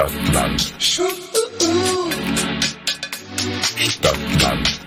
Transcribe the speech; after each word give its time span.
Stadtland. 0.00 0.60
Stadtland. 3.76 4.80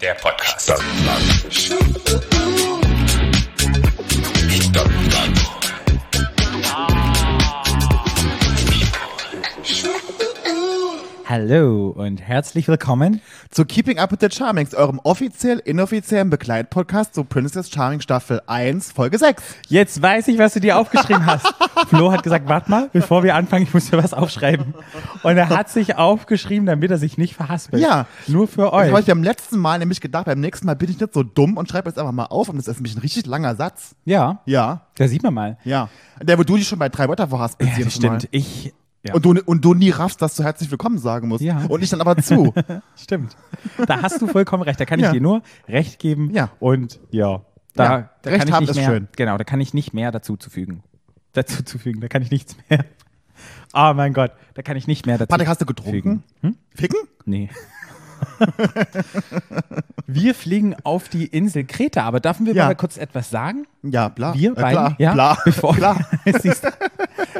Der 0.00 0.14
Podcast. 0.14 0.62
Stadtland. 0.62 2.77
Hallo 11.30 11.88
und 11.90 12.22
herzlich 12.22 12.68
willkommen. 12.68 13.20
zu 13.50 13.66
Keeping 13.66 13.98
Up 13.98 14.10
with 14.12 14.18
the 14.22 14.30
Charmings, 14.34 14.74
eurem 14.74 14.98
offiziell 15.04 15.58
inoffiziellen 15.58 16.30
Begleitpodcast 16.30 17.14
zu 17.14 17.22
Princess 17.24 17.68
Charming 17.70 18.00
Staffel 18.00 18.40
1, 18.46 18.92
Folge 18.92 19.18
6. 19.18 19.42
Jetzt 19.68 20.00
weiß 20.00 20.28
ich, 20.28 20.38
was 20.38 20.54
du 20.54 20.60
dir 20.60 20.78
aufgeschrieben 20.78 21.26
hast. 21.26 21.46
Flo 21.88 22.12
hat 22.12 22.22
gesagt, 22.22 22.48
warte 22.48 22.70
mal, 22.70 22.88
bevor 22.94 23.24
wir 23.24 23.34
anfangen, 23.34 23.64
ich 23.64 23.74
muss 23.74 23.92
mir 23.92 24.02
was 24.02 24.14
aufschreiben. 24.14 24.72
Und 25.22 25.36
er 25.36 25.50
hat 25.50 25.68
sich 25.68 25.96
aufgeschrieben, 25.96 26.64
damit 26.64 26.90
er 26.90 26.96
sich 26.96 27.18
nicht 27.18 27.34
verhaspelt. 27.34 27.82
Ja. 27.82 28.06
Nur 28.26 28.48
für 28.48 28.62
Das 28.62 28.72
habe 28.72 28.92
euch. 28.94 29.00
ich 29.00 29.06
beim 29.08 29.22
letzten 29.22 29.58
Mal 29.58 29.78
nämlich 29.80 30.00
gedacht, 30.00 30.24
beim 30.24 30.40
nächsten 30.40 30.64
Mal 30.64 30.76
bin 30.76 30.88
ich 30.88 30.98
nicht 30.98 31.12
so 31.12 31.22
dumm 31.24 31.58
und 31.58 31.68
schreibe 31.68 31.90
jetzt 31.90 31.98
einfach 31.98 32.12
mal 32.12 32.24
auf 32.24 32.48
und 32.48 32.56
das 32.56 32.68
ist 32.68 32.76
nämlich 32.76 32.96
ein 32.96 33.00
richtig 33.00 33.26
langer 33.26 33.54
Satz. 33.54 33.94
Ja, 34.06 34.40
Ja, 34.46 34.86
da 34.96 35.06
sieht 35.06 35.22
man 35.22 35.34
mal. 35.34 35.58
ja. 35.64 35.90
Der, 36.22 36.38
wo 36.38 36.42
du 36.42 36.56
dich 36.56 36.66
schon 36.66 36.78
bei 36.78 36.88
drei 36.88 37.06
Wörter 37.06 37.28
verhaspelst 37.28 37.76
Ja, 37.78 37.84
das 37.84 37.94
jedes 37.96 38.00
Mal. 38.08 38.18
stimmt. 38.20 38.28
Ich, 38.34 38.72
ja, 39.08 39.14
Und 39.14 39.24
du, 39.24 39.34
und 39.44 39.64
du 39.64 39.74
nie 39.74 39.90
raffst, 39.90 40.22
dass 40.22 40.36
du 40.36 40.44
herzlich 40.44 40.70
willkommen 40.70 40.98
sagen 40.98 41.28
musst. 41.28 41.42
Ja. 41.42 41.64
Und 41.68 41.82
ich 41.82 41.90
dann 41.90 42.00
aber 42.00 42.16
zu. 42.18 42.54
stimmt. 42.96 43.36
Da 43.86 44.02
hast 44.02 44.20
du 44.22 44.26
vollkommen 44.26 44.62
recht. 44.62 44.78
Da 44.80 44.84
kann 44.84 44.98
ich 45.00 45.04
Ja. 45.06 45.12
dir 45.12 45.20
nur 45.20 45.42
recht 45.68 45.98
geben. 45.98 46.30
Ja. 46.34 46.50
Und 46.60 47.00
ja, 47.10 47.42
da, 47.74 47.84
Ja, 47.84 48.10
da 48.22 48.30
Recht 48.30 48.40
kann 48.40 48.48
ich 48.48 48.54
haben 48.54 48.62
nicht 48.64 48.70
ist 48.70 48.76
mehr, 48.76 48.86
schön. 48.86 49.08
Genau, 49.16 49.36
da 49.38 49.44
kann 49.44 49.60
ich 49.60 49.74
nicht 49.74 49.92
mehr 49.94 50.10
dazu 50.12 50.36
zufügen. 50.36 50.82
Dazu 51.32 51.62
zufügen, 51.62 52.00
da 52.00 52.08
kann 52.08 52.22
ich 52.22 52.30
nichts 52.30 52.56
mehr. 52.68 52.84
Oh 53.74 53.92
mein 53.94 54.14
Gott, 54.14 54.32
da 54.54 54.62
kann 54.62 54.76
ich 54.76 54.86
nicht 54.86 55.06
mehr 55.06 55.18
dazu 55.18 55.28
Patrick, 55.28 55.46
hast 55.48 55.60
du 55.60 55.66
getrunken? 55.66 56.24
Hm? 56.40 56.56
Ficken? 56.74 56.98
Nee. 57.24 57.50
wir 60.06 60.34
fliegen 60.34 60.74
auf 60.84 61.08
die 61.08 61.26
Insel 61.26 61.64
Kreta, 61.64 62.02
aber 62.04 62.20
dürfen 62.20 62.46
wir 62.46 62.54
Ja. 62.54 62.66
mal 62.66 62.74
kurz 62.76 62.96
etwas 62.96 63.30
sagen? 63.30 63.66
Ja, 63.82 64.08
bla. 64.08 64.34
Wir 64.34 64.52
äh, 64.52 64.54
beiden, 64.54 64.70
klar, 64.72 64.94
ja, 64.98 65.12
bla. 65.12 65.38
Bevor, 65.44 65.74
klar. 65.74 65.98
Siehst 66.40 66.66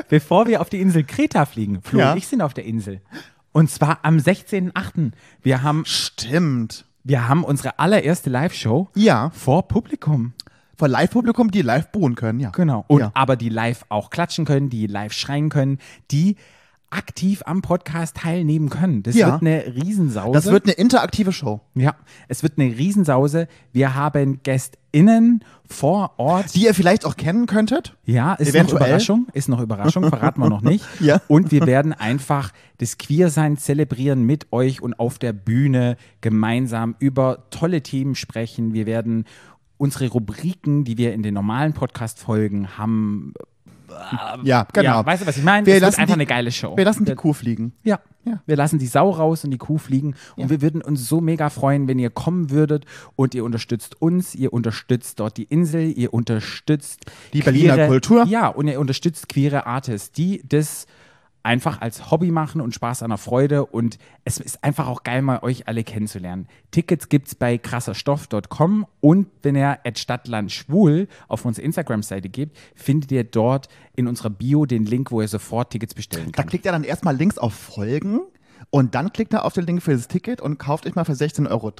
bevor 0.08 0.46
wir 0.46 0.60
auf 0.60 0.68
die 0.68 0.80
Insel 0.80 1.04
Kreta 1.04 1.44
fliegen, 1.46 1.80
Flo 1.82 2.00
Ja. 2.00 2.12
und 2.12 2.18
ich 2.18 2.26
sind 2.26 2.42
auf 2.42 2.54
der 2.54 2.64
Insel. 2.64 3.00
Und 3.52 3.70
zwar 3.70 3.98
am 4.02 4.18
16.8. 4.18 5.12
Wir 5.42 5.62
haben, 5.62 5.84
Stimmt. 5.86 6.84
wir 7.04 7.28
haben 7.28 7.44
unsere 7.44 7.78
allererste 7.78 8.30
Live-Show 8.30 8.88
Ja. 8.94 9.30
vor 9.34 9.66
Publikum. 9.68 10.32
Vor 10.76 10.86
Live-Publikum, 10.86 11.50
die 11.50 11.62
live 11.62 11.90
buhen 11.90 12.14
können, 12.14 12.38
ja. 12.38 12.50
Genau. 12.50 12.84
Und 12.86 13.00
Ja. 13.00 13.10
aber 13.14 13.34
die 13.34 13.48
live 13.48 13.84
auch 13.88 14.10
klatschen 14.10 14.44
können, 14.44 14.70
die 14.70 14.86
live 14.86 15.12
schreien 15.12 15.48
können, 15.48 15.78
die 16.12 16.36
aktiv 16.90 17.42
am 17.44 17.60
Podcast 17.62 18.16
teilnehmen 18.16 18.70
können. 18.70 19.02
Das 19.02 19.14
Ja. 19.14 19.32
wird 19.32 19.42
eine 19.42 19.64
Riesensause. 19.74 20.32
Das 20.32 20.46
wird 20.46 20.64
eine 20.64 20.72
interaktive 20.72 21.32
Show. 21.32 21.60
Ja, 21.74 21.94
es 22.28 22.42
wird 22.42 22.54
eine 22.58 22.76
Riesensause. 22.76 23.46
Wir 23.72 23.94
haben 23.94 24.40
GästInnen 24.42 25.44
vor 25.66 26.12
Ort. 26.16 26.54
Die 26.54 26.64
ihr 26.64 26.74
vielleicht 26.74 27.04
auch 27.04 27.16
kennen 27.16 27.46
könntet. 27.46 27.94
ja, 28.04 28.34
ist 28.34 28.48
eventuell. 28.48 28.80
noch 28.80 28.86
Überraschung. 28.86 29.26
Ist 29.34 29.48
noch 29.48 29.60
Überraschung, 29.60 30.08
verraten 30.08 30.40
wir 30.40 30.48
noch 30.48 30.62
nicht. 30.62 30.84
Ja. 31.00 31.20
Und 31.28 31.50
wir 31.52 31.66
werden 31.66 31.92
einfach 31.92 32.52
das 32.78 32.96
Queersein 32.96 33.56
zelebrieren 33.58 34.24
mit 34.24 34.46
euch 34.52 34.80
und 34.80 34.98
auf 34.98 35.18
der 35.18 35.32
Bühne 35.34 35.96
gemeinsam 36.22 36.96
über 37.00 37.44
tolle 37.50 37.82
Themen 37.82 38.14
sprechen. 38.14 38.72
Wir 38.72 38.86
werden 38.86 39.24
unsere 39.76 40.08
Rubriken, 40.08 40.84
die 40.84 40.96
wir 40.96 41.12
in 41.12 41.22
den 41.22 41.34
normalen 41.34 41.72
Podcast-Folgen 41.74 42.78
haben. 42.78 43.34
Ja, 44.42 44.66
genau. 44.72 45.00
Ja, 45.00 45.06
weißt 45.06 45.22
du, 45.22 45.26
was 45.26 45.36
ich 45.36 45.44
meine? 45.44 45.66
Wir 45.66 45.74
Es 45.76 45.80
lassen 45.80 46.00
einfach 46.00 46.14
die- 46.14 46.20
eine 46.20 46.26
geile 46.26 46.52
Show. 46.52 46.76
Wir 46.76 46.84
lassen 46.84 47.04
die 47.04 47.14
Kuh 47.14 47.32
fliegen. 47.32 47.72
Ja. 47.82 48.00
Ja. 48.24 48.42
Wir 48.46 48.56
lassen 48.56 48.78
die 48.78 48.86
Sau 48.86 49.08
raus 49.10 49.44
und 49.44 49.50
die 49.52 49.58
Kuh 49.58 49.78
fliegen. 49.78 50.14
Und 50.36 50.50
wir 50.50 50.60
würden 50.60 50.82
uns 50.82 51.08
so 51.08 51.20
mega 51.20 51.48
freuen, 51.48 51.88
wenn 51.88 51.98
ihr 51.98 52.10
kommen 52.10 52.50
würdet 52.50 52.84
und 53.16 53.34
ihr 53.34 53.42
unterstützt 53.44 54.00
uns, 54.02 54.34
ihr 54.34 54.52
unterstützt 54.52 55.18
dort 55.20 55.36
die 55.38 55.44
Insel, 55.44 55.96
ihr 55.96 56.12
unterstützt 56.12 57.06
Die 57.32 57.40
Berliner 57.40 57.86
Kultur. 57.86 58.26
Ja, 58.26 58.48
und 58.48 58.68
ihr 58.68 58.80
unterstützt 58.80 59.28
queere 59.28 59.66
Artists, 59.66 60.12
die 60.12 60.42
das 60.46 60.86
einfach 61.42 61.80
als 61.80 62.10
Hobby 62.10 62.30
machen 62.30 62.60
und 62.60 62.74
Spaß 62.74 63.02
an 63.02 63.10
der 63.10 63.18
Freude. 63.18 63.64
Und 63.66 63.98
es 64.24 64.38
ist 64.38 64.62
einfach 64.64 64.86
auch 64.88 65.02
geil, 65.02 65.22
mal 65.22 65.38
euch 65.42 65.66
alle 65.68 65.84
kennenzulernen. 65.84 66.46
Tickets 66.70 67.08
gibt's 67.08 67.34
bei 67.34 67.58
krasserstoff.com 67.58 68.86
und 69.00 69.28
wenn 69.42 69.56
ihr 69.56 69.78
at 69.84 69.98
Stadtland 69.98 70.52
Schwul 70.52 71.08
auf 71.28 71.44
unsere 71.44 71.64
Instagram-Seite 71.64 72.28
gebt, 72.28 72.56
findet 72.74 73.12
ihr 73.12 73.24
dort 73.24 73.68
in 73.96 74.06
unserer 74.06 74.30
Bio 74.30 74.66
den 74.66 74.84
Link, 74.84 75.10
wo 75.10 75.20
ihr 75.20 75.28
sofort 75.28 75.70
Tickets 75.70 75.94
bestellen 75.94 76.32
Da 76.32 76.42
könnt. 76.42 76.50
klickt 76.50 76.64
ihr 76.66 76.72
dann 76.72 76.84
erstmal 76.84 77.16
links 77.16 77.38
auf 77.38 77.54
Folgen 77.54 78.20
und 78.70 78.94
dann 78.94 79.12
klickt 79.12 79.32
ihr 79.32 79.44
auf 79.44 79.54
den 79.54 79.64
Link 79.66 79.82
für 79.82 79.92
das 79.92 80.08
Ticket 80.08 80.40
und 80.40 80.58
kauft 80.58 80.86
euch 80.86 80.94
mal 80.94 81.04
für 81.04 81.12
16,30 81.12 81.48
Euro 81.50 81.72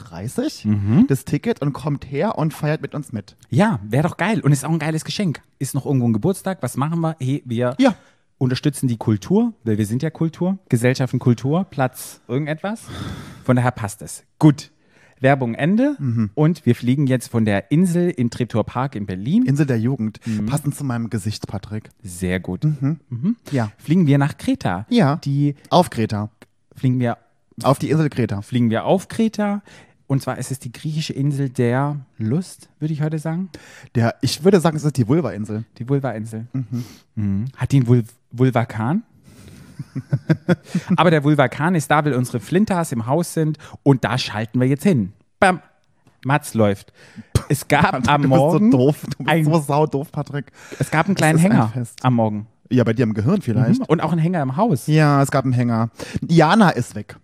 Mhm. 0.64 1.06
das 1.08 1.24
Ticket 1.24 1.60
und 1.60 1.72
kommt 1.72 2.10
her 2.10 2.38
und 2.38 2.54
feiert 2.54 2.80
mit 2.82 2.94
uns 2.94 3.12
mit. 3.12 3.36
Ja, 3.50 3.80
wäre 3.82 4.08
doch 4.08 4.16
geil. 4.16 4.40
Und 4.40 4.52
ist 4.52 4.64
auch 4.64 4.70
ein 4.70 4.78
geiles 4.78 5.04
Geschenk. 5.04 5.42
Ist 5.58 5.74
noch 5.74 5.84
irgendwo 5.86 6.06
ein 6.08 6.12
Geburtstag. 6.12 6.58
Was 6.62 6.76
machen 6.76 7.00
wir? 7.00 7.16
Hey, 7.20 7.42
wir 7.44 7.74
Ja. 7.78 7.94
Unterstützen 8.38 8.88
die 8.88 8.96
Kultur, 8.96 9.52
weil 9.64 9.78
wir 9.78 9.86
sind 9.86 10.02
ja 10.02 10.10
Kultur. 10.10 10.58
Gesellschaft 10.68 11.12
und 11.12 11.18
Kultur, 11.20 11.64
Platz, 11.64 12.20
irgendetwas. 12.28 12.82
Von 13.44 13.56
daher 13.56 13.72
passt 13.72 14.02
es. 14.02 14.24
Gut. 14.38 14.70
Werbung 15.20 15.54
Ende. 15.54 15.96
Mhm. 15.98 16.30
Und 16.34 16.64
wir 16.64 16.76
fliegen 16.76 17.08
jetzt 17.08 17.26
von 17.28 17.44
der 17.44 17.72
Insel 17.72 18.08
in 18.10 18.30
Treptower 18.30 18.62
Park 18.64 18.94
in 18.94 19.04
Berlin. 19.06 19.44
Insel 19.46 19.66
der 19.66 19.80
Jugend. 19.80 20.20
Mhm. 20.24 20.46
Passend 20.46 20.76
zu 20.76 20.84
meinem 20.84 21.10
Gesicht, 21.10 21.48
Patrick. 21.48 21.90
Sehr 22.04 22.38
gut. 22.38 22.64
Ja. 23.50 23.72
Fliegen 23.78 24.06
wir 24.06 24.18
nach 24.18 24.38
Kreta. 24.38 24.86
Ja. 24.90 25.16
Die 25.16 25.56
Auf 25.70 25.90
Kreta. 25.90 26.30
fliegen 26.76 27.00
wir, 27.00 27.18
Auf 27.64 27.80
die 27.80 27.90
Insel 27.90 28.08
Kreta. 28.10 28.42
fliegen 28.42 28.70
wir 28.70 28.84
auf 28.84 29.08
Kreta. 29.08 29.62
Und 30.06 30.22
zwar 30.22 30.38
ist 30.38 30.52
es 30.52 30.60
die 30.60 30.70
griechische 30.72 31.12
Insel 31.12 31.50
der 31.50 31.96
Lust, 32.16 32.70
würde 32.78 32.94
ich 32.94 33.02
heute 33.02 33.18
sagen. 33.18 33.50
Der, 33.96 34.14
ich 34.22 34.42
würde 34.44 34.60
sagen, 34.60 34.76
es 34.76 34.84
ist 34.84 34.96
die 34.96 35.06
Vulva-Insel. 35.08 35.64
Die 35.78 35.88
Vulva-Insel. 35.88 36.46
Mhm. 37.16 37.46
Hat 37.56 37.72
die 37.72 37.78
einen 37.78 37.86
Vul 37.88 38.04
Vulvakan? 38.30 39.02
Aber 40.96 41.10
der 41.10 41.24
Vulvakan 41.24 41.74
ist 41.74 41.90
da, 41.90 42.04
weil 42.04 42.14
unsere 42.14 42.40
Flintas 42.40 42.92
im 42.92 43.06
Haus 43.06 43.34
sind 43.34 43.58
und 43.82 44.04
da 44.04 44.18
schalten 44.18 44.60
wir 44.60 44.66
jetzt 44.68 44.82
hin. 44.82 45.12
Bam. 45.40 45.60
Mats 46.24 46.54
läuft. 46.54 46.92
Es 47.48 47.68
gab 47.68 48.08
am 48.08 48.22
du 48.22 48.28
Morgen, 48.28 48.70
bist 48.70 48.72
so 48.72 48.78
doof. 48.78 48.96
Du 49.04 49.18
bist 49.18 49.28
ein- 49.30 49.44
so 49.44 49.58
saudoof, 49.60 50.10
Patrick. 50.10 50.50
es 50.78 50.90
gab 50.90 51.06
einen 51.06 51.14
kleinen 51.14 51.38
ein 51.38 51.42
Hänger 51.42 51.68
Fest. 51.68 52.04
am 52.04 52.14
Morgen. 52.14 52.46
Ja, 52.70 52.84
bei 52.84 52.92
dir 52.92 53.04
im 53.04 53.14
Gehirn 53.14 53.40
vielleicht. 53.40 53.88
Und 53.88 54.00
auch 54.02 54.10
einen 54.12 54.20
Hänger 54.20 54.42
im 54.42 54.56
Haus. 54.56 54.88
Ja, 54.88 55.22
es 55.22 55.30
gab 55.30 55.44
einen 55.44 55.54
Hänger. 55.54 55.90
Jana 56.28 56.70
ist 56.70 56.94
weg. 56.96 57.16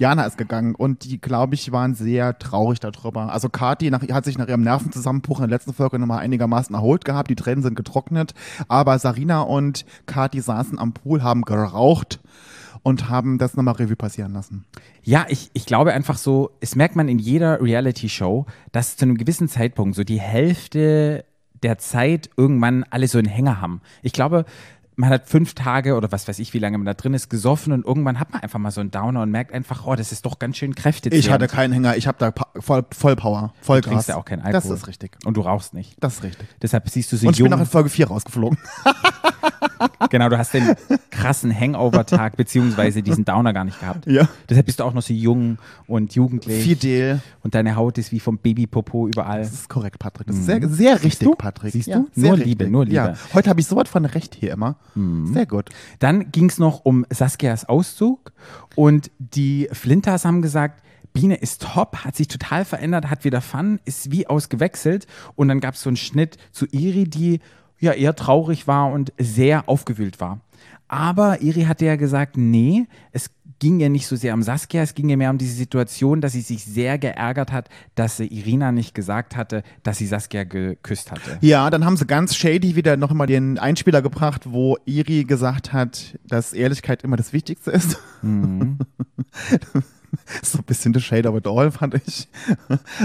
Jana 0.00 0.24
ist 0.24 0.38
gegangen 0.38 0.74
und 0.74 1.04
die, 1.04 1.20
glaube 1.20 1.54
ich, 1.54 1.72
waren 1.72 1.94
sehr 1.94 2.38
traurig 2.38 2.80
darüber. 2.80 3.30
Also 3.30 3.50
Kathi 3.50 3.90
nach, 3.90 4.00
hat 4.08 4.24
sich 4.24 4.38
nach 4.38 4.48
ihrem 4.48 4.62
Nervenzusammenbruch 4.62 5.40
in 5.40 5.48
der 5.48 5.58
letzten 5.58 5.74
Folge 5.74 5.98
nochmal 5.98 6.20
einigermaßen 6.20 6.74
erholt 6.74 7.04
gehabt. 7.04 7.28
Die 7.28 7.36
Tränen 7.36 7.62
sind 7.62 7.74
getrocknet. 7.74 8.32
Aber 8.66 8.98
Sarina 8.98 9.42
und 9.42 9.84
Kathi 10.06 10.40
saßen 10.40 10.78
am 10.78 10.94
Pool, 10.94 11.22
haben 11.22 11.42
geraucht 11.42 12.18
und 12.82 13.10
haben 13.10 13.36
das 13.36 13.56
nochmal 13.56 13.74
Revue 13.74 13.94
passieren 13.94 14.32
lassen. 14.32 14.64
Ja, 15.02 15.26
ich, 15.28 15.50
ich 15.52 15.66
glaube 15.66 15.92
einfach 15.92 16.16
so, 16.16 16.52
es 16.60 16.76
merkt 16.76 16.96
man 16.96 17.10
in 17.10 17.18
jeder 17.18 17.60
Reality-Show, 17.60 18.46
dass 18.72 18.96
zu 18.96 19.04
einem 19.04 19.18
gewissen 19.18 19.48
Zeitpunkt 19.48 19.96
so 19.96 20.02
die 20.02 20.18
Hälfte 20.20 21.26
der 21.62 21.76
Zeit 21.76 22.30
irgendwann 22.38 22.84
alle 22.88 23.06
so 23.06 23.18
einen 23.18 23.28
Hänger 23.28 23.60
haben. 23.60 23.82
Ich 24.02 24.14
glaube, 24.14 24.46
man 25.00 25.10
hat 25.10 25.28
fünf 25.28 25.54
Tage 25.54 25.96
oder 25.96 26.12
was 26.12 26.28
weiß 26.28 26.38
ich, 26.38 26.52
wie 26.54 26.58
lange 26.58 26.78
man 26.78 26.84
da 26.84 26.94
drin 26.94 27.14
ist, 27.14 27.30
gesoffen 27.30 27.72
und 27.72 27.86
irgendwann 27.86 28.20
hat 28.20 28.32
man 28.32 28.42
einfach 28.42 28.58
mal 28.58 28.70
so 28.70 28.80
einen 28.80 28.90
Downer 28.90 29.22
und 29.22 29.30
merkt 29.30 29.52
einfach, 29.52 29.86
oh, 29.86 29.94
das 29.94 30.12
ist 30.12 30.26
doch 30.26 30.38
ganz 30.38 30.58
schön 30.58 30.74
kräftig. 30.74 31.12
Ich 31.12 31.30
hatte 31.30 31.48
keinen 31.48 31.72
Hänger, 31.72 31.96
ich 31.96 32.06
habe 32.06 32.18
da 32.18 32.32
voll, 32.60 32.84
voll 32.92 33.16
Power, 33.16 33.54
voll 33.62 33.80
Du 33.80 33.88
trinkst 33.88 34.08
ja 34.08 34.16
auch 34.16 34.24
keinen 34.24 34.42
Alkohol. 34.42 34.70
Das 34.70 34.70
ist 34.70 34.86
richtig. 34.86 35.16
Und 35.24 35.36
du 35.36 35.40
rauchst 35.40 35.74
nicht. 35.74 35.96
Das 36.00 36.16
ist 36.16 36.22
richtig. 36.22 36.46
Deshalb 36.60 36.88
siehst 36.88 37.10
du 37.12 37.16
so 37.16 37.26
Und 37.26 37.32
ich 37.32 37.38
jung. 37.38 37.48
bin 37.48 37.58
auch 37.58 37.60
in 37.62 37.66
Folge 37.66 37.88
4 37.88 38.08
rausgeflogen. 38.08 38.58
genau, 40.10 40.28
du 40.28 40.38
hast 40.38 40.54
den 40.54 40.74
krassen 41.10 41.58
Hangover-Tag 41.58 42.36
beziehungsweise 42.36 43.02
diesen 43.02 43.24
Downer 43.24 43.52
gar 43.52 43.64
nicht 43.64 43.80
gehabt. 43.80 44.06
Ja. 44.06 44.28
Deshalb 44.48 44.66
bist 44.66 44.80
du 44.80 44.84
auch 44.84 44.92
noch 44.92 45.02
so 45.02 45.12
jung 45.12 45.58
und 45.86 46.14
jugendlich. 46.14 46.62
Fidel. 46.62 47.20
Und 47.42 47.54
deine 47.54 47.76
Haut 47.76 47.98
ist 47.98 48.12
wie 48.12 48.20
vom 48.20 48.38
Babypopo 48.38 49.08
überall. 49.08 49.40
Das 49.40 49.52
ist 49.52 49.68
korrekt, 49.68 49.98
Patrick. 49.98 50.26
Das 50.26 50.36
ist 50.36 50.46
sehr, 50.46 50.68
sehr 50.68 51.02
richtig? 51.02 51.28
Patrick. 51.38 51.72
Siehst 51.72 51.88
ja, 51.88 51.98
du? 51.98 52.08
Sehr 52.12 52.28
Nur 52.28 52.32
richtig. 52.38 52.46
Liebe, 52.46 52.70
nur 52.70 52.84
Liebe. 52.84 52.96
Ja. 52.96 53.14
Heute 53.34 53.50
habe 53.50 53.60
ich 53.60 53.66
so 53.66 53.76
was 53.76 53.88
von 53.88 54.04
Recht 54.04 54.34
hier 54.34 54.52
immer. 54.52 54.76
Sehr 55.32 55.46
gut. 55.46 55.70
Dann 55.98 56.32
ging 56.32 56.48
es 56.48 56.58
noch 56.58 56.84
um 56.84 57.06
Saskias 57.10 57.68
Auszug 57.68 58.32
und 58.74 59.10
die 59.18 59.68
Flinters 59.72 60.24
haben 60.24 60.42
gesagt, 60.42 60.82
Biene 61.12 61.34
ist 61.34 61.62
top, 61.62 61.98
hat 62.04 62.16
sich 62.16 62.28
total 62.28 62.64
verändert, 62.64 63.10
hat 63.10 63.24
wieder 63.24 63.40
Fun, 63.40 63.80
ist 63.84 64.12
wie 64.12 64.26
ausgewechselt 64.26 65.06
und 65.34 65.48
dann 65.48 65.60
gab 65.60 65.74
es 65.74 65.82
so 65.82 65.90
einen 65.90 65.96
Schnitt 65.96 66.36
zu 66.52 66.66
Iri, 66.66 67.04
die 67.04 67.40
ja 67.78 67.92
eher 67.92 68.14
traurig 68.14 68.66
war 68.66 68.92
und 68.92 69.12
sehr 69.18 69.68
aufgewühlt 69.68 70.20
war. 70.20 70.40
Aber 70.86 71.40
Iri 71.40 71.62
hatte 71.62 71.86
ja 71.86 71.96
gesagt, 71.96 72.36
nee, 72.36 72.86
es 73.12 73.30
ging 73.60 73.78
ja 73.78 73.88
nicht 73.88 74.08
so 74.08 74.16
sehr 74.16 74.34
um 74.34 74.42
Saskia, 74.42 74.82
es 74.82 74.94
ging 74.94 75.08
ja 75.08 75.16
mehr 75.16 75.30
um 75.30 75.38
diese 75.38 75.54
Situation, 75.54 76.20
dass 76.20 76.32
sie 76.32 76.40
sich 76.40 76.64
sehr 76.64 76.98
geärgert 76.98 77.52
hat, 77.52 77.68
dass 77.94 78.16
sie 78.16 78.26
Irina 78.26 78.72
nicht 78.72 78.94
gesagt 78.94 79.36
hatte, 79.36 79.62
dass 79.84 79.98
sie 79.98 80.06
Saskia 80.06 80.42
geküsst 80.42 81.12
hatte. 81.12 81.38
Ja, 81.40 81.70
dann 81.70 81.84
haben 81.84 81.96
sie 81.96 82.06
ganz 82.06 82.34
shady 82.34 82.74
wieder 82.74 82.96
noch 82.96 83.12
mal 83.12 83.26
den 83.26 83.58
Einspieler 83.58 84.02
gebracht, 84.02 84.46
wo 84.50 84.78
Iri 84.86 85.24
gesagt 85.24 85.72
hat, 85.72 86.18
dass 86.26 86.52
Ehrlichkeit 86.52 87.04
immer 87.04 87.16
das 87.16 87.32
Wichtigste 87.32 87.70
ist. 87.70 87.98
Mhm. 88.22 88.78
so 90.42 90.58
ein 90.58 90.64
bisschen 90.64 90.94
the 90.94 91.00
shade 91.00 91.28
of 91.28 91.36
it 91.36 91.46
all, 91.46 91.70
fand 91.70 91.94
ich. 91.94 92.28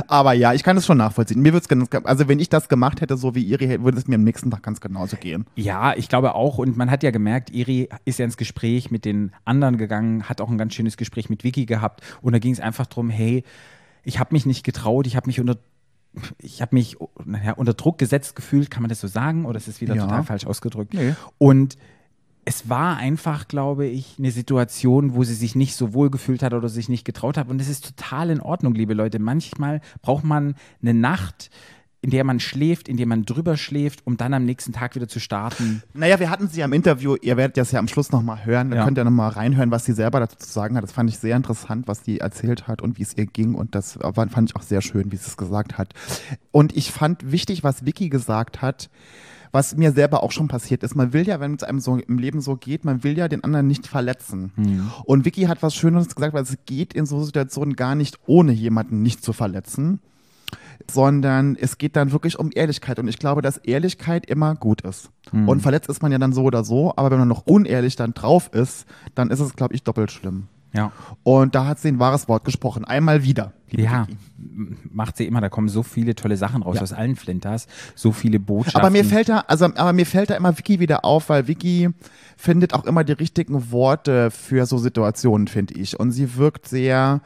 Aber 0.08 0.34
ja, 0.34 0.54
ich 0.54 0.64
kann 0.64 0.78
es 0.78 0.86
schon 0.86 0.98
nachvollziehen. 0.98 1.42
Mir 1.42 1.54
wird's 1.54 1.68
ganz, 1.68 1.88
also 2.04 2.28
wenn 2.28 2.40
ich 2.40 2.50
das 2.50 2.70
gemacht 2.70 3.02
hätte, 3.02 3.18
so 3.18 3.36
wie 3.36 3.44
Iri, 3.44 3.84
würde 3.84 3.98
es 3.98 4.08
mir 4.08 4.16
am 4.16 4.24
nächsten 4.24 4.52
Tag 4.52 4.64
ganz 4.64 4.82
genauso 4.82 5.18
gehen. 5.18 5.46
Ja, 5.56 5.96
ich 5.96 6.10
glaube 6.10 6.36
auch. 6.36 6.58
Und 6.58 6.78
man 6.78 6.90
hat 6.90 7.04
ja 7.04 7.12
gemerkt, 7.12 7.50
Iri 7.52 7.90
ist 8.06 8.20
ja 8.20 8.26
ins 8.26 8.38
Gespräch 8.38 8.92
mit 8.92 9.06
den 9.06 9.32
anderen 9.44 9.78
gegangen, 9.78 10.28
hat 10.30 10.42
auch 10.42 10.50
ein 10.50 10.58
ganz 10.58 10.74
schönes 10.74 10.98
Gespräch 10.98 11.30
mit 11.30 11.44
Vicky 11.44 11.66
gehabt. 11.66 12.02
Und 12.22 12.34
da 12.34 12.40
ging 12.40 12.54
es 12.54 12.60
einfach 12.60 12.86
darum, 12.88 13.10
hey, 13.10 13.44
ich 14.04 14.20
habe 14.20 14.34
mich 14.34 14.46
nicht 14.46 14.64
getraut, 14.64 15.08
ich 15.08 15.16
habe 15.16 15.28
mich 15.28 15.40
unter 15.40 15.58
ich 16.38 16.62
habe 16.62 16.74
mich 16.76 16.96
naja, 17.26 17.52
unter 17.54 17.74
Druck 17.74 17.98
gesetzt 17.98 18.38
gefühlt, 18.38 18.72
kann 18.72 18.82
man 18.82 18.90
das 18.90 19.02
so 19.02 19.08
sagen? 19.08 19.46
Oder 19.46 19.58
ist 19.58 19.68
es 19.68 19.82
wieder 19.82 19.96
Ja. 19.96 20.04
total 20.04 20.24
falsch 20.24 20.46
ausgedrückt? 20.46 20.94
Nee. 20.94 21.14
Und 21.38 21.76
es 22.46 22.70
war 22.70 22.98
einfach, 22.98 23.48
glaube 23.48 23.88
ich, 23.88 24.16
eine 24.20 24.32
Situation, 24.32 25.16
wo 25.16 25.24
sie 25.24 25.34
sich 25.34 25.56
nicht 25.56 25.76
so 25.76 25.94
wohl 25.94 26.10
gefühlt 26.12 26.44
hat 26.44 26.54
oder 26.54 26.70
sich 26.70 26.90
nicht 26.90 27.04
getraut 27.04 27.38
hat. 27.38 27.50
Und 27.50 27.58
das 27.60 27.68
ist 27.68 27.86
total 27.98 28.30
in 28.30 28.40
Ordnung, 28.40 28.76
liebe 28.76 28.94
Leute. 28.94 29.18
Manchmal 29.20 29.82
braucht 30.04 30.24
man 30.24 30.56
eine 30.82 30.94
Nacht, 30.94 31.50
in 32.02 32.12
der 32.12 32.24
man 32.24 32.40
schläft, 32.40 32.88
in 32.88 32.98
der 32.98 33.08
man 33.08 33.26
drüber 33.26 33.58
schläft, 33.58 34.06
um 34.06 34.16
dann 34.16 34.36
am 34.36 34.46
nächsten 34.46 34.74
Tag 34.74 34.94
wieder 34.94 35.08
zu 35.08 35.20
starten. 35.20 35.82
Naja, 35.96 36.20
wir 36.20 36.30
hatten 36.30 36.48
sie 36.48 36.60
ja 36.60 36.66
im 36.66 36.74
Interview, 36.74 37.16
ihr 37.20 37.36
werdet 37.36 37.58
das 37.58 37.72
ja 37.72 37.80
am 37.80 37.88
Schluss 37.88 38.12
nochmal 38.12 38.46
hören, 38.46 38.70
dann 38.70 38.78
Ja. 38.78 38.86
könnt 38.86 39.00
ihr 39.00 39.04
nochmal 39.06 39.32
reinhören, 39.32 39.72
was 39.72 39.86
sie 39.86 39.94
selber 39.94 40.20
dazu 40.20 40.38
zu 40.38 40.48
sagen 40.48 40.78
hat. 40.78 40.84
Das 40.84 40.92
fand 40.92 41.10
ich 41.10 41.18
sehr 41.18 41.36
interessant, 41.36 41.88
was 41.88 42.06
sie 42.06 42.20
erzählt 42.20 42.68
hat 42.68 42.84
und 42.84 43.00
wie 43.00 43.02
es 43.02 43.18
ihr 43.18 43.26
ging 43.26 43.56
und 43.56 43.74
das 43.74 43.98
fand 44.14 44.50
ich 44.52 44.56
auch 44.56 44.62
sehr 44.62 44.84
schön, 44.84 45.12
wie 45.12 45.16
sie 45.16 45.26
es 45.26 45.36
gesagt 45.36 45.80
hat. 45.80 45.96
Und 46.52 46.78
ich 46.78 46.92
fand 46.92 47.32
wichtig, 47.32 47.64
was 47.64 47.88
Vicky 47.88 48.10
gesagt 48.10 48.62
hat, 48.62 48.92
was 49.56 49.76
mir 49.78 49.94
selber 49.94 50.22
auch 50.22 50.34
schon 50.34 50.50
passiert 50.50 50.84
ist. 50.84 50.96
Man 50.96 51.14
will 51.14 51.26
ja, 51.26 51.40
wenn 51.40 51.56
es 51.56 51.64
einem 51.64 51.80
so 51.80 51.96
im 51.98 52.18
Leben 52.20 52.42
so 52.42 52.58
geht, 52.58 52.84
man 52.84 53.04
will 53.04 53.18
ja 53.18 53.30
den 53.30 53.44
anderen 53.44 53.68
nicht 53.68 53.88
verletzen. 53.88 54.52
Und 55.06 55.24
Vicky 55.24 55.44
hat 55.44 55.64
was 55.64 55.74
Schönes 55.74 56.14
gesagt, 56.14 56.34
weil 56.34 56.44
es 56.44 56.58
geht 56.66 56.94
in 56.94 57.06
so 57.06 57.24
Situationen 57.24 57.76
gar 57.76 57.96
nicht, 57.96 58.20
ohne 58.28 58.52
jemanden 58.52 59.02
nicht 59.02 59.24
zu 59.24 59.34
verletzen 59.34 60.00
sondern 60.92 61.56
es 61.56 61.78
geht 61.78 61.96
dann 61.96 62.12
wirklich 62.12 62.38
um 62.38 62.50
Ehrlichkeit. 62.54 63.00
Und 63.00 63.08
ich 63.08 63.18
glaube, 63.18 63.42
dass 63.42 63.58
Ehrlichkeit 63.58 64.26
immer 64.26 64.56
gut 64.56 64.82
ist. 64.82 65.10
Und 65.48 65.62
verletzt 65.62 65.90
ist 65.90 66.02
man 66.02 66.12
ja 66.12 66.18
dann 66.18 66.34
so 66.34 66.44
oder 66.44 66.64
so, 66.64 66.94
aber 66.96 67.12
wenn 67.12 67.20
man 67.20 67.28
noch 67.28 67.46
unehrlich 67.48 67.96
dann 67.96 68.14
drauf 68.14 68.50
ist, 68.54 68.86
dann 69.16 69.32
ist 69.32 69.40
es, 69.40 69.56
glaube 69.56 69.74
ich, 69.74 69.84
doppelt 69.84 70.12
schlimm. 70.12 70.48
Ja. 70.76 70.92
Und 71.24 71.56
da 71.56 71.66
hat 71.68 71.80
sie 71.80 71.88
ein 71.90 72.00
wahres 72.00 72.28
Wort 72.28 72.44
gesprochen. 72.44 72.86
Einmal 72.86 73.24
wieder. 73.24 73.54
Ja, 73.72 74.08
m- 74.38 74.78
macht 74.92 75.18
sie 75.18 75.26
immer. 75.26 75.42
Da 75.42 75.50
kommen 75.50 75.70
so 75.70 75.84
viele 75.84 76.16
tolle 76.16 76.38
Sachen 76.38 76.62
raus 76.64 76.78
aus 76.80 76.94
allen 76.94 77.16
Flinters, 77.16 77.68
so 77.96 78.12
viele 78.12 78.40
Botschaften. 78.40 78.82
Aber 78.82 78.90
mir 78.90 79.06
fällt 79.06 79.30
da, 79.30 79.40
also, 79.48 79.66
aber 79.66 79.94
mir 79.94 80.06
fällt 80.06 80.30
da 80.30 80.36
immer 80.36 80.58
Vicky 80.58 80.80
wieder 80.80 81.04
auf, 81.06 81.30
weil 81.30 81.48
Vicky 81.48 81.90
findet 82.38 82.74
auch 82.74 82.86
immer 82.86 83.04
die 83.04 83.14
richtigen 83.14 83.72
Worte 83.72 84.32
für 84.32 84.66
so 84.66 84.78
Situationen, 84.78 85.48
finde 85.48 85.76
ich. 85.76 86.00
Und 86.00 86.12
sie 86.12 86.36
wirkt 86.36 86.68
sehr 86.68 87.22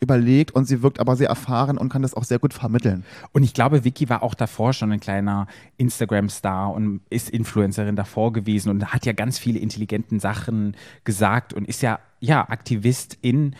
überlegt 0.00 0.50
und 0.52 0.66
sie 0.66 0.82
wirkt 0.82 1.00
aber 1.00 1.16
sehr 1.16 1.28
erfahren 1.28 1.78
und 1.78 1.88
kann 1.88 2.02
das 2.02 2.14
auch 2.14 2.24
sehr 2.24 2.38
gut 2.38 2.52
vermitteln. 2.54 3.04
Und 3.32 3.42
ich 3.42 3.54
glaube, 3.54 3.84
Vicky 3.84 4.08
war 4.08 4.22
auch 4.22 4.34
davor 4.34 4.72
schon 4.72 4.92
ein 4.92 5.00
kleiner 5.00 5.46
Instagram-Star 5.78 6.72
und 6.72 7.00
ist 7.10 7.30
Influencerin 7.30 7.96
davor 7.96 8.32
gewesen 8.32 8.70
und 8.70 8.92
hat 8.92 9.06
ja 9.06 9.12
ganz 9.12 9.38
viele 9.38 9.58
intelligenten 9.58 10.20
Sachen 10.20 10.76
gesagt 11.04 11.54
und 11.54 11.66
ist 11.68 11.82
ja, 11.82 11.98
ja, 12.20 12.48
Aktivist 12.48 13.16
in, 13.22 13.54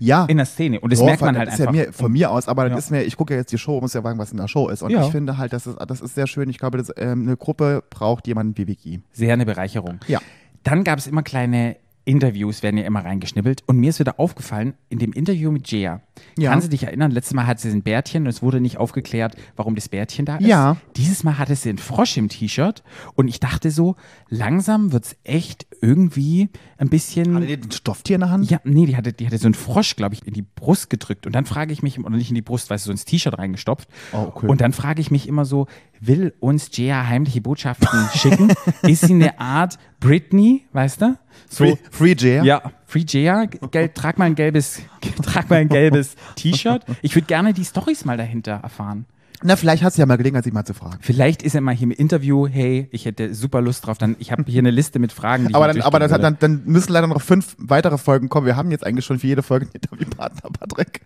Ja. 0.00 0.26
in 0.26 0.36
der 0.36 0.46
Szene. 0.46 0.80
Und 0.80 0.92
das 0.92 0.98
Ja, 1.00 1.06
merkt 1.06 1.22
man 1.22 1.34
das 1.34 1.38
halt 1.40 1.48
ist 1.54 1.60
einfach. 1.60 1.74
ja 1.74 1.86
mir, 1.86 1.92
von 1.92 2.12
mir 2.12 2.30
aus, 2.30 2.46
aber 2.48 2.64
Ja. 2.68 2.74
das 2.74 2.84
ist 2.86 2.90
mir, 2.90 3.02
ich 3.02 3.16
gucke 3.16 3.34
ja 3.34 3.40
jetzt 3.40 3.52
die 3.52 3.58
Show, 3.58 3.80
muss 3.80 3.94
ja 3.94 4.02
sagen, 4.02 4.18
was 4.18 4.30
in 4.30 4.36
der 4.38 4.48
Show 4.48 4.68
ist. 4.68 4.82
Und 4.82 4.90
Ja. 4.90 5.04
ich 5.04 5.10
finde 5.12 5.38
halt, 5.38 5.52
das 5.52 5.66
ist, 5.66 5.78
das 5.88 6.00
ist 6.00 6.14
sehr 6.14 6.26
schön. 6.26 6.48
Ich 6.50 6.58
glaube, 6.58 6.78
das, 6.78 6.92
ähm, 6.96 7.22
eine 7.22 7.36
Gruppe 7.36 7.82
braucht 7.88 8.26
jemanden 8.26 8.56
wie 8.58 8.66
Vicky. 8.66 9.00
Sehr 9.12 9.32
eine 9.32 9.46
Bereicherung. 9.46 9.98
Ja. 10.08 10.20
Dann 10.62 10.84
gab 10.84 10.98
es 10.98 11.06
immer 11.06 11.22
kleine 11.22 11.76
Interviews, 12.04 12.62
werden 12.62 12.76
ja 12.78 12.84
immer 12.84 13.04
reingeschnibbelt. 13.04 13.62
Und 13.66 13.78
mir 13.78 13.90
ist 13.90 13.98
wieder 14.00 14.18
aufgefallen, 14.18 14.74
in 14.88 14.98
dem 14.98 15.12
Interview 15.12 15.50
mit 15.50 15.70
Jea, 15.70 16.00
Ja. 16.38 16.50
kannst 16.50 16.66
du 16.66 16.70
dich 16.70 16.82
erinnern, 16.84 17.10
letztes 17.10 17.34
Mal 17.34 17.46
hatte 17.46 17.62
sie 17.62 17.70
ein 17.70 17.82
Bärtchen 17.82 18.24
und 18.24 18.28
es 18.28 18.42
wurde 18.42 18.60
nicht 18.60 18.76
aufgeklärt, 18.78 19.36
warum 19.56 19.74
das 19.74 19.88
Bärtchen 19.88 20.24
da 20.24 20.36
ist. 20.36 20.46
Ja. 20.46 20.76
Dieses 20.96 21.24
Mal 21.24 21.38
hatte 21.38 21.54
sie 21.56 21.68
einen 21.68 21.78
Frosch 21.78 22.16
im 22.16 22.28
T-Shirt 22.28 22.82
und 23.14 23.28
ich 23.28 23.40
dachte 23.40 23.70
so, 23.70 23.96
langsam 24.28 24.92
wird 24.92 25.04
es 25.04 25.16
echt 25.24 25.66
irgendwie 25.80 26.48
ein 26.78 26.88
bisschen. 26.88 27.34
Hat 27.34 27.44
er 27.44 27.56
ein 27.58 27.70
Stofftier 27.72 28.16
in 28.16 28.20
der 28.20 28.30
Hand? 28.30 28.50
Ja, 28.50 28.60
nee, 28.64 28.86
die 28.86 28.96
hatte, 28.96 29.12
die 29.12 29.26
hatte 29.26 29.38
so 29.38 29.46
einen 29.46 29.54
Frosch, 29.54 29.96
glaube 29.96 30.14
ich, 30.14 30.26
in 30.26 30.34
die 30.34 30.42
Brust 30.42 30.90
gedrückt. 30.90 31.26
Und 31.26 31.34
dann 31.34 31.44
frage 31.44 31.72
ich 31.72 31.82
mich, 31.82 31.98
oder 31.98 32.16
nicht 32.16 32.28
in 32.30 32.34
die 32.34 32.42
Brust, 32.42 32.70
weißt 32.70 32.84
du, 32.84 32.88
so 32.88 32.92
ins 32.92 33.04
T-Shirt 33.04 33.36
reingestopft. 33.38 33.88
Oh, 34.12 34.26
okay. 34.34 34.46
Und 34.48 34.60
dann 34.60 34.72
frage 34.72 35.00
ich 35.00 35.10
mich 35.10 35.28
immer 35.28 35.44
so, 35.44 35.66
will 36.06 36.34
uns 36.40 36.68
Jea 36.76 37.06
heimliche 37.06 37.40
Botschaften 37.40 37.88
schicken? 38.14 38.52
Ist 38.82 39.06
sie 39.06 39.14
eine 39.14 39.38
Art 39.38 39.78
Britney, 40.00 40.66
weißt 40.72 41.02
du? 41.02 41.18
So, 41.48 41.64
Free, 41.64 41.76
Free 41.90 42.14
Jay? 42.18 42.44
ja, 42.44 42.62
Free 42.86 43.04
gel, 43.04 43.88
trag 43.94 44.18
mal 44.18 44.26
ein 44.26 44.34
gelbes, 44.34 44.82
trag 45.22 45.48
mal 45.48 45.56
ein 45.56 45.68
gelbes 45.68 46.16
T-Shirt. 46.36 46.84
Ich 47.02 47.14
würde 47.14 47.26
gerne 47.26 47.52
die 47.52 47.64
Storys 47.64 48.04
mal 48.04 48.16
dahinter 48.16 48.60
erfahren. 48.62 49.06
Na, 49.44 49.56
vielleicht 49.56 49.82
hast 49.82 49.98
du 49.98 50.02
ja 50.02 50.06
mal 50.06 50.16
Gelegenheit, 50.16 50.44
sie 50.44 50.52
mal 50.52 50.64
zu 50.64 50.74
fragen. 50.74 50.98
Vielleicht 51.00 51.42
ist 51.42 51.54
er 51.54 51.60
mal 51.60 51.74
hier 51.74 51.86
im 51.86 51.90
Interview, 51.90 52.46
hey, 52.46 52.88
ich 52.92 53.06
hätte 53.06 53.34
super 53.34 53.60
Lust 53.60 53.86
drauf. 53.86 53.98
Dann, 53.98 54.14
ich 54.20 54.30
habe 54.30 54.44
hier 54.46 54.60
eine 54.60 54.70
Liste 54.70 55.00
mit 55.00 55.12
Fragen, 55.12 55.44
die 55.44 55.50
ich 55.50 55.56
Aber, 55.56 55.66
dann, 55.66 55.82
aber 55.82 55.98
das, 55.98 56.12
dann, 56.12 56.36
dann 56.38 56.62
müssen 56.64 56.92
leider 56.92 57.08
noch 57.08 57.20
fünf 57.20 57.56
weitere 57.58 57.98
Folgen 57.98 58.28
kommen. 58.28 58.46
Wir 58.46 58.54
haben 58.56 58.70
jetzt 58.70 58.86
eigentlich 58.86 59.04
schon 59.04 59.18
für 59.18 59.26
jede 59.26 59.42
Folge 59.42 59.66
einen 59.66 59.74
Interviewpartner, 59.74 60.50
Patrick. 60.50 61.00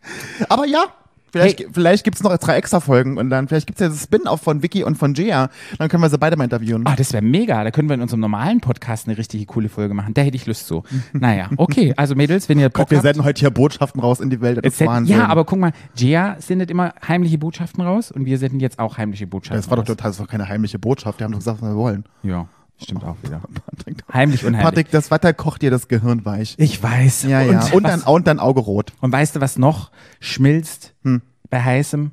Aber 0.50 0.66
ja, 0.66 0.84
vielleicht, 1.32 1.60
Hey. 1.60 1.66
vielleicht 1.72 2.04
gibt 2.04 2.16
es 2.16 2.22
noch 2.22 2.36
drei 2.38 2.56
extra 2.56 2.80
Folgen 2.80 3.18
und 3.18 3.30
dann 3.30 3.48
vielleicht 3.48 3.66
gibt 3.66 3.80
es 3.80 3.84
ja 3.84 3.88
das 3.88 4.02
Spin-off 4.02 4.40
von 4.40 4.62
Vicky 4.62 4.84
und 4.84 4.96
von 4.96 5.14
Jaya. 5.14 5.50
Dann 5.78 5.88
können 5.88 6.02
wir 6.02 6.10
sie 6.10 6.18
beide 6.18 6.36
mal 6.36 6.44
interviewen. 6.44 6.82
Ah, 6.86 6.96
das 6.96 7.12
wäre 7.12 7.22
mega. 7.22 7.62
Da 7.64 7.70
können 7.70 7.88
wir 7.88 7.94
in 7.94 8.00
unserem 8.02 8.20
normalen 8.20 8.60
Podcast 8.60 9.06
eine 9.08 9.16
richtige 9.18 9.44
coole 9.46 9.68
Folge 9.68 9.94
machen. 9.94 10.14
Da 10.14 10.22
hätte 10.22 10.36
ich 10.36 10.46
Lust 10.46 10.66
zu. 10.66 10.82
Naja, 11.12 11.50
okay. 11.56 11.94
Also 11.96 12.14
Mädels, 12.14 12.48
wenn 12.48 12.58
ihr 12.58 12.68
Bock 12.68 12.74
Gott, 12.84 12.90
wir 12.90 12.98
habt, 12.98 13.04
senden 13.06 13.24
heute 13.24 13.40
hier 13.40 13.50
Botschaften 13.50 14.00
raus 14.00 14.20
in 14.20 14.30
die 14.30 14.40
Welt. 14.40 14.64
Das 14.64 14.74
ist 14.80 14.86
Wahnsinn. 14.86 15.16
Ja, 15.16 15.26
aber 15.26 15.44
guck 15.44 15.58
mal, 15.58 15.72
Jia 15.96 16.36
sendet 16.38 16.70
immer 16.70 16.94
heimliche 17.06 17.38
Botschaften 17.38 17.82
raus 17.84 18.10
und 18.12 18.24
wir 18.26 18.38
senden 18.38 18.60
jetzt 18.60 18.78
auch 18.78 18.98
heimliche 18.98 19.26
Botschaften 19.26 19.56
das 19.56 19.70
war 19.70 19.76
doch 19.76 19.84
total, 19.84 20.10
das 20.10 20.18
war 20.20 20.26
keine 20.26 20.48
heimliche 20.48 20.78
Botschaft. 20.78 21.20
Die 21.20 21.24
haben 21.24 21.32
doch 21.32 21.38
gesagt, 21.38 21.62
was 21.62 21.68
wir 21.70 21.76
wollen. 21.76 22.04
Ja, 22.22 22.46
stimmt 22.82 23.04
auch 23.04 23.16
wieder. 23.22 23.40
Patrick, 23.70 24.02
Heimlich 24.12 24.44
und 24.44 24.54
heimlich. 24.54 24.64
Patrick, 24.64 24.90
das 24.90 25.10
Wetter 25.10 25.32
kocht 25.32 25.62
dir 25.62 25.70
das 25.70 25.88
Gehirn 25.88 26.24
weich. 26.24 26.54
Ich 26.58 26.82
weiß. 26.82 27.22
Ja, 27.24 27.40
ja. 27.42 27.60
Und, 27.72 27.84
was- 27.84 27.90
dann, 27.90 28.00
und 28.02 28.26
dann 28.26 28.38
Auge 28.38 28.60
rot. 28.60 28.92
und 29.00 29.12
weißt 29.12 29.36
du, 29.36 29.40
was 29.40 29.56
noch 29.58 29.90
schmilzt 30.20 30.94
Hm. 31.06 31.22
bei 31.50 31.62
heißem? 31.62 32.10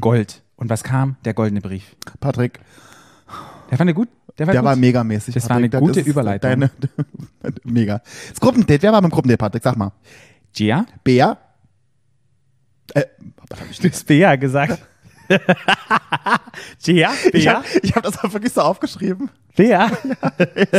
Gold. 0.00 0.42
Und 0.56 0.68
was 0.70 0.82
kam? 0.82 1.16
Der 1.24 1.34
goldene 1.34 1.60
Brief. 1.60 1.94
Patrick, 2.20 2.58
Der 3.70 3.78
fand 3.78 3.88
der 3.88 3.94
gut. 3.94 4.08
Der 4.38 4.46
war, 4.48 4.52
der 4.52 4.62
gut. 4.62 4.68
war 4.70 4.76
megamäßig. 4.76 5.34
Das 5.34 5.44
war 5.48 5.56
Patrick. 5.56 5.74
eine 5.74 5.86
gute 5.86 6.00
Überleitung. 6.00 6.50
Deine, 6.50 6.70
mega. 7.64 8.00
Das 8.30 8.40
Gruppendate, 8.40 8.82
wer 8.82 8.92
war 8.92 9.00
beim 9.02 9.10
Gruppendate, 9.10 9.38
Patrick? 9.38 9.62
Sag 9.62 9.76
mal. 9.76 9.92
Jia? 10.54 10.86
Bea? 11.04 11.36
Äh, 12.94 13.04
Du 13.78 13.88
hast 13.88 14.06
Bea 14.06 14.34
gesagt. 14.36 14.78
Jia? 16.80 17.12
ich 17.32 17.46
habe 17.48 17.64
ich 17.82 17.94
hab 17.94 18.02
das 18.02 18.18
auch 18.22 18.32
wirklich 18.32 18.52
so 18.52 18.62
aufgeschrieben. 18.62 19.30
Bea? 19.56 19.90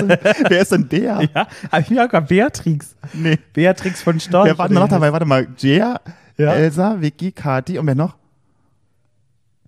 Wer 0.49 0.61
ist 0.61 0.71
denn 0.71 0.87
Bea? 0.87 1.21
Ja, 1.21 1.47
hab 1.71 1.79
ich 1.81 1.89
mir 1.89 2.03
auch 2.03 2.09
gerade 2.09 2.27
Beatrix. 2.27 2.95
Nee. 3.13 3.39
Beatrix 3.53 4.01
von 4.01 4.19
Storch. 4.19 4.45
Wer 4.47 4.57
war 4.57 4.67
denn 4.67 4.75
noch 4.75 4.89
dabei? 4.89 5.11
Warte 5.13 5.25
mal. 5.25 5.47
Jea, 5.57 5.99
Ja. 6.37 6.53
Elsa, 6.53 7.01
Vicky, 7.01 7.31
Kati 7.31 7.77
und 7.79 7.87
wer 7.87 7.95
noch? 7.95 8.15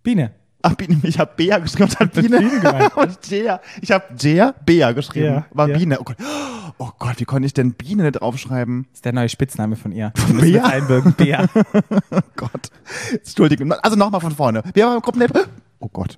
Biene. 0.04 0.32
Ach, 0.64 0.74
Biene, 0.74 1.00
ich 1.04 1.20
habe 1.20 1.32
Bea 1.36 1.60
geschrieben 1.60 1.90
und 1.90 2.00
dann 2.00 2.10
Biene. 2.10 2.40
Biene 2.40 2.90
und 2.96 3.26
Jea. 3.30 3.62
Ich 3.82 3.92
habe 3.92 4.06
Jea, 4.20 4.54
Bea 4.66 4.92
geschrieben. 4.92 5.26
Ja, 5.26 5.46
war 5.52 5.70
ja. 5.70 5.78
Biene. 5.78 6.00
Oh 6.00 6.04
Gott. 6.04 6.18
oh 6.78 6.90
Gott, 7.00 7.20
wie 7.20 7.26
konnte 7.26 7.46
ich 7.46 7.54
denn 7.54 7.74
Biene 7.74 8.04
nicht 8.04 8.22
aufschreiben? 8.22 8.88
ist 8.94 9.06
der 9.06 9.14
neue 9.14 9.30
Spitzname 9.30 9.76
von 9.76 9.92
ihr. 9.92 10.12
Bea? 10.40 10.66
Einbürgen. 10.66 11.14
Bea. 11.14 11.46
Oh 12.12 12.20
Gott. 12.36 12.70
Entschuldigung. 13.12 13.72
Also 13.72 13.96
nochmal 13.96 14.22
von 14.22 14.32
vorne. 14.32 14.64
Wer 14.74 14.88
war 14.88 14.94
beim 14.94 15.02
Gruppendate? 15.02 15.48
Oh 15.80 15.90
Gott. 15.90 16.18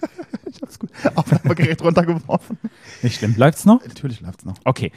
ich 0.46 0.60
hab's 0.60 0.78
gut. 0.78 0.90
Aufnahmegerät 1.14 1.82
runtergeworfen. 1.82 2.58
Nicht 3.02 3.18
schlimm. 3.18 3.34
Läuft's 3.36 3.64
noch? 3.64 3.84
Natürlich 3.86 4.20
läuft's 4.20 4.44
noch. 4.44 4.56
Okay. 4.64 4.92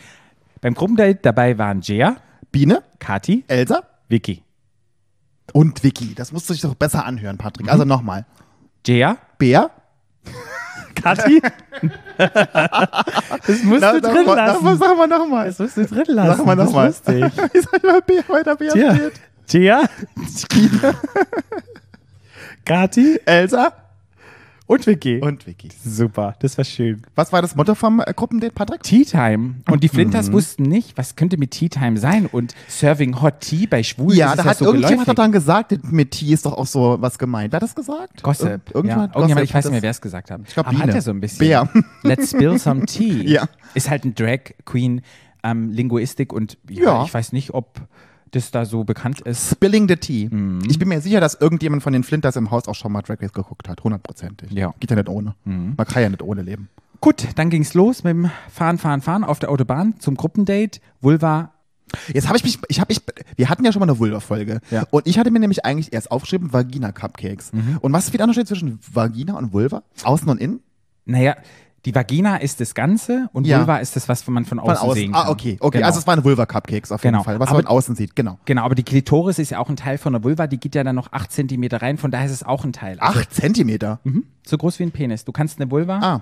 Beim 0.61 0.73
Gruppendate 0.73 1.19
dabei 1.21 1.57
waren 1.57 1.81
Jia, 1.81 2.17
Biene, 2.51 2.83
Kati, 2.99 3.43
Elsa 3.47 3.83
Vicky. 4.09 4.43
und 5.53 5.83
Vicky. 5.83 6.15
Das 6.15 6.31
musst 6.31 6.49
du 6.49 6.53
dich 6.53 6.61
doch 6.61 6.75
besser 6.75 7.05
anhören, 7.05 7.37
Patrick. 7.37 7.69
Also 7.69 7.85
nochmal. 7.85 8.25
Jia, 8.85 9.17
Bea? 9.37 9.69
Kathi. 10.95 11.41
das 12.17 13.63
musst 13.63 13.83
du 13.83 14.01
drin 14.01 14.25
mal, 14.25 14.35
lassen. 14.35 14.77
Sag 14.77 14.97
mal 14.97 15.07
nochmal. 15.07 15.47
Das 15.47 15.59
musst 15.59 15.77
du 15.77 15.85
drin 15.85 16.05
lassen. 16.07 16.37
Sag 16.37 16.45
mal 16.45 16.55
Das 16.55 16.65
nochmal. 16.67 16.89
ich 17.53 17.83
mal 17.83 18.01
Bea 18.01 18.23
weiter 18.27 18.55
Bea 18.55 18.71
Tja. 18.71 18.95
steht? 18.95 19.13
Jia, 19.49 19.83
Kathi 22.65 23.19
Elsa 23.25 23.82
Und 24.65 24.87
Vicky. 24.87 25.19
Und 25.19 25.45
Vicky. 25.45 25.69
Super, 25.85 26.35
das 26.39 26.57
war 26.57 26.63
schön. 26.63 27.01
Was 27.15 27.33
war 27.33 27.41
das 27.41 27.55
Motto 27.55 27.75
vom 27.75 27.99
äh, 27.99 28.13
Gruppendate, 28.15 28.53
Patrick? 28.53 28.81
Tea 28.83 29.03
Time. 29.03 29.55
Und 29.69 29.83
die 29.83 29.89
Flinters 29.89 30.29
Mhm. 30.29 30.33
wussten 30.33 30.63
nicht, 30.63 30.97
was 30.97 31.15
könnte 31.17 31.37
mit 31.37 31.51
Tea 31.51 31.67
Time 31.69 31.97
sein. 31.97 32.27
Und 32.27 32.55
Serving 32.69 33.21
Hot 33.21 33.41
Tea 33.41 33.67
bei 33.67 33.83
Schwulen 33.83 34.17
Ja, 34.17 34.31
ist 34.31 34.39
da 34.39 34.45
hat 34.45 34.57
so 34.57 34.65
irgendjemand 34.73 35.17
dann 35.19 35.31
gesagt, 35.33 35.73
mit 35.91 36.11
T 36.11 36.27
ist 36.27 36.45
doch 36.45 36.53
auch 36.53 36.65
so 36.65 36.97
was 37.01 37.19
gemeint. 37.19 37.51
Wer 37.51 37.57
hat 37.57 37.63
das 37.63 37.75
gesagt? 37.75 38.23
Gossip. 38.23 38.47
Ir- 38.47 38.75
Irgendjemand, 38.75 38.87
ja. 38.87 38.95
hat 38.95 39.15
Irgendjemand 39.15 39.29
Gossip 39.29 39.43
ich 39.43 39.53
weiß 39.53 39.65
hat 39.65 39.71
nicht 39.71 39.71
mehr, 39.73 39.81
wer 39.83 39.91
es 39.91 40.01
gesagt 40.01 40.31
hat. 40.31 40.45
glaub, 40.45 40.67
Aber 40.67 40.77
hat 40.77 40.85
Biene. 40.85 40.97
er 40.97 41.01
so 41.01 41.11
ein 41.11 41.19
bisschen. 41.19 41.39
Bär. 41.39 41.69
Let's 42.03 42.29
spill 42.31 42.57
some 42.57 42.85
tea. 42.85 43.27
Ja. 43.29 43.47
Ist 43.73 43.89
halt 43.89 44.05
ein 44.05 44.15
Drag 44.15 44.39
Queen 44.65 45.01
ähm, 45.43 45.71
Linguistik 45.71 46.31
und 46.31 46.57
ja, 46.69 46.83
Ja. 46.83 47.03
ich 47.03 47.13
weiß 47.13 47.33
nicht, 47.33 47.53
ob 47.53 47.81
das 48.35 48.51
da 48.51 48.65
so 48.65 48.83
bekannt 48.83 49.21
ist. 49.21 49.51
Spilling 49.51 49.87
the 49.87 49.95
Tea. 49.95 50.29
Mhm. 50.29 50.61
Ich 50.69 50.79
bin 50.79 50.89
mir 50.89 51.01
sicher, 51.01 51.19
dass 51.19 51.35
irgendjemand 51.35 51.83
von 51.83 51.93
den 51.93 52.03
Flinters 52.03 52.35
im 52.35 52.51
Haus 52.51 52.67
auch 52.67 52.75
schon 52.75 52.91
mal 52.91 53.01
Drag 53.01 53.21
Race 53.21 53.33
geguckt 53.33 53.69
hat. 53.69 53.83
Hundertprozentig. 53.83 54.51
Ja. 54.51 54.69
Mhm. 54.69 54.73
Geht 54.79 54.89
ja 54.89 54.95
nicht 54.95 55.09
ohne. 55.09 55.35
Man 55.45 55.77
kann 55.77 56.03
ja 56.03 56.09
nicht 56.09 56.21
ohne 56.21 56.41
leben. 56.41 56.69
Gut, 56.99 57.27
dann 57.35 57.49
ging's 57.49 57.73
los 57.73 58.03
mit 58.03 58.11
dem 58.11 58.31
Fahren, 58.49 58.77
Fahren, 58.77 59.01
Fahren 59.01 59.23
auf 59.23 59.39
der 59.39 59.49
Autobahn 59.51 59.95
zum 59.99 60.15
Gruppendate. 60.15 60.79
Vulva. 61.01 61.51
Jetzt 62.11 62.27
habe 62.27 62.37
ich 62.37 62.43
mich, 62.43 62.59
ich 62.69 62.79
habe 62.79 62.91
mich, 62.91 63.01
wir 63.35 63.49
hatten 63.49 63.63
ja 63.63 63.71
schon 63.71 63.81
mal 63.81 63.89
eine 63.89 63.99
Vulva-Folge. 63.99 64.61
Ja. 64.71 64.85
Und 64.89 65.05
ich 65.05 65.19
hatte 65.19 65.29
mir 65.29 65.39
nämlich 65.39 65.63
eigentlich 65.65 65.93
erst 65.93 66.09
aufgeschrieben, 66.11 66.51
Vagina-Cupcakes. 66.51 67.51
Und 67.81 67.93
was 67.93 68.05
ist 68.05 68.13
der 68.13 68.21
Unterschied 68.21 68.47
zwischen 68.47 68.79
Vagina 68.91 69.37
und 69.37 69.53
Vulva? 69.53 69.83
Außen 70.03 70.27
und 70.27 70.39
innen? 70.39 70.61
Naja, 71.05 71.35
die 71.85 71.93
Vagina 71.93 72.37
ist 72.37 72.61
das 72.61 72.73
Ganze 72.75 73.29
und 73.33 73.45
Ja. 73.45 73.59
Vulva 73.59 73.77
ist 73.77 73.95
das, 73.95 74.07
was 74.07 74.25
man 74.27 74.45
von 74.45 74.59
Von 74.59 74.69
außen, 74.69 74.77
außen. 74.89 74.93
sehen 74.95 75.11
kann. 75.11 75.27
Ah, 75.27 75.29
okay. 75.29 75.57
Okay, 75.59 75.77
Genau. 75.79 75.87
also 75.87 75.99
es 75.99 76.07
waren 76.07 76.23
Vulva-Cupcakes 76.23 76.91
auf 76.91 77.03
jeden 77.03 77.13
Genau. 77.13 77.23
Fall, 77.23 77.39
was 77.39 77.49
Aber- 77.49 77.57
man 77.57 77.65
von 77.65 77.75
außen 77.77 77.95
sieht. 77.95 78.15
Genau. 78.15 78.39
Genau, 78.45 78.63
aber 78.63 78.75
die 78.75 78.83
Klitoris 78.83 79.37
ist 79.39 79.51
ja 79.51 79.59
auch 79.59 79.69
ein 79.69 79.75
Teil 79.75 79.97
von 79.97 80.13
der 80.13 80.23
Vulva, 80.23 80.47
die 80.47 80.59
geht 80.59 80.75
ja 80.75 80.83
dann 80.83 80.95
noch 80.95 81.11
8 81.11 81.31
Zentimeter 81.31 81.81
rein, 81.81 81.97
von 81.97 82.09
daher 82.11 82.25
ist 82.25 82.31
es 82.31 82.43
auch 82.43 82.63
ein 82.63 82.71
Teil. 82.73 82.99
Also, 82.99 83.19
Acht 83.19 83.33
Zentimeter. 83.33 83.99
mhm, 84.03 84.23
so 84.45 84.57
groß 84.57 84.79
wie 84.79 84.83
ein 84.83 84.91
Penis. 84.91 85.25
Du 85.25 85.31
kannst 85.33 85.59
eine 85.59 85.69
Vulva. 85.71 85.99
Ah. 85.99 86.21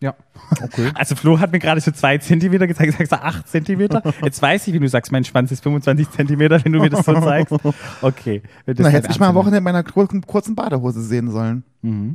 Ja. 0.00 0.14
Okay. 0.62 0.90
Also 0.94 1.14
Flo 1.16 1.38
hat 1.40 1.50
mir 1.52 1.58
gerade 1.58 1.80
so 1.80 1.90
zwei 1.92 2.18
Zentimeter 2.18 2.66
gezeigt, 2.66 2.92
sagst 2.98 3.12
du 3.12 3.22
acht 3.22 3.48
Zentimeter? 3.48 4.02
Jetzt 4.22 4.40
weiß 4.42 4.66
ich, 4.68 4.74
wie 4.74 4.78
du 4.80 4.88
sagst, 4.88 5.10
mein 5.12 5.24
Schwanz 5.24 5.50
ist 5.52 5.62
25 5.62 6.10
Zentimeter, 6.10 6.64
wenn 6.64 6.72
du 6.72 6.80
mir 6.80 6.90
das 6.90 7.04
so 7.06 7.12
zeigst. 7.14 7.52
Okay. 8.02 8.42
das 8.66 8.76
Na, 8.78 8.88
hätte 8.88 9.08
ich 9.10 9.18
mal 9.20 9.28
am 9.28 9.34
Wochenende 9.34 9.58
in 9.58 9.64
meiner 9.64 9.82
kurzen, 9.82 10.22
kurzen 10.26 10.54
Badehose 10.54 11.02
sehen 11.02 11.30
sollen. 11.30 11.64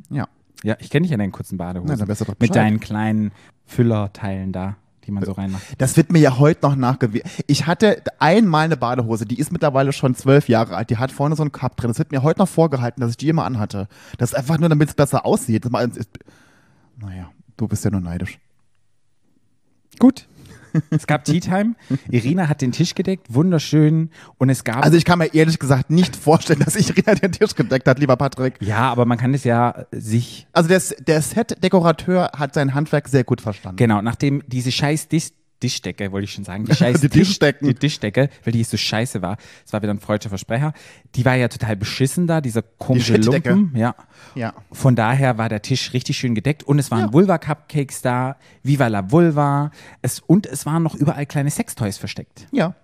Ja. 0.10 0.28
Ja, 0.64 0.76
ich 0.80 0.90
kenne 0.90 1.04
dich 1.04 1.12
in 1.12 1.20
deinen 1.20 1.32
kurzen 1.32 1.58
Badehosen. 1.58 1.90
Na, 1.90 2.06
dann 2.06 2.16
du 2.16 2.26
doch 2.26 2.36
Mit 2.40 2.56
deinen 2.56 2.80
kleinen 2.80 3.32
Füllerteilen 3.66 4.52
da, 4.52 4.76
die 5.06 5.12
man 5.12 5.24
so 5.24 5.34
reinmacht. 5.34 5.64
Das 5.78 5.98
wird 5.98 6.12
mir 6.12 6.20
ja 6.20 6.38
heute 6.40 6.68
noch 6.68 6.76
nachgewiesen. 6.76 7.30
Ich 7.46 7.68
hatte 7.68 8.02
einmal 8.20 8.66
eine 8.66 8.78
Badehose, 8.78 9.26
die 9.26 9.40
ist 9.40 9.52
mittlerweile 9.52 9.94
schon 9.94 10.16
zwölf 10.16 10.50
Jahre 10.50 10.76
alt. 10.76 10.90
Die 10.90 10.98
hat 10.98 11.12
vorne 11.12 11.36
so 11.36 11.44
einen 11.44 11.52
Cup 11.52 11.78
drin. 11.78 11.90
Das 11.90 12.00
wird 12.00 12.12
mir 12.12 12.24
heute 12.24 12.40
noch 12.40 12.50
vorgehalten, 12.50 13.02
dass 13.02 13.12
ich 13.12 13.18
die 13.18 13.30
immer 13.30 13.46
anhatte. 13.46 13.88
Das 14.18 14.32
ist 14.32 14.36
einfach 14.36 14.58
nur, 14.58 14.70
damit 14.70 14.90
es 14.90 14.96
besser 14.96 15.26
aussieht. 15.26 15.66
Naja, 15.70 17.32
du 17.58 17.68
bist 17.68 17.86
ja 17.86 17.92
nur 17.92 18.02
neidisch. 18.02 18.40
Gut. 20.00 20.28
Es 20.90 21.08
gab 21.08 21.26
Tea 21.26 21.40
Time. 21.40 21.76
Irina 22.10 22.50
hat 22.50 22.62
den 22.62 22.72
Tisch 22.72 22.96
gedeckt, 22.96 23.28
wunderschön. 23.30 24.10
Und 24.38 24.50
es 24.50 24.64
gab. 24.64 24.84
Also 24.84 24.98
ich 24.98 25.06
kann 25.06 25.20
mir 25.20 25.34
ehrlich 25.34 25.60
gesagt 25.60 25.90
nicht 25.90 26.16
vorstellen, 26.16 26.60
dass 26.60 26.76
ich 26.76 26.96
Rina 26.96 27.16
den 27.16 27.32
Tisch 27.32 27.56
gedeckt 27.56 27.88
hat, 27.88 28.00
lieber 28.00 28.16
Patrick. 28.16 28.56
ja, 28.62 28.92
aber 28.92 29.06
man 29.06 29.18
kann 29.18 29.34
es 29.34 29.44
ja 29.44 29.86
sich 29.92 30.48
Also 30.54 30.70
der, 30.70 30.82
der 31.06 31.22
Set-Dekorateur 31.22 32.32
hat 32.38 32.54
sein 32.54 32.74
Handwerk 32.74 33.08
sehr 33.08 33.24
gut 33.24 33.42
verstanden. 33.42 33.78
Genau, 33.78 34.02
nachdem 34.02 34.44
diese 34.48 34.72
scheiß 34.72 35.08
Dis 35.08 35.34
Tischdecke, 35.60 36.12
wollte 36.12 36.26
ich 36.26 36.34
schon 36.34 36.44
sagen, 36.44 36.66
die 36.66 36.76
scheiß 36.76 37.02
Die 37.02 37.10
Tisch- 37.10 37.28
Tischdecken. 37.30 37.68
die 37.68 37.74
Tischdecke, 37.74 38.30
weil 38.44 38.54
die 38.54 38.64
so 38.64 38.78
scheiße 38.78 39.22
war, 39.22 39.38
das 39.64 39.74
war 39.74 39.82
wieder 39.82 39.94
ein 39.94 40.00
freudscher 40.00 40.30
Versprecher, 40.30 40.74
die 41.16 41.26
war 41.26 41.36
ja 41.36 41.48
total 41.48 41.76
beschissen 41.76 42.28
da, 42.28 42.42
dieser 42.42 42.62
komische 42.62 43.14
Shitdecke. 43.16 43.50
Lumpen, 43.52 43.78
ja. 43.80 43.96
Ja. 44.36 44.54
Von 44.72 44.96
daher 44.96 45.38
war 45.38 45.50
der 45.50 45.62
Tisch 45.62 45.94
richtig 45.94 46.18
schön 46.18 46.36
gedeckt 46.36 46.64
und 46.64 46.80
es 46.80 46.92
waren 46.92 47.02
Ja. 47.08 47.14
Vulva-Cupcakes 47.14 48.02
da, 48.02 48.38
Viva 48.64 48.88
la 48.88 49.12
Vulva, 49.12 49.72
es, 50.02 50.20
und 50.20 50.46
es 50.46 50.66
waren 50.66 50.84
noch 50.84 50.96
überall 50.96 51.26
kleine 51.26 51.50
Sextoys 51.50 51.98
versteckt. 51.98 52.48
Ja. 52.52 52.76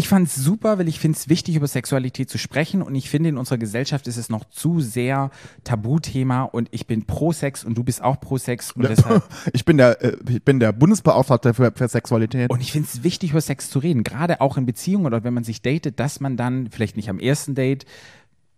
Ich 0.00 0.08
fand 0.08 0.28
es 0.28 0.34
super, 0.34 0.78
weil 0.78 0.88
ich 0.88 0.98
finde 0.98 1.18
es 1.18 1.28
wichtig, 1.28 1.56
über 1.56 1.66
Sexualität 1.66 2.30
zu 2.30 2.38
sprechen. 2.38 2.80
Und 2.80 2.94
ich 2.94 3.10
finde, 3.10 3.28
in 3.28 3.36
unserer 3.36 3.58
Gesellschaft 3.58 4.06
ist 4.06 4.16
es 4.16 4.30
noch 4.30 4.46
zu 4.48 4.80
sehr 4.80 5.30
Tabuthema. 5.62 6.44
Und 6.44 6.68
ich 6.70 6.86
bin 6.86 7.04
pro 7.04 7.32
Sex 7.32 7.64
und 7.64 7.76
du 7.76 7.84
bist 7.84 8.02
auch 8.02 8.18
pro 8.18 8.38
Sex. 8.38 8.72
Und 8.72 8.88
deshalb 8.88 9.22
Ich 9.52 9.66
bin 9.66 9.76
der, 9.76 10.02
äh, 10.02 10.16
ich 10.26 10.42
bin 10.42 10.58
der 10.58 10.72
Bundesbeauftragte 10.72 11.52
für, 11.52 11.70
für 11.76 11.86
Sexualität. 11.86 12.48
Und 12.48 12.62
ich 12.62 12.72
finde 12.72 12.88
es 12.90 13.02
wichtig, 13.02 13.32
über 13.32 13.42
Sex 13.42 13.68
zu 13.68 13.78
reden, 13.78 14.02
gerade 14.02 14.40
auch 14.40 14.56
in 14.56 14.64
Beziehungen 14.64 15.04
oder 15.04 15.22
wenn 15.22 15.34
man 15.34 15.44
sich 15.44 15.60
datet, 15.60 16.00
dass 16.00 16.18
man 16.18 16.38
dann, 16.38 16.70
vielleicht 16.70 16.96
nicht 16.96 17.10
am 17.10 17.18
ersten 17.18 17.54
Date, 17.54 17.84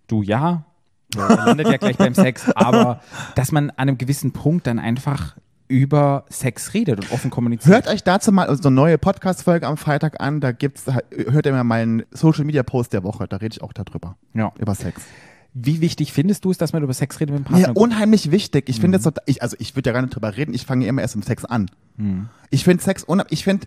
du 0.07 0.23
ja, 0.23 0.65
ja, 1.13 1.27
man 1.27 1.47
landet 1.47 1.67
ja 1.67 1.77
gleich 1.77 1.97
beim 1.97 2.15
Sex, 2.15 2.49
aber 2.51 3.01
dass 3.35 3.51
man 3.51 3.71
an 3.71 3.89
einem 3.89 3.99
gewissen 3.99 4.31
Punkt 4.31 4.69
dann 4.69 4.79
einfach 4.79 5.35
über 5.73 6.25
Sex 6.29 6.75
redet 6.75 7.00
und 7.00 7.12
offen 7.12 7.31
kommuniziert. 7.31 7.75
Hört 7.75 7.88
euch 7.88 8.05
dazu 8.05 8.31
mal 8.31 8.49
unsere 8.49 8.71
neue 8.71 8.99
Podcast-Folge 8.99 9.67
am 9.67 9.76
Freitag 9.79 10.21
an. 10.21 10.41
Da 10.41 10.52
gibt's, 10.52 10.85
hört 10.87 11.47
ihr 11.47 11.52
mir 11.52 11.64
meinen 11.64 12.02
Social-Media-Post 12.12 12.93
der 12.93 13.02
Woche. 13.02 13.26
Da 13.26 13.38
rede 13.38 13.55
ich 13.57 13.62
auch 13.62 13.73
darüber. 13.73 14.17
Ja. 14.35 14.52
Über 14.59 14.75
Sex. 14.75 15.02
Wie 15.55 15.81
wichtig 15.81 16.12
findest 16.12 16.45
du 16.45 16.50
es, 16.50 16.59
dass 16.59 16.73
man 16.73 16.83
über 16.83 16.95
Sex 16.95 17.19
redet 17.21 17.35
mit 17.35 17.45
dem 17.45 17.45
Partner? 17.45 17.67
Ja, 17.69 17.73
unheimlich 17.75 18.31
wichtig. 18.31 18.69
Ich 18.69 18.81
finde 18.81 18.99
es 18.99 19.05
so, 19.05 19.11
ich, 19.26 19.43
also 19.43 19.57
ich 19.59 19.75
würde 19.76 19.91
ja 19.91 19.95
gar 19.95 20.02
nicht 20.02 20.14
drüber 20.14 20.37
reden. 20.37 20.55
Ich 20.55 20.64
fange 20.67 20.87
immer 20.87 21.02
erst 21.02 21.14
im 21.14 21.23
Sex 21.23 21.45
an. 21.45 21.71
Ich 22.50 22.64
finde 22.64 22.83
Sex, 22.83 23.02
unheim- 23.05 23.26
ich 23.31 23.45
finde, 23.45 23.67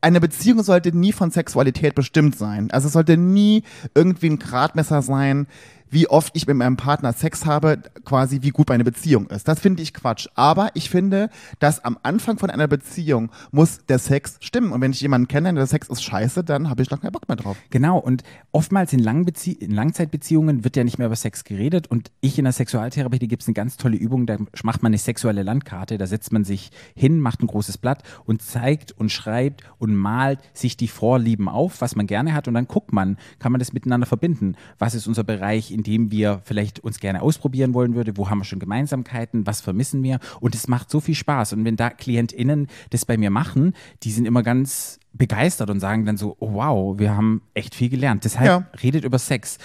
eine 0.00 0.20
Beziehung 0.20 0.62
sollte 0.62 0.96
nie 0.96 1.12
von 1.12 1.30
Sexualität 1.30 1.94
bestimmt 1.94 2.36
sein. 2.36 2.70
Also 2.70 2.88
es 2.88 2.92
sollte 2.92 3.16
nie 3.16 3.62
irgendwie 3.94 4.28
ein 4.30 4.38
Gradmesser 4.38 5.00
sein, 5.02 5.46
wie 5.90 6.08
oft 6.08 6.36
ich 6.36 6.46
mit 6.46 6.56
meinem 6.56 6.76
Partner 6.76 7.12
Sex 7.12 7.46
habe, 7.46 7.82
quasi 8.04 8.42
wie 8.42 8.50
gut 8.50 8.68
meine 8.68 8.84
Beziehung 8.84 9.26
ist. 9.28 9.46
Das 9.48 9.60
finde 9.60 9.82
ich 9.82 9.94
Quatsch. 9.94 10.28
Aber 10.34 10.70
ich 10.74 10.90
finde, 10.90 11.30
dass 11.60 11.84
am 11.84 11.98
Anfang 12.02 12.38
von 12.38 12.50
einer 12.50 12.66
Beziehung 12.66 13.30
muss 13.52 13.84
der 13.86 13.98
Sex 13.98 14.36
stimmen. 14.40 14.72
Und 14.72 14.80
wenn 14.80 14.92
ich 14.92 15.00
jemanden 15.00 15.28
kenne, 15.28 15.54
der 15.54 15.66
Sex 15.66 15.88
ist 15.88 16.02
scheiße, 16.02 16.44
dann 16.44 16.68
habe 16.68 16.82
ich 16.82 16.90
noch 16.90 17.00
keinen 17.00 17.12
Bock 17.12 17.28
mehr 17.28 17.36
drauf. 17.36 17.56
Genau, 17.70 17.98
und 17.98 18.22
oftmals 18.52 18.92
in, 18.92 19.00
in 19.00 19.70
Langzeitbeziehungen 19.70 20.64
wird 20.64 20.76
ja 20.76 20.84
nicht 20.84 20.98
mehr 20.98 21.06
über 21.06 21.16
Sex 21.16 21.44
geredet. 21.44 21.86
Und 21.86 22.10
ich 22.20 22.38
in 22.38 22.44
der 22.44 22.52
Sexualtherapie, 22.52 23.18
da 23.18 23.26
gibt 23.26 23.42
es 23.42 23.48
eine 23.48 23.54
ganz 23.54 23.76
tolle 23.76 23.96
Übung, 23.96 24.26
da 24.26 24.36
macht 24.62 24.82
man 24.82 24.90
eine 24.90 24.98
sexuelle 24.98 25.42
Landkarte, 25.42 25.98
da 25.98 26.06
setzt 26.06 26.32
man 26.32 26.44
sich 26.44 26.70
hin, 26.94 27.20
macht 27.20 27.42
ein 27.42 27.46
großes 27.46 27.78
Blatt 27.78 28.02
und 28.24 28.42
zeigt 28.42 28.92
und 28.92 29.10
schreibt 29.10 29.62
und 29.78 29.94
malt 29.94 30.40
sich 30.52 30.76
die 30.76 30.88
Vorlieben 30.88 31.48
auf, 31.48 31.80
was 31.80 31.96
man 31.96 32.06
gerne 32.06 32.34
hat. 32.34 32.48
Und 32.48 32.54
dann 32.54 32.66
guckt 32.66 32.92
man, 32.92 33.16
kann 33.38 33.52
man 33.52 33.58
das 33.58 33.72
miteinander 33.72 34.06
verbinden? 34.06 34.56
Was 34.78 34.94
ist 34.94 35.06
unser 35.06 35.24
Bereich, 35.24 35.70
in 35.74 35.82
dem 35.82 36.10
wir 36.10 36.40
vielleicht 36.44 36.80
uns 36.80 36.98
gerne 37.00 37.20
ausprobieren 37.20 37.74
wollen 37.74 37.94
würde? 37.94 38.16
Wo 38.16 38.30
haben 38.30 38.38
wir 38.38 38.44
schon 38.44 38.60
Gemeinsamkeiten? 38.60 39.46
Was 39.46 39.60
vermissen 39.60 40.02
wir? 40.02 40.20
Und 40.40 40.54
es 40.54 40.68
macht 40.68 40.90
so 40.90 41.00
viel 41.00 41.14
Spaß. 41.14 41.52
Und 41.52 41.64
wenn 41.64 41.76
da 41.76 41.90
KlientInnen 41.90 42.68
das 42.90 43.04
bei 43.04 43.16
mir 43.18 43.30
machen, 43.30 43.74
die 44.04 44.10
sind 44.12 44.24
immer 44.26 44.42
ganz 44.42 44.98
begeistert 45.12 45.68
und 45.70 45.80
sagen 45.80 46.06
dann 46.06 46.16
so, 46.16 46.36
oh, 46.40 46.54
wow, 46.54 46.98
wir 46.98 47.16
haben 47.16 47.42
echt 47.52 47.74
viel 47.74 47.88
gelernt. 47.90 48.24
Deshalb 48.24 48.46
Ja. 48.46 48.66
redet 48.82 49.04
über 49.04 49.18
Sex. 49.18 49.58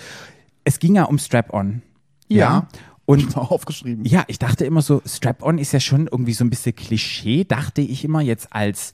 Es 0.63 0.80
ging 0.80 0.96
ja 0.96 1.06
um 1.06 1.18
Strap-on. 1.18 1.82
Ja. 2.28 2.68
Und 3.06 3.36
Mal 3.36 3.42
aufgeschrieben. 3.50 4.06
ja, 4.06 4.24
ich 4.28 4.38
dachte 4.38 4.66
immer 4.66 4.82
so, 4.84 5.01
Strap-on 5.06 5.58
ist 5.58 5.72
ja 5.72 5.80
schon 5.80 6.08
irgendwie 6.08 6.34
so 6.34 6.44
ein 6.44 6.50
bisschen 6.51 6.75
Klischee, 6.75 7.44
dachte 7.44 7.82
ich 7.82 8.04
immer 8.04 8.22
jetzt 8.22 8.54
als 8.54 8.94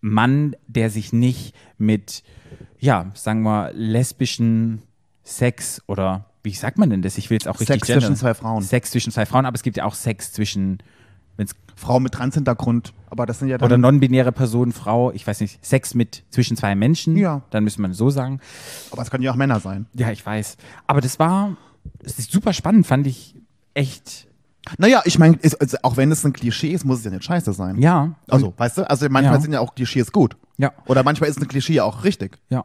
Mann, 0.00 0.56
der 0.66 0.90
sich 0.90 1.12
nicht 1.12 1.54
mit, 1.78 2.24
ja, 2.80 3.12
sagen 3.14 3.42
wir, 3.42 3.70
lesbischen 3.72 4.82
Sex 5.22 5.80
oder 5.86 6.24
wie 6.42 6.52
sagt 6.52 6.78
man 6.78 6.90
denn 6.90 7.02
das? 7.02 7.18
Ich 7.18 7.30
will 7.30 7.36
jetzt 7.36 7.48
auch 7.48 7.60
richtig 7.60 7.84
Sex 7.84 7.86
zwischen 8.00 8.16
zwei 8.16 8.34
Frauen. 8.34 8.62
Sex 8.62 8.90
zwischen 8.90 9.12
zwei 9.12 9.26
Frauen, 9.26 9.46
aber 9.46 9.54
es 9.54 9.62
gibt 9.62 9.76
ja 9.76 9.84
auch 9.84 9.94
Sex 9.94 10.32
zwischen, 10.32 10.78
wenn 11.36 11.46
es 11.46 11.54
Frau 11.76 12.00
mit 12.00 12.12
Transhintergrund. 12.12 12.92
Aber 13.10 13.26
das 13.26 13.38
sind 13.38 13.48
ja 13.48 13.58
dann. 13.58 13.66
oder 13.66 13.78
non-binäre 13.78 14.32
Person, 14.32 14.72
Frau, 14.72 15.12
ich 15.12 15.26
weiß 15.26 15.40
nicht, 15.40 15.64
Sex 15.64 15.94
mit 15.94 16.24
zwischen 16.30 16.56
zwei 16.56 16.74
Menschen, 16.74 17.16
Ja. 17.16 17.42
dann 17.50 17.64
müsste 17.64 17.80
man 17.82 17.92
so 17.92 18.10
sagen. 18.10 18.40
aber 18.90 19.02
es 19.02 19.10
können 19.10 19.22
ja 19.22 19.30
auch 19.32 19.36
Männer 19.36 19.60
sein. 19.60 19.86
Ja, 19.94 20.10
ich 20.10 20.24
weiß. 20.24 20.56
Aber 20.86 21.00
das 21.00 21.18
war, 21.18 21.56
es 22.02 22.18
ist 22.18 22.30
super 22.32 22.52
spannend, 22.52 22.86
fand 22.86 23.06
ich 23.06 23.34
echt, 23.74 24.26
Naja, 24.78 25.02
ich 25.04 25.18
meine, 25.18 25.38
also 25.60 25.76
auch 25.82 25.96
wenn 25.96 26.10
es 26.12 26.24
ein 26.24 26.32
Klischee 26.32 26.70
ist, 26.72 26.84
muss 26.84 26.98
es 27.00 27.04
ja 27.04 27.10
nicht 27.10 27.24
scheiße 27.24 27.52
sein. 27.52 27.78
ja. 27.80 28.14
Also, 28.28 28.52
weißt 28.56 28.78
du, 28.78 28.90
also 28.90 29.08
manchmal 29.08 29.34
Ja. 29.36 29.40
sind 29.40 29.52
ja 29.52 29.60
auch 29.60 29.74
Klischees 29.74 30.12
gut. 30.12 30.36
Ja. 30.58 30.72
Oder 30.86 31.02
manchmal 31.02 31.30
ist 31.30 31.40
ein 31.40 31.48
Klischee 31.48 31.80
auch 31.80 32.04
richtig. 32.04 32.38
Ja. 32.48 32.64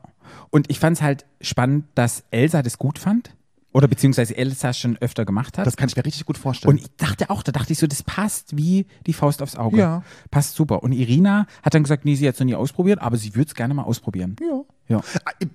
Und 0.49 0.69
ich 0.69 0.79
fand 0.79 0.97
es 0.97 1.01
halt 1.01 1.25
spannend, 1.41 1.85
dass 1.95 2.23
Elsa 2.31 2.61
das 2.61 2.77
gut 2.77 2.99
fand. 2.99 3.31
Oder 3.73 3.87
beziehungsweise 3.87 4.35
Elsa 4.35 4.73
schon 4.73 4.97
öfter 4.97 5.25
gemacht 5.25 5.57
hat. 5.57 5.67
Das 5.67 5.77
kann 5.77 5.87
ich 5.89 5.95
mir 5.95 6.05
richtig 6.05 6.25
gut 6.25 6.37
vorstellen. 6.37 6.73
und 6.75 6.81
ich 6.81 6.87
dachte 6.97 7.29
auch, 7.29 7.43
da 7.43 7.51
dachte 7.51 7.73
ich 7.73 7.79
so, 7.79 7.85
das 7.85 8.01
passt 8.01 8.57
wie 8.57 8.87
die 9.05 9.13
Faust 9.13 9.41
aufs 9.41 9.55
Auge. 9.55 9.77
Ja. 9.77 10.03
Passt 10.31 10.55
super. 10.55 10.81
Und 10.83 10.93
Irina 10.93 11.45
hat 11.61 11.73
dann 11.73 11.83
gesagt, 11.83 12.05
nee, 12.05 12.15
sie 12.15 12.27
hat 12.27 12.35
es 12.35 12.39
noch 12.39 12.45
nie 12.45 12.55
ausprobiert, 12.55 13.01
aber 13.01 13.17
sie 13.17 13.35
würde 13.35 13.49
es 13.49 13.55
gerne 13.55 13.73
mal 13.73 13.83
ausprobieren. 13.83 14.35
ja. 14.41 14.61
Ja. 14.89 15.01
Ah, 15.25 15.31
Ich, 15.39 15.49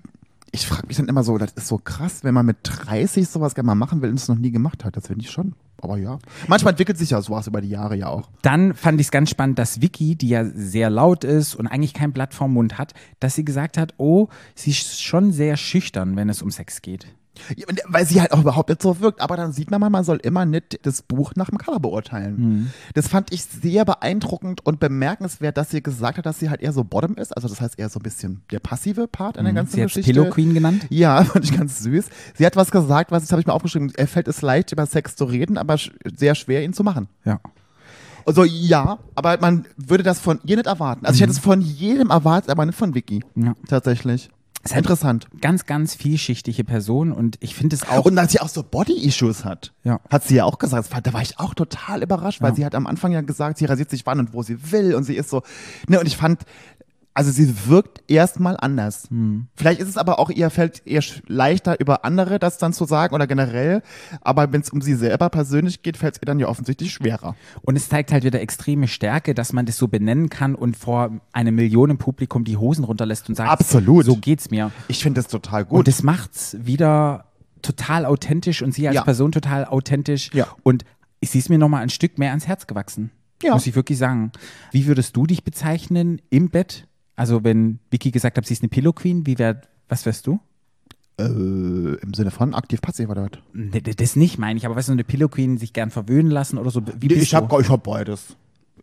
ich 0.51 0.67
frage 0.67 0.85
mich 0.87 0.97
dann 0.97 1.07
immer 1.07 1.23
so, 1.23 1.39
das 1.39 1.53
ist 1.53 1.67
so 1.67 1.79
krass, 1.79 2.23
wenn 2.23 2.35
man 2.35 2.45
mit 2.45 2.57
30 2.61 3.27
sowas 3.27 3.55
gerne 3.55 3.65
mal 3.65 3.75
machen 3.75 4.03
will 4.03 4.11
und 4.11 4.15
es 4.19 4.27
noch 4.27 4.37
nie 4.37 4.51
gemacht 4.51 4.85
hat. 4.85 4.95
Das 4.95 5.07
finde 5.07 5.25
ich 5.25 5.31
schon. 5.31 5.55
Aber 5.81 5.97
ja. 5.97 6.19
Manchmal 6.47 6.73
entwickelt 6.73 6.99
sich 6.99 7.09
ja 7.09 7.21
sowas 7.21 7.47
über 7.47 7.59
die 7.59 7.69
Jahre 7.69 7.95
ja 7.97 8.07
auch. 8.09 8.29
Dann 8.43 8.75
fand 8.75 9.01
ich 9.01 9.07
es 9.07 9.11
ganz 9.11 9.31
spannend, 9.31 9.57
dass 9.57 9.81
Vicky, 9.81 10.15
die 10.15 10.29
ja 10.29 10.45
sehr 10.45 10.91
laut 10.91 11.23
ist 11.23 11.55
und 11.55 11.65
eigentlich 11.65 11.95
kein 11.95 12.13
Blatt 12.13 12.35
vorm 12.35 12.53
Mund 12.53 12.77
hat, 12.77 12.93
dass 13.19 13.33
sie 13.33 13.43
gesagt 13.43 13.77
hat, 13.79 13.95
oh, 13.97 14.27
sie 14.53 14.69
ist 14.69 15.01
schon 15.01 15.31
sehr 15.31 15.57
schüchtern, 15.57 16.15
wenn 16.15 16.29
es 16.29 16.43
um 16.43 16.51
Sex 16.51 16.83
geht. 16.83 17.07
Ja, 17.55 17.65
Weil 17.87 18.05
sie 18.05 18.21
halt 18.21 18.31
auch 18.31 18.41
überhaupt 18.41 18.69
nicht 18.69 18.81
so 18.81 18.99
wirkt. 18.99 19.19
Aber 19.21 19.35
dann 19.37 19.51
sieht 19.53 19.71
man 19.71 19.81
mal, 19.81 19.89
man 19.89 20.03
soll 20.03 20.17
immer 20.17 20.45
nicht 20.45 20.79
das 20.85 21.01
Buch 21.01 21.33
nach 21.35 21.49
dem 21.49 21.57
Cover 21.57 21.79
beurteilen. 21.79 22.35
Mhm. 22.37 22.69
Das 22.93 23.07
fand 23.07 23.33
ich 23.33 23.43
sehr 23.43 23.85
beeindruckend 23.85 24.65
und 24.65 24.79
bemerkenswert, 24.79 25.57
dass 25.57 25.71
sie 25.71 25.81
gesagt 25.81 26.17
hat, 26.19 26.25
dass 26.25 26.39
sie 26.39 26.49
halt 26.49 26.61
eher 26.61 26.73
so 26.73 26.83
Bottom 26.83 27.15
ist. 27.15 27.35
Also 27.35 27.47
das 27.47 27.59
heißt 27.59 27.79
eher 27.79 27.89
so 27.89 27.99
ein 27.99 28.03
bisschen 28.03 28.43
der 28.51 28.59
passive 28.59 29.07
Part 29.07 29.37
in 29.37 29.45
der 29.45 29.53
ganzen 29.53 29.71
Mhm. 29.71 29.75
Sie 29.75 29.81
hat 29.81 29.87
Geschichte. 29.89 30.13
Pillow 30.13 30.29
Queen 30.29 30.53
genannt. 30.53 30.85
Ja, 30.89 31.23
fand 31.25 31.45
ich 31.45 31.57
ganz 31.57 31.79
süß. 31.79 32.05
Sie 32.35 32.45
hat 32.45 32.55
was 32.55 32.69
gesagt, 32.71 33.11
was 33.11 33.23
das 33.23 33.31
habe 33.31 33.41
ich 33.41 33.47
mir 33.47 33.53
aufgeschrieben. 33.53 33.91
Er 33.95 34.07
fällt 34.07 34.27
es 34.27 34.41
leicht, 34.41 34.71
über 34.71 34.85
Sex 34.85 35.15
zu 35.15 35.25
reden, 35.25 35.57
aber 35.57 35.77
sehr 36.15 36.35
schwer, 36.35 36.63
ihn 36.63 36.73
zu 36.73 36.83
machen. 36.83 37.07
Ja. 37.25 37.39
Also 38.25 38.43
ja, 38.45 38.99
aber 39.15 39.37
man 39.41 39.65
würde 39.75 40.03
das 40.03 40.19
von 40.19 40.39
ihr 40.45 40.55
nicht 40.55 40.67
erwarten. 40.67 41.05
Also 41.05 41.15
ich 41.17 41.21
hätte 41.21 41.31
es 41.31 41.39
von 41.39 41.59
jedem 41.61 42.09
erwartet, 42.09 42.49
aber 42.51 42.65
nicht 42.65 42.77
von 42.77 42.95
Vicky. 42.95 43.21
Mhm. 43.35 43.45
Ja. 43.47 43.53
Tatsächlich. 43.67 44.29
Hat- 44.69 44.77
Interessant. 44.77 45.27
Ganz, 45.41 45.65
ganz 45.65 45.93
vielschichtige 45.95 46.63
Person 46.63 47.11
und 47.11 47.37
ich 47.41 47.53
finde 47.53 47.75
es 47.75 47.87
auch. 47.87 48.05
Und 48.05 48.15
dass 48.15 48.31
sie 48.31 48.39
auch 48.39 48.47
so 48.49 48.63
Body-Issues 48.63 49.43
hat, 49.43 49.73
Ja. 49.83 49.99
hat 50.09 50.23
sie 50.23 50.35
ja 50.35 50.45
auch 50.45 50.57
gesagt. 50.57 50.89
Da 51.05 51.11
war 51.13 51.21
ich 51.21 51.37
auch 51.39 51.53
total 51.53 52.01
überrascht, 52.01 52.41
weil 52.41 52.51
Ja. 52.51 52.55
sie 52.55 52.65
hat 52.65 52.75
am 52.75 52.87
Anfang 52.87 53.11
ja 53.11 53.21
gesagt, 53.21 53.57
sie 53.57 53.65
rasiert 53.65 53.89
sich 53.89 54.05
wann 54.05 54.19
und 54.19 54.33
wo 54.33 54.41
sie 54.41 54.71
will 54.71 54.95
und 54.95 55.03
sie 55.03 55.15
ist 55.15 55.29
so. 55.29 55.41
Ne, 55.89 55.99
und 55.99 56.05
ich 56.07 56.15
fand, 56.15 56.43
also 57.15 57.29
sie 57.31 57.67
wirkt 57.67 58.01
erstmal 58.09 58.57
anders. 58.59 59.05
Hm. 59.09 59.47
Vielleicht 59.55 59.79
ist 59.81 59.87
es 59.89 59.97
aber 59.97 60.17
auch 60.19 60.29
ihr 60.31 60.49
fällt 60.49 60.81
eher 60.87 61.01
sch- 61.03 61.21
leichter 61.27 61.79
über 61.79 62.05
andere 62.05 62.39
das 62.39 62.57
dann 62.57 62.73
zu 62.73 62.85
sagen 62.85 63.13
oder 63.13 63.27
generell. 63.27 63.83
Aber 64.21 64.51
wenn 64.51 64.61
es 64.61 64.69
um 64.71 64.81
sie 64.81 64.95
selber 64.95 65.29
persönlich 65.29 65.83
geht, 65.83 65.97
fällt 65.97 66.15
es 66.15 66.21
ihr 66.21 66.25
dann 66.25 66.39
ja 66.39 66.47
offensichtlich 66.47 66.91
schwerer. 66.91 67.35
Und 67.61 67.75
es 67.75 67.87
zeigt 67.89 68.11
halt 68.11 68.23
wieder 68.23 68.41
extreme 68.41 68.87
Stärke, 68.87 69.33
dass 69.35 69.53
man 69.53 69.65
das 69.67 69.77
so 69.77 69.87
benennen 69.87 70.29
kann 70.29 70.55
und 70.55 70.75
vor 70.75 71.11
einem 71.33 71.55
Millionenpublikum 71.55 72.43
die 72.45 72.57
Hosen 72.57 72.83
runterlässt 72.83 73.29
und 73.29 73.35
sagt, 73.35 73.49
Absolut. 73.51 74.05
so 74.05 74.15
geht's 74.17 74.49
mir. 74.49 74.71
Ich 74.87 75.03
finde 75.03 75.21
das 75.21 75.29
total 75.29 75.63
Und 75.63 75.69
gut. 75.69 75.87
das 75.87 76.01
macht's 76.03 76.57
wieder 76.59 77.25
total 77.61 78.05
authentisch 78.05 78.61
und 78.61 78.73
sie 78.73 78.87
als 78.87 78.95
Ja. 78.95 79.03
Person 79.03 79.31
total 79.31 79.65
authentisch. 79.65 80.31
Ja. 80.33 80.47
Und 80.63 80.83
sie 81.23 81.37
ist 81.37 81.49
mir 81.49 81.57
nochmal 81.59 81.83
ein 81.83 81.89
Stück 81.89 82.17
mehr 82.17 82.29
ans 82.31 82.47
Herz 82.47 82.67
gewachsen. 82.67 83.11
Ja. 83.43 83.53
Muss 83.53 83.67
ich 83.67 83.75
wirklich 83.75 83.97
sagen. 83.97 84.31
Wie 84.71 84.87
würdest 84.87 85.15
du 85.15 85.25
dich 85.27 85.43
bezeichnen 85.43 86.21
im 86.29 86.49
Bett? 86.49 86.87
Also 87.15 87.43
wenn 87.43 87.79
Vicky 87.91 88.11
gesagt 88.11 88.37
hat, 88.37 88.45
sie 88.45 88.53
ist 88.53 88.61
eine 88.63 88.69
Pillow 88.69 88.93
Queen, 88.93 89.25
wie 89.25 89.37
wär, 89.37 89.61
was 89.89 90.05
wärst 90.05 90.27
du? 90.27 90.39
äh, 91.19 91.23
Im 91.23 92.13
Sinne 92.13 92.31
von 92.31 92.53
aktiv-passiv 92.55 93.09
oder 93.09 93.23
was? 93.23 93.39
Nee, 93.53 93.81
Das 93.81 94.15
nicht 94.15 94.39
meine 94.39 94.57
ich, 94.57 94.65
aber 94.65 94.75
weißt 94.75 94.89
du, 94.89 94.93
eine 94.93 95.03
Pillow 95.03 95.29
Queen 95.29 95.57
sich 95.57 95.73
gern 95.73 95.91
verwöhnen 95.91 96.31
lassen 96.31 96.57
oder 96.57 96.71
so. 96.71 96.81
Wie 96.99 97.07
bist 97.07 97.21
ich 97.21 97.29
du? 97.31 97.37
hab, 97.37 97.59
ich 97.59 97.69
hab 97.69 97.83
beides. 97.83 98.35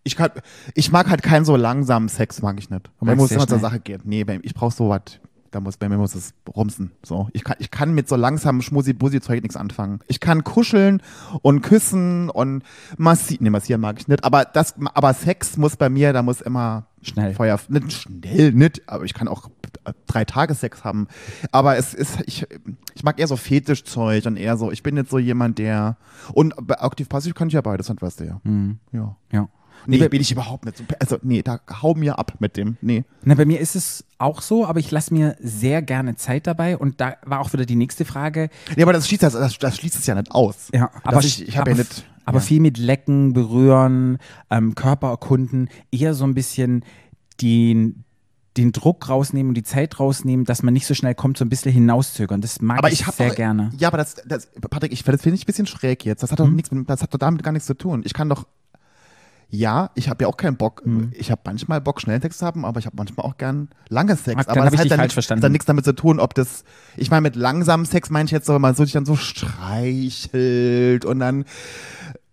Ich, 0.04 0.16
kann, 0.16 0.30
ich 0.74 0.92
mag 0.92 1.10
halt 1.10 1.22
keinen 1.22 1.44
so 1.44 1.56
langsamen 1.56 2.08
Sex, 2.08 2.40
mag 2.40 2.58
ich 2.58 2.70
nicht. 2.70 2.90
Mir 3.00 3.16
muss 3.16 3.32
immer 3.32 3.46
zur. 3.46 3.58
Sache 3.58 3.80
gehen. 3.80 4.00
Nee, 4.04 4.24
bei, 4.24 4.38
ich 4.42 4.54
brauch 4.54 4.72
so 4.72 4.88
was. 4.88 5.02
Da 5.50 5.58
muss, 5.60 5.76
bei 5.76 5.88
mir 5.88 5.98
muss 5.98 6.14
es 6.14 6.32
rumsen. 6.54 6.92
So. 7.04 7.28
Ich, 7.32 7.42
kann, 7.42 7.56
ich 7.58 7.72
kann 7.72 7.92
mit 7.92 8.08
so 8.08 8.14
langsamem 8.14 8.62
Schmusi-Busi-Zeug 8.62 9.42
nichts 9.42 9.56
anfangen. 9.56 9.98
Ich 10.06 10.20
kann 10.20 10.44
kuscheln 10.44 11.02
und 11.42 11.62
küssen 11.62 12.30
und 12.30 12.62
massieren. 12.96 13.42
Nee, 13.42 13.50
massieren 13.50 13.80
mag 13.80 13.98
ich 13.98 14.06
nicht. 14.06 14.22
Aber, 14.22 14.44
das, 14.44 14.76
aber 14.94 15.12
Sex 15.12 15.56
muss 15.56 15.76
bei 15.76 15.88
mir, 15.88 16.12
da 16.12 16.22
muss 16.22 16.40
immer 16.40 16.86
Schnell. 17.02 17.34
Feuer. 17.34 17.58
Nicht 17.68 17.92
schnell, 17.92 18.52
nicht. 18.52 18.82
Aber 18.88 19.04
ich 19.04 19.14
kann 19.14 19.28
auch 19.28 19.48
drei 20.06 20.24
Tage 20.24 20.54
Sex 20.54 20.84
haben. 20.84 21.08
Aber 21.52 21.76
es 21.76 21.94
ist, 21.94 22.18
ich, 22.26 22.46
ich 22.94 23.02
mag 23.02 23.18
eher 23.18 23.26
so 23.26 23.36
Fetischzeug 23.36 24.26
und 24.26 24.36
eher 24.36 24.56
so, 24.56 24.70
ich 24.70 24.82
bin 24.82 24.94
nicht 24.96 25.08
so 25.10 25.18
jemand, 25.18 25.58
der. 25.58 25.96
Und 26.32 26.54
bei 26.60 26.78
aktiv-passiv 26.80 27.34
kann 27.34 27.48
ich 27.48 27.54
ja 27.54 27.60
beides, 27.62 27.88
weißt 27.88 28.20
du 28.20 28.24
ja. 28.24 28.40
Ja. 28.92 29.16
Ja. 29.32 29.48
Nee, 29.86 29.96
bei- 29.96 30.08
bin 30.10 30.20
ich 30.20 30.30
überhaupt 30.30 30.66
nicht 30.66 30.76
so. 30.76 30.84
Also, 30.98 31.16
nee, 31.22 31.40
da 31.40 31.58
hau 31.80 31.94
mir 31.94 32.18
ab 32.18 32.34
mit 32.38 32.58
dem. 32.58 32.76
Nee. 32.82 33.04
Na, 33.22 33.34
bei 33.34 33.46
mir 33.46 33.60
ist 33.60 33.74
es 33.76 34.04
auch 34.18 34.42
so, 34.42 34.66
aber 34.66 34.78
ich 34.78 34.90
lasse 34.90 35.14
mir 35.14 35.36
sehr 35.40 35.80
gerne 35.80 36.16
Zeit 36.16 36.46
dabei. 36.46 36.76
Und 36.76 37.00
da 37.00 37.14
war 37.24 37.40
auch 37.40 37.50
wieder 37.54 37.64
die 37.64 37.76
nächste 37.76 38.04
Frage. 38.04 38.50
Nee, 38.76 38.82
aber 38.82 38.92
das 38.92 39.08
schließt, 39.08 39.22
das, 39.22 39.32
das, 39.32 39.56
das 39.56 39.76
schließt 39.76 39.94
es 39.96 40.06
ja 40.06 40.14
nicht 40.14 40.30
aus. 40.32 40.68
Ja, 40.74 40.90
aber 41.02 41.20
ich, 41.20 41.48
ich 41.48 41.56
habe 41.56 41.70
ja 41.70 41.78
nicht. 41.78 42.04
Aber 42.24 42.38
ja. 42.38 42.44
viel 42.44 42.60
mit 42.60 42.78
Lecken, 42.78 43.32
Berühren, 43.32 44.18
ähm, 44.50 44.74
Körper 44.74 45.08
erkunden, 45.10 45.68
eher 45.90 46.14
so 46.14 46.24
ein 46.24 46.34
bisschen 46.34 46.84
den, 47.40 48.04
den 48.56 48.72
Druck 48.72 49.08
rausnehmen 49.08 49.50
und 49.50 49.54
die 49.54 49.62
Zeit 49.62 49.98
rausnehmen, 50.00 50.44
dass 50.44 50.62
man 50.62 50.74
nicht 50.74 50.86
so 50.86 50.94
schnell 50.94 51.14
kommt, 51.14 51.38
so 51.38 51.44
ein 51.44 51.48
bisschen 51.48 51.72
hinauszögern. 51.72 52.40
Das 52.40 52.60
mag 52.60 52.78
aber 52.78 52.92
ich, 52.92 53.00
ich 53.00 53.06
sehr 53.06 53.30
gerne. 53.34 53.70
Ja, 53.78 53.88
aber 53.88 53.98
das, 53.98 54.16
das 54.26 54.48
Patrick, 54.68 54.92
ich 54.92 55.02
das 55.02 55.22
finde 55.22 55.36
ich 55.36 55.44
ein 55.44 55.46
bisschen 55.46 55.66
schräg 55.66 56.04
jetzt. 56.04 56.22
Das 56.22 56.30
hat 56.32 56.40
doch 56.40 56.46
Mhm. 56.46 56.56
nichts, 56.56 56.70
das 56.86 57.02
hat 57.02 57.14
doch 57.14 57.18
damit 57.18 57.42
gar 57.42 57.52
nichts 57.52 57.66
zu 57.66 57.74
tun. 57.74 58.02
Ich 58.04 58.12
kann 58.14 58.28
doch. 58.28 58.46
Ja, 59.52 59.90
ich 59.96 60.08
habe 60.08 60.24
ja 60.24 60.28
auch 60.28 60.36
keinen 60.36 60.56
Bock. 60.56 60.86
Mhm. 60.86 61.12
Ich 61.14 61.30
habe 61.30 61.40
manchmal 61.44 61.80
Bock, 61.80 62.00
schnell 62.00 62.20
Sex 62.22 62.38
zu 62.38 62.46
haben, 62.46 62.64
aber 62.64 62.78
ich 62.78 62.86
habe 62.86 62.96
manchmal 62.96 63.26
auch 63.26 63.36
gern 63.36 63.68
lange 63.88 64.14
Sex. 64.16 64.46
Dann 64.46 64.58
aber 64.58 64.70
das 64.70 64.80
hat 64.80 64.90
dann 64.90 65.10
verstanden. 65.10 65.42
dann 65.42 65.52
nichts 65.52 65.66
damit 65.66 65.84
zu 65.84 65.92
tun, 65.92 66.20
ob 66.20 66.34
das. 66.34 66.64
Ich 66.96 67.10
meine, 67.10 67.22
mit 67.22 67.34
langsamem 67.36 67.84
Sex 67.84 68.10
meine 68.10 68.26
ich 68.26 68.30
jetzt 68.30 68.46
so, 68.46 68.54
wenn 68.54 68.60
man 68.60 68.74
so 68.76 68.84
sich 68.84 68.92
dann 68.92 69.06
so 69.06 69.16
streichelt 69.16 71.04
und 71.04 71.18
dann. 71.18 71.44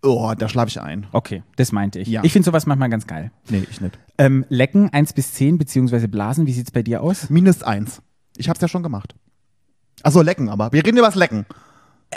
Oh, 0.04 0.34
da 0.38 0.48
schlafe 0.48 0.70
ich 0.70 0.80
ein. 0.80 1.08
Okay, 1.12 1.42
das 1.56 1.72
meinte 1.72 2.00
ich. 2.00 2.08
Ja. 2.08 2.24
Ich 2.24 2.32
finde 2.32 2.46
sowas 2.46 2.68
manchmal 2.68 2.90
ganz 2.90 3.08
geil. 3.08 3.32
Nee, 3.50 3.66
ich 3.70 3.82
nicht. 3.82 3.98
Ähm, 4.20 4.46
Lecken 4.48 4.94
1 4.94 5.14
bis 5.14 5.34
10, 5.34 5.58
beziehungsweise 5.58 6.08
Blasen, 6.08 6.46
wie 6.46 6.54
sieht's 6.54 6.72
bei 6.72 6.84
dir 6.84 7.02
aus? 7.02 7.32
Minus 7.32 7.64
eins. 7.64 8.02
Ich 8.38 8.48
hab's 8.48 8.62
ja 8.62 8.68
schon 8.68 8.84
gemacht. 8.84 9.16
Achso, 10.04 10.22
lecken 10.22 10.50
aber. 10.50 10.72
Wir 10.72 10.86
reden 10.86 10.98
über 10.98 11.08
das 11.08 11.16
Lecken. 11.16 11.48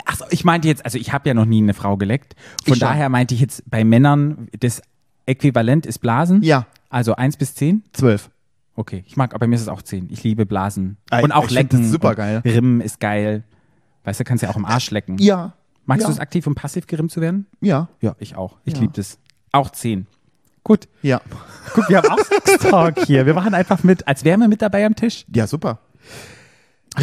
Achso, 0.05 0.25
ich 0.29 0.45
meinte 0.45 0.67
jetzt, 0.67 0.85
also 0.85 0.97
ich 0.97 1.11
habe 1.11 1.27
ja 1.27 1.33
noch 1.33 1.45
nie 1.45 1.61
eine 1.61 1.73
Frau 1.73 1.97
geleckt. 1.97 2.35
Von 2.63 2.73
Ich 2.73 2.79
daher 2.79 3.09
meinte 3.09 3.33
ich 3.33 3.41
jetzt 3.41 3.69
bei 3.69 3.83
Männern, 3.83 4.47
das 4.59 4.81
Äquivalent 5.31 5.85
ist 5.85 5.99
Blasen. 5.99 6.43
Ja, 6.43 6.67
Also 6.89 7.15
1 7.15 7.37
bis 7.37 7.55
10. 7.55 7.83
zwölf. 7.93 8.29
Okay, 8.75 9.03
ich 9.07 9.15
mag, 9.17 9.33
aber 9.33 9.47
mir 9.47 9.55
ist 9.55 9.61
es 9.61 9.67
auch 9.67 9.81
10. 9.81 10.09
Ich 10.11 10.23
liebe 10.23 10.45
Blasen. 10.45 10.97
Ey, 11.09 11.23
und 11.23 11.31
auch 11.31 11.45
ich 11.45 11.51
lecken. 11.51 11.81
das 11.81 11.91
supergeil. 11.91 12.37
und 12.43 12.51
Rimmen 12.51 12.81
ist 12.81 12.99
geil. 12.99 13.43
Weißt 14.03 14.19
du, 14.19 14.23
kannst 14.23 14.43
ja 14.43 14.49
auch 14.49 14.55
im 14.55 14.65
Arsch 14.65 14.91
lecken. 14.91 15.17
Ja. 15.19 15.53
Magst 15.85 16.03
ja. 16.03 16.07
du 16.07 16.13
es 16.13 16.19
aktiv 16.19 16.47
und 16.47 16.55
passiv 16.55 16.87
gerimmt 16.87 17.11
zu 17.11 17.21
werden? 17.21 17.47
Ja. 17.59 17.89
Ja, 18.01 18.15
ich 18.19 18.35
auch. 18.35 18.57
Ich 18.65 18.73
Ja. 18.75 18.81
liebe 18.81 18.93
das. 18.93 19.19
Auch 19.51 19.69
10. 19.69 20.07
Gut. 20.63 20.87
Ja. 21.01 21.21
Guck, 21.73 21.89
wir 21.89 21.97
haben 21.97 22.09
auch 22.09 22.19
Talk 22.69 23.05
hier. 23.05 23.25
Wir 23.25 23.33
machen 23.33 23.53
einfach 23.53 23.83
mit, 23.83 24.07
als 24.07 24.23
wären 24.23 24.39
wir 24.41 24.47
mit 24.47 24.61
dabei 24.61 24.85
am 24.85 24.95
Tisch. 24.95 25.25
Ja, 25.33 25.47
super. 25.47 25.79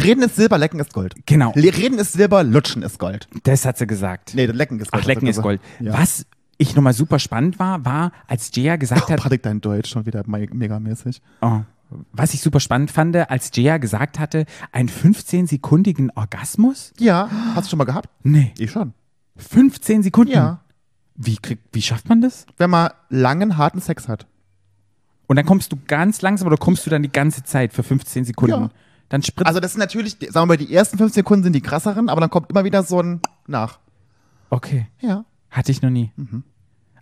Reden 0.03 0.23
ist 0.23 0.35
Silber, 0.35 0.57
Lecken 0.57 0.79
ist 0.79 0.93
Gold. 0.93 1.15
Genau. 1.25 1.51
Reden 1.51 1.97
ist 1.99 2.13
Silber, 2.13 2.43
Lutschen 2.43 2.83
ist 2.83 2.99
Gold. 2.99 3.27
Das 3.43 3.65
hat 3.65 3.77
sie 3.77 3.87
gesagt. 3.87 4.33
Nee, 4.35 4.45
Lecken 4.45 4.79
ist 4.79 4.91
Gold. 4.91 5.03
Ach, 5.03 5.07
Lecken 5.07 5.27
ist 5.27 5.41
Gold. 5.41 5.61
Ja. 5.79 5.93
Was 5.93 6.25
ich 6.59 6.75
nochmal 6.75 6.93
super 6.93 7.17
spannend 7.17 7.57
war, 7.57 7.83
war, 7.85 8.11
als 8.27 8.51
Jaya 8.53 8.75
gesagt 8.75 9.05
Oh, 9.07 9.09
hat, 9.09 9.21
Patrick, 9.21 9.41
dein 9.41 9.61
Deutsch 9.61 9.89
schon 9.89 10.05
wieder 10.05 10.23
me- 10.27 10.47
megamäßig. 10.53 11.21
oh, 11.41 11.61
was 12.11 12.35
ich 12.35 12.41
super 12.41 12.59
spannend 12.59 12.91
fand, 12.91 13.15
als 13.15 13.49
Jaya 13.55 13.77
gesagt 13.77 14.19
hatte, 14.19 14.45
einen 14.71 14.89
15-sekundigen 14.89 16.11
Orgasmus? 16.15 16.93
Ja, 16.99 17.27
hast 17.55 17.65
du 17.65 17.69
schon 17.71 17.77
mal 17.79 17.85
gehabt? 17.85 18.09
Nee. 18.23 18.53
Ich 18.59 18.69
schon. 18.71 18.93
15 19.37 20.03
Sekunden? 20.03 20.31
Ja. 20.33 20.59
Wie, 21.15 21.37
krieg, 21.37 21.59
wie 21.73 21.81
schafft 21.81 22.07
man 22.07 22.21
das? 22.21 22.45
Wenn 22.57 22.69
man 22.69 22.91
langen, 23.09 23.57
harten 23.57 23.81
Sex 23.81 24.07
hat. 24.07 24.27
Und 25.27 25.35
dann 25.37 25.45
kommst 25.45 25.71
du 25.71 25.77
ganz 25.87 26.21
langsam 26.21 26.47
oder 26.47 26.57
kommst 26.57 26.85
du 26.85 26.89
dann 26.89 27.03
die 27.03 27.11
ganze 27.11 27.43
Zeit 27.43 27.73
für 27.73 27.83
15 27.83 28.25
Sekunden? 28.25 28.61
Ja. 28.63 28.69
Dann 29.09 29.23
spritzt. 29.23 29.47
Also 29.47 29.59
das 29.59 29.71
sind 29.71 29.79
natürlich, 29.79 30.13
sagen 30.19 30.33
wir 30.33 30.45
mal, 30.45 30.57
die 30.57 30.71
ersten 30.73 30.97
fünf 30.97 31.13
Sekunden 31.13 31.43
sind 31.43 31.53
die 31.53 31.61
krasseren, 31.61 32.09
aber 32.09 32.21
dann 32.21 32.29
kommt 32.29 32.51
immer 32.51 32.63
wieder 32.65 32.83
so 32.83 33.01
ein 33.01 33.21
nach. 33.47 33.79
okay. 34.51 34.87
Ja. 34.99 35.25
Hatte 35.49 35.71
ich 35.71 35.81
noch 35.81 35.89
nie. 35.89 36.11
Mhm. 36.15 36.43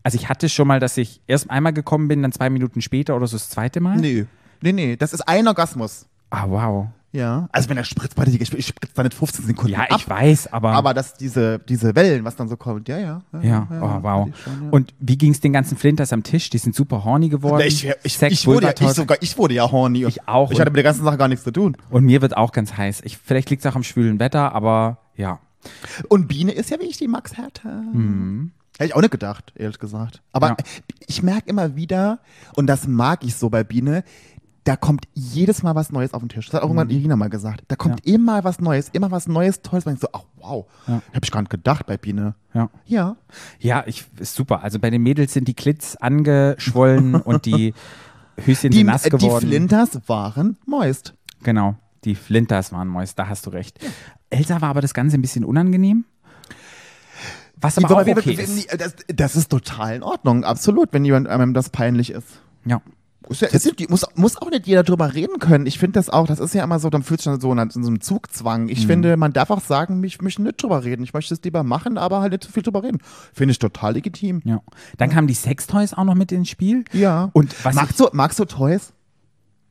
Also 0.04 0.18
ich 0.18 0.30
hatte 0.30 0.48
schon 0.48 0.68
mal, 0.68 0.80
dass 0.80 0.98
ich 0.98 1.22
erst 1.28 1.50
einmal 1.50 1.74
gekommen 1.74 2.08
bin, 2.08 2.22
dann 2.22 2.32
zwei 2.32 2.50
Minuten 2.50 2.82
später 2.82 3.16
oder 3.16 3.28
so 3.28 3.36
das 3.36 3.50
zweite 3.50 3.82
Mal. 3.82 3.98
Nee. 3.98 4.26
Nee, 4.62 4.72
nee, 4.72 4.96
das 4.96 5.14
ist 5.14 5.28
ein 5.28 5.48
Orgasmus. 5.48 6.08
Ah, 6.30 6.46
wow. 6.48 6.88
Ja. 7.12 7.48
Also 7.52 7.70
wenn 7.70 7.78
er 7.78 7.84
spritzt, 7.84 8.18
warte, 8.18 8.32
ich, 8.32 8.54
ich 8.54 8.68
spritze 8.68 8.94
da 8.94 9.04
nicht 9.04 9.16
15 9.16 9.46
Sekunden 9.46 9.72
Ja, 9.72 9.80
ab. 9.82 9.98
ich 9.98 10.10
weiß, 10.10 10.54
aber. 10.54 10.72
Aber 10.74 10.94
dass 10.94 11.14
diese, 11.16 11.60
diese 11.60 11.96
Wellen, 11.96 12.26
was 12.26 12.36
dann 12.36 12.48
so 12.48 12.58
kommt, 12.58 12.88
ja, 12.90 13.00
ja. 13.00 13.22
ja, 13.42 13.68
oh, 13.72 14.04
wow. 14.04 14.28
hatte 14.28 14.30
ich 14.30 14.44
schon, 14.44 14.64
ja. 14.66 14.70
Und 14.72 14.94
wie 15.00 15.18
ging 15.18 15.32
es 15.32 15.40
den 15.40 15.54
ganzen 15.54 15.78
Flinters 15.78 16.14
am 16.14 16.24
Tisch? 16.24 16.50
Die 16.50 16.58
sind 16.58 16.76
super 16.76 17.04
horny 17.06 17.30
geworden. 17.30 17.64
ich, 17.66 17.90
ich, 18.04 18.18
Sex, 18.18 18.34
ich, 18.34 18.48
wurde 18.48 18.68
ja, 18.68 18.74
ich, 18.80 18.90
sogar, 18.90 19.18
ich 19.22 19.38
wurde 19.38 19.56
ja 19.56 19.72
horny. 19.72 20.06
Ich 20.06 20.28
auch. 20.28 20.52
Ich 20.52 20.60
hatte 20.60 20.70
mit 20.70 20.78
der 20.78 20.84
ganzen 20.84 21.04
Sache 21.04 21.18
gar 21.18 21.28
nichts 21.28 21.44
zu 21.44 21.52
tun. 21.52 21.78
Und 21.90 22.04
mir 22.04 22.22
wird 22.22 22.36
auch 22.36 22.52
ganz 22.52 22.78
heiß. 22.78 23.02
Ich, 23.04 23.18
vielleicht 23.18 23.50
liegt 23.50 23.66
es 23.66 23.72
auch 23.72 23.76
am 23.76 23.84
schwülen 23.84 24.20
Wetter, 24.20 24.54
aber 24.54 25.00
ja. 25.16 25.40
Und 26.10 26.28
Biene 26.28 26.52
ist 26.52 26.70
ja 26.70 26.80
wie 26.80 26.86
ich 26.86 26.98
die 26.98 27.08
Max 27.08 27.38
Hertha. 27.38 27.82
Hätte 28.78 28.86
ich 28.90 28.96
auch 28.96 29.02
nicht 29.02 29.12
gedacht, 29.12 29.54
ehrlich 29.56 29.80
gesagt. 29.80 30.22
Aber 30.32 30.52
Mhm. 30.52 30.56
Ja. 30.60 30.66
ich 31.08 31.24
merke 31.24 31.50
immer 31.50 31.76
wieder, 31.76 32.20
und 32.56 32.68
das 32.68 32.88
mag 32.88 33.24
ich 33.24 33.36
so 33.36 33.50
bei 33.50 33.64
Biene, 33.64 34.04
da 34.66 34.76
kommt 34.76 35.08
jedes 35.14 35.64
Mal 35.64 35.76
was 35.76 35.92
Neues 35.94 36.14
auf 36.14 36.22
den 36.22 36.28
Tisch. 36.30 36.48
Das 36.48 36.56
hat 36.56 36.62
auch 36.62 36.70
Mhm. 36.70 36.78
irgendwann 36.78 36.96
Irina 36.98 37.16
mal 37.16 37.30
gesagt. 37.30 37.64
Da 37.70 37.76
kommt 37.78 38.06
immer 38.06 38.44
was 38.44 38.60
Neues, 38.60 38.90
immer 38.90 39.10
was 39.12 39.28
Neues, 39.28 39.62
Tolles. 39.62 39.86
Man 39.86 39.96
denkt 39.96 40.02
so, 40.02 40.10
ach 40.20 40.26
wow, 40.36 40.66
Ja. 40.88 40.96
habe 40.96 41.22
ich 41.24 41.32
gar 41.32 41.42
nicht 41.42 41.50
gedacht 41.50 41.86
bei 41.88 41.96
Biene. 41.98 42.36
Ja. 42.54 42.70
Ja. 42.86 43.16
Ja, 43.60 43.84
ich, 43.88 44.06
ist 44.20 44.36
super. 44.36 44.64
Also 44.64 44.78
bei 44.80 44.90
den 44.90 45.02
Mädels 45.02 45.34
sind 45.34 45.48
die 45.48 45.54
Klits 45.54 45.96
angeschwollen 45.96 47.16
und 47.22 47.46
die 47.46 47.74
Höschen 48.36 48.72
Die, 48.72 48.78
sind 48.80 48.88
nass 48.88 49.06
äh, 49.06 49.10
die 49.10 49.18
geworden. 49.26 49.48
Flinters 49.48 50.02
waren 50.08 50.58
moist. 50.66 51.14
Genau, 51.44 51.76
die 52.04 52.16
Flinters 52.16 52.72
waren 52.72 52.88
Moist, 52.88 53.18
da 53.20 53.28
hast 53.28 53.46
du 53.46 53.50
recht. 53.50 53.80
Elsa 54.30 54.62
war 54.62 54.70
aber 54.70 54.82
das 54.82 54.94
Ganze 54.94 55.18
ein 55.18 55.22
bisschen 55.22 55.44
unangenehm. 55.46 56.06
Was 57.60 57.78
aber 57.78 57.90
auch 57.96 58.06
Wir- 58.06 58.16
wir- 58.16 58.18
okay 58.18 58.34
ist. 58.34 58.80
Das, 58.80 58.96
das 59.08 59.36
ist 59.36 59.50
total 59.50 59.96
in 59.96 60.04
Ordnung, 60.04 60.44
absolut, 60.44 60.94
wenn 60.94 61.04
jemand 61.06 61.28
einem 61.28 61.54
das 61.54 61.70
peinlich 61.70 62.12
ist. 62.12 62.40
Ja. 62.66 62.82
Ist 63.30 63.42
ja, 63.42 63.50
ist, 63.50 63.90
muss, 63.90 64.06
muss 64.16 64.38
auch 64.42 64.50
nicht 64.50 64.68
jeder 64.68 64.84
drüber 64.84 65.14
reden 65.14 65.40
können. 65.40 65.66
Ich 65.66 65.80
finde 65.80 65.94
das 66.00 66.10
auch, 66.10 66.28
das 66.28 66.40
ist 66.40 66.54
ja 66.54 66.64
immer 66.64 66.80
so, 66.80 66.90
dann 66.90 67.04
fühlt 67.04 67.20
sich 67.20 67.42
so 67.42 67.52
in, 67.52 67.58
in 67.58 67.70
so 67.72 67.80
einem 67.90 68.00
Zugzwang. 68.00 68.70
Ich 68.70 68.88
finde, 68.88 69.18
man 69.18 69.34
darf 69.34 69.50
auch 69.50 69.60
sagen, 69.60 70.02
ich 70.06 70.22
möchte 70.22 70.44
nicht 70.44 70.64
drüber 70.64 70.86
reden. 70.86 71.04
Ich 71.04 71.14
möchte 71.14 71.34
es 71.34 71.42
lieber 71.44 71.64
machen, 71.64 71.98
aber 71.98 72.22
halt 72.22 72.32
nicht 72.32 72.44
zu 72.46 72.52
viel 72.54 72.64
drüber 72.64 72.84
reden. 72.84 73.00
Finde 73.34 73.52
ich 73.52 73.60
total 73.60 73.96
legitim. 73.96 74.42
Ja. 74.46 74.62
Dann 74.98 75.10
kamen 75.10 75.28
die 75.28 75.34
Sextoys 75.34 75.94
auch 75.94 76.06
noch 76.06 76.16
mit 76.16 76.32
ins 76.32 76.48
Spiel. 76.48 76.86
Ja. 76.94 77.30
Und 77.34 77.54
was 77.66 77.76
magst, 77.76 78.00
du, 78.00 78.08
magst 78.14 78.40
du 78.40 78.46
Toys? 78.46 78.94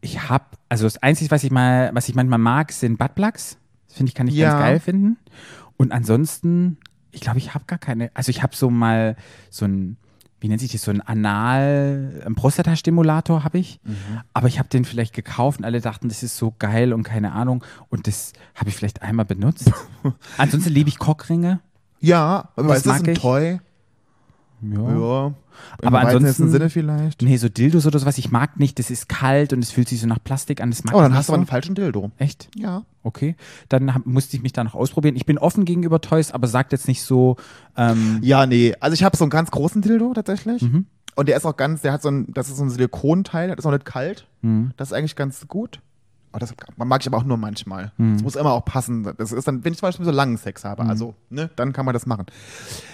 Ich 0.06 0.28
habe, 0.28 0.44
also 0.68 0.84
das 0.84 0.98
Einzige, 1.02 1.30
was 1.30 1.44
ich 1.44 1.50
mal, 1.50 1.90
was 1.94 2.08
ich 2.08 2.14
manchmal 2.14 2.38
mag, 2.38 2.72
sind 2.72 2.98
Buttplugs. 2.98 3.58
Das 3.88 3.96
finde 3.96 4.10
ich, 4.10 4.14
kann 4.14 4.28
ich 4.28 4.34
Ja. 4.34 4.50
ganz 4.50 4.60
geil 4.60 4.80
finden. 4.80 5.16
Und 5.76 5.92
ansonsten, 5.92 6.78
ich 7.12 7.20
glaube, 7.20 7.38
ich 7.38 7.54
habe 7.54 7.64
gar 7.66 7.78
keine, 7.78 8.10
also 8.14 8.30
ich 8.30 8.42
habe 8.42 8.56
so 8.56 8.70
mal 8.70 9.16
so 9.50 9.64
ein, 9.66 9.96
wie 10.40 10.48
nennt 10.48 10.60
sich 10.60 10.72
das, 10.72 10.82
so 10.82 10.90
ein 10.90 11.00
Anal, 11.00 12.22
ein 12.26 12.34
Prostatastimulator 12.34 13.42
habe 13.44 13.58
ich, 13.58 13.80
Mhm. 13.84 13.94
aber 14.34 14.48
ich 14.48 14.58
habe 14.58 14.68
den 14.68 14.84
vielleicht 14.84 15.14
gekauft 15.14 15.58
und 15.60 15.64
alle 15.64 15.80
dachten, 15.80 16.08
das 16.08 16.22
ist 16.22 16.36
so 16.36 16.54
geil 16.58 16.92
und 16.92 17.02
keine 17.04 17.32
Ahnung 17.32 17.64
und 17.88 18.06
das 18.06 18.32
habe 18.54 18.68
ich 18.68 18.76
vielleicht 18.76 19.02
einmal 19.02 19.24
benutzt. 19.26 19.70
ansonsten 20.38 20.70
liebe 20.70 20.88
ich 20.88 20.98
Cockringe. 20.98 21.60
Ja, 22.00 22.50
aber 22.56 22.68
Das 22.68 22.78
ist 22.78 22.86
das 22.86 23.00
ein 23.02 23.08
ich. 23.10 23.18
Toy? 23.18 23.60
Ja. 24.62 24.80
Ja. 24.90 25.34
Im 25.82 25.88
Aber 25.88 26.00
ansonsten- 26.00 26.50
Sinne 26.50 26.70
vielleicht. 26.70 27.22
Nee, 27.22 27.36
so 27.36 27.48
Dildos 27.48 27.86
oder 27.86 27.98
sowas, 27.98 28.18
ich 28.18 28.30
mag 28.30 28.58
nicht, 28.58 28.78
das 28.78 28.90
ist 28.90 29.08
kalt 29.08 29.52
und 29.52 29.62
es 29.62 29.70
fühlt 29.70 29.88
sich 29.88 30.00
so 30.00 30.06
nach 30.06 30.22
Plastik 30.22 30.60
an, 30.60 30.70
das 30.70 30.84
mag 30.84 30.94
Oh, 30.94 31.00
dann 31.00 31.14
hast 31.14 31.28
du 31.28 31.32
aber 31.32 31.38
einen 31.38 31.46
falschen 31.46 31.74
Dildo. 31.74 32.10
Echt? 32.18 32.48
Ja. 32.56 32.84
Okay, 33.02 33.36
dann 33.68 33.94
hab, 33.94 34.04
musste 34.06 34.36
ich 34.36 34.42
mich 34.42 34.52
da 34.52 34.64
noch 34.64 34.74
ausprobieren. 34.74 35.14
Ich 35.16 35.26
bin 35.26 35.38
offen 35.38 35.64
gegenüber 35.64 36.00
Toys, 36.00 36.32
aber 36.32 36.48
sagt 36.48 36.72
jetzt 36.72 36.88
nicht 36.88 37.02
so, 37.02 37.36
ähm, 37.76 38.18
Ja, 38.22 38.46
nee. 38.46 38.74
Also 38.80 38.94
ich 38.94 39.04
habe 39.04 39.16
so 39.16 39.24
einen 39.24 39.30
ganz 39.30 39.50
großen 39.50 39.80
Dildo 39.82 40.12
tatsächlich. 40.14 40.62
Mhm. 40.62 40.86
Und 41.14 41.28
der 41.28 41.36
ist 41.36 41.46
auch 41.46 41.56
ganz, 41.56 41.80
der 41.82 41.92
hat 41.92 42.02
so 42.02 42.10
ein, 42.10 42.26
das 42.34 42.48
ist 42.48 42.56
so 42.58 42.64
ein 42.64 42.70
Silikonteil, 42.70 43.48
das 43.48 43.58
ist 43.60 43.66
auch 43.66 43.70
nicht 43.70 43.84
kalt. 43.86 44.26
Mhm. 44.42 44.72
Das 44.76 44.88
ist 44.88 44.92
eigentlich 44.92 45.16
ganz 45.16 45.46
gut. 45.48 45.80
Aber 46.36 46.40
das 46.40 46.54
mag 46.76 47.00
ich 47.00 47.06
aber 47.06 47.16
auch 47.16 47.24
nur 47.24 47.36
manchmal. 47.38 47.92
Mhm. 47.96 48.14
Das 48.14 48.22
muss 48.22 48.36
immer 48.36 48.52
auch 48.52 48.64
passen. 48.64 49.10
Das 49.16 49.32
ist 49.32 49.48
dann, 49.48 49.64
wenn 49.64 49.72
ich 49.72 49.78
zum 49.78 49.88
Beispiel 49.88 50.04
so 50.04 50.10
langen 50.12 50.36
Sex 50.36 50.64
habe, 50.64 50.84
also, 50.84 51.14
ne, 51.30 51.48
dann 51.56 51.72
kann 51.72 51.84
man 51.86 51.94
das 51.94 52.04
machen. 52.06 52.26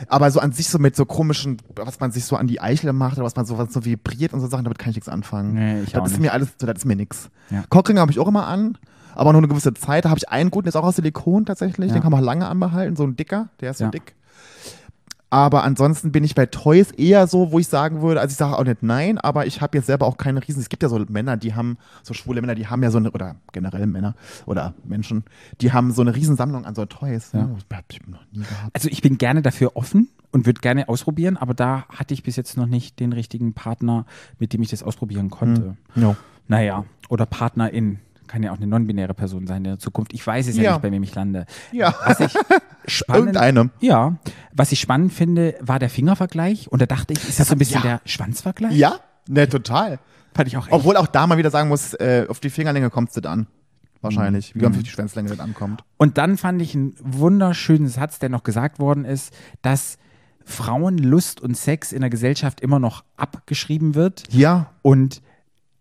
Aber 0.08 0.30
so 0.30 0.38
an 0.40 0.52
sich 0.52 0.68
so 0.68 0.78
mit 0.78 0.94
so 0.94 1.04
komischen, 1.04 1.56
was 1.76 1.98
man 2.00 2.12
sich 2.12 2.24
so 2.24 2.36
an 2.36 2.46
die 2.46 2.60
Eichel 2.60 2.92
macht 2.92 3.14
oder 3.16 3.24
was 3.24 3.34
man 3.36 3.44
so, 3.44 3.58
was 3.58 3.72
so 3.72 3.84
vibriert 3.84 4.32
und 4.32 4.40
so 4.40 4.46
Sachen, 4.46 4.64
damit 4.64 4.78
kann 4.78 4.90
ich 4.90 4.96
nichts 4.96 5.08
anfangen. 5.08 5.54
Nee, 5.54 5.82
ich 5.82 5.92
das 5.92 6.00
auch 6.00 6.06
ist 6.06 6.12
nicht. 6.12 6.20
mir 6.20 6.32
alles, 6.32 6.56
das 6.56 6.70
ist 6.78 6.84
mir 6.84 6.96
nix. 6.96 7.30
Ja. 7.50 7.64
Cockring 7.68 7.98
habe 7.98 8.12
ich 8.12 8.18
auch 8.20 8.28
immer 8.28 8.46
an. 8.46 8.78
Aber 9.14 9.32
nur 9.32 9.40
eine 9.40 9.48
gewisse 9.48 9.74
Zeit, 9.74 10.06
da 10.06 10.08
habe 10.08 10.18
ich 10.18 10.30
einen 10.30 10.50
guten, 10.50 10.64
der 10.64 10.70
ist 10.70 10.76
auch 10.76 10.84
aus 10.84 10.96
Silikon 10.96 11.44
tatsächlich, 11.44 11.88
Ja. 11.88 11.94
den 11.98 12.02
kann 12.02 12.12
man 12.12 12.24
lange 12.24 12.46
anbehalten, 12.48 12.96
so 12.96 13.02
ein 13.04 13.14
dicker, 13.14 13.48
der 13.60 13.72
ist 13.72 13.78
so 13.78 13.84
Ja. 13.84 13.90
dick. 13.90 14.14
Aber 15.32 15.64
ansonsten 15.64 16.12
bin 16.12 16.24
ich 16.24 16.34
bei 16.34 16.44
Toys 16.44 16.90
eher 16.90 17.26
so, 17.26 17.52
wo 17.52 17.58
ich 17.58 17.66
sagen 17.66 18.02
würde, 18.02 18.20
also 18.20 18.32
ich 18.32 18.36
sage 18.36 18.58
auch 18.58 18.64
nicht 18.64 18.82
nein, 18.82 19.16
aber 19.16 19.46
ich 19.46 19.62
habe 19.62 19.78
jetzt 19.78 19.86
selber 19.86 20.04
auch 20.04 20.18
keine 20.18 20.46
Riesen. 20.46 20.60
Es 20.60 20.68
gibt 20.68 20.82
ja 20.82 20.90
so 20.90 20.98
Männer, 21.08 21.38
die 21.38 21.54
haben, 21.54 21.78
so 22.02 22.12
schwule 22.12 22.42
Männer, 22.42 22.54
die 22.54 22.66
haben 22.66 22.82
ja 22.82 22.90
so 22.90 22.98
eine, 22.98 23.12
oder 23.12 23.36
generell 23.50 23.86
Männer 23.86 24.14
oder 24.44 24.74
Menschen, 24.84 25.24
die 25.62 25.72
haben 25.72 25.90
so 25.90 26.02
eine 26.02 26.14
Riesensammlung 26.14 26.66
an 26.66 26.74
so 26.74 26.84
Toys. 26.84 27.30
Ja. 27.32 27.44
Ne? 27.44 27.56
Das 27.66 27.78
hab 27.78 27.86
ich 27.90 28.06
noch 28.06 28.20
nie 28.30 28.40
gehabt. 28.40 28.74
also 28.74 28.90
ich 28.90 29.00
bin 29.00 29.16
gerne 29.16 29.40
dafür 29.40 29.74
offen 29.74 30.10
und 30.32 30.44
würde 30.44 30.60
gerne 30.60 30.90
ausprobieren, 30.90 31.38
aber 31.38 31.54
da 31.54 31.86
hatte 31.88 32.12
ich 32.12 32.22
bis 32.22 32.36
jetzt 32.36 32.58
noch 32.58 32.66
nicht 32.66 33.00
den 33.00 33.14
richtigen 33.14 33.54
Partner, 33.54 34.04
mit 34.38 34.52
dem 34.52 34.60
ich 34.60 34.68
das 34.68 34.82
ausprobieren 34.82 35.30
konnte. 35.30 35.78
Ja. 35.94 36.14
Naja, 36.46 36.84
oder 37.08 37.24
Partnerin. 37.24 38.00
Kann 38.32 38.42
ja 38.42 38.50
auch 38.52 38.56
eine 38.56 38.66
non-binäre 38.66 39.12
Person 39.12 39.46
sein 39.46 39.58
in 39.58 39.64
der 39.64 39.78
Zukunft. 39.78 40.14
Ich 40.14 40.26
weiß 40.26 40.48
es 40.48 40.56
ja, 40.56 40.62
Ja. 40.62 40.70
nicht, 40.72 40.80
bei 40.82 40.90
wem 40.90 41.02
ich 41.02 41.14
lande. 41.14 41.44
Ja. 41.70 41.94
Was 42.06 42.18
ich 42.20 42.32
spannend, 42.86 43.36
Irgendeine. 43.36 43.68
ja, 43.80 44.16
was 44.54 44.72
ich 44.72 44.80
spannend 44.80 45.12
finde, 45.12 45.54
war 45.60 45.78
der 45.78 45.90
Fingervergleich. 45.90 46.72
Und 46.72 46.80
da 46.80 46.86
dachte 46.86 47.12
ich, 47.12 47.28
ist 47.28 47.38
das 47.38 47.48
so 47.48 47.54
ein 47.54 47.58
bisschen 47.58 47.82
Ja. 47.82 47.98
der 47.98 48.00
Schwanzvergleich? 48.06 48.72
Ja, 48.74 49.00
ne, 49.28 49.46
total. 49.48 49.98
Fand 50.34 50.48
ich 50.48 50.56
auch 50.56 50.64
echt. 50.64 50.72
Obwohl 50.72 50.96
auch 50.96 51.08
da 51.08 51.26
mal 51.26 51.36
wieder 51.36 51.50
sagen 51.50 51.68
muss, 51.68 51.92
äh, 51.92 52.24
auf 52.26 52.40
die 52.40 52.48
Fingerlänge 52.48 52.88
kommt 52.88 53.10
es 53.10 53.16
nicht 53.16 53.26
an. 53.26 53.48
Wahrscheinlich. 54.00 54.54
Wie 54.54 54.60
Mhm. 54.60 54.66
auf 54.76 54.82
die 54.82 54.88
Schwänzlänge 54.88 55.28
nicht 55.28 55.40
ankommt. 55.40 55.84
Und 55.98 56.16
dann 56.16 56.38
fand 56.38 56.62
ich 56.62 56.74
einen 56.74 56.94
wunderschönen 57.00 57.86
Satz, 57.88 58.18
der 58.18 58.30
noch 58.30 58.44
gesagt 58.44 58.78
worden 58.78 59.04
ist, 59.04 59.32
dass 59.60 59.98
Frauen 60.44 60.96
Lust 60.96 61.40
und 61.42 61.54
Sex 61.56 61.92
in 61.92 62.00
der 62.00 62.08
Gesellschaft 62.10 62.62
immer 62.62 62.78
noch 62.78 63.04
abgeschrieben 63.18 63.94
wird. 63.94 64.24
Ja. 64.30 64.72
Und 64.80 65.20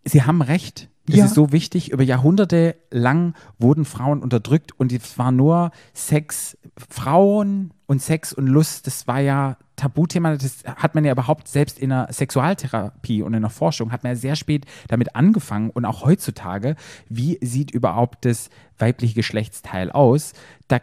sie 0.03 0.21
haben 0.23 0.41
recht. 0.41 0.89
Es 1.07 1.15
Ja. 1.15 1.25
ist 1.25 1.33
so 1.33 1.51
wichtig. 1.51 1.91
Über 1.91 2.03
Jahrhunderte 2.03 2.75
lang 2.91 3.33
wurden 3.59 3.85
Frauen 3.85 4.21
unterdrückt 4.21 4.71
und 4.79 4.91
es 4.93 5.17
war 5.17 5.31
nur 5.31 5.71
Sex, 5.93 6.57
Frauen 6.89 7.73
und 7.87 8.01
Sex 8.01 8.33
und 8.33 8.47
Lust. 8.47 8.85
Das 8.87 9.07
war 9.07 9.19
ja 9.19 9.57
Tabuthema. 9.75 10.35
Das 10.37 10.57
hat 10.63 10.93
man 10.93 11.03
ja 11.03 11.11
überhaupt 11.11 11.47
selbst 11.47 11.79
in 11.79 11.89
der 11.89 12.07
Sexualtherapie 12.11 13.23
und 13.23 13.33
in 13.33 13.41
der 13.41 13.49
Forschung 13.49 13.91
hat 13.91 14.03
man 14.03 14.11
ja 14.13 14.15
sehr 14.15 14.35
spät 14.35 14.65
damit 14.89 15.15
angefangen 15.15 15.69
und 15.71 15.85
auch 15.85 16.05
heutzutage. 16.05 16.75
Wie 17.09 17.39
sieht 17.41 17.71
überhaupt 17.71 18.25
das 18.25 18.49
weibliche 18.77 19.15
Geschlechtsteil 19.15 19.91
aus? 19.91 20.33
Da, 20.67 20.77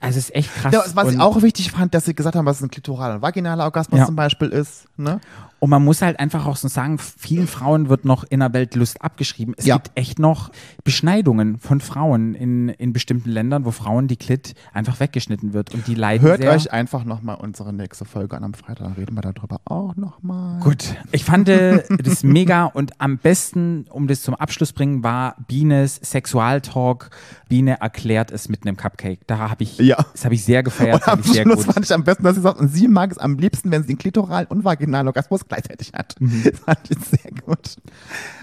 also 0.00 0.18
es 0.18 0.30
ist 0.30 0.34
echt 0.34 0.54
krass. 0.54 0.72
Ja, 0.72 0.82
was 0.94 1.12
ich 1.12 1.20
auch 1.20 1.42
wichtig 1.42 1.72
fand, 1.72 1.92
dass 1.94 2.06
sie 2.06 2.14
gesagt 2.14 2.36
haben, 2.36 2.46
was 2.46 2.62
ein 2.62 2.70
klitoraler 2.70 3.16
und 3.16 3.22
vaginaler 3.22 3.64
Orgasmus 3.64 4.00
Ja. 4.00 4.06
zum 4.06 4.16
Beispiel 4.16 4.48
ist. 4.48 4.86
Ne? 4.96 5.20
Und 5.62 5.70
man 5.70 5.84
muss 5.84 6.02
halt 6.02 6.18
einfach 6.18 6.44
auch 6.46 6.56
so 6.56 6.66
sagen, 6.66 6.98
vielen 6.98 7.46
Frauen 7.46 7.88
wird 7.88 8.04
noch 8.04 8.24
in 8.24 8.40
der 8.40 8.52
Welt 8.52 8.74
Lust 8.74 9.00
abgeschrieben. 9.00 9.54
Es 9.56 9.64
Ja. 9.64 9.76
gibt 9.76 9.92
echt 9.94 10.18
noch 10.18 10.50
Beschneidungen 10.82 11.60
von 11.60 11.80
Frauen 11.80 12.34
in, 12.34 12.68
in 12.68 12.92
bestimmten 12.92 13.30
Ländern, 13.30 13.64
wo 13.64 13.70
Frauen 13.70 14.08
die 14.08 14.16
Klit 14.16 14.54
einfach 14.72 14.98
weggeschnitten 14.98 15.52
wird 15.52 15.72
und 15.72 15.86
die 15.86 15.94
leiden 15.94 16.26
Hört 16.26 16.40
sehr. 16.40 16.50
euch 16.50 16.72
einfach 16.72 17.04
nochmal 17.04 17.36
unsere 17.36 17.72
nächste 17.72 18.04
Folge 18.04 18.36
an 18.36 18.42
am 18.42 18.54
Freitag, 18.54 18.86
dann 18.88 18.94
reden 18.94 19.14
wir 19.14 19.22
darüber 19.22 19.60
auch 19.64 19.94
nochmal. 19.94 20.58
Gut, 20.58 20.96
ich 21.12 21.24
fand 21.24 21.48
äh, 21.48 21.84
das 22.02 22.24
mega 22.24 22.64
und 22.64 23.00
am 23.00 23.18
besten, 23.18 23.86
um 23.88 24.08
das 24.08 24.22
zum 24.22 24.34
Abschluss 24.34 24.72
bringen, 24.72 25.04
war 25.04 25.36
Bienes 25.46 25.94
Sexualtalk. 26.02 27.10
Biene 27.48 27.80
erklärt 27.80 28.32
es 28.32 28.48
mit 28.48 28.66
einem 28.66 28.76
Cupcake. 28.76 29.20
Da 29.28 29.38
habe 29.50 29.62
ich, 29.62 29.78
Ja. 29.78 30.04
das 30.12 30.24
habe 30.24 30.34
ich 30.34 30.42
sehr 30.44 30.64
gefeiert, 30.64 30.94
Und 31.06 31.08
am 31.08 31.18
fand 31.22 31.26
ich 31.26 31.32
sehr 31.34 31.42
Schluss 31.44 31.64
fand 31.66 31.84
ich 31.84 31.92
am 31.92 32.02
besten, 32.02 32.24
dass 32.24 32.34
sie 32.34 32.40
sagt, 32.42 32.58
und 32.58 32.66
sie 32.68 32.88
mag 32.88 33.12
es 33.12 33.18
am 33.18 33.38
liebsten, 33.38 33.70
wenn 33.70 33.82
sie 33.82 33.88
den 33.88 33.98
klitoral 33.98 34.46
und 34.46 34.64
vaginalen 34.64 35.06
Orgasmus 35.06 35.44
gleichzeitig 35.52 35.92
hat. 35.92 36.14
Das 36.20 36.58
fand 36.60 36.90
ich 36.90 36.98
sehr 37.04 37.30
gut. 37.44 37.76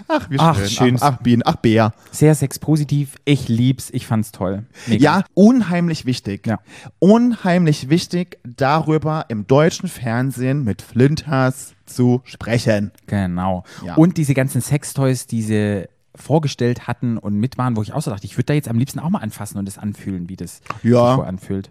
Ach, 0.08 0.30
wie 0.30 0.38
schön. 0.38 0.44
Mhm. 0.46 0.50
Ach, 0.50 0.66
schön. 0.68 0.96
Ach, 1.00 1.12
ach 1.14 1.22
Bienen, 1.22 1.42
ach, 1.44 1.56
Bär. 1.56 1.92
Sehr 2.10 2.34
sexpositiv. 2.34 3.16
Ich 3.24 3.48
lieb's, 3.48 3.90
ich 3.90 4.06
fand's 4.06 4.32
toll. 4.32 4.64
Mega. 4.86 5.02
Ja, 5.02 5.24
unheimlich 5.34 6.06
wichtig. 6.06 6.46
Ja. 6.46 6.60
Unheimlich 6.98 7.88
wichtig, 7.88 8.38
darüber 8.44 9.26
im 9.28 9.46
deutschen 9.46 9.88
Fernsehen 9.88 10.64
mit 10.64 10.82
Flinters 10.82 11.74
zu 11.86 12.22
sprechen. 12.24 12.92
Genau. 13.06 13.64
Ja. 13.84 13.94
Und 13.94 14.16
diese 14.16 14.34
ganzen 14.34 14.60
Sextoys, 14.60 15.26
die 15.26 15.42
sie 15.42 15.88
vorgestellt 16.14 16.86
hatten 16.86 17.18
und 17.18 17.34
mit 17.34 17.58
waren, 17.58 17.76
wo 17.76 17.82
ich 17.82 17.92
auch 17.92 18.02
so 18.02 18.10
dachte, 18.10 18.26
ich 18.26 18.36
würde 18.36 18.46
da 18.46 18.54
jetzt 18.54 18.68
am 18.68 18.78
liebsten 18.78 18.98
auch 18.98 19.10
mal 19.10 19.20
anfassen 19.20 19.58
und 19.58 19.66
das 19.66 19.78
anfühlen, 19.78 20.28
wie 20.28 20.36
das 20.36 20.60
Ja. 20.82 21.08
sich 21.08 21.16
so 21.16 21.22
anfühlt. 21.22 21.70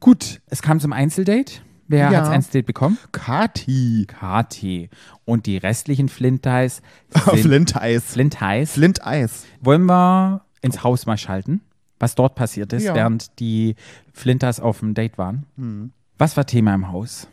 Gut, 0.00 0.40
es 0.46 0.62
kam 0.62 0.80
zum 0.80 0.92
Einzeldate. 0.92 1.60
Wer 1.90 2.10
Ja. 2.12 2.18
hat's 2.20 2.28
Einzeldate 2.28 2.62
bekommen? 2.66 2.98
Kati. 3.10 4.06
KT. 4.06 4.90
Und 5.24 5.46
die 5.46 5.56
restlichen 5.56 6.08
Flinteis 6.08 6.82
Flint-Eis. 7.10 8.04
Flinteis. 8.12 8.72
Flint-Eis. 8.74 9.44
Wollen 9.60 9.86
wir 9.86 10.42
ins 10.62 10.84
Haus 10.84 11.06
mal 11.06 11.18
schalten, 11.18 11.62
was 11.98 12.14
dort 12.14 12.36
passiert 12.36 12.72
ist, 12.72 12.84
Ja. 12.84 12.94
während 12.94 13.40
die 13.40 13.74
Flinters 14.12 14.60
auf 14.60 14.78
dem 14.78 14.94
Date 14.94 15.18
waren? 15.18 15.46
Hm. 15.56 15.90
Was 16.16 16.36
war 16.36 16.46
Thema 16.46 16.74
im 16.74 16.88
Haus? 16.92 17.26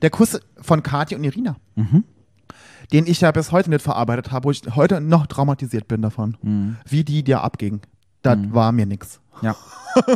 Der 0.00 0.10
Kuss 0.10 0.38
von 0.60 0.82
Kathi 0.84 1.16
und 1.16 1.24
Irina. 1.24 1.56
Mhm. 1.74 2.04
Den 2.92 3.06
ich 3.08 3.20
ja 3.20 3.32
bis 3.32 3.50
heute 3.52 3.68
nicht 3.70 3.82
verarbeitet 3.82 4.30
habe, 4.30 4.44
wo 4.44 4.50
ich 4.52 4.62
heute 4.76 5.00
noch 5.00 5.26
traumatisiert 5.26 5.88
bin 5.88 6.02
davon. 6.02 6.36
Mhm. 6.42 6.76
Wie 6.86 7.02
die 7.04 7.24
dir 7.24 7.42
abging. 7.42 7.80
Das 8.22 8.38
war 8.50 8.70
mir 8.70 8.86
nix. 8.86 9.20
Ja. 9.42 9.56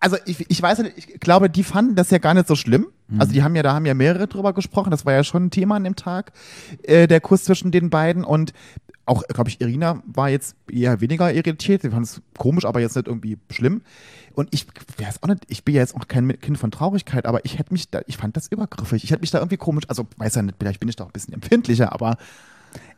Also 0.00 0.16
ich, 0.24 0.50
ich 0.50 0.62
weiß 0.62 0.78
nicht, 0.78 0.96
ich 0.96 1.20
glaube, 1.20 1.50
die 1.50 1.62
fanden 1.62 1.94
das 1.94 2.10
ja 2.10 2.18
gar 2.18 2.34
nicht 2.34 2.48
so 2.48 2.56
schlimm. 2.56 2.86
Mhm. 3.08 3.20
Also 3.20 3.32
die 3.32 3.42
haben 3.42 3.54
ja, 3.54 3.62
da 3.62 3.74
haben 3.74 3.86
ja 3.86 3.94
mehrere 3.94 4.26
drüber 4.26 4.52
gesprochen. 4.54 4.90
Das 4.90 5.04
war 5.04 5.12
ja 5.12 5.24
schon 5.24 5.46
ein 5.46 5.50
Thema 5.50 5.76
an 5.76 5.84
dem 5.84 5.96
Tag, 5.96 6.32
äh, 6.82 7.06
der 7.06 7.20
Kuss 7.20 7.44
zwischen 7.44 7.70
den 7.70 7.90
beiden. 7.90 8.24
Und 8.24 8.52
auch, 9.04 9.22
glaube 9.24 9.50
ich, 9.50 9.60
Irina 9.60 10.02
war 10.06 10.30
jetzt 10.30 10.56
eher 10.70 11.00
weniger 11.00 11.32
irritiert. 11.32 11.82
Sie 11.82 11.90
fand 11.90 12.06
es 12.06 12.22
komisch, 12.38 12.64
aber 12.64 12.80
jetzt 12.80 12.96
nicht 12.96 13.08
irgendwie 13.08 13.38
schlimm. 13.50 13.82
Und 14.34 14.48
ich 14.52 14.66
weiß 14.98 15.22
auch 15.22 15.28
nicht, 15.28 15.42
ich 15.48 15.64
bin 15.64 15.74
ja 15.74 15.80
jetzt 15.80 15.94
auch 15.94 16.06
kein 16.08 16.40
Kind 16.40 16.56
von 16.56 16.70
Traurigkeit, 16.70 17.26
aber 17.26 17.44
ich 17.44 17.58
hätte 17.58 17.72
mich 17.72 17.90
da, 17.90 18.00
ich 18.06 18.16
fand 18.16 18.36
das 18.36 18.46
übergriffig. 18.48 19.04
Ich 19.04 19.10
hätte 19.10 19.20
mich 19.20 19.32
da 19.32 19.38
irgendwie 19.38 19.56
komisch, 19.56 19.84
also 19.88 20.06
weiß 20.16 20.36
ja 20.36 20.42
nicht, 20.42 20.56
vielleicht 20.58 20.80
bin 20.80 20.88
ich 20.88 20.96
da 20.96 21.04
auch 21.04 21.08
ein 21.08 21.12
bisschen 21.12 21.34
empfindlicher, 21.34 21.92
aber 21.92 22.16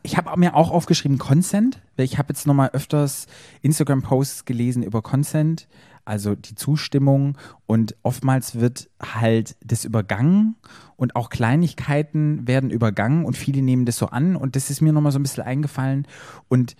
Ich 0.03 0.17
habe 0.17 0.39
mir 0.39 0.55
auch 0.57 0.71
aufgeschrieben 0.71 1.19
Consent, 1.19 1.81
weil 1.97 2.05
ich 2.05 2.19
habe 2.19 2.33
jetzt 2.33 2.47
nochmal 2.47 2.71
öfters 2.73 3.27
Instagram-Posts 3.63 4.45
gelesen 4.45 4.83
über 4.83 5.01
Consent, 5.01 5.69
also 6.05 6.35
die 6.35 6.55
Zustimmung 6.55 7.39
und 7.67 7.95
oftmals 8.03 8.59
wird 8.59 8.91
halt 9.01 9.57
das 9.65 9.85
übergangen 9.85 10.57
und 10.97 11.17
auch 11.17 11.31
Kleinigkeiten 11.31 12.47
werden 12.47 12.71
übergangen 12.71 13.25
und 13.25 13.37
viele 13.37 13.63
nehmen 13.63 13.85
das 13.85 13.99
so 13.99 14.07
an 14.07 14.37
und 14.37 14.57
das 14.57 14.71
ist 14.71 14.81
mir 14.81 14.93
nochmal 14.93 15.13
so 15.13 15.19
ein 15.19 15.23
bisschen 15.23 15.45
eingefallen 15.45 16.07
und 16.49 16.77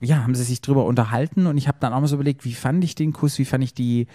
ja, 0.00 0.22
haben 0.22 0.34
sie 0.34 0.44
sich 0.44 0.60
drüber 0.60 0.84
unterhalten 0.84 1.46
und 1.46 1.56
ich 1.56 1.68
habe 1.68 1.78
dann 1.80 1.92
auch 1.92 2.00
mal 2.00 2.06
so 2.06 2.16
überlegt, 2.16 2.44
wie 2.44 2.54
fand 2.54 2.84
ich 2.84 2.94
den 2.94 3.12
Kuss, 3.12 3.38
wie 3.38 3.44
fand 3.44 3.64
ich 3.64 3.74
die, 3.74 4.06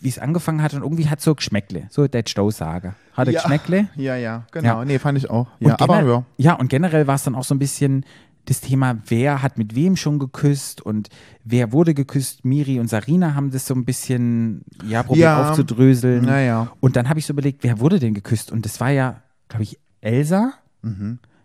wie 0.00 0.08
es 0.08 0.18
angefangen 0.18 0.62
hat 0.62 0.74
und 0.74 0.82
irgendwie 0.82 1.08
hat 1.08 1.20
so 1.20 1.34
Geschmäckle, 1.34 1.86
so 1.90 2.06
der 2.06 2.24
Stau-Sage. 2.26 2.94
Hatte 3.14 3.30
ja. 3.30 3.40
Geschmäckle. 3.40 3.88
Ja, 3.96 4.16
ja, 4.16 4.46
genau. 4.50 4.80
Ja. 4.80 4.84
Nee, 4.84 4.98
fand 4.98 5.18
ich 5.18 5.30
auch. 5.30 5.48
Und 5.60 5.68
Ja, 5.68 5.76
aber 5.80 6.02
ja. 6.02 6.24
ja, 6.36 6.54
und 6.54 6.68
generell 6.68 7.06
war 7.06 7.14
es 7.14 7.24
dann 7.24 7.34
auch 7.34 7.44
so 7.44 7.54
ein 7.54 7.58
bisschen 7.58 8.04
das 8.46 8.60
Thema, 8.60 8.98
wer 9.06 9.42
hat 9.42 9.56
mit 9.58 9.74
wem 9.74 9.96
schon 9.96 10.18
geküsst 10.18 10.80
und 10.82 11.08
wer 11.44 11.72
wurde 11.72 11.94
geküsst. 11.94 12.44
Miri 12.44 12.78
und 12.78 12.88
Sarina 12.88 13.34
haben 13.34 13.50
das 13.50 13.66
so 13.66 13.74
ein 13.74 13.84
bisschen 13.84 14.62
ja, 14.86 15.02
probiert 15.02 15.24
Ja. 15.24 15.48
aufzudröseln. 15.50 16.24
Naja. 16.24 16.70
Und 16.80 16.96
dann 16.96 17.08
habe 17.08 17.18
ich 17.18 17.26
so 17.26 17.32
überlegt, 17.32 17.62
wer 17.64 17.80
wurde 17.80 17.98
denn 17.98 18.14
geküsst? 18.14 18.52
Und 18.52 18.64
das 18.64 18.80
war 18.80 18.90
ja, 18.90 19.22
glaube 19.48 19.62
ich, 19.62 19.78
Elsa, 20.00 20.52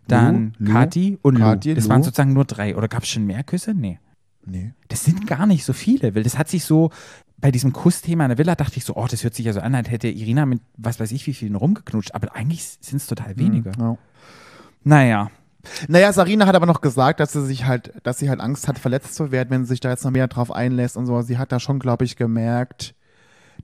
dann 0.07 0.53
Lu, 0.59 0.65
Lu, 0.65 0.73
Kati 0.73 1.17
und 1.21 1.37
Kathi, 1.37 1.69
Lu. 1.69 1.75
Das 1.75 1.85
Lu. 1.85 1.89
waren 1.91 2.03
sozusagen 2.03 2.33
nur 2.33 2.45
drei. 2.45 2.75
Oder 2.75 2.87
gab 2.87 3.03
es 3.03 3.09
schon 3.09 3.25
mehr 3.25 3.43
Küsse? 3.43 3.73
Nee. 3.73 3.99
Nee. 4.45 4.73
Das 4.87 5.05
sind 5.05 5.27
gar 5.27 5.45
nicht 5.45 5.63
so 5.63 5.73
viele, 5.73 6.15
weil 6.15 6.23
das 6.23 6.37
hat 6.37 6.49
sich 6.49 6.63
so 6.65 6.89
bei 7.37 7.51
diesem 7.51 7.71
Kussthema 7.71 8.25
in 8.25 8.29
der 8.29 8.37
Villa 8.37 8.55
dachte 8.55 8.77
ich 8.77 8.83
so, 8.83 8.95
oh, 8.97 9.07
das 9.09 9.23
hört 9.23 9.33
sich 9.33 9.45
ja 9.45 9.53
so 9.53 9.61
an, 9.61 9.73
als 9.75 9.89
hätte 9.89 10.09
Irina 10.09 10.45
mit 10.45 10.59
was 10.75 10.99
weiß 10.99 11.11
ich 11.13 11.25
wie 11.27 11.33
vielen 11.33 11.55
rumgeknutscht, 11.55 12.13
aber 12.13 12.35
eigentlich 12.35 12.63
sind 12.81 12.97
es 12.97 13.07
total 13.07 13.37
wenige. 13.37 13.71
Ja. 13.79 13.97
Naja, 14.83 15.29
Naja, 15.87 16.11
Sarina 16.13 16.45
hat 16.45 16.55
aber 16.55 16.65
noch 16.65 16.81
gesagt, 16.81 17.19
dass 17.19 17.33
sie 17.33 17.45
sich 17.45 17.65
halt, 17.65 17.93
dass 18.03 18.19
sie 18.19 18.29
halt 18.29 18.39
Angst 18.39 18.67
hat, 18.67 18.79
verletzt 18.79 19.15
zu 19.15 19.31
werden, 19.31 19.49
wenn 19.51 19.63
sie 19.65 19.69
sich 19.69 19.79
da 19.79 19.89
jetzt 19.89 20.03
noch 20.03 20.11
mehr 20.11 20.27
drauf 20.27 20.51
einlässt 20.51 20.97
und 20.97 21.05
so. 21.05 21.21
Sie 21.21 21.37
hat 21.37 21.51
da 21.51 21.59
schon, 21.59 21.79
glaube 21.79 22.05
ich, 22.05 22.15
gemerkt, 22.15 22.95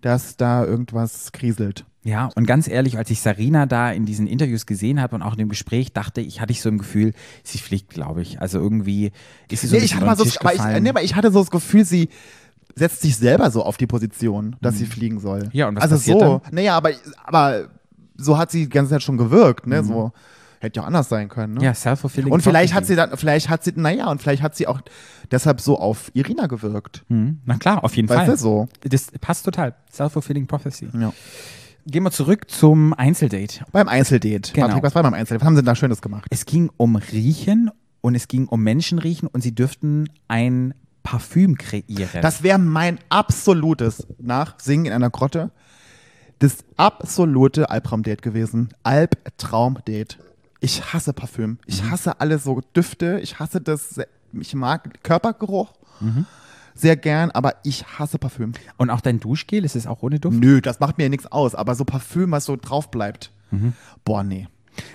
dass 0.01 0.37
da 0.37 0.63
irgendwas 0.65 1.31
kriselt. 1.31 1.85
ja, 2.03 2.29
und 2.35 2.45
ganz 2.45 2.67
ehrlich, 2.67 2.97
als 2.97 3.09
ich 3.09 3.21
Sarina 3.21 3.65
da 3.65 3.91
in 3.91 4.05
diesen 4.05 4.27
Interviews 4.27 4.65
gesehen 4.65 5.01
habe 5.01 5.15
und 5.15 5.21
auch 5.21 5.31
in 5.33 5.39
dem 5.39 5.49
Gespräch, 5.49 5.93
dachte 5.93 6.21
ich, 6.21 6.41
hatte 6.41 6.51
ich 6.51 6.61
so 6.61 6.69
ein 6.69 6.77
Gefühl, 6.77 7.13
sie 7.43 7.57
fliegt, 7.57 7.89
glaube 7.89 8.21
ich. 8.21 8.39
Also 8.41 8.59
irgendwie 8.59 9.11
ist 9.49 9.61
sie 9.61 9.67
so 9.67 9.75
ein 9.75 9.79
Nee, 9.79 9.85
ich 9.85 9.91
bisschen 9.91 9.97
hatte 9.97 10.05
mal 10.05 10.17
so, 10.17 10.23
Tisch 10.25 10.37
aber 10.39 10.53
ich, 10.53 10.81
nee, 10.81 10.89
aber 10.89 11.01
ich 11.01 11.15
hatte 11.15 11.31
so 11.31 11.39
das 11.39 11.49
Gefühl, 11.49 11.85
sie 11.85 12.09
setzt 12.75 13.01
sich 13.01 13.15
selber 13.15 13.49
so 13.51 13.63
auf 13.63 13.77
die 13.77 13.87
Position, 13.87 14.57
dass 14.61 14.77
sie 14.77 14.85
fliegen 14.85 15.19
soll. 15.19 15.45
Mhm. 15.45 15.49
Ja, 15.53 15.67
und 15.69 15.77
was 15.77 15.83
also 15.83 15.95
passiert 15.95 16.19
so, 16.19 16.41
dann? 16.43 16.53
naja, 16.53 16.75
aber, 16.75 16.91
aber 17.23 17.69
so 18.17 18.37
hat 18.37 18.51
sie 18.51 18.63
die 18.65 18.69
ganze 18.69 18.91
Zeit 18.91 19.01
schon 19.01 19.17
gewirkt, 19.17 19.65
ne? 19.65 19.83
So 19.83 20.11
hätte 20.65 20.79
ja 20.79 20.83
auch 20.83 20.87
anders 20.87 21.09
sein 21.09 21.29
können. 21.29 21.55
Ne? 21.55 21.63
Ja, 21.63 21.73
self-fulfilling 21.73 22.31
Und 22.31 22.41
vielleicht 22.41 22.73
hat 22.73 22.83
prophecy. 22.83 22.93
sie 22.93 23.09
dann, 23.09 23.17
vielleicht 23.17 23.49
hat 23.49 23.63
sie, 23.63 23.73
naja, 23.75 24.09
und 24.09 24.21
vielleicht 24.21 24.41
hat 24.41 24.55
sie 24.55 24.67
auch 24.67 24.81
deshalb 25.31 25.61
so 25.61 25.79
auf 25.79 26.11
Irina 26.13 26.47
gewirkt. 26.47 27.03
Mhm. 27.07 27.39
Na 27.45 27.57
klar, 27.57 27.83
auf 27.83 27.95
jeden 27.95 28.09
Weißt 28.09 28.19
Fall. 28.19 28.27
du 28.27 28.37
so? 28.37 28.67
Das 28.81 29.07
passt 29.21 29.45
total. 29.45 29.75
Self-fulfilling 29.91 30.47
prophecy. 30.47 30.89
Ja. 30.93 31.13
Gehen 31.87 32.03
wir 32.03 32.11
zurück 32.11 32.49
zum 32.49 32.93
Einzeldate. 32.93 33.63
Beim 33.71 33.87
Einzeldate. 33.87 34.53
Genau. 34.53 34.67
Patrick, 34.67 34.83
was 34.83 34.95
war 34.95 35.03
beim 35.03 35.13
Einzeldate? 35.13 35.41
Was 35.41 35.45
haben 35.45 35.55
sie 35.55 35.61
denn 35.61 35.67
da 35.67 35.75
Schönes 35.75 36.01
gemacht? 36.01 36.25
Es 36.31 36.45
ging 36.45 36.71
um 36.77 36.95
Riechen 36.95 37.69
und 38.01 38.15
es 38.15 38.27
ging 38.27 38.47
um 38.47 38.61
Menschenriechen 38.63 39.27
und 39.27 39.41
sie 39.41 39.53
dürften 39.53 40.09
ein 40.27 40.73
Parfüm 41.03 41.55
kreieren. 41.57 42.21
Das 42.21 42.41
wäre 42.41 42.57
mein 42.57 42.97
absolutes, 43.09 44.07
nach 44.19 44.59
Singen 44.59 44.87
in 44.87 44.93
einer 44.93 45.11
Grotte, 45.11 45.51
das 46.39 46.57
absolute 46.75 47.69
Albtraumdate 47.69 48.21
gewesen. 48.21 48.69
Albtraumdate. 48.83 50.17
Ich 50.65 50.93
hasse 50.93 51.13
Parfüm. 51.13 51.59
Ich 51.67 51.83
Mhm. 51.83 51.91
hasse 51.91 52.19
alle 52.19 52.39
so 52.39 52.59
Düfte. 52.75 53.19
Ich 53.21 53.39
hasse 53.39 53.61
das. 53.61 54.01
Ich 54.33 54.53
mag 54.55 55.03
Körpergeruch 55.03 55.73
Mhm. 55.99 56.25
sehr 56.73 56.95
gern, 56.97 57.29
aber 57.31 57.55
ich 57.63 57.85
hasse 57.99 58.17
Parfüm. 58.17 58.53
und 58.77 58.89
auch 58.89 58.99
dein 59.01 59.19
Duschgel, 59.19 59.63
ist 59.63 59.75
es 59.75 59.85
auch 59.87 60.01
ohne 60.01 60.19
Duft? 60.19 60.37
Nö, 60.39 60.61
das 60.61 60.79
macht 60.79 60.97
mir 60.97 61.09
nichts 61.09 61.27
aus. 61.27 61.53
Aber 61.55 61.75
so 61.75 61.85
Parfüm, 61.85 62.31
was 62.31 62.45
so 62.45 62.55
drauf 62.57 62.89
bleibt. 62.91 63.31
Mhm. 63.51 63.73
Boah, 64.03 64.23
nee. 64.23 64.47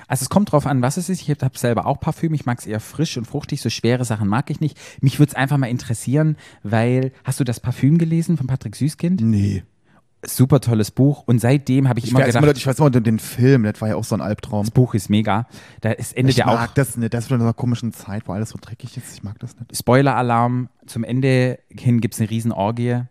Also 0.09 0.25
es 0.25 0.29
kommt 0.29 0.53
drauf 0.53 0.67
an, 0.67 0.83
was 0.83 0.99
es 0.99 1.09
ist. 1.09 1.23
Ich 1.23 1.31
habe 1.31 1.57
selber 1.57 1.87
auch 1.87 2.01
Parfüm. 2.01 2.35
Ich 2.35 2.45
mag 2.45 2.59
es 2.59 2.67
eher 2.67 2.81
frisch 2.81 3.17
und 3.17 3.25
fruchtig. 3.27 3.63
So 3.63 3.71
schwere 3.71 4.05
Sachen 4.05 4.29
mag 4.29 4.51
ich 4.51 4.61
nicht. 4.61 4.77
Mich 5.01 5.19
würde 5.19 5.31
es 5.31 5.37
einfach 5.37 5.57
mal 5.57 5.69
interessieren, 5.69 6.37
weil 6.63 7.13
hast 7.25 7.41
du 7.41 7.45
das 7.45 7.61
Parfüm 7.61 7.97
gelesen 7.97 8.37
von 8.37 8.47
Patrick 8.47 8.77
Süßkind? 8.77 9.21
Nee. 9.23 9.63
Super 10.27 10.61
tolles 10.61 10.91
Buch. 10.91 11.23
Und 11.27 11.41
seitdem 11.41 11.89
habe 11.89 11.99
ich, 11.99 12.07
Ich 12.07 12.11
immer 12.11 12.21
gedacht, 12.25 12.43
immer, 12.43 12.53
ich 12.55 12.67
weiß 12.67 12.79
immer 12.79 12.91
den 12.91 13.19
Film, 13.19 13.63
das 13.63 13.81
war 13.81 13.89
ja 13.89 13.97
auch 13.97 14.05
so 14.05 14.15
ein 14.15 14.21
Albtraum. 14.21 14.65
das 14.67 14.71
Buch 14.71 14.95
ist 14.95 15.09
mega. 15.09 15.47
Da 15.81 15.93
ist, 15.93 16.15
endet 16.17 16.33
Ich 16.33 16.37
ja 16.39 16.47
auch 16.47 16.55
mag 16.55 16.75
das 16.75 16.97
nicht. 16.97 17.15
Das 17.15 17.25
ist 17.25 17.31
in 17.31 17.41
einer 17.41 17.55
komischen 17.55 17.93
Zeit, 17.93 18.29
wo 18.29 18.33
alles 18.33 18.51
so 18.51 18.59
dreckig 18.61 18.97
ist. 18.97 19.15
Ich 19.15 19.23
mag 19.23 19.39
das 19.39 19.57
nicht. 19.59 19.75
Spoiler-Alarm. 19.77 20.69
Zum 20.87 21.05
Ende 21.05 21.59
hin 21.71 22.01
gibt 22.01 22.15
es 22.15 22.21
eine 22.21 22.29
Riesenorgie. 22.29 23.03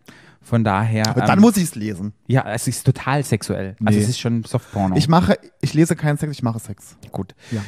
Von 0.42 0.64
daher. 0.64 1.08
Aber 1.10 1.22
dann 1.22 1.40
ähm, 1.40 1.42
muss 1.42 1.58
ich 1.58 1.64
es 1.64 1.76
lesen. 1.76 2.14
ja, 2.28 2.44
es 2.52 2.68
ist 2.68 2.84
total 2.86 3.24
sexuell. 3.24 3.76
Also 3.84 3.98
Nee. 4.00 4.04
es 4.04 4.10
ist 4.10 4.20
schon 4.20 4.44
Softporno. 4.44 4.96
Ich 4.96 5.08
mache, 5.08 5.38
ich 5.62 5.74
lese 5.74 5.96
keinen 5.96 6.18
Sex, 6.18 6.32
ich 6.32 6.44
mache 6.44 6.60
Sex. 6.60 6.96
Gut. 7.12 7.36
Ja. 7.52 7.62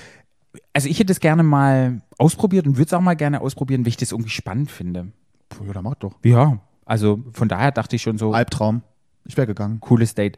Also 0.74 0.88
ich 0.88 1.00
hätte 1.00 1.12
es 1.12 1.20
gerne 1.20 1.44
mal 1.44 2.02
ausprobiert 2.18 2.66
und 2.68 2.78
würde 2.78 2.88
es 2.88 2.94
auch 2.94 3.02
mal 3.02 3.16
gerne 3.16 3.42
ausprobieren, 3.42 3.82
weil 3.82 3.90
ich 3.90 3.98
das 3.98 4.12
irgendwie 4.12 4.32
spannend 4.32 4.72
finde. 4.72 5.12
Puh, 5.50 5.66
ja, 5.66 5.74
dann 5.74 5.84
mach 5.84 5.96
doch. 5.96 6.14
Ja, 6.24 6.60
also 6.86 7.20
von 7.34 7.48
daher 7.50 7.72
dachte 7.72 7.96
ich 7.98 8.02
schon 8.02 8.18
so, 8.18 8.34
Albtraum. 8.34 8.84
Ich 9.26 9.38
wäre 9.38 9.48
gegangen. 9.48 9.80
cooles 9.80 10.16
Date. 10.16 10.38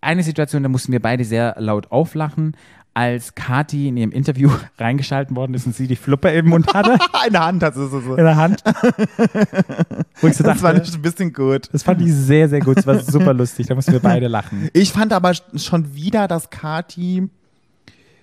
Eine 0.00 0.22
Situation, 0.22 0.62
da 0.62 0.68
mussten 0.68 0.92
wir 0.92 1.00
beide 1.00 1.24
sehr 1.24 1.56
laut 1.58 1.90
auflachen, 1.90 2.56
als 2.94 3.34
Kati 3.34 3.88
in 3.88 3.96
ihrem 3.98 4.10
Interview 4.12 4.50
reingeschalten 4.78 5.36
worden 5.36 5.52
ist 5.54 5.66
und 5.66 5.74
sie 5.74 5.86
die 5.86 5.96
Fluppe 5.96 6.30
im 6.30 6.48
Mund 6.48 6.72
hatte, 6.72 6.96
Eine 7.12 7.40
Hand 7.40 7.62
hat 7.62 7.76
es 7.76 7.90
so. 7.90 7.98
in 8.14 8.24
der 8.24 8.36
Hand. 8.36 8.62
Wo 10.20 10.26
ich 10.28 10.36
so 10.36 10.44
Das 10.44 10.62
war 10.62 10.72
dachte, 10.72 10.84
nicht 10.86 10.94
ein 10.94 11.02
bisschen 11.02 11.32
gut. 11.32 11.68
das 11.72 11.82
fand 11.82 12.00
ich 12.00 12.12
sehr, 12.12 12.48
sehr 12.48 12.60
gut. 12.60 12.78
Das 12.78 12.86
war 12.86 12.98
super 13.00 13.34
lustig. 13.34 13.66
Da 13.66 13.74
mussten 13.74 13.92
wir 13.92 14.00
beide 14.00 14.28
lachen. 14.28 14.70
Ich 14.72 14.92
fand 14.92 15.12
aber 15.12 15.34
schon 15.34 15.94
wieder, 15.94 16.26
dass 16.28 16.48
Kati 16.50 17.28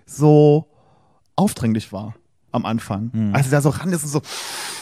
so 0.05 0.67
aufdringlich 1.35 1.91
war 1.91 2.15
am 2.53 2.65
Anfang. 2.65 3.11
Hm. 3.13 3.35
Als 3.35 3.45
sie 3.45 3.51
da 3.51 3.61
so 3.61 3.69
ran 3.69 3.91
ist 3.91 4.03
und 4.03 4.09
so, 4.09 4.21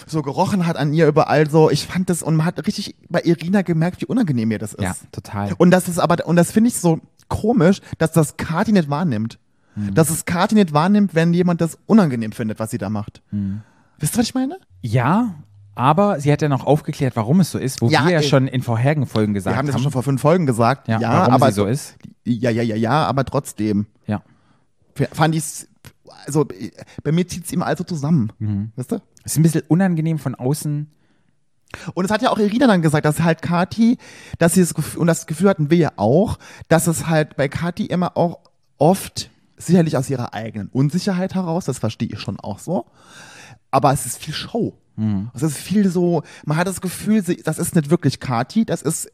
so 0.08 0.22
gerochen 0.22 0.68
hat 0.68 0.78
an 0.78 0.94
ihr 0.94 1.08
überall 1.08 1.50
so. 1.50 1.70
Ich 1.72 1.86
fand 1.88 2.10
das, 2.10 2.22
und 2.24 2.36
man 2.36 2.46
hat 2.46 2.66
richtig 2.68 2.96
bei 3.10 3.22
Irina 3.24 3.62
gemerkt, 3.62 4.02
wie 4.02 4.06
unangenehm 4.06 4.52
ihr 4.52 4.60
das 4.60 4.74
ist. 4.74 4.84
Ja, 4.84 4.96
total. 5.12 5.54
Und 5.58 5.72
das 5.72 5.88
ist 5.88 6.00
aber, 6.00 6.26
und 6.28 6.36
das 6.36 6.52
finde 6.52 6.68
ich 6.70 6.76
so 6.80 7.00
komisch, 7.28 7.82
dass 7.98 8.12
das 8.12 8.38
Kati 8.38 8.72
nicht 8.72 8.90
wahrnimmt. 8.90 9.40
Hm. 9.76 9.94
Dass 9.94 10.10
es 10.10 10.26
Kati 10.26 10.56
nicht 10.56 10.74
wahrnimmt, 10.74 11.16
wenn 11.16 11.34
jemand 11.34 11.62
das 11.62 11.78
unangenehm 11.86 12.32
findet, 12.34 12.60
was 12.60 12.72
sie 12.72 12.78
da 12.78 12.90
macht. 12.90 13.22
Hm. 13.32 13.62
Wisst 14.00 14.16
ihr, 14.16 14.20
was 14.20 14.26
ich 14.26 14.34
meine? 14.36 14.58
Ja, 14.82 15.36
aber 15.76 16.20
sie 16.20 16.32
hat 16.32 16.42
ja 16.42 16.50
noch 16.50 16.66
aufgeklärt, 16.66 17.16
warum 17.16 17.40
es 17.40 17.52
so 17.52 17.58
ist, 17.58 17.82
wo 17.82 17.88
Ja, 17.88 18.04
wir 18.04 18.12
ja 18.12 18.18
ey. 18.20 18.24
schon 18.28 18.48
in 18.48 18.62
vorherigen 18.62 19.06
Folgen 19.06 19.34
gesagt 19.34 19.54
Wir 19.54 19.58
haben 19.58 19.68
das 19.68 19.76
haben. 19.76 19.84
schon 19.84 19.92
vor 19.94 20.04
fünf 20.04 20.20
Folgen 20.22 20.46
gesagt. 20.46 20.88
ja, 20.90 21.00
Ja, 21.00 21.12
warum 21.22 21.34
aber 21.36 21.48
sie 21.48 21.56
so 21.56 21.66
ist. 21.66 21.96
Ja, 22.26 22.50
ja, 22.50 22.62
ja, 22.62 22.76
ja, 22.76 23.06
aber 23.06 23.24
trotzdem. 23.24 23.86
Ja. 24.08 24.22
Fand 25.14 25.34
ich 25.36 25.68
also 26.26 26.46
bei 27.04 27.12
mir 27.12 27.28
zieht 27.28 27.46
es 27.46 27.52
immer 27.52 27.66
also 27.66 27.84
zusammen. 27.84 28.32
Mhm. 28.40 28.72
Weißt 28.76 28.92
du? 28.92 29.02
Es 29.24 29.34
ist 29.34 29.38
ein 29.38 29.44
bisschen 29.44 29.64
unangenehm 29.68 30.20
von 30.20 30.36
außen. 30.36 30.88
Und 31.94 32.06
es 32.06 32.12
hat 32.12 32.22
ja 32.22 32.32
auch 32.32 32.38
Irina 32.38 32.68
dann 32.68 32.82
gesagt, 32.82 33.06
dass 33.06 33.22
halt 33.22 33.42
Kati, 33.42 33.98
dass 34.40 34.54
sie 34.54 34.62
das 34.62 34.74
Gefühl, 34.74 35.02
und 35.02 35.08
das 35.08 35.26
Gefühl 35.26 35.50
hatten 35.50 35.70
wir 35.70 35.78
ja 35.78 35.92
auch, 35.96 36.38
dass 36.68 36.88
es 36.88 37.08
halt 37.08 37.38
bei 37.38 37.48
Kati 37.48 37.86
immer 37.86 38.18
auch 38.18 38.40
oft, 38.78 39.30
sicherlich 39.58 39.96
aus 39.96 40.10
ihrer 40.10 40.34
eigenen 40.34 40.68
Unsicherheit 40.70 41.36
heraus, 41.36 41.66
das 41.66 41.80
verstehe 41.80 42.10
ich 42.12 42.20
schon 42.20 42.40
auch 42.40 42.60
so, 42.60 42.88
aber 43.72 43.92
es 43.94 44.06
ist 44.06 44.18
viel 44.24 44.34
Show. 44.34 44.74
Es 45.34 45.42
ist 45.42 45.58
viel 45.58 45.90
so, 45.90 46.22
man 46.46 46.58
hat 46.58 46.68
das 46.68 46.80
Gefühl, 46.80 47.24
sie, 47.24 47.38
das 47.38 47.58
ist 47.58 47.76
nicht 47.76 47.90
wirklich 47.90 48.20
Kati, 48.20 48.66
das 48.66 48.84
ist 48.84 49.10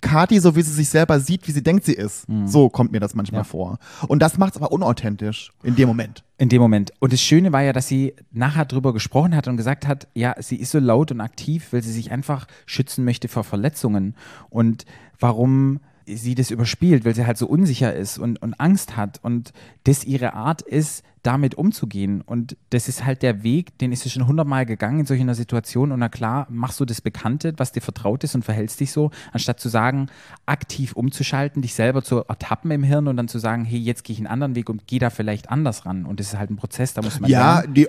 Kati, 0.00 0.40
so 0.40 0.56
wie 0.56 0.62
sie 0.62 0.72
sich 0.72 0.88
selber 0.88 1.20
sieht, 1.20 1.46
wie 1.46 1.52
sie 1.52 1.62
denkt, 1.62 1.84
sie 1.84 1.92
ist. 1.92 2.24
So 2.46 2.68
kommt 2.68 2.90
mir 2.90 2.98
das 2.98 3.14
manchmal 3.14 3.40
Ja. 3.42 3.44
vor. 3.44 3.78
Und 4.08 4.20
das 4.20 4.36
macht 4.36 4.54
es 4.54 4.56
aber 4.60 4.72
unauthentisch 4.72 5.52
in 5.62 5.76
dem 5.76 5.86
Moment. 5.86 6.24
In 6.38 6.48
dem 6.48 6.60
Moment. 6.60 6.92
Und 6.98 7.12
das 7.12 7.20
Schöne 7.20 7.52
war 7.52 7.62
ja, 7.62 7.72
dass 7.72 7.86
sie 7.86 8.14
nachher 8.32 8.64
drüber 8.64 8.92
gesprochen 8.92 9.36
hat 9.36 9.46
und 9.46 9.56
gesagt 9.56 9.86
hat, 9.86 10.08
ja, 10.14 10.34
sie 10.40 10.56
ist 10.56 10.72
so 10.72 10.80
laut 10.80 11.12
und 11.12 11.20
aktiv, 11.20 11.68
weil 11.72 11.82
sie 11.84 11.92
sich 11.92 12.10
einfach 12.10 12.46
schützen 12.66 13.04
möchte 13.04 13.28
vor 13.28 13.44
Verletzungen. 13.44 14.16
Und 14.50 14.86
warum 15.20 15.78
sie 16.16 16.34
das 16.34 16.50
überspielt, 16.50 17.04
weil 17.04 17.14
sie 17.14 17.26
halt 17.26 17.38
so 17.38 17.46
unsicher 17.46 17.94
ist 17.94 18.18
und, 18.18 18.40
und 18.42 18.58
Angst 18.60 18.96
hat 18.96 19.20
und 19.22 19.52
das 19.84 20.04
ihre 20.04 20.34
Art 20.34 20.62
ist, 20.62 21.04
damit 21.24 21.56
umzugehen. 21.56 22.22
Und 22.22 22.56
das 22.70 22.88
ist 22.88 23.04
halt 23.04 23.22
der 23.22 23.42
Weg, 23.42 23.76
den 23.78 23.92
ist 23.92 24.02
sie 24.04 24.08
schon 24.10 24.26
hundertmal 24.26 24.64
gegangen 24.64 25.00
in 25.00 25.06
solch 25.06 25.20
einer 25.20 25.34
Situation. 25.34 25.90
Und 25.92 25.98
na 25.98 26.08
klar, 26.08 26.46
machst 26.48 26.78
du 26.80 26.84
das 26.84 27.00
Bekannte, 27.00 27.52
was 27.56 27.72
dir 27.72 27.80
vertraut 27.82 28.24
ist 28.24 28.34
und 28.34 28.44
verhältst 28.44 28.80
dich 28.80 28.92
so, 28.92 29.10
anstatt 29.32 29.60
zu 29.60 29.68
sagen, 29.68 30.06
aktiv 30.46 30.92
umzuschalten, 30.92 31.60
dich 31.60 31.74
selber 31.74 32.02
zu 32.02 32.18
ertappen 32.24 32.70
im 32.70 32.82
Hirn 32.84 33.08
und 33.08 33.16
dann 33.16 33.28
zu 33.28 33.38
sagen, 33.38 33.64
hey, 33.64 33.78
jetzt 33.78 34.04
gehe 34.04 34.14
ich 34.14 34.20
einen 34.20 34.28
anderen 34.28 34.54
Weg 34.54 34.70
und 34.70 34.86
gehe 34.86 35.00
da 35.00 35.10
vielleicht 35.10 35.50
anders 35.50 35.84
ran. 35.84 36.06
Und 36.06 36.20
das 36.20 36.28
ist 36.28 36.38
halt 36.38 36.50
ein 36.50 36.56
Prozess, 36.56 36.94
da 36.94 37.02
muss 37.02 37.18
man 37.20 37.28
Ja, 37.30 37.62
die, 37.66 37.88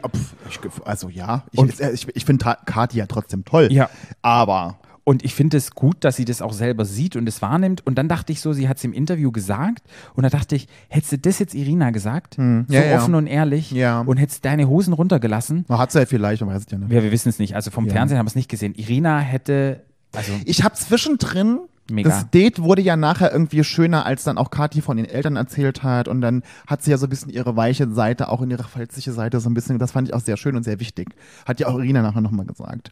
also 0.83 1.09
ja, 1.09 1.43
ich, 1.51 1.59
Und- 1.59 1.79
ich, 1.79 2.07
ich 2.13 2.25
finde 2.25 2.55
Kati 2.65 2.97
ja 2.97 3.05
trotzdem 3.05 3.45
toll. 3.45 3.69
Ja. 3.71 3.89
Aber 4.21 4.79
Und 5.09 5.25
ich 5.25 5.33
finde 5.33 5.57
es 5.57 5.71
gut, 5.71 5.97
dass 6.03 6.17
sie 6.17 6.25
das 6.25 6.39
auch 6.43 6.53
selber 6.53 6.85
sieht 6.85 7.15
und 7.15 7.27
es 7.27 7.41
wahrnimmt. 7.41 7.83
Und 7.83 7.97
dann 7.97 8.07
dachte 8.07 8.31
ich 8.31 8.41
so, 8.41 8.53
sie 8.53 8.69
hat 8.69 8.77
es 8.77 8.83
im 8.83 8.93
Interview 8.93 9.31
gesagt. 9.31 9.81
Und 10.13 10.21
da 10.21 10.29
dachte 10.29 10.55
ich, 10.55 10.67
hättest 10.87 11.13
du 11.13 11.17
das 11.17 11.39
jetzt 11.39 11.55
Irina 11.55 11.89
gesagt, 11.89 12.35
so 12.35 12.43
Hm. 12.43 12.67
Ja, 12.69 12.83
ja. 12.83 12.97
offen 13.01 13.15
und 13.15 13.25
ehrlich, 13.25 13.71
Ja. 13.71 14.01
und 14.01 14.17
hättest 14.17 14.45
deine 14.45 14.69
Hosen 14.69 14.93
runtergelassen, 14.93 15.65
man 15.67 15.79
hat 15.79 15.89
es 15.89 15.95
ja 15.95 16.05
vielleicht, 16.05 16.41
man 16.43 16.53
weiß 16.53 16.63
es 16.67 16.71
ja 16.71 16.77
nicht. 16.77 16.91
ja, 16.91 17.01
wir 17.01 17.11
wissen 17.11 17.29
es 17.29 17.39
nicht. 17.39 17.55
Also 17.55 17.71
vom 17.71 17.85
Ja. 17.87 17.93
Fernsehen 17.93 18.19
haben 18.19 18.27
wir 18.27 18.29
es 18.29 18.35
nicht 18.35 18.49
gesehen. 18.49 18.75
Irina 18.75 19.17
hätte, 19.19 19.81
also 20.15 20.31
Ich 20.45 20.63
habe 20.63 20.75
zwischendrin 20.75 21.57
Mega. 21.91 22.07
Das 22.11 22.29
Date 22.29 22.61
wurde 22.61 22.83
ja 22.83 22.95
nachher 22.95 23.31
irgendwie 23.31 23.63
schöner, 23.63 24.05
als 24.05 24.23
dann 24.23 24.37
auch 24.37 24.51
Kathi 24.51 24.81
von 24.81 24.97
den 24.97 25.07
Eltern 25.07 25.35
erzählt 25.37 25.81
hat. 25.81 26.07
Und 26.07 26.21
dann 26.21 26.43
hat 26.67 26.83
sie 26.83 26.91
ja 26.91 26.97
so 26.99 27.07
ein 27.07 27.09
bisschen 27.09 27.31
ihre 27.31 27.55
weiche 27.55 27.89
Seite, 27.91 28.29
auch 28.29 28.43
in 28.43 28.51
ihre 28.51 28.63
verletzliche 28.65 29.11
Seite 29.11 29.39
so 29.39 29.49
ein 29.49 29.55
bisschen. 29.55 29.79
Das 29.79 29.93
fand 29.93 30.07
ich 30.07 30.13
auch 30.13 30.19
sehr 30.19 30.37
schön 30.37 30.55
und 30.55 30.61
sehr 30.61 30.79
wichtig. 30.79 31.09
Hat 31.47 31.59
ja 31.59 31.65
auch 31.65 31.79
Irina 31.79 32.03
nachher 32.03 32.21
nochmal 32.21 32.45
gesagt. 32.45 32.91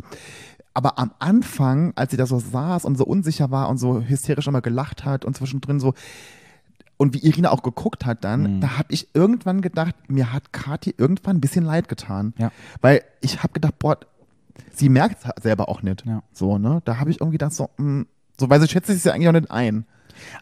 Aber 0.77 0.99
am 0.99 1.09
Anfang, 1.17 1.91
als 1.95 2.11
sie 2.11 2.17
da 2.17 2.27
so 2.27 2.37
saß 2.37 2.85
und 2.85 2.99
so 2.99 3.03
unsicher 3.03 3.49
war 3.49 3.67
und 3.67 3.79
so 3.79 3.99
hysterisch 3.99 4.45
immer 4.45 4.61
gelacht 4.61 5.05
hat 5.05 5.25
und 5.25 5.35
zwischendrin 5.35 5.79
so, 5.79 5.95
und 6.97 7.15
wie 7.15 7.19
Irina 7.27 7.49
auch 7.49 7.63
geguckt 7.63 8.05
hat 8.05 8.23
dann, 8.23 8.57
Mhm. 8.57 8.61
da 8.61 8.77
habe 8.77 8.93
ich 8.93 9.07
irgendwann 9.15 9.61
gedacht, 9.61 9.95
mir 10.07 10.31
hat 10.33 10.53
Kathi 10.53 10.93
irgendwann 10.95 11.37
ein 11.37 11.41
bisschen 11.41 11.65
leid 11.65 11.87
getan. 11.89 12.33
Ja. 12.37 12.51
Weil 12.81 13.01
ich 13.21 13.41
habe 13.41 13.53
gedacht, 13.53 13.79
boah, 13.79 13.97
sie 14.71 14.89
merkt 14.89 15.17
es 15.25 15.43
selber 15.43 15.67
auch 15.67 15.81
nicht. 15.81 16.05
Ja. 16.05 16.21
So, 16.31 16.59
ne? 16.59 16.81
Da 16.85 16.99
habe 16.99 17.09
ich 17.09 17.21
irgendwie 17.21 17.39
gedacht, 17.39 17.53
so, 17.53 17.69
mh, 17.77 18.05
so, 18.39 18.47
weil 18.51 18.61
sie 18.61 18.67
schätzt 18.67 18.87
sich 18.87 19.03
ja 19.03 19.13
eigentlich 19.13 19.29
auch 19.29 19.33
nicht 19.33 19.49
ein. 19.49 19.85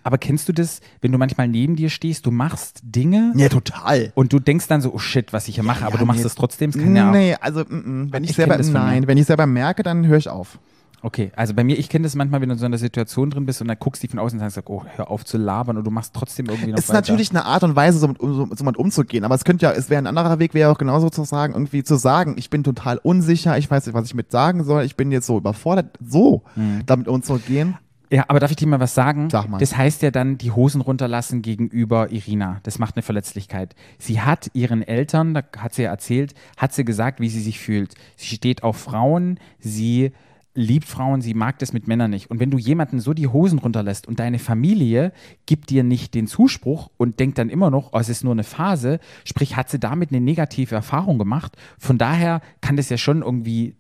Aber 0.04 0.18
kennst 0.18 0.48
du 0.50 0.54
das, 0.54 0.82
wenn 1.02 1.12
du 1.12 1.18
manchmal 1.18 1.48
neben 1.48 1.76
dir 1.76 1.90
stehst, 1.90 2.26
du 2.26 2.32
machst 2.32 2.80
Dinge 2.84 3.34
Ja, 3.36 3.50
total. 3.50 4.12
und 4.16 4.34
du 4.34 4.40
denkst 4.40 4.68
dann 4.68 4.82
so, 4.82 4.94
oh 4.94 5.00
shit, 5.00 5.34
was 5.34 5.48
ich 5.48 5.56
hier 5.56 5.64
mache, 5.64 5.86
aber 5.86 5.96
Ja, 5.96 6.00
du 6.00 6.06
machst 6.06 6.22
nee. 6.22 6.28
es 6.28 6.36
trotzdem. 6.36 6.70
Es 6.72 6.78
kann 6.78 6.96
ja 6.96 7.10
auch, 7.10 7.14
nee, 7.14 7.36
also 7.40 7.62
mm, 7.62 7.76
mm, 8.04 8.08
wenn 8.14 8.24
ich, 8.24 8.32
Ich 8.32 8.36
selber 8.36 8.58
nein, 8.58 9.08
wenn 9.08 9.18
ich 9.18 9.26
selber 9.26 9.46
merke, 9.46 9.84
dann 9.84 10.06
höre 10.08 10.18
ich 10.18 10.30
auf. 10.30 10.60
Okay, 11.02 11.32
also 11.36 11.54
bei 11.54 11.64
mir, 11.64 11.78
ich 11.78 11.88
kenne 11.90 12.02
das 12.04 12.16
manchmal, 12.16 12.42
wenn 12.42 12.50
du 12.50 12.54
in 12.54 12.60
so 12.60 12.66
einer 12.66 12.80
Situation 12.80 13.30
drin 13.30 13.46
bist 13.46 13.62
und 13.62 13.68
dann 13.68 13.78
guckst 13.80 14.02
du 14.02 14.08
von 14.08 14.18
außen 14.18 14.40
und 14.42 14.50
sagst, 14.50 14.68
oh, 14.68 14.84
hör 14.96 15.12
auf 15.12 15.24
zu 15.24 15.38
labern 15.38 15.78
und 15.78 15.84
du 15.86 15.92
machst 15.92 16.16
trotzdem 16.16 16.48
irgendwie 16.48 16.72
noch 16.72 16.80
Es 16.80 16.86
ist 16.86 16.90
weiter. 16.90 17.02
natürlich 17.02 17.30
eine 17.30 17.46
Art 17.46 17.62
und 17.64 17.76
Weise, 17.76 18.00
so 18.00 18.08
mit, 18.08 18.18
so, 18.20 18.48
so 18.56 18.64
mit 18.64 18.76
umzugehen. 18.76 19.24
Aber 19.24 19.36
es 19.36 19.44
könnte 19.44 19.68
ja, 19.68 19.72
es 19.74 19.92
wäre 19.92 20.02
ein 20.02 20.08
anderer 20.08 20.40
Weg, 20.40 20.56
wäre 20.56 20.72
auch 20.72 20.80
genauso 20.80 21.12
zu 21.12 21.24
sagen, 21.24 21.54
irgendwie 21.54 21.84
zu 21.84 21.96
sagen, 21.98 22.34
ich 22.40 22.50
bin 22.50 22.64
total 22.64 22.98
unsicher, 22.98 23.56
ich 23.60 23.70
weiß 23.70 23.86
nicht, 23.86 23.94
was 23.94 24.06
ich 24.08 24.16
mit 24.16 24.32
sagen 24.32 24.64
soll, 24.64 24.84
ich 24.84 24.96
bin 24.96 25.12
jetzt 25.12 25.28
so 25.28 25.38
überfordert, 25.38 25.96
so 26.04 26.42
Mhm. 26.56 26.82
damit 26.88 27.08
umzugehen. 27.08 27.76
Ja, 28.10 28.26
aber 28.28 28.40
darf 28.40 28.52
ich 28.52 28.58
dir 28.58 28.68
mal 28.68 28.80
was 28.80 28.94
sagen? 28.94 29.30
Sag 29.30 29.50
mal. 29.50 29.58
Das 29.58 29.76
heißt 29.76 30.02
ja 30.02 30.12
dann, 30.12 30.38
die 30.38 30.52
Hosen 30.52 30.82
runterlassen 30.82 31.42
gegenüber 31.42 32.12
Irina. 32.12 32.60
Das 32.64 32.80
macht 32.80 32.96
eine 32.96 33.04
Verletzlichkeit. 33.04 33.76
Sie 33.98 34.22
hat 34.22 34.50
ihren 34.54 34.82
Eltern, 34.82 35.34
da 35.34 35.44
hat 35.58 35.74
sie 35.74 35.84
ja 35.84 35.90
erzählt, 35.90 36.34
hat 36.58 36.74
sie 36.74 36.86
gesagt, 36.86 37.20
wie 37.20 37.30
sie 37.30 37.42
sich 37.42 37.60
fühlt. 37.60 37.96
Sie 38.16 38.36
steht 38.36 38.64
auf 38.64 38.78
Frauen, 38.78 39.40
sie 39.60 40.12
liebt 40.56 40.88
Frauen, 40.88 41.22
sie 41.22 41.34
mag 41.34 41.60
das 41.60 41.74
mit 41.74 41.88
Männern 41.88 42.10
nicht. 42.10 42.32
Und 42.32 42.40
wenn 42.40 42.50
du 42.50 42.58
jemanden 42.58 43.00
so 43.00 43.14
die 43.14 43.28
Hosen 43.28 43.60
runterlässt 43.60 44.08
und 44.08 44.20
deine 44.20 44.40
Familie 44.40 45.12
gibt 45.46 45.70
dir 45.70 45.84
nicht 45.84 46.14
den 46.14 46.28
Zuspruch 46.28 46.90
und 46.98 47.20
denkt 47.20 47.38
dann 47.38 47.50
immer 47.50 47.70
noch, 47.70 47.92
oh, 47.94 48.00
es 48.00 48.10
ist 48.10 48.24
nur 48.24 48.32
eine 48.32 48.46
Phase, 48.46 49.00
sprich, 49.26 49.58
hat 49.58 49.70
sie 49.70 49.80
damit 49.80 50.12
eine 50.12 50.22
negative 50.22 50.74
Erfahrung 50.74 51.20
gemacht. 51.20 51.58
Von 51.78 51.98
daher 51.98 52.42
kann 52.62 52.78
das 52.78 52.90
ja 52.90 52.98
schon 52.98 53.22
irgendwie 53.22 53.76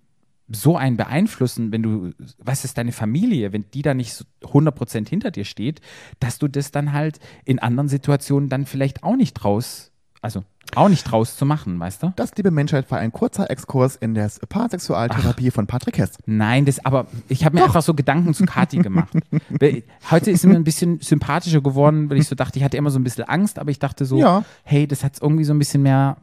so 0.49 0.77
einen 0.77 0.95
beeinflussen, 0.97 1.71
wenn 1.71 1.81
du, 1.81 2.11
was 2.37 2.65
ist 2.65 2.77
deine 2.77 2.91
Familie, 2.91 3.51
wenn 3.51 3.65
die 3.73 3.81
da 3.81 3.93
nicht 3.93 4.13
so 4.13 4.25
100% 4.43 5.09
hinter 5.09 5.31
dir 5.31 5.45
steht, 5.45 5.81
dass 6.19 6.37
du 6.37 6.47
das 6.47 6.71
dann 6.71 6.93
halt 6.93 7.19
in 7.45 7.59
anderen 7.59 7.87
Situationen 7.89 8.47
dann 8.49 8.65
vielleicht 8.65 9.03
auch 9.03 9.15
nicht 9.15 9.33
draus, 9.33 9.91
also 10.21 10.43
auch 10.75 10.89
nicht 10.89 11.03
draus 11.03 11.37
zu 11.37 11.45
machen, 11.45 11.79
weißt 11.79 12.03
du? 12.03 12.13
Das, 12.15 12.35
liebe 12.35 12.49
Menschheit, 12.51 12.89
war 12.91 12.97
ein 12.99 13.11
kurzer 13.11 13.49
Exkurs 13.49 13.95
in 13.95 14.13
der 14.15 14.29
Pansexualtherapie 14.49 15.51
von 15.51 15.67
Patrick 15.67 15.97
Hess. 15.99 16.17
Nein, 16.25 16.65
das, 16.65 16.83
aber 16.83 17.05
ich 17.27 17.45
habe 17.45 17.55
mir 17.57 17.63
einfach 17.63 17.83
so 17.83 17.93
Gedanken 17.93 18.33
zu 18.33 18.45
Kati 18.45 18.77
gemacht. 18.77 19.13
Heute 20.11 20.31
ist 20.31 20.41
sie 20.41 20.47
mir 20.47 20.55
ein 20.55 20.63
bisschen 20.63 20.99
sympathischer 21.01 21.61
geworden, 21.61 22.09
weil 22.09 22.17
ich 22.17 22.27
so 22.27 22.35
dachte, 22.35 22.57
ich 22.59 22.65
hatte 22.65 22.77
immer 22.77 22.89
so 22.89 22.99
ein 22.99 23.03
bisschen 23.03 23.23
Angst, 23.25 23.57
aber 23.59 23.69
ich 23.71 23.79
dachte 23.79 24.05
so, 24.05 24.17
Ja. 24.17 24.43
hey, 24.63 24.87
das 24.87 25.03
hat 25.03 25.13
es 25.15 25.21
irgendwie 25.21 25.43
so 25.43 25.53
ein 25.53 25.59
bisschen 25.59 25.83
mehr 25.83 26.17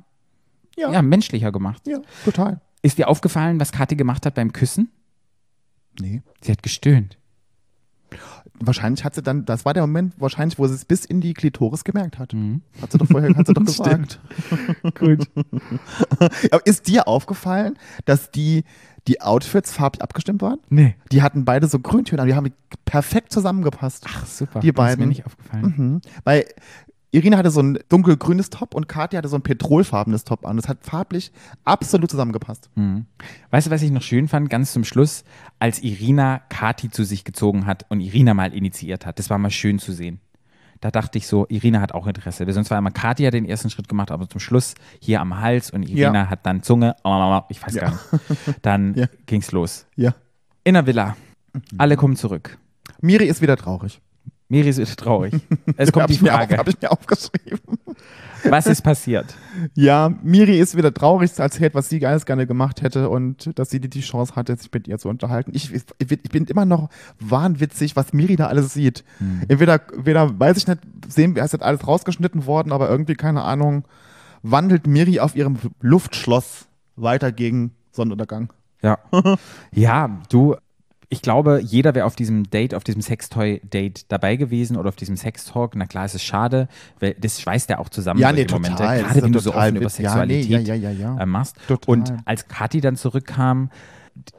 Ja. 0.76 0.90
ja, 0.92 1.02
menschlicher 1.02 1.52
gemacht. 1.52 1.82
Ja, 1.86 2.00
total. 2.24 2.60
Ist 2.82 2.98
dir 2.98 3.08
aufgefallen, 3.08 3.60
was 3.60 3.72
Kathi 3.72 3.96
gemacht 3.96 4.26
hat 4.26 4.34
beim 4.34 4.52
Küssen? 4.52 4.90
Nee. 6.00 6.22
Sie 6.42 6.50
hat 6.52 6.62
gestöhnt. 6.62 7.18
Wahrscheinlich 8.64 9.04
hat 9.04 9.14
sie 9.14 9.22
dann, 9.22 9.44
das 9.44 9.64
war 9.64 9.72
der 9.74 9.82
Moment, 9.84 10.14
wahrscheinlich, 10.18 10.58
wo 10.58 10.66
sie 10.66 10.74
es 10.74 10.84
bis 10.84 11.04
in 11.04 11.20
die 11.20 11.32
Klitoris 11.34 11.82
gemerkt 11.84 12.18
hat. 12.18 12.32
Mhm. 12.34 12.62
Hat 12.80 12.92
sie 12.92 12.98
doch 12.98 13.06
vorher, 13.06 13.34
hat 13.34 13.46
sie 13.46 13.54
doch 13.54 13.64
gesagt. 13.64 14.20
Gut. 14.98 15.28
Aber 16.50 16.66
ist 16.66 16.86
dir 16.88 17.08
aufgefallen, 17.08 17.78
dass 18.04 18.30
die, 18.30 18.64
die 19.08 19.20
Outfits 19.20 19.72
farblich 19.72 20.02
abgestimmt 20.02 20.42
waren? 20.42 20.58
Nee. 20.68 20.94
Die 21.10 21.22
hatten 21.22 21.44
beide 21.44 21.66
so 21.66 21.78
Grüntöne, 21.80 22.20
aber 22.22 22.28
die 22.30 22.34
haben 22.36 22.52
perfekt 22.84 23.32
zusammengepasst. 23.32 24.04
Ach, 24.08 24.26
super. 24.26 24.60
Die 24.60 24.72
Das 24.72 24.84
ist 24.84 24.90
mir 24.90 24.96
beiden. 24.96 25.08
nicht 25.08 25.26
aufgefallen. 25.26 25.74
Mhm. 25.76 26.00
Weil 26.24 26.44
Irina 27.14 27.36
hatte 27.36 27.50
so 27.50 27.60
ein 27.60 27.78
dunkelgrünes 27.90 28.48
Top 28.48 28.74
und 28.74 28.88
Katja 28.88 29.18
hatte 29.18 29.28
so 29.28 29.36
ein 29.36 29.42
petrolfarbenes 29.42 30.24
Top 30.24 30.46
an. 30.46 30.56
Das 30.56 30.66
hat 30.68 30.78
farblich 30.82 31.30
absolut 31.64 32.10
zusammengepasst. 32.10 32.70
Mhm. 32.74 33.04
Weißt 33.50 33.66
du, 33.66 33.70
was 33.70 33.82
ich 33.82 33.90
noch 33.90 34.00
schön 34.02 34.28
fand, 34.28 34.48
ganz 34.48 34.72
zum 34.72 34.82
Schluss, 34.82 35.24
als 35.58 35.82
Irina 35.82 36.40
Kati 36.48 36.90
zu 36.90 37.04
sich 37.04 37.24
gezogen 37.24 37.66
hat 37.66 37.84
und 37.90 38.00
Irina 38.00 38.32
mal 38.32 38.54
initiiert 38.54 39.04
hat. 39.04 39.18
Das 39.18 39.28
war 39.28 39.36
mal 39.36 39.50
schön 39.50 39.78
zu 39.78 39.92
sehen. 39.92 40.20
Da 40.80 40.90
dachte 40.90 41.18
ich 41.18 41.26
so, 41.26 41.46
Irina 41.50 41.80
hat 41.82 41.92
auch 41.92 42.06
Interesse. 42.06 42.46
Weil 42.46 42.54
Sonst 42.54 42.70
war 42.70 42.78
immer 42.78 42.90
Katia 42.90 43.30
den 43.30 43.44
ersten 43.44 43.68
Schritt 43.70 43.88
gemacht, 43.88 44.10
aber 44.10 44.26
zum 44.28 44.40
Schluss 44.40 44.74
hier 44.98 45.20
am 45.20 45.38
Hals 45.38 45.70
und 45.70 45.82
Irina 45.82 46.22
Ja. 46.24 46.30
hat 46.30 46.46
dann 46.46 46.62
Zunge, 46.62 46.96
ich 47.50 47.62
weiß 47.62 47.74
gar 47.74 47.90
nicht. 47.90 48.00
Dann 48.62 48.94
Ja. 48.96 49.06
ging's 49.26 49.52
los. 49.52 49.86
Ja. 49.96 50.14
In 50.64 50.74
der 50.74 50.86
Villa. 50.86 51.16
Alle 51.76 51.96
kommen 51.96 52.16
zurück. 52.16 52.56
Miri 53.02 53.26
ist 53.26 53.42
wieder 53.42 53.56
traurig. 53.58 54.00
Miri 54.52 54.68
ist 54.68 54.98
traurig. 54.98 55.32
Es 55.78 55.90
kommt 55.92 56.10
die 56.10 56.18
Frage, 56.18 56.54
Auf, 56.56 56.58
hab 56.58 56.68
ich 56.68 56.78
mir 56.78 56.92
aufgeschrieben. 56.92 57.78
was 58.44 58.66
ist 58.66 58.82
passiert? 58.82 59.34
Ja, 59.72 60.12
Miri 60.22 60.60
ist 60.60 60.76
wieder 60.76 60.92
traurig, 60.92 61.30
erzählt, 61.38 61.74
was 61.74 61.88
sie 61.88 62.04
alles 62.04 62.26
gerne 62.26 62.46
gemacht 62.46 62.82
hätte 62.82 63.08
und 63.08 63.58
dass 63.58 63.70
sie 63.70 63.80
die, 63.80 64.00
Chance 64.02 64.36
hatte, 64.36 64.54
sich 64.54 64.70
mit 64.70 64.86
ihr 64.88 64.98
zu 64.98 65.08
unterhalten. 65.08 65.52
Ich, 65.54 65.72
ich, 65.72 65.84
ich 65.98 66.30
bin 66.30 66.44
immer 66.44 66.66
noch 66.66 66.90
wahnwitzig, 67.18 67.96
was 67.96 68.12
Miri 68.12 68.36
da 68.36 68.48
alles 68.48 68.74
sieht. 68.74 69.04
Entweder, 69.48 69.80
entweder, 69.90 70.38
weiß 70.38 70.58
ich 70.58 70.66
nicht, 70.66 70.80
sehen 71.08 71.34
wir, 71.34 71.42
es 71.44 71.54
ist 71.54 71.62
alles 71.62 71.86
rausgeschnitten 71.88 72.44
worden, 72.44 72.72
aber 72.72 72.90
irgendwie, 72.90 73.14
keine 73.14 73.44
Ahnung, 73.44 73.84
wandelt 74.42 74.86
Miri 74.86 75.18
auf 75.18 75.34
ihrem 75.34 75.56
Luftschloss 75.80 76.66
weiter 76.96 77.32
gegen 77.32 77.72
Sonnenuntergang. 77.90 78.52
Ja. 78.82 78.98
ja, 79.72 80.20
du, 80.28 80.56
ich 81.12 81.20
glaube, 81.20 81.60
jeder 81.62 81.94
wäre 81.94 82.06
auf 82.06 82.16
diesem 82.16 82.48
Date, 82.48 82.74
auf 82.74 82.84
diesem 82.84 83.02
Sextoy-Date 83.02 84.10
dabei 84.10 84.36
gewesen 84.36 84.78
oder 84.78 84.88
auf 84.88 84.96
diesem 84.96 85.18
Sextalk. 85.18 85.76
Na 85.76 85.84
klar, 85.84 86.06
es 86.06 86.14
ist 86.14 86.24
schade, 86.24 86.68
weil 87.00 87.14
das 87.20 87.38
schweißt 87.38 87.68
ja 87.68 87.78
auch 87.80 87.90
zusammen. 87.90 88.18
Ja, 88.18 88.32
nee, 88.32 88.46
total. 88.46 88.70
Momente, 88.70 88.82
Gerade 89.04 89.22
wenn 89.22 89.32
du 89.32 89.38
so 89.38 89.54
offen 89.54 89.76
über 89.76 89.86
witz- 89.88 90.00
ja, 90.00 90.08
Sexualität 90.08 90.48
nee, 90.48 90.56
ja, 90.56 90.74
ja, 90.74 90.90
ja, 90.90 90.90
ja. 90.90 91.18
äh, 91.18 91.26
machst. 91.26 91.56
Total. 91.68 91.92
Und 91.92 92.14
als 92.24 92.48
Kathi 92.48 92.80
dann 92.80 92.96
zurückkam, 92.96 93.68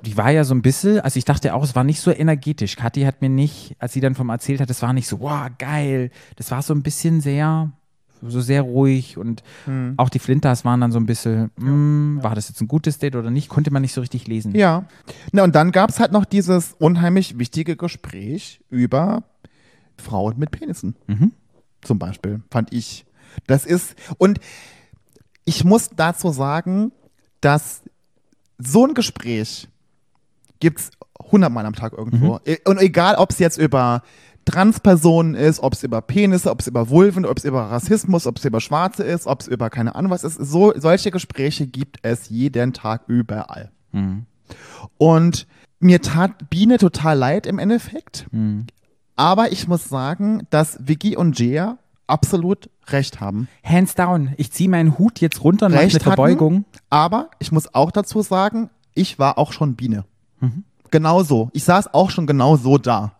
die 0.04 0.18
war 0.18 0.32
ja 0.32 0.44
so 0.44 0.56
ein 0.56 0.64
bisschen, 0.64 1.00
also 1.00 1.20
ich 1.20 1.26
dachte 1.26 1.54
auch, 1.54 1.64
es 1.64 1.76
war 1.76 1.84
nicht 1.84 2.00
so 2.00 2.10
energetisch. 2.10 2.76
Kathi 2.76 3.04
hat 3.04 3.22
mir 3.22 3.30
nicht, 3.30 3.76
als 3.78 3.94
sie 3.94 4.02
dann 4.02 4.16
vom 4.16 4.30
erzählt 4.30 4.60
hat, 4.60 4.70
es 4.72 4.82
war 4.82 4.94
nicht 4.94 5.08
so, 5.08 5.20
wow, 5.20 5.48
geil. 5.60 6.10
Das 6.38 6.50
war 6.50 6.64
so 6.64 6.74
ein 6.74 6.82
bisschen 6.82 7.22
sehr, 7.22 7.72
so 8.28 8.42
sehr 8.42 8.62
ruhig 8.62 9.18
und 9.18 9.44
Hm. 9.66 9.94
auch 9.98 10.10
die 10.10 10.20
Flinters 10.20 10.64
waren 10.66 10.82
dann 10.82 10.92
so 10.92 11.00
ein 11.00 11.06
bisschen, 11.06 11.52
mm, 11.58 12.24
war 12.24 12.36
das 12.36 12.50
jetzt 12.50 12.62
ein 12.62 12.68
gutes 12.68 12.98
Date 13.00 13.16
oder 13.16 13.30
nicht? 13.32 13.50
Konnte 13.50 13.72
man 13.72 13.82
nicht 13.82 13.94
so 13.94 14.02
richtig 14.02 14.28
lesen. 14.28 14.56
Ja. 14.56 14.86
Na, 15.32 15.44
und 15.44 15.56
dann 15.56 15.72
gab 15.72 15.90
es 15.90 16.00
halt 16.00 16.12
noch 16.12 16.26
dieses 16.26 16.74
unheimlich 16.80 17.38
wichtige 17.40 17.76
Gespräch 17.76 18.62
über 18.70 19.24
Frauen 19.98 20.38
mit 20.38 20.52
Penissen. 20.52 20.96
Mhm. 21.08 21.32
Zum 21.82 22.00
Beispiel, 22.00 22.42
fand 22.50 22.72
ich. 22.74 23.06
Das 23.48 23.66
ist, 23.66 23.96
und 24.18 24.40
ich 25.46 25.64
muss 25.64 25.90
dazu 25.96 26.32
sagen, 26.32 26.92
dass 27.42 27.82
so 28.58 28.86
ein 28.88 28.94
Gespräch 28.94 29.68
gibt 30.60 30.80
es 30.80 30.92
hundertmal 31.32 31.66
am 31.66 31.76
Tag 31.76 31.94
irgendwo. 31.94 32.40
E- 32.46 32.58
Und 32.66 32.80
egal, 32.80 33.16
ob 33.16 33.32
es 33.32 33.40
jetzt 33.40 33.58
über 33.58 34.04
Transpersonen 34.46 35.36
ist, 35.36 35.62
ob 35.62 35.74
es 35.74 35.84
über 35.84 36.02
Penisse, 36.02 36.52
ob 36.52 36.60
es 36.60 36.68
über 36.68 36.90
Vulven, 36.90 37.26
ob 37.26 37.38
es 37.38 37.46
über 37.46 37.62
Rassismus, 37.64 38.28
ob 38.28 38.38
es 38.38 38.46
über 38.46 38.60
Schwarze 38.60 39.04
ist, 39.04 39.28
ob 39.28 39.42
es 39.42 39.48
über 39.48 39.70
keine 39.70 39.96
Ahnung 39.96 40.12
was 40.12 40.24
ist. 40.24 40.36
So, 40.36 40.74
solche 40.76 41.12
Gespräche 41.12 41.68
gibt 41.68 41.98
es 42.02 42.30
jeden 42.30 42.74
Tag 42.74 43.04
überall. 43.08 43.72
Mhm. 43.92 44.26
Und 44.98 45.48
mir 45.80 46.02
tat 46.02 46.50
Biene 46.50 46.78
total 46.78 47.18
leid 47.18 47.46
im 47.46 47.60
Endeffekt. 47.60 48.28
Mhm. 48.32 48.68
Aber 49.16 49.52
ich 49.52 49.68
muss 49.68 49.90
sagen, 49.90 50.48
dass 50.50 50.78
Vicky 50.82 51.16
und 51.16 51.38
Jia 51.40 51.78
absolut 52.08 52.70
recht 52.88 53.22
haben. 53.22 53.48
Hands 53.64 53.94
down. 53.96 54.34
Ich 54.38 54.52
ziehe 54.52 54.70
meinen 54.70 54.98
Hut 54.98 55.20
jetzt 55.20 55.44
runter 55.44 55.68
und 55.68 55.74
mache 55.74 55.84
eine 55.84 55.94
Recht 55.94 56.04
Verbeugung. 56.04 56.54
Hatten, 56.56 56.86
aber 56.90 57.30
ich 57.40 57.52
muss 57.52 57.74
auch 57.74 57.92
dazu 57.92 58.22
sagen, 58.22 58.70
ich 58.94 59.20
war 59.20 59.38
auch 59.38 59.54
schon 59.54 59.76
Biene. 59.76 60.06
Mhm. 60.40 60.64
Genau 60.92 61.24
so. 61.24 61.50
Ich 61.54 61.64
saß 61.64 61.94
auch 61.94 62.10
schon 62.10 62.28
genau 62.28 62.58
so 62.58 62.78
da. 62.78 63.14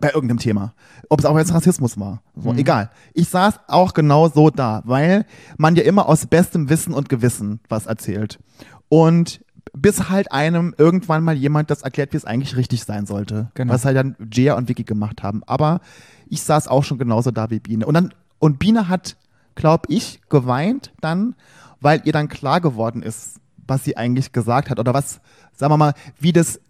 Bei 0.00 0.12
irgendeinem 0.12 0.38
Thema. 0.38 0.74
Ob 1.08 1.20
es 1.20 1.26
auch 1.26 1.36
jetzt 1.38 1.52
Rassismus 1.52 1.98
war. 1.98 2.22
Mhm. 2.34 2.42
So, 2.42 2.52
Egal. 2.54 2.90
Ich 3.14 3.28
saß 3.28 3.60
auch 3.68 3.94
genau 3.94 4.28
so 4.28 4.50
da, 4.50 4.82
weil 4.84 5.26
man 5.58 5.76
ja 5.76 5.82
immer 5.82 6.08
aus 6.08 6.26
bestem 6.26 6.68
Wissen 6.68 6.94
und 6.94 7.08
Gewissen 7.08 7.60
was 7.68 7.86
erzählt. 7.86 8.38
Und 8.88 9.40
bis 9.72 10.08
halt 10.08 10.32
einem 10.32 10.74
irgendwann 10.76 11.22
mal 11.22 11.36
jemand 11.36 11.70
das 11.70 11.82
erklärt, 11.82 12.12
wie 12.12 12.16
es 12.16 12.24
eigentlich 12.24 12.56
richtig 12.56 12.84
sein 12.84 13.06
sollte. 13.06 13.50
Genau. 13.54 13.72
Was 13.72 13.84
halt 13.84 13.96
dann 13.96 14.16
Jia 14.32 14.54
und 14.54 14.68
Vicky 14.68 14.84
gemacht 14.84 15.22
haben. 15.22 15.42
Aber 15.46 15.80
ich 16.28 16.42
saß 16.42 16.68
auch 16.68 16.84
schon 16.84 16.98
genauso 16.98 17.30
da 17.30 17.50
wie 17.50 17.60
Biene. 17.60 17.86
Und 17.86 17.94
dann, 17.94 18.14
und 18.38 18.58
Biene 18.58 18.88
hat, 18.88 19.16
glaub 19.54 19.86
ich, 19.88 20.20
geweint 20.28 20.92
dann, 21.00 21.34
weil 21.80 22.02
ihr 22.04 22.12
dann 22.12 22.28
klar 22.28 22.60
geworden 22.60 23.02
ist, 23.02 23.40
was 23.66 23.84
sie 23.84 23.96
eigentlich 23.96 24.32
gesagt 24.32 24.70
hat 24.70 24.78
oder 24.78 24.94
was, 24.94 25.20
sagen 25.52 25.72
wir 25.72 25.76
mal, 25.76 25.94
wie 26.18 26.32
das 26.32 26.60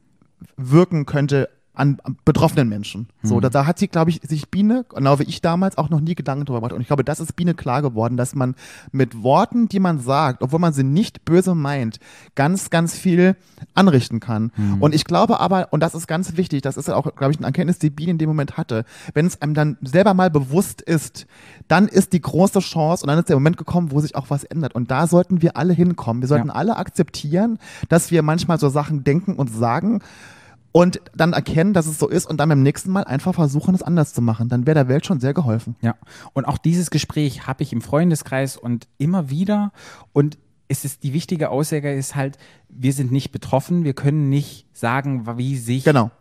wirken 0.56 1.06
könnte 1.06 1.48
an 1.80 1.98
an 2.04 2.16
betroffenen 2.24 2.68
Menschen. 2.68 3.08
So, 3.22 3.36
Hm. 3.36 3.40
da, 3.42 3.48
da 3.50 3.66
hat 3.66 3.78
sie, 3.78 3.88
glaube 3.88 4.10
ich, 4.10 4.20
sich 4.22 4.48
Biene, 4.50 4.84
genau 4.94 5.18
wie 5.18 5.24
ich 5.24 5.40
damals, 5.40 5.76
auch 5.78 5.90
noch 5.90 6.00
nie 6.00 6.14
Gedanken 6.14 6.44
drüber 6.44 6.60
gemacht. 6.60 6.72
Und 6.74 6.80
ich 6.82 6.86
glaube, 6.86 7.02
das 7.04 7.18
ist 7.20 7.34
Biene 7.34 7.54
klar 7.54 7.82
geworden, 7.82 8.16
dass 8.16 8.34
man 8.34 8.54
mit 8.92 9.22
Worten, 9.22 9.68
die 9.68 9.80
man 9.80 9.98
sagt, 9.98 10.42
obwohl 10.42 10.60
man 10.60 10.72
sie 10.72 10.84
nicht 10.84 11.24
böse 11.24 11.54
meint, 11.54 11.98
ganz, 12.34 12.70
ganz 12.70 12.94
viel 12.96 13.34
anrichten 13.74 14.20
kann. 14.20 14.52
Hm. 14.54 14.82
Und 14.82 14.94
ich 14.94 15.04
glaube 15.04 15.40
aber, 15.40 15.68
und 15.72 15.80
das 15.82 15.94
ist 15.94 16.06
ganz 16.06 16.36
wichtig, 16.36 16.62
das 16.62 16.76
ist 16.76 16.88
auch, 16.90 17.14
glaube 17.16 17.32
ich, 17.32 17.38
eine 17.38 17.46
Erkenntnis, 17.46 17.78
die 17.78 17.90
Biene 17.90 18.12
in 18.12 18.18
dem 18.18 18.28
Moment 18.28 18.56
hatte, 18.56 18.84
wenn 19.14 19.26
es 19.26 19.40
einem 19.42 19.54
dann 19.54 19.76
selber 19.82 20.14
mal 20.14 20.30
bewusst 20.30 20.82
ist, 20.82 21.26
dann 21.66 21.88
ist 21.88 22.12
die 22.12 22.20
große 22.20 22.60
Chance 22.60 23.02
und 23.04 23.08
dann 23.08 23.18
ist 23.18 23.28
der 23.28 23.36
Moment 23.36 23.56
gekommen, 23.56 23.90
wo 23.90 24.00
sich 24.00 24.14
auch 24.16 24.30
was 24.30 24.44
ändert. 24.44 24.74
Und 24.74 24.90
da 24.90 25.06
sollten 25.06 25.42
wir 25.42 25.56
alle 25.56 25.72
hinkommen. 25.72 26.22
Wir 26.22 26.28
sollten 26.28 26.48
Ja. 26.48 26.54
alle 26.54 26.76
akzeptieren, 26.76 27.58
dass 27.88 28.10
wir 28.10 28.22
manchmal 28.22 28.58
so 28.60 28.68
Sachen 28.68 29.02
denken 29.04 29.34
und 29.34 29.48
sagen 29.50 30.00
und 30.72 31.00
dann 31.14 31.32
erkennen, 31.32 31.72
dass 31.72 31.86
es 31.86 31.98
so 31.98 32.08
ist 32.08 32.26
und 32.26 32.38
dann 32.38 32.48
beim 32.48 32.62
nächsten 32.62 32.90
Mal 32.90 33.04
einfach 33.04 33.34
versuchen, 33.34 33.74
es 33.74 33.82
anders 33.82 34.12
zu 34.14 34.22
machen. 34.22 34.48
Dann 34.48 34.66
wäre 34.66 34.74
der 34.74 34.88
Welt 34.88 35.06
schon 35.06 35.20
sehr 35.20 35.34
geholfen. 35.34 35.76
Ja, 35.80 35.96
und 36.32 36.44
auch 36.44 36.58
dieses 36.58 36.90
Gespräch 36.90 37.46
habe 37.46 37.62
ich 37.62 37.72
im 37.72 37.80
Freundeskreis 37.80 38.56
und 38.56 38.86
immer 38.98 39.30
wieder. 39.30 39.72
Und 40.12 40.38
es 40.68 40.84
ist 40.84 41.02
die 41.02 41.12
wichtige 41.12 41.50
Aussage 41.50 41.92
ist 41.92 42.14
halt, 42.14 42.38
wir 42.68 42.92
sind 42.92 43.10
nicht 43.10 43.32
betroffen, 43.32 43.82
wir 43.82 43.94
können 43.94 44.28
nicht 44.28 44.66
sagen, 44.72 45.26
wie 45.36 45.56
sich 45.56 45.84
Genau. 45.84 46.12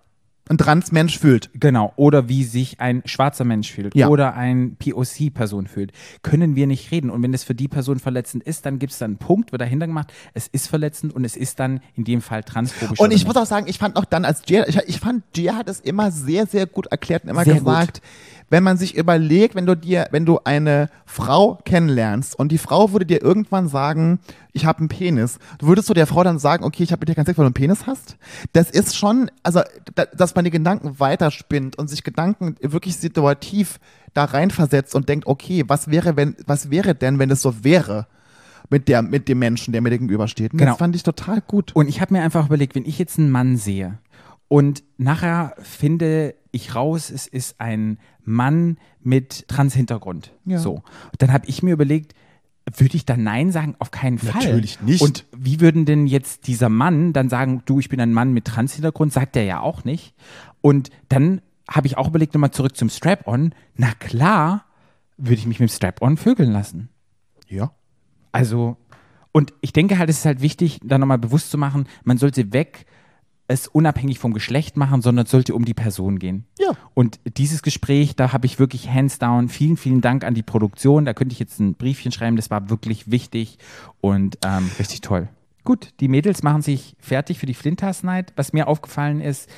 Ein 0.49 0.57
Transmensch 0.57 1.19
fühlt. 1.19 1.51
Genau, 1.53 1.93
oder 1.95 2.27
wie 2.27 2.43
sich 2.43 2.79
ein 2.79 3.03
schwarzer 3.05 3.45
Mensch 3.45 3.71
fühlt 3.71 3.93
Ja. 3.95 4.07
oder 4.07 4.33
ein 4.35 4.77
POC-Person 4.77 5.67
fühlt, 5.67 5.91
können 6.23 6.55
wir 6.55 6.65
nicht 6.65 6.89
reden. 6.91 7.11
Und 7.11 7.21
wenn 7.21 7.35
es 7.35 7.43
für 7.43 7.53
die 7.53 7.67
Person 7.67 7.99
verletzend 7.99 8.43
ist, 8.43 8.65
dann 8.65 8.79
gibt 8.79 8.91
es 8.91 8.97
dann 8.97 9.11
einen 9.11 9.17
Punkt, 9.19 9.51
wird 9.51 9.61
dahinter 9.61 9.85
gemacht, 9.85 10.11
es 10.33 10.47
ist 10.47 10.67
verletzend 10.67 11.13
und 11.13 11.23
es 11.23 11.37
ist 11.37 11.59
dann 11.59 11.81
in 11.95 12.03
dem 12.03 12.21
Fall 12.21 12.43
transphobisch. 12.43 12.99
Und 12.99 13.11
ich 13.11 13.27
muss 13.27 13.37
auch 13.37 13.45
sagen, 13.45 13.67
ich 13.69 13.77
fand 13.77 13.95
auch 13.95 14.05
dann 14.05 14.25
als 14.25 14.41
Gia, 14.41 14.67
ich, 14.67 14.75
ich 14.87 14.99
fand, 14.99 15.23
Gia 15.33 15.55
hat 15.55 15.69
es 15.69 15.79
immer 15.79 16.09
sehr, 16.11 16.47
sehr 16.47 16.65
gut 16.65 16.87
erklärt 16.87 17.23
und 17.25 17.29
immer 17.29 17.43
Sehr 17.45 17.53
gesagt, 17.55 18.01
wenn 18.49 18.63
man 18.63 18.77
sich 18.77 18.95
überlegt, 18.95 19.55
wenn 19.55 19.65
du 19.65 19.75
dir, 19.75 20.07
wenn 20.11 20.25
du 20.25 20.39
eine 20.43 20.89
Frau 21.05 21.59
kennenlernst 21.65 22.37
und 22.37 22.51
die 22.51 22.57
Frau 22.57 22.91
würde 22.91 23.05
dir 23.05 23.21
irgendwann 23.21 23.67
sagen, 23.67 24.19
ich 24.51 24.65
habe 24.65 24.79
einen 24.79 24.89
Penis, 24.89 25.39
würdest 25.61 25.89
du 25.89 25.93
der 25.93 26.07
Frau 26.07 26.23
dann 26.23 26.39
sagen, 26.39 26.63
okay, 26.63 26.83
ich 26.83 26.91
habe 26.91 27.01
mit 27.01 27.09
dir 27.09 27.15
keinen 27.15 27.25
Sex, 27.25 27.37
weil 27.37 27.43
du 27.43 27.47
einen 27.47 27.53
Penis 27.53 27.85
hast? 27.87 28.17
Das 28.53 28.69
ist 28.69 28.97
schon, 28.97 29.29
also, 29.43 29.61
da, 29.95 30.05
dass 30.05 30.35
man 30.35 30.45
die 30.45 30.51
Gedanken 30.51 30.99
weiterspinnt 30.99 31.77
und 31.77 31.89
sich 31.89 32.03
Gedanken 32.03 32.55
wirklich 32.61 32.97
situativ 32.97 33.79
da 34.13 34.25
reinversetzt 34.25 34.95
und 34.95 35.07
denkt, 35.07 35.27
okay, 35.27 35.63
was 35.67 35.89
wäre, 35.89 36.15
wenn, 36.17 36.35
was 36.45 36.71
wäre 36.71 36.95
denn, 36.95 37.19
wenn 37.19 37.29
es 37.29 37.41
so 37.41 37.63
wäre? 37.63 38.07
Mit, 38.71 38.87
der, 38.87 39.01
mit 39.01 39.27
dem 39.27 39.39
Menschen, 39.39 39.71
der 39.71 39.81
mir 39.81 39.89
gegenübersteht. 39.89 40.53
Und 40.53 40.59
Genau. 40.59 40.73
Das 40.73 40.77
fand 40.77 40.95
ich 40.95 41.01
total 41.01 41.41
gut. 41.41 41.75
Und 41.75 41.89
ich 41.89 42.01
habe 42.01 42.13
mir 42.13 42.21
einfach 42.21 42.45
überlegt, 42.45 42.75
wenn 42.75 42.85
ich 42.85 42.99
jetzt 42.99 43.17
einen 43.17 43.31
Mann 43.31 43.57
sehe 43.57 43.97
und 44.47 44.83
nachher 44.97 45.55
finde 45.59 46.35
ich 46.51 46.75
raus, 46.75 47.09
es 47.09 47.27
ist 47.27 47.59
ein 47.59 47.99
Mann 48.23 48.77
mit 49.01 49.47
Trans-Hintergrund, 49.47 50.33
Ja. 50.45 50.59
so, 50.59 50.83
dann 51.17 51.31
habe 51.33 51.47
ich 51.47 51.63
mir 51.63 51.73
überlegt, 51.73 52.13
würde 52.77 52.95
ich 52.97 53.05
dann 53.05 53.23
Nein 53.23 53.51
sagen? 53.51 53.75
Auf 53.79 53.89
keinen 53.89 54.19
Fall. 54.19 54.43
Natürlich 54.43 54.79
nicht. 54.81 55.01
Und 55.01 55.25
wie 55.35 55.59
würden 55.59 55.85
denn 55.85 56.05
jetzt 56.05 56.45
dieser 56.45 56.69
Mann 56.69 57.13
dann 57.13 57.27
sagen, 57.27 57.63
du, 57.65 57.79
ich 57.79 57.89
bin 57.89 57.99
ein 57.99 58.13
Mann 58.13 58.31
mit 58.31 58.45
Trans-Hintergrund? 58.45 59.11
Sagt 59.11 59.35
er 59.35 59.43
ja 59.43 59.59
auch 59.59 59.85
nicht. 59.85 60.13
Und 60.61 60.91
dann 61.07 61.41
habe 61.67 61.87
ich 61.87 61.97
auch 61.97 62.07
überlegt, 62.09 62.33
nochmal 62.35 62.51
zurück 62.51 62.77
zum 62.77 62.89
Strap-on. 62.89 63.55
Na 63.75 63.91
klar, 63.97 64.65
würde 65.17 65.35
ich 65.35 65.47
mich 65.47 65.59
mit 65.59 65.69
dem 65.69 65.73
Strap-on 65.73 66.17
vögeln 66.17 66.51
lassen. 66.51 66.89
Ja. 67.47 67.71
Also, 68.31 68.77
und 69.31 69.53
ich 69.61 69.73
denke 69.73 69.97
halt, 69.97 70.09
es 70.11 70.19
ist 70.19 70.25
halt 70.25 70.41
wichtig, 70.41 70.79
da 70.83 70.99
nochmal 70.99 71.17
bewusst 71.17 71.49
zu 71.49 71.57
machen, 71.57 71.87
man 72.03 72.17
sollte 72.19 72.53
weg 72.53 72.85
es 73.49 73.67
unabhängig 73.67 74.19
vom 74.19 74.33
Geschlecht 74.33 74.77
machen, 74.77 75.01
sondern 75.01 75.25
es 75.25 75.31
sollte 75.31 75.55
um 75.55 75.65
die 75.65 75.73
Person 75.73 76.19
gehen. 76.19 76.45
Ja. 76.59 76.73
Und 76.93 77.19
dieses 77.37 77.63
Gespräch, 77.63 78.15
da 78.15 78.31
habe 78.31 78.45
ich 78.45 78.59
wirklich 78.59 78.89
hands 78.89 79.17
down, 79.17 79.49
vielen, 79.49 79.75
vielen 79.75 80.01
Dank 80.01 80.23
an 80.23 80.35
die 80.35 80.43
Produktion. 80.43 81.03
Da 81.03 81.15
könnte 81.15 81.33
ich 81.33 81.39
jetzt 81.39 81.59
ein 81.59 81.73
Briefchen 81.73 82.11
schreiben, 82.11 82.35
das 82.35 82.51
war 82.51 82.69
wirklich 82.69 83.09
wichtig 83.09 83.57
und 84.01 84.37
ähm, 84.45 84.69
richtig 84.77 85.01
toll. 85.01 85.27
Gut, 85.63 85.93
die 85.99 86.07
Mädels 86.07 86.43
machen 86.43 86.61
sich 86.61 86.95
fertig 86.99 87.39
für 87.39 87.47
die 87.47 87.55
Flinters 87.55 88.03
Night. 88.03 88.33
Was 88.35 88.53
mir 88.53 88.67
aufgefallen 88.67 89.19
ist, 89.19 89.49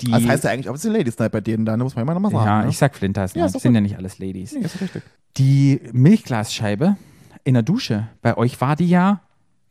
die. 0.00 0.10
Das 0.10 0.26
heißt 0.26 0.44
ja 0.44 0.50
eigentlich, 0.50 0.68
ob 0.68 0.74
es 0.74 0.82
die 0.82 0.88
Ladies 0.88 1.16
Night 1.16 1.30
bei 1.30 1.40
denen 1.40 1.64
da, 1.64 1.76
muss 1.76 1.94
man 1.94 2.02
immer 2.02 2.14
noch 2.14 2.20
mal 2.20 2.32
sagen. 2.32 2.46
ja, 2.46 2.62
ne? 2.64 2.68
ich 2.68 2.78
sag 2.78 2.96
Flinters 2.96 3.34
Ja, 3.34 3.42
Night, 3.42 3.46
ist 3.46 3.54
doch 3.54 3.60
sind 3.60 3.76
ja 3.76 3.80
nicht 3.80 3.96
alles 3.96 4.18
Ladies. 4.18 4.52
Nee, 4.52 4.64
ist 4.64 4.80
richtig. 4.80 5.04
Die 5.36 5.80
Milchglasscheibe 5.92 6.96
in 7.44 7.54
der 7.54 7.62
Dusche, 7.62 8.08
bei 8.22 8.36
euch 8.36 8.60
war 8.60 8.74
die 8.74 8.88
ja 8.88 9.20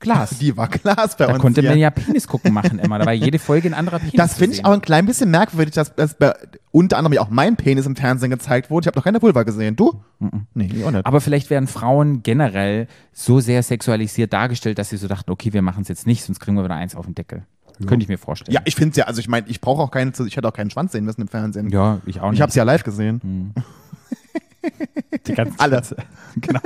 Glas. 0.06 0.30
Die 0.40 0.56
war 0.56 0.68
Glas 0.70 1.18
bei 1.18 1.26
Da 1.26 1.34
uns. 1.34 1.42
konnte 1.42 1.62
hier. 1.62 1.72
man 1.72 1.80
ja 1.80 1.90
Penis 1.90 2.28
gucken 2.28 2.54
machen 2.54 2.80
immer. 2.80 2.98
Da 3.00 3.06
war 3.06 3.14
jede 3.14 3.38
Folge 3.40 3.68
ein 3.70 3.74
anderer 3.74 4.00
Penis. 4.00 4.14
das 4.16 4.36
finde 4.36 4.56
ich 4.56 4.66
auch 4.66 4.72
ein 4.72 4.82
klein 4.82 5.06
bisschen 5.06 5.30
merkwürdig, 5.30 5.74
dass, 5.76 5.94
dass 5.96 6.16
unter 6.72 6.98
anderem 6.98 7.14
ja 7.14 7.22
auch 7.22 7.30
mein 7.30 7.56
Penis 7.58 7.86
im 7.86 7.96
Fernsehen 7.96 8.30
gezeigt 8.30 8.70
wurde. 8.70 8.86
Ich 8.86 8.88
habe 8.88 8.98
noch 8.98 9.04
keine 9.04 9.22
Vulva 9.22 9.44
gesehen. 9.44 9.76
Du? 9.76 10.02
Nee, 10.54 10.70
ich 10.74 10.84
auch 10.86 10.92
nicht. 10.92 11.06
Aber 11.06 11.20
vielleicht 11.22 11.50
werden 11.50 11.68
Frauen 11.68 12.24
generell 12.24 12.88
so 13.12 13.40
sehr 13.40 13.62
sexualisiert 13.64 14.32
dargestellt, 14.34 14.78
dass 14.80 14.90
sie 14.90 14.98
so 14.98 15.08
dachten, 15.08 15.32
okay, 15.32 15.52
wir 15.54 15.62
machen 15.62 15.82
es 15.82 15.88
jetzt 15.88 16.08
nicht, 16.08 16.24
sonst 16.24 16.40
kriegen 16.40 16.56
wir 16.58 16.64
wieder 16.64 16.76
eins 16.76 16.96
auf 16.96 17.06
den 17.06 17.16
Deckel. 17.16 17.44
Könnte 17.88 18.04
ich 18.04 18.08
mir 18.08 18.18
vorstellen. 18.18 18.54
ja, 18.54 18.62
ich 18.64 18.74
finde 18.76 18.92
es 18.92 18.96
ja, 18.98 19.04
also 19.04 19.20
ich 19.20 19.28
meine, 19.28 19.48
ich 19.50 19.60
brauche 19.60 19.82
auch 19.82 19.92
keinen, 19.92 20.14
ich 20.26 20.38
hätte 20.38 20.48
auch 20.48 20.54
keinen 20.54 20.70
Schwanz 20.70 20.94
sehen 20.94 21.04
müssen 21.04 21.22
im 21.22 21.28
Fernsehen. 21.28 21.70
Ja, 21.70 22.00
ich 22.06 22.22
auch 22.22 22.30
nicht. 22.30 22.38
Ich 22.38 22.42
habe 22.42 22.50
es 22.50 22.56
ja 22.56 22.64
live 22.64 22.84
gesehen. 22.84 23.54
die 25.28 25.34
ganzen 25.34 25.60
Alle. 25.60 25.82
genau. 26.38 26.60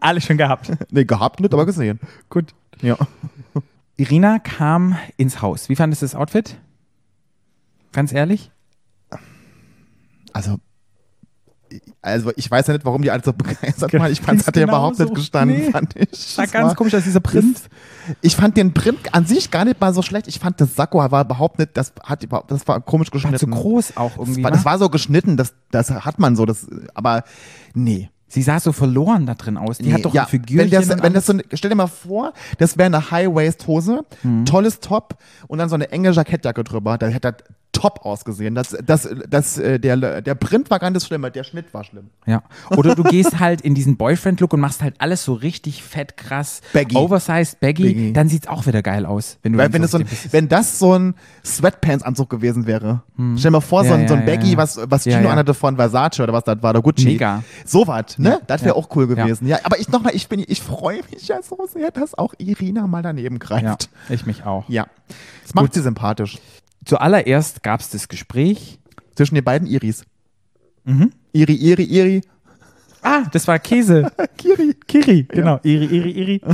Alle 0.00 0.20
schon 0.20 0.36
gehabt. 0.36 0.70
Nee, 0.90 1.04
gehabt 1.04 1.40
nicht, 1.40 1.54
aber 1.54 1.66
gesehen. 1.66 2.00
Gut. 2.28 2.54
Ja. 2.82 2.96
Irina 3.96 4.38
kam 4.38 4.98
ins 5.16 5.40
Haus. 5.42 5.68
Wie 5.68 5.76
fandest 5.76 6.02
du 6.02 6.06
das 6.06 6.14
Outfit? 6.14 6.56
Ganz 7.92 8.12
ehrlich? 8.12 8.50
Also, 10.32 10.56
also 12.00 12.32
ich 12.36 12.50
weiß 12.50 12.66
ja 12.66 12.72
nicht, 12.74 12.84
warum 12.84 13.02
die 13.02 13.10
alle 13.10 13.22
so 13.22 13.32
begeistert 13.32 13.92
waren. 13.92 14.10
Ich 14.10 14.20
fand, 14.20 14.40
es 14.40 14.46
hat 14.46 14.56
ja 14.56 14.64
überhaupt 14.64 14.96
genauso. 14.96 15.12
nicht 15.14 15.20
gestanden, 15.22 15.58
Nee. 15.58 15.70
fand 15.70 15.94
ich. 15.96 16.36
War 16.38 16.44
Das 16.44 16.52
ganz 16.52 16.74
komisch, 16.74 16.92
dass 16.92 17.04
dieser 17.04 17.20
Print. 17.20 17.60
Ich 18.22 18.34
fand 18.36 18.56
den 18.56 18.72
Print 18.74 19.14
an 19.14 19.26
sich 19.26 19.50
gar 19.50 19.64
nicht 19.64 19.80
mal 19.80 19.92
so 19.94 20.02
schlecht. 20.02 20.26
Ich 20.26 20.38
fand 20.38 20.60
das 20.60 20.74
Sakko 20.74 20.98
war 21.10 21.24
überhaupt 21.24 21.58
nicht, 21.58 21.76
das 21.76 21.92
hat 22.02 22.22
überhaupt, 22.24 22.50
das 22.50 22.66
war 22.66 22.80
komisch 22.80 23.08
War 23.08 23.12
geschnitten. 23.12 23.38
zu 23.38 23.46
groß 23.46 23.96
auch 23.96 24.10
Das 24.16 24.18
irgendwie. 24.28 24.42
war, 24.42 24.50
wa? 24.50 24.54
das 24.56 24.64
war 24.64 24.78
so 24.78 24.88
geschnitten, 24.88 25.36
das, 25.36 25.54
das 25.70 25.90
hat 25.90 26.18
man 26.18 26.34
so, 26.34 26.46
das, 26.46 26.66
aber 26.94 27.24
nee. 27.74 28.10
Sie 28.32 28.40
sah 28.40 28.58
so 28.60 28.72
verloren 28.72 29.26
da 29.26 29.34
drin 29.34 29.58
aus. 29.58 29.76
Die 29.76 29.84
nee. 29.84 29.92
hat 29.92 30.06
doch 30.06 30.14
ja, 30.14 30.22
ein 30.22 30.28
Figürchen. 30.28 30.70
wenn 30.72 30.88
das, 30.88 31.02
wenn 31.02 31.12
das 31.12 31.26
so, 31.26 31.34
eine- 31.34 31.44
stell 31.52 31.68
dir 31.68 31.76
mal 31.76 31.86
vor, 31.86 32.32
das 32.56 32.78
wäre 32.78 32.86
eine 32.86 33.10
High-Waist-Hose, 33.10 34.06
Mhm. 34.22 34.46
tolles 34.46 34.80
Top 34.80 35.16
und 35.48 35.58
dann 35.58 35.68
so 35.68 35.74
eine 35.74 35.90
enge 35.92 36.12
Jackettjacke 36.12 36.64
drüber. 36.64 36.96
Da 36.96 37.08
hätte 37.08 37.32
das 37.32 37.44
top 37.72 38.04
ausgesehen. 38.04 38.54
Das, 38.54 38.76
das, 38.84 39.08
das, 39.28 39.58
äh, 39.58 39.80
der, 39.80 40.20
der 40.20 40.34
Print 40.34 40.70
war 40.70 40.78
ganz 40.78 41.04
schlimm, 41.06 41.26
der 41.34 41.44
Schnitt 41.44 41.72
war 41.72 41.84
schlimm. 41.84 42.10
Ja. 42.26 42.42
Oder 42.70 42.94
du 42.94 43.02
gehst 43.02 43.40
halt 43.40 43.60
in 43.62 43.74
diesen 43.74 43.96
Boyfriend-Look 43.96 44.52
und 44.52 44.60
machst 44.60 44.82
halt 44.82 44.94
alles 44.98 45.24
so 45.24 45.32
richtig 45.32 45.82
fett, 45.82 46.16
krass, 46.16 46.60
Baggy. 46.72 46.96
oversized, 46.96 47.60
baggy, 47.60 47.84
Baggy. 47.84 48.12
dann 48.12 48.28
sieht's 48.28 48.46
auch 48.46 48.66
wieder 48.66 48.82
geil 48.82 49.06
aus. 49.06 49.38
Wenn 49.42 49.52
du 49.52 49.58
Weil 49.58 49.72
wenn, 49.72 49.86
so 49.86 49.98
ein, 49.98 50.06
wenn 50.30 50.48
das 50.48 50.78
so 50.78 50.94
ein 50.98 51.14
Sweatpants-Anzug 51.44 52.28
gewesen 52.30 52.66
wäre, 52.66 53.02
stell 53.14 53.36
dir 53.36 53.50
mal 53.50 53.60
vor, 53.60 53.84
so 53.84 53.90
Hm. 53.92 53.96
Ja, 53.96 54.02
ein, 54.02 54.08
so 54.08 54.14
ein 54.14 54.20
ja, 54.20 54.26
Baggy, 54.26 54.52
ja. 54.52 54.56
was, 54.58 54.78
was 54.84 55.04
Ja, 55.04 55.16
Gino 55.16 55.26
ja. 55.26 55.32
anhatte 55.32 55.54
von 55.54 55.76
Versace 55.76 56.20
oder 56.20 56.32
was 56.32 56.44
das 56.44 56.62
war, 56.62 56.72
der 56.72 56.82
Gucci. 56.82 57.04
Mega. 57.06 57.42
So 57.64 57.86
was, 57.86 58.18
ne? 58.18 58.28
Ja, 58.30 58.40
Das 58.46 58.62
wäre 58.62 58.74
ja. 58.76 58.80
auch 58.82 58.88
cool 58.96 59.06
gewesen. 59.06 59.46
Ja. 59.46 59.58
aber 59.64 59.78
ich 59.78 59.88
nochmal, 59.88 60.14
ich 60.14 60.28
bin, 60.28 60.44
ich 60.46 60.60
freue 60.62 61.00
mich 61.10 61.28
ja 61.28 61.42
so 61.42 61.58
sehr, 61.72 61.90
dass 61.90 62.16
auch 62.16 62.34
Irina 62.38 62.86
mal 62.86 63.02
daneben 63.02 63.36
ja, 63.36 63.38
greift. 63.46 63.88
ich 64.08 64.26
mich 64.26 64.44
auch. 64.44 64.68
Ja. 64.68 64.86
Das 65.42 65.54
macht 65.54 65.74
sie 65.74 65.80
sympathisch. 65.82 66.38
Zuallererst 66.84 67.62
gab's 67.62 67.90
das 67.90 68.08
Gespräch. 68.08 68.78
Zwischen 69.14 69.34
den 69.34 69.44
beiden 69.44 69.66
Iris. 69.68 70.04
Mhm. 70.84 71.12
Iri, 71.32 71.54
Iri, 71.54 71.84
Iri. 71.84 72.20
Ah, 73.02 73.22
das 73.32 73.46
war 73.46 73.58
Käse. 73.58 74.10
Kiri. 74.38 74.74
Kiri, 74.86 75.24
genau. 75.28 75.60
Iri, 75.62 75.86
Iri, 75.86 76.10
Iri. 76.10 76.40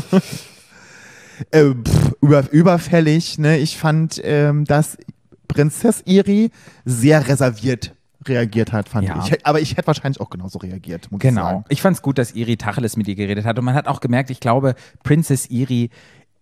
Äh, 1.52 1.66
pff, 1.72 2.14
über, 2.20 2.50
überfällig, 2.50 3.38
ne? 3.38 3.58
Ich 3.58 3.76
fand, 3.78 4.20
ähm, 4.24 4.64
dass 4.64 4.98
Prinzess 5.46 6.02
Iri 6.04 6.50
sehr 6.84 7.28
reserviert 7.28 7.94
reagiert 8.26 8.72
hat, 8.72 8.88
fand 8.88 9.06
Ja. 9.06 9.24
ich. 9.24 9.46
Aber 9.46 9.60
ich 9.60 9.76
hätte 9.76 9.86
wahrscheinlich 9.86 10.20
auch 10.20 10.30
genauso 10.30 10.58
reagiert, 10.58 11.10
muss 11.12 11.20
ich 11.20 11.28
Genau. 11.28 11.42
sagen. 11.42 11.64
Ich 11.68 11.80
fand's 11.80 12.02
gut, 12.02 12.18
dass 12.18 12.32
Iri 12.34 12.56
Tacheles 12.56 12.96
mit 12.96 13.06
ihr 13.06 13.14
geredet 13.14 13.44
hat. 13.44 13.56
Und 13.58 13.64
man 13.64 13.74
hat 13.74 13.86
auch 13.86 14.00
gemerkt, 14.00 14.30
ich 14.30 14.40
glaube, 14.40 14.74
Princess 15.04 15.46
Iri, 15.48 15.90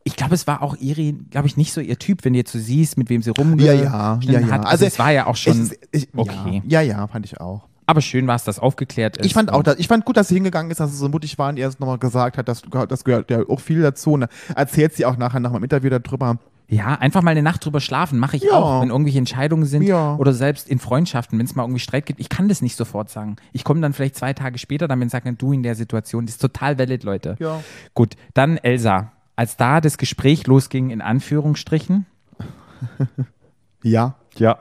ich 0.07 0.15
glaube, 0.17 0.35
es 0.37 0.47
war 0.47 0.63
auch 0.63 0.77
Iri, 0.79 1.17
glaube 1.31 1.49
ich, 1.49 1.57
nicht 1.57 1.73
so 1.73 1.81
ihr 1.81 1.99
Typ, 1.99 2.25
wenn 2.25 2.33
du 2.33 2.39
jetzt 2.39 2.53
so 2.53 2.59
siehst, 2.61 2.97
mit 2.97 3.11
wem 3.11 3.23
sie 3.23 3.31
rumge 3.31 3.61
Ja, 3.63 3.73
ja, 3.73 4.19
ja, 4.23 4.41
ja. 4.41 4.49
hat. 4.51 4.65
Also, 4.65 4.85
es 4.87 4.99
war 5.01 5.11
ja 5.11 5.27
auch 5.27 5.35
schon 5.37 5.71
Ich, 5.91 6.05
ich, 6.05 6.09
okay. 6.17 6.63
Ja, 6.67 6.81
ja, 6.81 6.99
ja, 6.99 7.07
fand 7.09 7.27
ich 7.27 7.41
auch. 7.41 7.67
Aber 7.89 8.01
schön 8.01 8.27
war 8.27 8.37
es, 8.37 8.45
dass 8.45 8.59
aufgeklärt 8.59 9.17
ist. 9.17 9.27
Ich 9.27 9.35
fand 9.35 9.53
auch, 9.53 9.59
Und- 9.59 9.67
dass, 9.67 9.79
ich 9.79 9.89
fand 9.89 10.05
gut, 10.05 10.17
dass 10.17 10.29
sie 10.29 10.35
hingegangen 10.35 10.71
ist, 10.71 10.79
dass 10.81 10.91
sie 10.93 10.97
so 10.97 11.09
mutig 11.09 11.39
war 11.39 11.49
und 11.51 11.57
ihr 11.59 11.67
es 11.69 11.79
nochmal 11.81 11.99
gesagt 11.99 12.39
hat, 12.39 12.49
dass 12.49 12.63
das 12.89 13.05
gehört 13.05 13.31
ja 13.31 13.41
auch 13.49 13.61
viel 13.61 13.83
dazu. 13.83 14.13
Und 14.13 14.27
erzählt 14.55 14.95
sie 14.95 15.05
auch 15.07 15.17
nachher 15.17 15.41
nach 15.41 15.53
dem 15.53 15.63
Interview 15.63 15.91
darüber. 15.91 16.39
Ja, 16.69 16.95
einfach 16.97 17.23
mal 17.23 17.31
eine 17.31 17.43
Nacht 17.43 17.65
drüber 17.65 17.79
schlafen, 17.81 18.19
mache 18.19 18.37
ich 18.39 18.43
Ja. 18.43 18.53
auch, 18.55 18.83
wenn 18.83 18.89
irgendwelche 18.91 19.19
Entscheidungen 19.19 19.67
sind 19.67 19.83
Ja. 19.83 20.17
oder 20.17 20.33
selbst 20.33 20.69
in 20.69 20.81
Freundschaften, 20.81 21.39
wenn 21.39 21.47
es 21.47 21.55
mal 21.55 21.63
irgendwie 21.63 21.79
Streit 21.79 22.07
gibt. 22.07 22.19
Ich 22.19 22.29
kann 22.29 22.49
das 22.49 22.61
nicht 22.61 22.75
sofort 22.77 23.09
sagen. 23.09 23.37
Ich 23.53 23.63
komme 23.63 23.81
dann 23.81 23.93
vielleicht 23.93 24.17
zwei 24.17 24.33
Tage 24.33 24.59
später, 24.59 24.89
dann 24.89 24.99
wenn 24.99 25.09
sagt 25.09 25.29
du 25.41 25.53
in 25.53 25.63
der 25.63 25.77
Situation, 25.77 26.27
das 26.27 26.35
ist 26.37 26.41
total 26.41 26.77
valid, 26.77 27.05
Leute. 27.05 27.37
Ja. 27.39 27.61
Gut, 27.95 28.15
dann 28.35 28.57
Elsa. 28.57 29.13
Als 29.37 29.57
da 29.57 29.81
das 29.81 29.99
Gespräch 29.99 30.47
losging, 30.47 30.91
in 30.91 31.01
Anführungsstrichen, 31.03 32.07
Ja. 33.83 34.17
ja. 34.37 34.59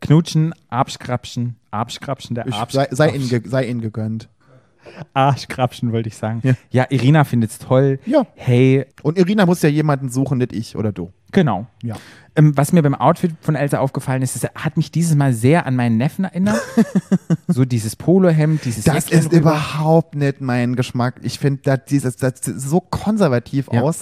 Knutschen, 0.00 0.54
Arschkrapschen, 0.68 1.56
Arschkrapschen, 1.70 2.34
der 2.34 2.52
Arsch, 2.52 2.72
sei, 2.72 2.88
sei, 2.90 3.10
ihnen, 3.10 3.42
sei 3.48 3.66
ihnen 3.68 3.80
gegönnt. 3.80 4.28
Arschkrapschen, 5.14 5.92
wollte 5.92 6.08
ich 6.08 6.16
sagen. 6.16 6.40
Ja. 6.42 6.54
Ja, 6.70 6.86
Irina 6.90 7.24
findet's 7.24 7.58
toll. 7.58 8.00
Ja. 8.04 8.26
Hey, 8.34 8.84
Und 9.02 9.16
Irina 9.18 9.46
muss 9.46 9.62
ja 9.62 9.68
jemanden 9.70 10.10
suchen, 10.10 10.38
nicht 10.38 10.52
ich 10.52 10.76
oder 10.76 10.92
du. 10.92 11.10
Genau. 11.32 11.66
Ja. 11.82 11.96
Ähm, 12.36 12.56
was 12.56 12.72
mir 12.72 12.82
beim 12.82 12.96
Outfit 12.96 13.30
von 13.42 13.54
Elsa 13.54 13.78
aufgefallen 13.78 14.20
ist, 14.22 14.34
es 14.34 14.42
hat 14.56 14.76
mich 14.76 14.90
dieses 14.90 15.14
Mal 15.14 15.32
sehr 15.32 15.66
an 15.66 15.76
meinen 15.76 15.96
Neffen 15.98 16.24
erinnert. 16.24 16.60
so 17.46 17.64
dieses 17.64 17.94
Polohemd, 17.94 18.64
dieses 18.64 18.82
Das 18.84 18.94
Jäckchen 19.08 19.18
ist 19.20 19.26
rüber. 19.26 19.36
überhaupt 19.52 20.16
nicht 20.16 20.40
mein 20.40 20.74
Geschmack. 20.74 21.20
Ich 21.22 21.38
finde, 21.38 21.60
das, 21.62 21.80
dieses, 21.88 22.16
das 22.16 22.40
sieht 22.42 22.60
so 22.60 22.80
konservativ 22.80 23.68
Ja. 23.72 23.82
aus. 23.82 24.00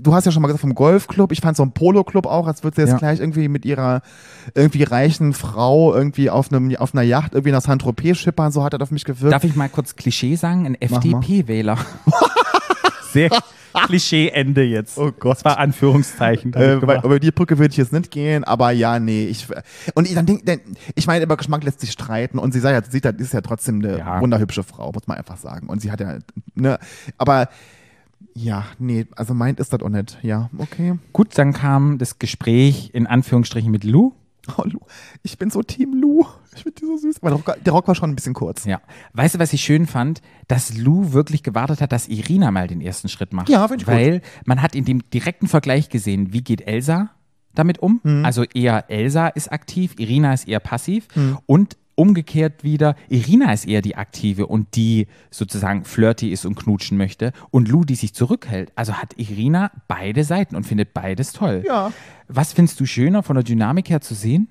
Du 0.00 0.14
hast 0.14 0.24
ja 0.24 0.32
schon 0.32 0.40
mal 0.40 0.46
gesagt 0.48 0.62
vom 0.62 0.74
Golfclub. 0.74 1.30
Ich 1.30 1.42
fand 1.42 1.58
so 1.58 1.62
ein 1.62 1.72
Polo-Club 1.72 2.24
auch, 2.24 2.46
als 2.46 2.64
würde 2.64 2.76
sie 2.76 2.82
jetzt 2.82 2.92
Ja. 2.92 2.96
gleich 2.98 3.20
irgendwie 3.20 3.48
mit 3.48 3.66
ihrer 3.66 4.00
irgendwie 4.54 4.84
reichen 4.84 5.34
Frau 5.34 5.94
irgendwie 5.94 6.30
auf, 6.30 6.50
einem, 6.50 6.74
auf 6.76 6.94
einer 6.94 7.02
Yacht 7.02 7.34
irgendwie 7.34 7.52
nach 7.52 7.60
Saint-Tropez 7.60 8.16
schippern. 8.16 8.50
So 8.50 8.64
hat 8.64 8.72
das 8.72 8.80
auf 8.80 8.90
mich 8.90 9.04
gewirkt. 9.04 9.34
Darf 9.34 9.44
ich 9.44 9.56
mal 9.56 9.68
kurz 9.68 9.94
Klischee 9.94 10.36
sagen? 10.36 10.64
Ein. 10.64 10.74
FDP-Wähler. 10.80 11.76
sehr 13.16 13.30
Klischee-Ende 13.86 14.62
jetzt. 14.62 14.98
Oh 14.98 15.12
Gott. 15.12 15.36
Das 15.36 15.44
war 15.44 15.58
Anführungszeichen. 15.58 16.52
Äh, 16.54 16.74
über 16.74 17.20
die 17.20 17.30
Brücke 17.30 17.58
würde 17.58 17.72
ich 17.72 17.76
jetzt 17.76 17.92
nicht 17.92 18.10
gehen, 18.10 18.44
aber 18.44 18.70
ja, 18.70 18.98
nee. 18.98 19.26
Ich, 19.26 19.46
und 19.94 20.06
ich, 20.06 20.14
dann 20.14 20.26
denk, 20.26 20.46
denn, 20.46 20.60
ich 20.94 21.06
meine, 21.06 21.24
über 21.24 21.36
Geschmack 21.36 21.64
lässt 21.64 21.80
sich 21.80 21.92
streiten 21.92 22.38
und 22.38 22.52
sie 22.52 22.60
sei 22.60 22.72
ja, 22.72 22.82
sie 22.82 23.00
sie 23.02 23.22
ist 23.22 23.32
ja 23.34 23.40
trotzdem 23.40 23.84
eine 23.84 23.98
Ja. 23.98 24.20
wunderhübsche 24.20 24.62
Frau, 24.62 24.92
muss 24.92 25.06
man 25.06 25.18
einfach 25.18 25.36
sagen. 25.36 25.68
Und 25.68 25.80
sie 25.80 25.90
hat 25.90 26.00
ja, 26.00 26.18
ne, 26.54 26.78
aber 27.18 27.48
ja, 28.34 28.64
nee, 28.78 29.06
also 29.16 29.34
meint 29.34 29.60
ist 29.60 29.72
das 29.72 29.80
auch 29.82 29.88
nicht. 29.88 30.18
Ja, 30.22 30.50
okay. 30.58 30.98
Gut, 31.12 31.36
dann 31.38 31.52
kam 31.52 31.98
das 31.98 32.18
Gespräch 32.18 32.90
in 32.92 33.06
Anführungsstrichen 33.06 33.70
mit 33.70 33.84
Lou. 33.84 34.12
Oh, 34.56 34.62
Lu, 34.64 34.78
ich 35.22 35.38
bin 35.38 35.50
so 35.50 35.62
Team 35.62 36.00
Lu. 36.00 36.24
Ich 36.54 36.62
finde 36.62 36.80
die 36.80 36.86
so 36.86 36.96
süß. 36.96 37.16
Aber 37.22 37.30
der 37.30 37.36
Rock, 37.38 37.64
der 37.64 37.72
Rock 37.72 37.88
war 37.88 37.94
schon 37.94 38.10
ein 38.10 38.14
bisschen 38.14 38.34
kurz. 38.34 38.64
Ja. 38.64 38.80
Weißt 39.12 39.34
du, 39.34 39.38
was 39.38 39.52
ich 39.52 39.62
schön 39.62 39.86
fand? 39.86 40.22
Dass 40.48 40.76
Lou 40.76 41.12
wirklich 41.12 41.42
gewartet 41.42 41.80
hat, 41.80 41.92
dass 41.92 42.08
Irina 42.08 42.50
mal 42.50 42.68
den 42.68 42.80
ersten 42.80 43.08
Schritt 43.08 43.32
macht. 43.32 43.48
Ja, 43.48 43.66
find 43.68 43.82
ich 43.82 43.86
gut. 43.86 43.94
Weil 43.94 44.22
man 44.44 44.62
hat 44.62 44.74
in 44.74 44.84
dem 44.84 45.08
direkten 45.10 45.48
Vergleich 45.48 45.88
gesehen, 45.88 46.32
wie 46.32 46.42
geht 46.42 46.66
Elsa 46.66 47.10
damit 47.54 47.78
um? 47.78 48.00
Mhm. 48.02 48.24
Also 48.24 48.44
eher 48.44 48.90
Elsa 48.90 49.28
ist 49.28 49.50
aktiv, 49.50 49.94
Irina 49.98 50.32
ist 50.32 50.46
eher 50.46 50.60
passiv 50.60 51.08
und 51.46 51.76
umgekehrt 51.96 52.62
wieder, 52.62 52.94
Irina 53.08 53.52
ist 53.52 53.66
eher 53.66 53.82
die 53.82 53.96
Aktive 53.96 54.46
und 54.46 54.76
die 54.76 55.08
sozusagen 55.30 55.84
flirty 55.84 56.30
ist 56.30 56.44
und 56.46 56.54
knutschen 56.54 56.96
möchte 56.96 57.32
und 57.50 57.68
Lou, 57.68 57.84
die 57.84 57.96
sich 57.96 58.14
zurückhält. 58.14 58.70
Also 58.76 58.94
hat 58.94 59.14
Irina 59.18 59.72
beide 59.88 60.22
Seiten 60.22 60.54
und 60.54 60.64
findet 60.64 60.94
beides 60.94 61.32
toll. 61.32 61.64
Ja. 61.66 61.92
Was 62.28 62.52
findest 62.52 62.78
du 62.78 62.86
schöner 62.86 63.22
von 63.24 63.34
der 63.34 63.42
Dynamik 63.44 63.90
her 63.90 64.00
zu 64.00 64.14
sehen? 64.14 64.48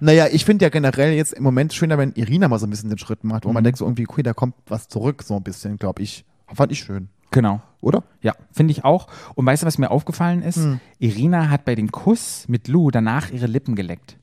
Naja, 0.00 0.26
ich 0.30 0.44
finde 0.44 0.64
ja 0.66 0.68
generell 0.68 1.14
jetzt 1.14 1.32
im 1.32 1.42
Moment 1.42 1.72
schöner, 1.72 1.96
wenn 1.96 2.12
Irina 2.12 2.48
mal 2.48 2.58
so 2.58 2.66
ein 2.66 2.70
bisschen 2.70 2.90
den 2.90 2.98
Schritt 2.98 3.24
macht, 3.24 3.44
wo 3.44 3.48
Mhm. 3.48 3.54
man 3.54 3.64
denkt 3.64 3.78
so 3.78 3.86
irgendwie, 3.86 4.06
okay, 4.06 4.22
da 4.22 4.34
kommt 4.34 4.54
was 4.66 4.88
zurück, 4.88 5.22
so 5.22 5.36
ein 5.36 5.42
bisschen, 5.42 5.78
glaube 5.78 6.02
ich. 6.02 6.24
Fand 6.52 6.70
ich 6.70 6.80
schön. 6.80 7.08
Genau. 7.30 7.62
Oder? 7.80 8.02
Ja, 8.20 8.34
finde 8.52 8.72
ich 8.72 8.84
auch. 8.84 9.06
Und 9.36 9.46
weißt 9.46 9.62
du, 9.62 9.66
was 9.66 9.78
mir 9.78 9.90
aufgefallen 9.90 10.42
ist? 10.42 10.60
Irina 10.98 11.48
hat 11.48 11.64
bei 11.64 11.74
dem 11.76 11.90
Kuss 11.90 12.44
mit 12.48 12.68
Lou 12.68 12.90
danach 12.90 13.30
ihre 13.30 13.46
Lippen 13.46 13.74
geleckt. 13.74 14.18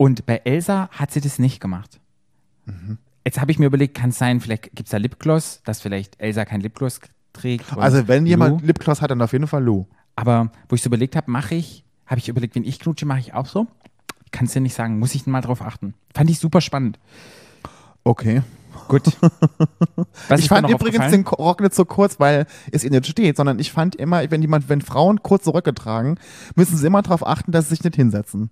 Und 0.00 0.24
bei 0.24 0.40
Elsa 0.44 0.88
hat 0.92 1.10
sie 1.10 1.20
das 1.20 1.38
nicht 1.38 1.60
gemacht. 1.60 2.00
Jetzt 3.22 3.38
habe 3.38 3.52
ich 3.52 3.58
mir 3.58 3.66
überlegt, 3.66 3.94
kann 3.94 4.08
es 4.08 4.16
sein, 4.16 4.40
vielleicht 4.40 4.74
gibt 4.74 4.86
es 4.86 4.92
da 4.92 4.96
Lipgloss, 4.96 5.60
dass 5.66 5.82
vielleicht 5.82 6.18
Elsa 6.18 6.46
kein 6.46 6.62
Lipgloss 6.62 7.00
trägt. 7.34 7.76
Also 7.76 8.08
wenn 8.08 8.24
jemand 8.24 8.62
Lou. 8.62 8.66
Lipgloss 8.66 9.02
hat, 9.02 9.10
dann 9.10 9.20
auf 9.20 9.34
jeden 9.34 9.46
Fall 9.46 9.62
Lu. 9.62 9.84
Aber 10.16 10.52
wo 10.70 10.74
ich 10.74 10.80
so 10.80 10.86
überlegt 10.86 11.16
habe, 11.16 11.30
mache 11.30 11.54
ich, 11.54 11.84
habe 12.06 12.18
ich 12.18 12.30
überlegt, 12.30 12.54
wenn 12.54 12.64
ich 12.64 12.78
knutsche, 12.78 13.04
mache 13.04 13.18
ich 13.18 13.34
auch 13.34 13.44
so. 13.44 13.66
Kannst 14.30 14.54
dir 14.54 14.62
nicht 14.62 14.72
sagen, 14.72 14.98
muss 14.98 15.14
ich 15.14 15.26
mal 15.26 15.42
drauf 15.42 15.60
achten. 15.60 15.92
Fand 16.14 16.30
ich 16.30 16.38
super 16.38 16.62
spannend. 16.62 16.98
Okay. 18.02 18.40
Gut. 18.88 19.04
Was 20.28 20.40
ich 20.40 20.48
fand 20.48 20.70
übrigens 20.70 21.10
den 21.10 21.26
Rock 21.26 21.60
nicht 21.60 21.74
so 21.74 21.84
kurz, 21.84 22.18
weil 22.18 22.46
es 22.72 22.84
ihr 22.84 22.90
nicht 22.90 23.06
steht, 23.06 23.36
sondern 23.36 23.58
ich 23.58 23.70
fand 23.70 23.96
immer, 23.96 24.30
wenn 24.30 24.40
jemand, 24.40 24.70
wenn 24.70 24.80
Frauen 24.80 25.22
kurz 25.22 25.44
zurückgetragen, 25.44 26.18
müssen 26.54 26.78
sie 26.78 26.86
immer 26.86 27.02
darauf 27.02 27.26
achten, 27.26 27.52
dass 27.52 27.66
sie 27.66 27.74
sich 27.74 27.84
nicht 27.84 27.96
hinsetzen. 27.96 28.48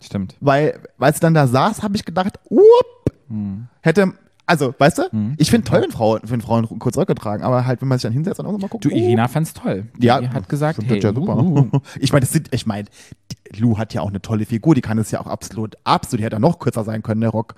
Stimmt. 0.00 0.36
Weil, 0.40 0.80
weil 0.98 1.12
sie 1.14 1.20
dann 1.20 1.34
da 1.34 1.46
saß, 1.46 1.82
habe 1.82 1.96
ich 1.96 2.04
gedacht, 2.04 2.38
up, 2.50 3.12
Hm. 3.28 3.66
hätte, 3.82 4.12
also, 4.46 4.74
weißt 4.78 4.98
du, 4.98 5.02
ich 5.36 5.50
finde 5.50 5.68
toll, 5.68 5.82
wenn 5.82 5.90
Frauen, 5.90 6.20
wenn 6.24 6.40
Frauen 6.40 6.66
kurz 6.78 6.94
zurückgetragen, 6.94 7.44
aber 7.44 7.66
halt, 7.66 7.82
wenn 7.82 7.88
man 7.88 7.98
sich 7.98 8.04
dann 8.04 8.12
hinsetzt, 8.14 8.38
dann 8.38 8.46
auch 8.46 8.52
so 8.52 8.58
mal 8.58 8.68
gucken. 8.68 8.88
Du, 8.88 8.96
Irina 8.96 9.28
fand's 9.28 9.52
toll. 9.52 9.84
Die 9.98 10.06
Ja, 10.06 10.22
hat 10.32 10.48
gesagt, 10.48 10.80
hey, 10.86 10.98
ja 11.00 11.12
super. 11.14 11.36
uh, 11.36 11.68
uh. 11.72 11.80
Ich 12.00 12.12
meine, 12.12 12.26
ich 12.50 12.66
meine, 12.66 12.88
Lou 13.58 13.76
hat 13.76 13.92
ja 13.92 14.00
auch 14.00 14.08
eine 14.08 14.22
tolle 14.22 14.46
Figur, 14.46 14.74
die 14.74 14.80
kann 14.80 14.96
es 14.98 15.10
ja 15.10 15.20
auch 15.20 15.26
absolut, 15.26 15.76
absolut, 15.84 16.20
die 16.20 16.24
hätte 16.24 16.36
ja 16.36 16.40
noch 16.40 16.58
kürzer 16.58 16.84
sein 16.84 17.02
können, 17.02 17.20
der 17.20 17.30
Rock. 17.30 17.54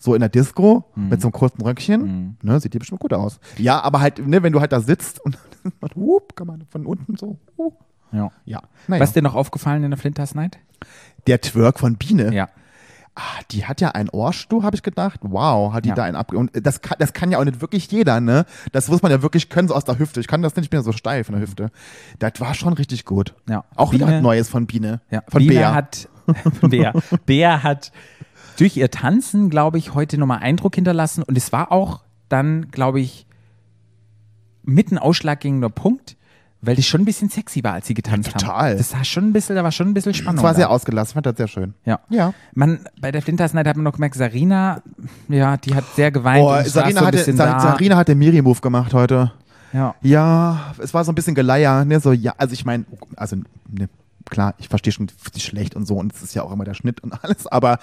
So 0.00 0.14
in 0.16 0.20
der 0.20 0.28
Disco 0.30 0.84
Mhm. 0.96 1.08
mit 1.10 1.20
so 1.20 1.28
einem 1.28 1.32
kurzen 1.32 1.62
Röckchen, 1.62 2.36
ne, 2.42 2.58
sieht 2.58 2.74
die 2.74 2.80
bestimmt 2.80 3.00
gut 3.00 3.12
aus. 3.12 3.38
Ja, 3.58 3.80
aber 3.80 4.00
halt, 4.00 4.26
ne, 4.26 4.42
wenn 4.42 4.52
du 4.52 4.58
halt 4.58 4.72
da 4.72 4.80
sitzt 4.80 5.20
und 5.24 5.38
man, 5.80 5.90
whoop, 5.94 6.34
kann 6.34 6.48
man 6.48 6.64
von 6.70 6.86
unten 6.86 7.16
so, 7.16 7.38
uh. 7.56 7.70
Ja. 8.10 8.30
ja. 8.44 8.60
Naja. 8.88 9.00
Was 9.00 9.12
dir 9.12 9.22
noch 9.22 9.36
aufgefallen 9.36 9.84
in 9.84 9.90
der 9.92 9.98
Flinters 9.98 10.34
Night? 10.34 10.58
Der 11.26 11.40
Twerk 11.40 11.78
von 11.78 11.96
Biene, 11.96 12.34
Ja. 12.34 12.48
ah, 13.14 13.20
die 13.50 13.64
hat 13.66 13.80
ja 13.80 13.90
einen 13.90 14.08
Ohrstuhl, 14.08 14.62
habe 14.64 14.74
ich 14.76 14.82
gedacht. 14.82 15.20
Wow, 15.22 15.72
hat 15.72 15.84
die 15.84 15.90
Ja. 15.90 15.94
da 15.94 16.04
einen 16.04 16.16
ab. 16.16 16.32
Und 16.32 16.50
das 16.54 16.80
kann, 16.80 16.96
das 16.98 17.12
kann 17.12 17.30
ja 17.30 17.38
auch 17.38 17.44
nicht 17.44 17.60
wirklich 17.60 17.90
jeder, 17.90 18.20
ne? 18.20 18.44
Das 18.72 18.88
muss 18.88 19.02
man 19.02 19.10
ja 19.12 19.22
wirklich 19.22 19.48
können, 19.48 19.68
so 19.68 19.74
aus 19.74 19.84
der 19.84 19.98
Hüfte. 19.98 20.20
Ich 20.20 20.26
kann 20.28 20.42
das 20.42 20.56
nicht, 20.56 20.64
ich 20.64 20.70
bin 20.70 20.78
ja 20.80 20.84
so 20.84 20.92
steif 20.92 21.28
in 21.28 21.34
der 21.34 21.42
Hüfte. 21.42 21.70
Das 22.18 22.32
war 22.38 22.54
schon 22.54 22.72
richtig 22.72 23.04
gut. 23.04 23.34
Ja. 23.48 23.64
Auch 23.76 23.92
wieder 23.92 24.06
Biene- 24.06 24.16
was 24.18 24.22
Neues 24.22 24.48
von 24.48 24.66
Biene. 24.66 25.00
Ja, 25.10 25.22
Von 25.28 25.40
Biene 25.40 25.54
Bea. 25.54 25.74
hat 25.74 26.08
von 26.60 26.70
Bea. 26.70 26.92
Bea 27.26 27.62
hat 27.62 27.92
durch 28.58 28.76
ihr 28.76 28.90
Tanzen, 28.90 29.50
glaube 29.50 29.78
ich, 29.78 29.94
heute 29.94 30.18
nochmal 30.18 30.38
Eindruck 30.40 30.74
hinterlassen 30.74 31.22
und 31.22 31.36
es 31.38 31.52
war 31.52 31.72
auch 31.72 32.02
dann, 32.28 32.70
glaube 32.70 33.00
ich, 33.00 33.26
mit 34.62 34.92
ein 34.92 34.98
ausschlaggebender 34.98 35.68
Punkt, 35.70 36.16
weil 36.62 36.76
das 36.76 36.86
schon 36.86 37.02
ein 37.02 37.04
bisschen 37.04 37.28
sexy 37.28 37.62
war, 37.64 37.74
als 37.74 37.88
sie 37.88 37.94
getanzt 37.94 38.28
Ja, 38.28 38.38
total. 38.38 38.70
haben. 38.70 38.78
Das 38.78 38.92
war 38.94 39.04
schon 39.04 39.24
ein 39.28 39.32
bisschen, 39.32 39.56
da 39.56 39.64
war 39.64 39.72
schon 39.72 39.88
ein 39.88 39.94
bisschen 39.94 40.14
Spannung. 40.14 40.36
Das 40.36 40.44
war 40.44 40.54
sehr 40.54 40.66
da. 40.66 40.70
ausgelassen, 40.70 41.10
ich 41.10 41.14
fand 41.14 41.26
das 41.26 41.36
sehr 41.36 41.48
schön. 41.48 41.74
Ja. 41.84 41.98
Ja. 42.08 42.32
Man, 42.54 42.80
bei 43.00 43.10
der 43.10 43.20
Flinters 43.20 43.52
Night 43.52 43.66
hat 43.66 43.76
man 43.76 43.84
noch 43.84 43.94
gemerkt, 43.94 44.14
Sarina, 44.14 44.80
ja, 45.28 45.56
die 45.56 45.74
hat 45.74 45.84
sehr 45.96 46.12
geweint. 46.12 46.46
Saß 46.66 46.72
Sarina, 46.72 47.00
so 47.00 47.06
hatte, 47.06 47.32
Sa. 47.34 47.58
Sarina 47.60 47.96
hat 47.96 48.08
den 48.08 48.18
Miri-Move 48.18 48.60
gemacht 48.60 48.94
heute. 48.94 49.32
Ja. 49.72 49.94
Ja, 50.02 50.72
es 50.78 50.94
war 50.94 51.04
so 51.04 51.12
ein 51.12 51.14
bisschen 51.14 51.34
Geleier, 51.34 51.84
ne, 51.84 51.98
so, 51.98 52.12
ja, 52.12 52.34
also 52.38 52.52
ich 52.52 52.64
meine, 52.64 52.84
also, 53.16 53.36
ne, 53.68 53.88
klar, 54.30 54.54
ich 54.58 54.68
verstehe 54.68 54.92
schon 54.92 55.08
die 55.34 55.40
schlecht 55.40 55.74
und 55.74 55.86
so 55.86 55.96
und 55.96 56.12
es 56.12 56.22
ist 56.22 56.34
ja 56.34 56.42
auch 56.42 56.52
immer 56.52 56.64
der 56.64 56.74
Schnitt 56.74 57.00
und 57.02 57.12
alles, 57.24 57.46
aber 57.46 57.78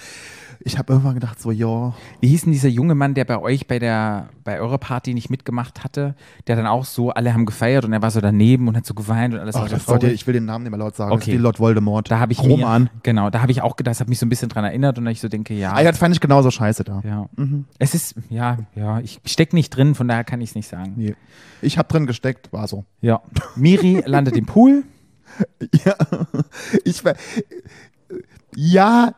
ich 0.61 0.77
habe 0.77 0.91
irgendwann 0.93 1.13
gedacht, 1.15 1.39
so, 1.39 1.51
ja, 1.51 1.93
Wie 2.19 2.27
hieß 2.27 2.43
denn 2.43 2.51
dieser 2.51 2.67
junge 2.69 2.93
Mann, 2.93 3.13
der 3.13 3.23
bei 3.25 3.39
euch 3.39 3.65
bei 3.67 3.79
der 3.79 4.29
bei 4.43 4.59
eurer 4.59 4.77
Party 4.77 5.13
nicht 5.13 5.29
mitgemacht 5.29 5.83
hatte, 5.83 6.15
der 6.47 6.55
dann 6.55 6.65
auch 6.65 6.83
so, 6.85 7.11
alle 7.11 7.33
haben 7.33 7.45
gefeiert 7.45 7.85
und 7.85 7.93
er 7.93 8.01
war 8.01 8.11
so 8.11 8.19
daneben 8.19 8.67
und 8.67 8.75
hat 8.75 8.85
so 8.85 8.93
geweint 8.93 9.33
und 9.33 9.39
alles 9.39 9.55
oh, 9.55 9.59
war 9.59 9.67
so 9.69 9.75
das 9.75 9.85
sollte, 9.85 10.09
ich 10.09 10.25
will 10.27 10.33
den 10.33 10.45
Namen 10.45 10.63
nicht 10.63 10.71
mehr 10.71 10.79
laut 10.79 10.95
sagen, 10.95 11.11
das 11.11 11.21
Okay. 11.21 11.31
ist 11.31 11.37
wie 11.37 11.41
Lord 11.41 11.59
Voldemort. 11.59 12.09
Da 12.11 12.19
habe 12.19 12.31
ich 12.33 12.39
Roman. 12.41 12.83
mir, 12.83 12.89
genau, 13.03 13.29
da 13.29 13.41
habe 13.41 13.51
ich 13.51 13.61
auch 13.61 13.75
gedacht, 13.75 13.91
das 13.91 13.99
hat 14.01 14.09
mich 14.09 14.19
so 14.19 14.25
ein 14.25 14.29
bisschen 14.29 14.49
dran 14.49 14.65
erinnert 14.65 14.97
und 14.97 15.07
ich 15.07 15.21
so 15.21 15.27
denke, 15.29 15.53
ja, 15.53 15.73
Ah, 15.73 15.83
das 15.83 15.97
fand 15.97 16.13
ich 16.15 16.19
genauso 16.21 16.51
scheiße 16.51 16.83
da. 16.83 17.01
ja. 17.05 17.27
Es 17.77 17.93
ist, 17.95 18.15
ja, 18.29 18.57
ja, 18.75 18.99
ich 18.99 19.19
stecke 19.25 19.55
nicht 19.55 19.69
drin, 19.69 19.95
von 19.95 20.07
daher 20.07 20.23
kann 20.23 20.41
ich 20.41 20.49
es 20.49 20.55
nicht 20.55 20.67
sagen. 20.67 20.93
Nee. 20.97 21.15
Ich 21.61 21.77
habe 21.77 21.87
drin 21.87 22.05
gesteckt, 22.05 22.51
war 22.51 22.67
so. 22.67 22.85
Ja. 23.01 23.21
Miri 23.55 24.01
landet 24.05 24.35
im 24.35 24.45
Pool. 24.45 24.83
Ja, 25.85 25.95
ich 26.83 27.05
war, 27.05 27.13
ja, 28.55 29.13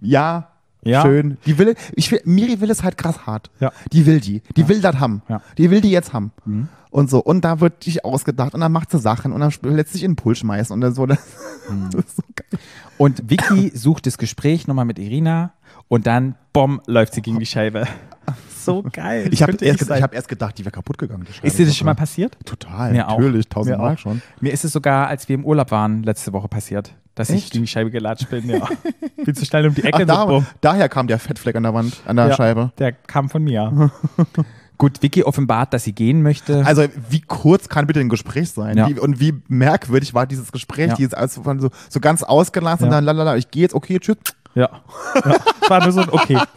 ja, 0.00 0.48
Ja. 0.84 1.02
schön. 1.02 1.38
Die 1.46 1.58
will, 1.58 1.74
ich 1.94 2.10
will, 2.10 2.20
Miri 2.24 2.60
will 2.60 2.70
es 2.70 2.82
halt 2.82 2.96
krass 2.98 3.26
hart. 3.26 3.50
Ja. 3.60 3.72
Die 3.92 4.04
will 4.06 4.20
die. 4.20 4.42
Die 4.56 4.68
will 4.68 4.80
das 4.80 4.96
haben. 4.98 5.22
Ja. 5.28 5.38
Mhm. 5.38 5.42
Die 5.58 5.70
will 5.70 5.80
die 5.80 5.90
jetzt 5.90 6.12
haben. 6.12 6.32
Und 6.90 7.08
so. 7.08 7.20
Und 7.22 7.42
da 7.44 7.60
wird 7.60 7.86
dich 7.86 8.04
ausgedacht 8.04 8.52
und 8.54 8.60
dann 8.60 8.72
macht 8.72 8.90
sie 8.90 8.98
Sachen 8.98 9.32
und 9.32 9.40
dann 9.40 9.52
lässt 9.76 9.92
sich 9.92 10.02
in 10.04 10.10
den 10.12 10.16
Pool 10.16 10.34
schmeißen 10.34 10.74
und 10.74 10.80
dann 10.80 10.94
so. 10.94 11.06
Das, 11.06 11.18
Mhm. 11.70 11.90
das 11.92 12.04
ist 12.06 12.16
so 12.16 12.22
geil. 12.34 12.60
Und 12.98 13.30
Vicky 13.30 13.70
sucht 13.72 14.06
das 14.06 14.18
Gespräch 14.18 14.66
nochmal 14.66 14.84
mit 14.84 14.98
Irina 14.98 15.52
und 15.86 16.08
dann, 16.08 16.34
bom, 16.52 16.80
läuft 16.86 17.14
sie 17.14 17.22
gegen 17.22 17.38
die 17.38 17.46
Scheibe. 17.46 17.86
So 18.64 18.84
geil. 18.92 19.28
Ich 19.32 19.42
habe 19.42 19.56
erst, 19.60 19.82
ich 19.90 20.02
hab 20.02 20.14
erst 20.14 20.28
gedacht, 20.28 20.56
die 20.56 20.64
wäre 20.64 20.70
kaputt 20.70 20.96
gegangen. 20.96 21.26
ist 21.42 21.58
dir 21.58 21.66
das 21.66 21.76
schon 21.76 21.86
mal 21.86 21.94
passiert? 21.96 22.38
Total, 22.44 22.92
Mir 22.92 23.08
auch. 23.08 23.18
natürlich, 23.18 23.48
tausendmal 23.48 23.98
schon. 23.98 24.22
Mir 24.40 24.52
ist 24.52 24.64
es 24.64 24.70
sogar, 24.72 25.08
als 25.08 25.28
wir 25.28 25.34
im 25.34 25.44
Urlaub 25.44 25.72
waren, 25.72 26.04
letzte 26.04 26.32
Woche 26.32 26.46
passiert, 26.46 26.94
dass 27.14 27.30
ich 27.30 27.36
Echt? 27.36 27.52
gegen 27.52 27.64
die 27.64 27.68
Scheibe 27.68 27.90
gelatscht 27.90 28.30
bin. 28.30 28.48
Ja. 28.48 28.68
bin 29.24 29.34
zu 29.34 29.44
schnell 29.44 29.66
um 29.66 29.74
die 29.74 29.84
Ecke. 29.84 30.04
Ach, 30.08 30.26
da, 30.26 30.46
daher 30.60 30.88
kam 30.88 31.06
der 31.06 31.18
Fettfleck 31.18 31.56
an 31.56 31.62
der 31.62 31.74
Wand, 31.74 32.00
an 32.06 32.16
der 32.16 32.28
Ja, 32.28 32.36
Scheibe. 32.36 32.72
Der 32.78 32.92
kam 32.92 33.28
von 33.28 33.44
mir. 33.44 33.90
Gut, 34.78 35.00
Vicky 35.00 35.22
offenbart, 35.22 35.72
dass 35.72 35.84
sie 35.84 35.92
gehen 35.92 36.22
möchte. 36.22 36.66
Also 36.66 36.86
wie 37.08 37.20
kurz 37.20 37.68
kann 37.68 37.86
bitte 37.86 38.00
ein 38.00 38.08
Gespräch 38.08 38.50
sein? 38.50 38.76
Ja. 38.76 38.88
Wie, 38.88 38.98
und 38.98 39.20
wie 39.20 39.40
merkwürdig 39.46 40.12
war 40.12 40.26
dieses 40.26 40.50
Gespräch? 40.50 40.88
Ja. 40.88 40.94
Dieses 40.96 41.14
also 41.14 41.42
von 41.42 41.60
so, 41.60 41.70
so 41.88 42.00
ganz 42.00 42.24
ausgelassen 42.24 42.84
Ja. 42.84 42.88
und 42.88 42.92
dann 42.92 43.04
lalala, 43.04 43.36
ich 43.36 43.50
gehe 43.50 43.62
jetzt, 43.62 43.74
okay, 43.74 44.00
tschüss. 44.00 44.16
Ja. 44.54 44.68
ja. 45.14 45.36
War 45.68 45.82
nur 45.82 45.92
so 45.92 46.00
ein 46.02 46.08
Okay. 46.10 46.38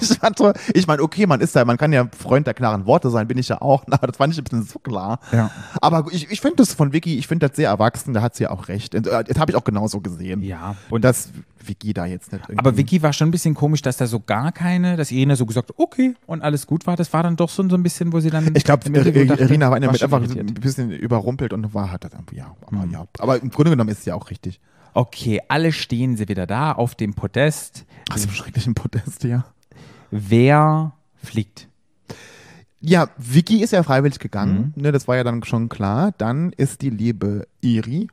Ich, 0.00 0.18
fand 0.18 0.36
so, 0.36 0.52
ich 0.74 0.86
meine, 0.86 1.02
okay, 1.02 1.26
man 1.26 1.40
ist 1.40 1.54
ja, 1.54 1.64
man 1.64 1.76
kann 1.78 1.92
ja 1.92 2.06
Freund 2.18 2.46
der 2.46 2.54
klaren 2.54 2.84
Worte 2.86 3.08
sein, 3.10 3.26
bin 3.28 3.38
ich 3.38 3.48
ja 3.48 3.62
auch, 3.62 3.84
aber 3.90 4.06
das 4.08 4.16
fand 4.16 4.32
ich 4.32 4.38
ein 4.38 4.44
bisschen 4.44 4.64
so 4.64 4.78
klar. 4.78 5.18
Ja. 5.32 5.50
Aber 5.80 6.06
ich, 6.10 6.30
ich 6.30 6.40
finde 6.40 6.56
das 6.56 6.74
von 6.74 6.92
Vicky, 6.92 7.16
ich 7.18 7.26
finde 7.26 7.48
das 7.48 7.56
sehr 7.56 7.68
erwachsen, 7.70 8.12
da 8.12 8.20
hat 8.22 8.34
sie 8.34 8.44
ja 8.44 8.50
auch 8.50 8.68
recht. 8.68 8.94
Äh, 8.94 9.00
Das 9.00 9.38
habe 9.38 9.52
ich 9.52 9.56
auch 9.56 9.64
genauso 9.64 10.00
gesehen. 10.00 10.42
Ja. 10.42 10.74
Und 10.90 11.04
dass 11.04 11.30
Vicky 11.64 11.94
da 11.94 12.06
jetzt 12.06 12.32
nicht. 12.32 12.44
Aber 12.44 12.70
irgendwie- 12.70 12.78
Vicky 12.78 13.02
war 13.02 13.12
schon 13.12 13.28
ein 13.28 13.30
bisschen 13.30 13.54
komisch, 13.54 13.82
dass 13.82 13.96
da 13.96 14.06
so 14.06 14.20
gar 14.20 14.52
keine, 14.52 14.96
dass 14.96 15.10
Irina 15.10 15.36
so 15.36 15.46
gesagt, 15.46 15.72
okay, 15.76 16.14
und 16.26 16.42
alles 16.42 16.66
gut 16.66 16.86
war. 16.86 16.96
Das 16.96 17.12
war 17.12 17.22
dann 17.22 17.36
doch 17.36 17.48
so, 17.48 17.66
so 17.68 17.76
ein 17.76 17.82
bisschen, 17.82 18.12
wo 18.12 18.20
sie 18.20 18.30
dann. 18.30 18.54
Ich 18.54 18.64
glaube, 18.64 18.88
dachte, 18.90 19.10
Irina 19.10 19.70
war, 19.70 19.78
schon 19.82 20.12
einfach 20.12 20.36
ein 20.36 20.54
bisschen 20.54 20.90
überrumpelt 20.90 21.52
und 21.52 21.72
war 21.74 21.90
hat 21.92 22.04
das 22.04 22.12
irgendwie, 22.12 22.36
ja, 22.36 22.54
aber 22.66 22.84
Mhm. 22.86 22.92
ja. 22.92 23.04
Aber 23.18 23.40
im 23.40 23.50
Grunde 23.50 23.70
genommen 23.70 23.90
ist 23.90 24.04
sie 24.04 24.12
auch 24.12 24.28
richtig. 24.30 24.60
Okay, 24.94 25.40
alle 25.48 25.72
stehen 25.72 26.16
sie 26.16 26.28
wieder 26.28 26.46
da 26.46 26.72
auf 26.72 26.94
dem 26.94 27.14
Podest. 27.14 27.84
Aus 28.12 28.22
dem 28.22 28.30
schrecklichen 28.32 28.74
Podest, 28.74 29.24
ja. 29.24 29.44
Wer 30.10 30.92
fliegt? 31.16 31.68
Ja, 32.80 33.08
Vicky 33.16 33.62
ist 33.62 33.72
ja 33.72 33.82
freiwillig 33.82 34.18
gegangen, 34.18 34.72
Mhm. 34.76 34.82
ne, 34.82 34.92
das 34.92 35.06
war 35.08 35.16
ja 35.16 35.24
dann 35.24 35.44
schon 35.44 35.68
klar. 35.68 36.12
Dann 36.18 36.52
ist 36.56 36.82
die 36.82 36.90
liebe 36.90 37.46
Iri 37.60 38.08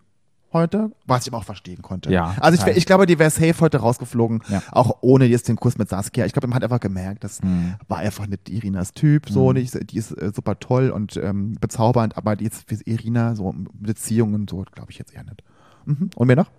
heute, 0.53 0.91
was 1.05 1.23
ich 1.25 1.33
aber 1.33 1.39
auch 1.39 1.43
verstehen 1.43 1.81
konnte. 1.81 2.11
Ja, 2.11 2.35
Also 2.39 2.65
ich, 2.67 2.77
ich 2.77 2.85
glaube, 2.85 3.05
die 3.07 3.19
wäre 3.19 3.29
safe 3.31 3.59
heute 3.59 3.77
rausgeflogen, 3.79 4.41
Ja. 4.47 4.61
auch 4.71 4.97
ohne 5.01 5.25
jetzt 5.25 5.47
den 5.47 5.55
Kuss 5.57 5.77
mit 5.77 5.89
Saskia. 5.89 6.25
Ich 6.25 6.33
glaube, 6.33 6.47
man 6.47 6.55
hat 6.55 6.63
einfach 6.63 6.79
gemerkt, 6.79 7.23
das 7.23 7.41
Mhm. 7.41 7.75
war 7.87 7.97
einfach 7.97 8.25
nicht 8.27 8.47
Irinas 8.49 8.93
Typ, 8.93 9.27
so, 9.29 9.51
die 9.53 9.61
ist, 9.63 9.77
die 9.91 9.97
ist 9.97 10.11
äh, 10.11 10.31
super 10.33 10.59
toll 10.59 10.91
und 10.91 11.17
ähm, 11.17 11.55
bezaubernd, 11.59 12.15
aber 12.15 12.35
die 12.35 12.45
jetzt 12.45 12.67
für 12.69 12.75
Irina, 12.85 13.35
so 13.35 13.53
Beziehungen, 13.73 14.47
so, 14.47 14.63
glaube 14.71 14.91
ich 14.91 14.97
jetzt 14.99 15.13
eher 15.13 15.23
nicht. 15.23 15.43
Mhm. 15.85 16.09
Und 16.15 16.27
wer 16.27 16.35
noch? 16.35 16.51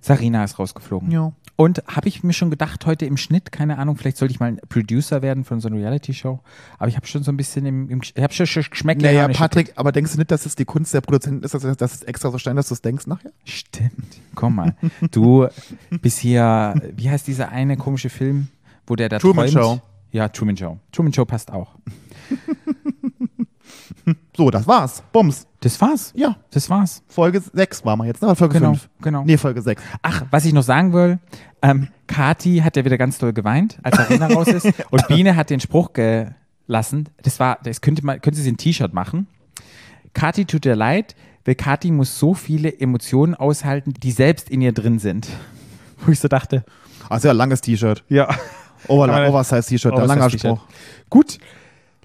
Sarina 0.00 0.44
ist 0.44 0.58
rausgeflogen. 0.58 1.10
Ja. 1.10 1.32
Und 1.60 1.82
habe 1.88 2.06
ich 2.06 2.22
mir 2.22 2.32
schon 2.32 2.50
gedacht, 2.50 2.86
heute 2.86 3.04
im 3.04 3.16
Schnitt, 3.16 3.50
keine 3.50 3.78
Ahnung, 3.78 3.96
vielleicht 3.96 4.16
sollte 4.16 4.32
ich 4.32 4.38
mal 4.38 4.46
ein 4.46 4.60
Producer 4.68 5.22
werden 5.22 5.42
von 5.42 5.60
so 5.60 5.66
einer 5.66 5.78
Reality-Show. 5.78 6.38
Aber 6.78 6.88
ich 6.88 6.94
habe 6.94 7.08
schon 7.08 7.24
so 7.24 7.32
ein 7.32 7.36
bisschen 7.36 7.66
im, 7.66 7.90
im 7.90 8.00
ich 8.00 8.22
habe 8.22 8.32
schon, 8.32 8.46
geschmeckt. 8.46 9.02
Naja, 9.02 9.26
ja, 9.26 9.28
Patrick, 9.28 9.72
aber 9.74 9.90
denkst 9.90 10.12
du 10.12 10.18
nicht, 10.18 10.30
dass 10.30 10.46
es 10.46 10.54
die 10.54 10.64
Kunst 10.64 10.94
der 10.94 11.00
Produzenten 11.00 11.44
ist, 11.44 11.54
dass 11.54 11.64
es 11.64 11.76
dass 11.76 11.94
es 11.94 12.02
extra 12.04 12.30
so 12.30 12.38
stein, 12.38 12.54
dass 12.54 12.68
du 12.68 12.74
es 12.74 12.82
denkst 12.82 13.08
nachher? 13.08 13.32
Stimmt. 13.44 14.20
Komm 14.36 14.54
mal. 14.54 14.76
Du 15.10 15.48
bist 16.00 16.20
hier, 16.20 16.80
wie 16.96 17.10
heißt 17.10 17.26
dieser 17.26 17.48
eine 17.48 17.76
komische 17.76 18.08
Film, 18.08 18.48
wo 18.86 18.94
der 18.94 19.08
da 19.08 19.18
Truman 19.18 19.48
träumt? 19.48 19.80
Show. 19.80 19.80
Ja, 20.12 20.28
Truman 20.28 20.56
Show. 20.56 20.78
Truman 20.92 21.12
Show 21.12 21.24
passt 21.24 21.50
auch. 21.52 21.74
So, 24.36 24.50
das 24.50 24.66
war's. 24.66 25.02
Bums. 25.12 25.46
Das 25.60 25.80
war's. 25.80 26.12
Ja, 26.14 26.36
Das 26.50 26.70
war's. 26.70 27.02
Folge 27.08 27.40
6 27.40 27.84
war 27.84 27.96
mal 27.96 28.06
jetzt, 28.06 28.22
ne? 28.22 28.34
Folge 28.36 28.54
Genau, 28.58 28.70
5? 28.74 28.88
genau. 29.02 29.24
Nee, 29.24 29.36
Folge 29.36 29.60
6. 29.62 29.82
Ach, 30.02 30.22
was 30.30 30.44
ich 30.44 30.52
noch 30.52 30.62
sagen 30.62 30.92
will, 30.92 31.18
ähm, 31.62 31.88
Kati 32.06 32.58
hat 32.58 32.76
ja 32.76 32.84
wieder 32.84 32.96
ganz 32.98 33.18
doll 33.18 33.32
geweint, 33.32 33.78
als 33.82 33.98
Arena 33.98 34.26
raus 34.32 34.46
ist. 34.48 34.66
Und 34.90 35.08
Biene 35.08 35.34
hat 35.34 35.50
den 35.50 35.58
Spruch 35.60 35.92
gelassen, 35.92 37.08
das 37.22 37.40
war, 37.40 37.58
das 37.64 37.80
könnte 37.80 38.04
man, 38.06 38.20
könnte 38.20 38.38
sie 38.40 38.50
ein 38.52 38.56
T-Shirt 38.56 38.94
machen. 38.94 39.26
Kati 40.14 40.44
tut 40.44 40.64
dir 40.64 40.76
leid, 40.76 41.16
weil 41.44 41.56
Kati 41.56 41.90
muss 41.90 42.18
so 42.18 42.34
viele 42.34 42.78
Emotionen 42.80 43.34
aushalten, 43.34 43.92
die 43.94 44.12
selbst 44.12 44.48
in 44.50 44.60
ihr 44.62 44.72
drin 44.72 44.98
sind. 45.00 45.28
Wo 46.06 46.12
ich 46.12 46.20
so 46.20 46.28
dachte, 46.28 46.64
Also 47.08 47.26
ja, 47.28 47.32
langes 47.32 47.60
T-Shirt. 47.60 48.04
ja. 48.08 48.28
Over 48.86 49.28
Oversize-T-Shirt, 49.28 49.92
der 49.98 50.06
langer. 50.06 50.30
Spruch. 50.30 50.60
Gut. 51.10 51.38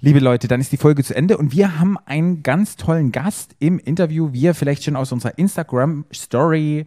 Liebe 0.06 0.20
Leute, 0.20 0.50
dann 0.50 0.60
ist 0.60 0.70
die 0.74 0.78
Folge 0.78 1.02
zu 1.02 1.16
Ende 1.16 1.38
und 1.38 1.54
wir 1.54 1.80
haben 1.80 1.98
einen 1.98 2.44
ganz 2.44 2.76
tollen 2.76 3.14
Gast 3.14 3.56
im 3.60 3.80
Interview, 3.80 4.34
wie 4.34 4.42
ihr 4.42 4.54
vielleicht 4.54 4.84
schon 4.84 4.98
aus 4.98 5.14
unserer 5.14 5.38
Instagram-Story 5.38 6.86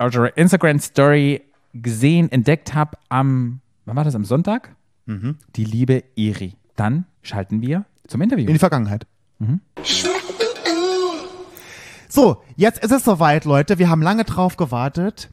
also 0.00 0.24
Instagram 0.24 0.80
Story 0.80 1.42
gesehen, 1.72 2.32
entdeckt 2.32 2.74
habe 2.74 2.98
am, 3.10 3.60
wann 3.84 3.94
war 3.94 4.02
das, 4.02 4.16
am 4.16 4.24
Sonntag? 4.24 4.74
Die 5.54 5.64
liebe 5.64 6.02
Iri. 6.16 6.56
Dann 6.74 7.04
schalten 7.22 7.62
wir 7.62 7.84
zum 8.08 8.22
Interview. 8.22 8.48
In 8.48 8.54
die 8.54 8.58
Vergangenheit. 8.58 9.06
So, 12.08 12.42
jetzt 12.56 12.82
ist 12.82 12.90
es 12.90 13.04
soweit, 13.04 13.44
Leute. 13.44 13.78
Wir 13.78 13.88
haben 13.88 14.02
lange 14.02 14.24
drauf 14.24 14.56
gewartet. 14.56 15.30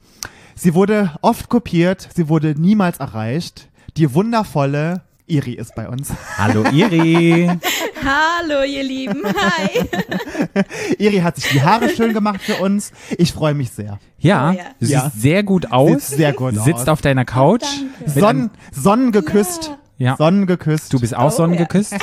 Sie 0.53 0.75
wurde 0.75 1.15
oft 1.23 1.49
kopiert, 1.49 2.07
sie 2.13 2.29
wurde 2.29 2.53
niemals 2.53 2.99
erreicht. 2.99 3.71
Die 3.97 4.13
wundervolle 4.13 5.08
Iri 5.29 5.53
ist 5.53 5.75
bei 5.75 5.87
uns. 5.87 6.09
Hallo 6.37 6.63
Iri. 6.71 7.49
Hallo, 8.03 8.63
ihr 8.63 8.83
Lieben. 8.83 9.23
Hi. 9.25 10.63
Iri 10.97 11.17
hat 11.19 11.35
sich 11.35 11.49
die 11.51 11.61
Haare 11.61 11.89
schön 11.89 12.13
gemacht 12.13 12.41
für 12.41 12.55
uns. 12.55 12.91
Ich 13.17 13.31
freue 13.33 13.53
mich 13.53 13.69
sehr. 13.71 13.99
Ja, 14.19 14.49
Oh 14.51 14.53
ja. 14.57 14.63
du 14.79 14.85
Ja. 14.87 15.01
siehst 15.03 15.21
sehr 15.21 15.43
gut 15.43 15.71
aus. 15.71 16.07
Sieht 16.09 16.17
sehr 16.17 16.33
gut 16.33 16.55
Sitzt 16.55 16.81
aus. 16.81 16.87
auf 16.87 17.01
deiner 17.01 17.25
Couch. 17.25 17.63
Mit 17.99 18.09
Sonnen, 18.15 18.49
Sonnengeküsst. 18.71 19.71
Ja. 19.97 20.15
Sonnengeküsst. 20.17 20.93
Du 20.93 20.99
bist 20.99 21.15
auch 21.15 21.27
Oh, 21.27 21.35
sonnengeküsst. 21.35 21.93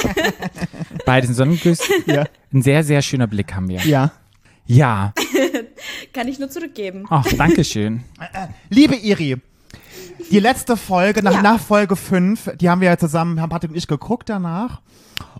Beide 1.06 1.26
sind 1.26 1.34
sonnengeküsst. 1.34 1.88
Ja. 2.06 2.26
Ein 2.52 2.62
sehr, 2.62 2.84
sehr 2.84 3.02
schöner 3.02 3.26
Blick 3.26 3.54
haben 3.54 3.68
wir. 3.68 3.80
ja. 3.80 4.12
Ja. 4.68 5.12
Kann 6.12 6.26
ich 6.26 6.40
nur 6.40 6.50
zurückgeben. 6.50 7.04
Ach, 7.08 7.24
danke 7.38 7.62
schön. 7.62 8.02
Liebe 8.68 8.96
Iri, 8.96 9.36
die 10.30 10.40
letzte 10.40 10.76
Folge, 10.76 11.22
nach, 11.22 11.32
Ja. 11.32 11.42
nach 11.42 11.60
Folge 11.60 11.96
5, 11.96 12.52
die 12.56 12.68
haben 12.68 12.80
wir 12.80 12.88
ja 12.88 12.96
zusammen, 12.98 13.40
haben 13.40 13.50
Patrick 13.50 13.70
und 13.70 13.76
ich 13.76 13.86
geguckt 13.86 14.28
danach. 14.28 14.80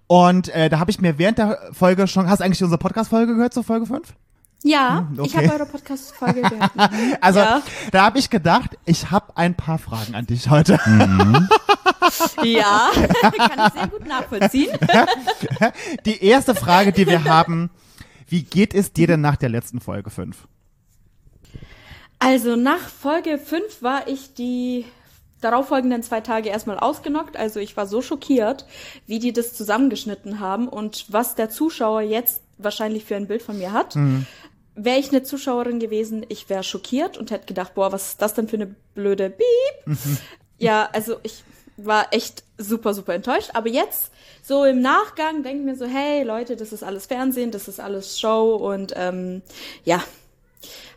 Und 0.07 0.49
äh, 0.51 0.69
da 0.69 0.79
habe 0.79 0.91
ich 0.91 1.01
mir 1.01 1.19
während 1.19 1.39
der 1.39 1.59
Folge 1.73 2.07
schon, 2.07 2.29
hast 2.29 2.39
du 2.41 2.45
eigentlich 2.45 2.63
unsere 2.63 2.79
Podcast-Folge 2.79 3.35
gehört 3.35 3.53
zur 3.55 3.65
Folge 3.65 3.87
5? 3.87 4.15
Ja, 4.63 5.07
Hm, 5.11 5.19
okay. 5.21 5.27
ich 5.29 5.37
habe 5.37 5.53
eure 5.53 5.67
Podcast-Folge 5.67 6.43
gehört. 6.43 6.71
Mhm. 6.77 7.17
Also 7.21 7.41
Ja. 7.41 7.63
da 7.93 8.05
habe 8.05 8.19
ich 8.19 8.31
gedacht, 8.31 8.79
ich 8.85 9.11
habe 9.11 9.37
ein 9.37 9.55
paar 9.55 9.79
Fragen 9.79 10.15
an 10.15 10.27
dich 10.27 10.49
heute. 10.51 10.75
Ja, 12.43 12.91
kann 13.21 13.33
ich 13.67 13.73
sehr 13.75 13.89
gut 13.89 14.07
nachvollziehen. 14.07 14.71
Die 16.05 16.25
erste 16.25 16.55
Frage, 16.55 16.93
die 16.93 17.07
wir 17.07 17.25
haben, 17.25 17.71
wie 18.29 18.43
geht 18.43 18.75
es 18.75 18.93
dir 18.93 19.07
denn 19.07 19.21
nach 19.21 19.37
der 19.37 19.49
letzten 19.49 19.81
Folge 19.81 20.11
5? 20.11 20.37
Also 22.19 22.57
nach 22.57 22.89
Folge 22.89 23.39
5 23.39 23.83
war 23.83 24.09
ich 24.09 24.35
die 24.35 24.85
darauffolgenden 25.41 26.03
zwei 26.03 26.21
Tage 26.21 26.49
erstmal 26.49 26.79
ausgenockt. 26.79 27.37
Also 27.37 27.61
ich 27.61 27.77
war 27.77 27.87
so 27.87 28.01
schockiert, 28.03 28.67
wie 29.07 29.19
die 29.19 29.33
das 29.33 29.55
zusammengeschnitten 29.55 30.41
haben 30.41 30.69
und 30.69 31.07
was 31.09 31.35
der 31.35 31.51
Zuschauer 31.51 32.01
jetzt 32.01 32.43
wahrscheinlich 32.59 33.05
für 33.05 33.17
ein 33.17 33.27
Bild 33.27 33.43
von 33.43 33.59
mir 33.59 33.73
hat. 33.73 33.95
Wäre 34.75 34.99
ich 34.99 35.11
eine 35.11 35.23
Zuschauerin 35.23 35.79
gewesen, 35.79 36.25
ich 36.29 36.49
wäre 36.49 36.63
schockiert 36.63 37.17
und 37.17 37.31
hätte 37.31 37.47
gedacht, 37.47 37.75
boah, 37.75 37.93
was 37.93 38.09
ist 38.09 38.23
das 38.23 38.35
denn 38.35 38.49
für 38.49 38.57
eine 38.57 38.75
blöde 38.95 39.31
Beep? 39.31 39.97
Ja, 40.59 40.89
also 40.95 41.17
ich 41.23 41.45
war 41.77 42.15
echt 42.15 42.43
super, 42.57 42.95
super 42.95 43.13
enttäuscht. 43.13 43.51
Aber 43.53 43.69
jetzt, 43.69 44.11
so 44.43 44.65
im 44.65 44.81
Nachgang, 44.81 45.43
denke 45.43 45.59
ich 45.59 45.65
mir 45.67 45.77
so, 45.77 45.85
hey 45.85 46.23
Leute, 46.23 46.57
das 46.57 46.73
ist 46.73 46.83
alles 46.83 47.05
Fernsehen, 47.05 47.51
das 47.51 47.69
ist 47.69 47.79
alles 47.79 48.19
Show 48.19 48.55
und 48.55 48.95
ähm, 48.97 49.43
ja, 49.85 50.03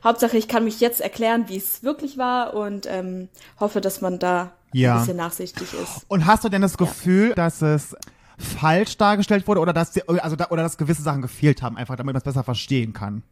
Hauptsache, 0.03 0.37
ich 0.37 0.47
kann 0.47 0.63
mich 0.63 0.79
jetzt 0.79 1.01
erklären, 1.01 1.45
wie 1.47 1.57
es 1.57 1.83
wirklich 1.83 2.17
war 2.17 2.53
und 2.53 2.85
ähm, 2.87 3.29
hoffe, 3.59 3.81
dass 3.81 4.01
man 4.01 4.19
da 4.19 4.51
Ja. 4.73 4.93
ein 4.95 4.99
bisschen 5.01 5.17
nachsichtig 5.17 5.67
ist. 5.73 6.05
Und 6.07 6.25
hast 6.25 6.43
du 6.43 6.49
denn 6.49 6.61
das 6.61 6.77
Gefühl, 6.77 7.33
dass 7.35 7.61
es 7.61 7.95
falsch 8.37 8.97
dargestellt 8.97 9.47
wurde 9.47 9.59
oder 9.59 9.73
dass, 9.73 9.91
die, 9.91 10.07
also 10.07 10.35
da, 10.35 10.47
oder 10.49 10.63
dass 10.63 10.77
gewisse 10.77 11.01
Sachen 11.01 11.21
gefehlt 11.21 11.61
haben, 11.61 11.75
einfach 11.77 11.95
damit 11.97 12.13
man 12.13 12.19
es 12.19 12.23
besser 12.23 12.43
verstehen 12.43 12.93
kann? 12.93 13.23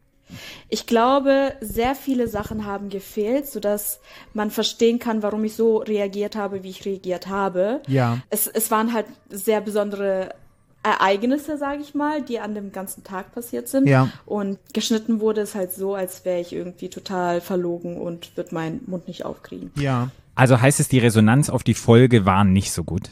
Ich 0.68 0.86
glaube, 0.86 1.54
sehr 1.62 1.94
viele 1.94 2.28
Sachen 2.28 2.66
haben 2.66 2.90
gefehlt, 2.90 3.46
sodass 3.46 3.98
man 4.34 4.50
verstehen 4.50 4.98
kann, 4.98 5.22
warum 5.22 5.42
ich 5.44 5.54
so 5.56 5.78
reagiert 5.78 6.36
habe, 6.36 6.62
wie 6.62 6.68
ich 6.68 6.84
reagiert 6.84 7.28
habe. 7.28 7.80
Ja. 7.86 8.18
Es, 8.28 8.46
es 8.46 8.70
waren 8.70 8.92
halt 8.92 9.06
sehr 9.30 9.62
besondere 9.62 10.34
Ereignisse, 10.82 11.58
sage 11.58 11.82
ich 11.82 11.94
mal, 11.94 12.22
die 12.22 12.40
an 12.40 12.54
dem 12.54 12.72
ganzen 12.72 13.04
Tag 13.04 13.32
passiert 13.32 13.68
sind. 13.68 13.88
Ja. 13.88 14.10
Und 14.26 14.58
geschnitten 14.72 15.20
wurde 15.20 15.40
es 15.40 15.54
halt 15.54 15.72
so, 15.72 15.94
als 15.94 16.24
wäre 16.24 16.40
ich 16.40 16.52
irgendwie 16.52 16.88
total 16.88 17.40
verlogen 17.40 18.00
und 18.00 18.36
würde 18.36 18.54
meinen 18.54 18.82
Mund 18.86 19.08
nicht 19.08 19.24
aufkriegen. 19.24 19.72
Ja. 19.76 20.10
Also 20.34 20.60
heißt 20.60 20.78
es, 20.78 20.88
die 20.88 21.00
Resonanz 21.00 21.50
auf 21.50 21.64
die 21.64 21.74
Folge 21.74 22.24
war 22.24 22.44
nicht 22.44 22.72
so 22.72 22.84
gut. 22.84 23.10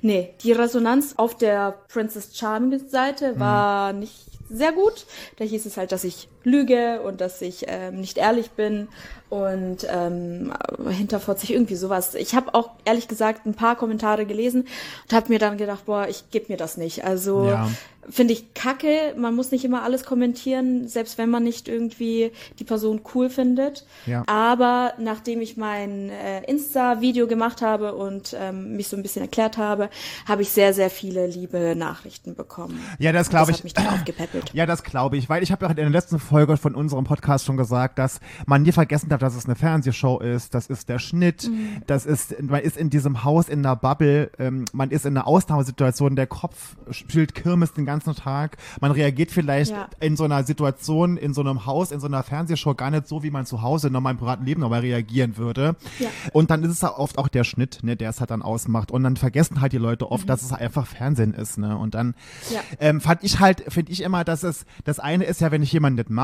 Nee, 0.00 0.34
die 0.42 0.52
Resonanz 0.52 1.14
auf 1.16 1.36
der 1.36 1.76
Princess 1.88 2.36
Charming 2.36 2.88
Seite 2.88 3.38
war 3.38 3.92
nicht 3.92 4.26
sehr 4.50 4.72
gut. 4.72 5.06
Da 5.36 5.44
hieß 5.44 5.66
es 5.66 5.76
halt, 5.76 5.92
dass 5.92 6.02
ich 6.02 6.28
lüge 6.44 7.00
und 7.02 7.20
dass 7.20 7.40
ich 7.42 7.64
ähm, 7.68 8.00
nicht 8.00 8.18
ehrlich 8.18 8.50
bin 8.52 8.88
und 9.30 9.86
ähm, 9.90 10.52
hinterfotzig 10.90 11.52
irgendwie 11.52 11.76
sowas. 11.76 12.14
Ich 12.14 12.34
habe 12.34 12.54
auch 12.54 12.70
ehrlich 12.84 13.08
gesagt 13.08 13.46
ein 13.46 13.54
paar 13.54 13.76
Kommentare 13.76 14.26
gelesen 14.26 14.66
und 15.04 15.16
habe 15.16 15.28
mir 15.30 15.38
dann 15.38 15.56
gedacht, 15.56 15.86
boah, 15.86 16.06
ich 16.08 16.24
geb 16.30 16.48
mir 16.50 16.56
das 16.58 16.76
nicht. 16.76 17.04
Also 17.04 17.46
Ja. 17.46 17.68
finde 18.10 18.34
ich 18.34 18.52
kacke. 18.52 19.14
Man 19.16 19.34
muss 19.34 19.50
nicht 19.50 19.64
immer 19.64 19.84
alles 19.84 20.04
kommentieren, 20.04 20.86
selbst 20.88 21.16
wenn 21.16 21.30
man 21.30 21.44
nicht 21.44 21.66
irgendwie 21.68 22.30
die 22.58 22.64
Person 22.64 23.00
cool 23.14 23.30
findet. 23.30 23.86
Ja. 24.04 24.22
Aber 24.26 24.92
nachdem 24.98 25.40
ich 25.40 25.56
mein 25.56 26.10
äh, 26.10 26.42
Insta-Video 26.44 27.26
gemacht 27.26 27.62
habe 27.62 27.94
und 27.94 28.36
ähm, 28.38 28.76
mich 28.76 28.88
so 28.88 28.96
ein 28.98 29.02
bisschen 29.02 29.22
erklärt 29.22 29.56
habe, 29.56 29.88
habe 30.28 30.42
ich 30.42 30.50
sehr, 30.50 30.74
sehr 30.74 30.90
viele 30.90 31.26
liebe 31.26 31.74
Nachrichten 31.74 32.34
bekommen. 32.34 32.78
Ja, 32.98 33.12
das 33.12 33.30
glaube 33.30 33.46
Das 33.46 33.50
ich. 33.50 33.56
hat 33.60 33.64
mich 33.64 33.74
dann 33.74 33.86
aufgepäppelt. 33.86 34.50
Ja, 34.52 34.66
das 34.66 34.82
glaube 34.82 35.16
ich, 35.16 35.30
weil 35.30 35.42
ich 35.42 35.52
habe 35.52 35.64
ja 35.64 35.70
in 35.70 35.76
der 35.76 35.88
letzten 35.88 36.18
Folge 36.18 36.31
von 36.32 36.74
unserem 36.74 37.04
Podcast 37.04 37.44
schon 37.44 37.56
gesagt, 37.56 37.98
dass 37.98 38.20
man 38.46 38.62
nie 38.62 38.72
vergessen 38.72 39.08
darf, 39.08 39.20
dass 39.20 39.34
es 39.34 39.44
eine 39.44 39.54
Fernsehshow 39.54 40.18
ist, 40.18 40.54
das 40.54 40.66
ist 40.66 40.88
der 40.88 40.98
Schnitt, 40.98 41.48
Mhm. 41.48 41.82
das 41.86 42.06
ist, 42.06 42.42
man 42.42 42.60
ist 42.62 42.76
in 42.76 42.90
diesem 42.90 43.22
Haus 43.24 43.48
in 43.48 43.62
der 43.62 43.76
Bubble, 43.76 44.30
ähm, 44.38 44.64
man 44.72 44.90
ist 44.90 45.04
in 45.06 45.16
einer 45.16 45.26
Ausnahmesituation, 45.26 46.16
der 46.16 46.26
Kopf 46.26 46.76
spielt 46.90 47.34
Kirmes 47.34 47.72
den 47.74 47.84
ganzen 47.86 48.14
Tag, 48.14 48.56
man 48.80 48.90
reagiert 48.92 49.30
vielleicht 49.30 49.70
Ja. 49.72 49.88
in 50.00 50.16
so 50.16 50.24
einer 50.24 50.42
Situation, 50.44 51.16
in 51.16 51.34
so 51.34 51.40
einem 51.42 51.66
Haus, 51.66 51.92
in 51.92 52.00
so 52.00 52.06
einer 52.06 52.22
Fernsehshow 52.22 52.74
gar 52.74 52.90
nicht 52.90 53.06
so, 53.06 53.22
wie 53.22 53.30
man 53.30 53.46
zu 53.46 53.62
Hause 53.62 53.88
in 53.88 53.92
meinem 53.92 54.16
privaten 54.18 54.44
Leben 54.44 54.60
nochmal 54.60 54.80
reagieren 54.80 55.36
würde. 55.36 55.76
Ja. 55.98 56.08
Und 56.32 56.50
dann 56.50 56.62
ist 56.64 56.70
es 56.70 56.82
auch 56.84 56.98
oft 56.98 57.18
auch 57.18 57.28
der 57.28 57.44
Schnitt, 57.44 57.80
ne, 57.82 57.96
der 57.96 58.10
es 58.10 58.20
halt 58.20 58.30
dann 58.30 58.42
ausmacht. 58.42 58.90
Und 58.90 59.02
dann 59.04 59.16
vergessen 59.16 59.60
halt 59.60 59.72
die 59.72 59.78
Leute 59.78 60.10
oft, 60.10 60.28
dass 60.28 60.42
es 60.42 60.52
einfach 60.52 60.86
Fernsehen 60.86 61.34
ist, 61.34 61.58
ne. 61.58 61.76
Und 61.76 61.94
dann 61.94 62.14
Ja. 62.52 62.60
ähm, 62.80 63.00
fand 63.00 63.22
ich 63.22 63.38
halt, 63.40 63.64
finde 63.68 63.92
ich 63.92 64.02
immer, 64.02 64.24
dass 64.24 64.42
es, 64.42 64.64
das 64.84 64.98
eine 64.98 65.24
ist 65.24 65.40
ja, 65.40 65.50
wenn 65.50 65.62
ich 65.62 65.72
jemanden 65.72 65.96
nicht 65.98 66.10
mag, 66.10 66.21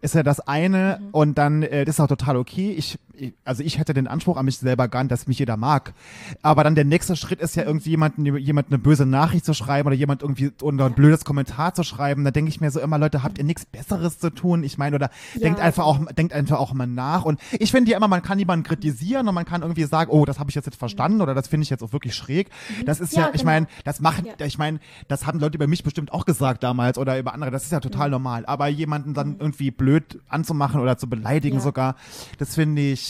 ist 0.00 0.14
ja 0.14 0.22
das 0.22 0.40
eine 0.40 1.00
und 1.12 1.38
dann, 1.38 1.62
äh, 1.62 1.84
das 1.84 1.96
ist 1.96 2.00
auch 2.00 2.08
total 2.08 2.36
okay. 2.36 2.74
Ich, 2.76 2.98
also 3.44 3.62
ich 3.62 3.78
hätte 3.78 3.94
den 3.94 4.06
Anspruch 4.06 4.36
an 4.36 4.44
mich 4.44 4.58
selber 4.58 4.88
gar 4.88 5.02
nicht, 5.02 5.12
dass 5.12 5.26
mich 5.26 5.38
jeder 5.38 5.56
mag. 5.56 5.94
Aber 6.42 6.64
dann 6.64 6.74
der 6.74 6.84
nächste 6.84 7.16
Schritt 7.16 7.40
ist 7.40 7.56
ja 7.56 7.64
irgendwie 7.64 7.90
jemanden, 7.90 8.24
jemand 8.36 8.68
eine 8.68 8.78
böse 8.78 9.06
Nachricht 9.06 9.44
zu 9.44 9.54
schreiben 9.54 9.86
oder 9.86 9.96
jemand 9.96 10.22
irgendwie 10.22 10.52
oder 10.62 10.86
ein 10.86 10.94
blödes 10.94 11.24
Kommentar 11.24 11.74
zu 11.74 11.82
schreiben. 11.82 12.24
Da 12.24 12.30
denke 12.30 12.48
ich 12.48 12.60
mir 12.60 12.70
so 12.70 12.80
immer, 12.80 12.98
Leute, 12.98 13.22
habt 13.22 13.38
ihr 13.38 13.44
nichts 13.44 13.64
Besseres 13.66 14.18
zu 14.18 14.30
tun? 14.30 14.64
Ich 14.64 14.78
meine, 14.78 14.96
oder 14.96 15.10
denkt 15.34 15.60
einfach 15.60 15.84
auch, 15.84 16.04
denkt 16.12 16.32
einfach 16.32 16.58
auch 16.58 16.72
mal 16.74 16.86
nach. 16.86 17.24
Und 17.24 17.40
ich 17.52 17.70
finde 17.70 17.90
ja 17.90 17.96
immer, 17.96 18.08
man 18.08 18.22
kann 18.22 18.38
jemanden 18.38 18.64
kritisieren 18.64 19.28
und 19.28 19.34
man 19.34 19.44
kann 19.44 19.62
irgendwie 19.62 19.84
sagen, 19.84 20.10
oh, 20.10 20.24
das 20.24 20.38
habe 20.38 20.50
ich 20.50 20.54
jetzt 20.56 20.66
nicht 20.66 20.78
verstanden 20.78 21.20
oder 21.20 21.34
das 21.34 21.48
finde 21.48 21.64
ich 21.64 21.70
jetzt 21.70 21.82
auch 21.82 21.92
wirklich 21.92 22.14
schräg. 22.14 22.50
Das 22.86 23.00
ist 23.00 23.12
ja, 23.12 23.22
Ja, 23.22 23.26
ich 23.28 23.40
genau. 23.40 23.44
meine, 23.52 23.66
das 23.84 24.00
machen, 24.00 24.26
Ja. 24.38 24.46
ich 24.46 24.58
meine, 24.58 24.80
das 25.08 25.26
haben 25.26 25.38
Leute 25.40 25.56
über 25.56 25.66
mich 25.66 25.82
bestimmt 25.84 26.12
auch 26.12 26.24
gesagt 26.24 26.62
damals 26.62 26.98
oder 26.98 27.18
über 27.18 27.32
andere. 27.34 27.50
Das 27.50 27.64
ist 27.64 27.72
ja 27.72 27.78
Mhm. 27.78 27.82
total 27.82 28.10
normal. 28.10 28.44
Aber 28.46 28.68
jemanden 28.68 29.14
dann 29.14 29.36
irgendwie 29.38 29.70
blöd 29.70 30.20
anzumachen 30.28 30.80
oder 30.80 30.98
zu 30.98 31.08
beleidigen 31.08 31.56
Ja. 31.56 31.62
sogar, 31.62 31.96
das 32.38 32.54
finde 32.54 32.82
ich, 32.82 33.03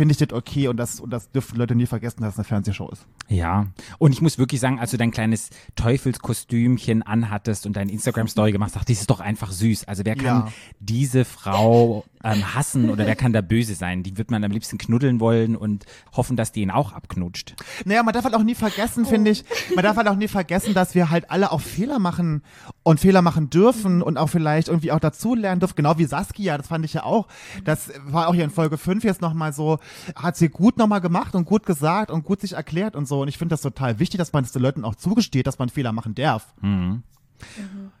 finde 0.00 0.14
ich 0.14 0.20
nicht 0.20 0.32
okay 0.32 0.66
und 0.68 0.78
das, 0.78 0.98
und 0.98 1.10
das 1.10 1.30
dürfen 1.30 1.58
Leute 1.58 1.74
nie 1.74 1.84
vergessen, 1.84 2.22
dass 2.22 2.32
es 2.32 2.38
eine 2.38 2.44
Fernsehshow 2.46 2.88
ist. 2.88 3.04
Ja, 3.28 3.66
und 3.98 4.12
ich 4.12 4.22
muss 4.22 4.38
wirklich 4.38 4.58
sagen, 4.58 4.80
als 4.80 4.92
du 4.92 4.96
dein 4.96 5.10
kleines 5.10 5.50
Teufelskostümchen 5.76 7.02
anhattest 7.02 7.66
und 7.66 7.76
deine 7.76 7.92
Instagram-Story 7.92 8.52
gemacht 8.52 8.68
hast, 8.68 8.76
dachte 8.76 8.92
ich, 8.92 8.98
das 8.98 9.02
ist 9.02 9.10
doch 9.10 9.20
einfach 9.20 9.52
süß. 9.52 9.86
Also 9.86 10.04
wer 10.06 10.16
kann 10.16 10.24
Ja. 10.24 10.48
diese 10.78 11.24
Frau 11.26 12.04
ähm, 12.24 12.54
hassen 12.54 12.88
oder 12.90 13.06
wer 13.06 13.14
kann 13.16 13.32
da 13.34 13.40
böse 13.42 13.74
sein? 13.74 14.02
Die 14.02 14.16
wird 14.18 14.30
man 14.30 14.42
am 14.42 14.50
liebsten 14.50 14.78
knuddeln 14.78 15.20
wollen 15.20 15.54
und 15.56 15.84
hoffen, 16.12 16.36
dass 16.36 16.50
die 16.52 16.62
ihn 16.62 16.70
auch 16.70 16.92
abknutscht. 16.92 17.54
Naja, 17.84 18.02
man 18.02 18.14
darf 18.14 18.24
halt 18.24 18.34
auch 18.34 18.42
nie 18.42 18.54
vergessen, 18.54 19.04
finde 19.04 19.30
ich, 19.30 19.44
man 19.74 19.84
darf 19.84 19.96
halt 19.96 20.08
auch 20.08 20.16
nie 20.16 20.28
vergessen, 20.28 20.72
dass 20.74 20.94
wir 20.94 21.10
halt 21.10 21.30
alle 21.30 21.52
auch 21.52 21.60
Fehler 21.60 21.98
machen 21.98 22.42
und 22.82 23.00
Fehler 23.00 23.22
machen 23.22 23.50
dürfen 23.50 24.02
und 24.02 24.16
auch 24.16 24.28
vielleicht 24.28 24.68
irgendwie 24.68 24.92
auch 24.92 25.00
dazulernen 25.00 25.60
dürfen, 25.60 25.76
genau 25.76 25.98
wie 25.98 26.04
Saskia, 26.06 26.56
das 26.58 26.68
fand 26.68 26.84
ich 26.84 26.94
ja 26.94 27.04
auch. 27.04 27.28
Das 27.64 27.90
war 28.06 28.28
auch 28.28 28.34
hier 28.34 28.44
in 28.44 28.50
Folge 28.50 28.78
5 28.78 29.04
jetzt 29.04 29.20
nochmal 29.20 29.52
so, 29.52 29.78
hat 30.14 30.36
sie 30.36 30.48
gut 30.48 30.76
nochmal 30.76 31.00
gemacht 31.00 31.34
und 31.34 31.44
gut 31.44 31.66
gesagt 31.66 32.10
und 32.10 32.24
gut 32.24 32.40
sich 32.40 32.52
erklärt 32.54 32.96
und 32.96 33.06
so. 33.06 33.22
Und 33.22 33.28
ich 33.28 33.38
finde 33.38 33.52
das 33.52 33.62
total 33.62 33.98
wichtig, 33.98 34.18
dass 34.18 34.32
man 34.32 34.44
es 34.44 34.52
den 34.52 34.62
Leuten 34.62 34.84
auch 34.84 34.94
zugesteht, 34.94 35.46
dass 35.46 35.58
man 35.58 35.68
Fehler 35.68 35.92
machen 35.92 36.14
darf. 36.14 36.54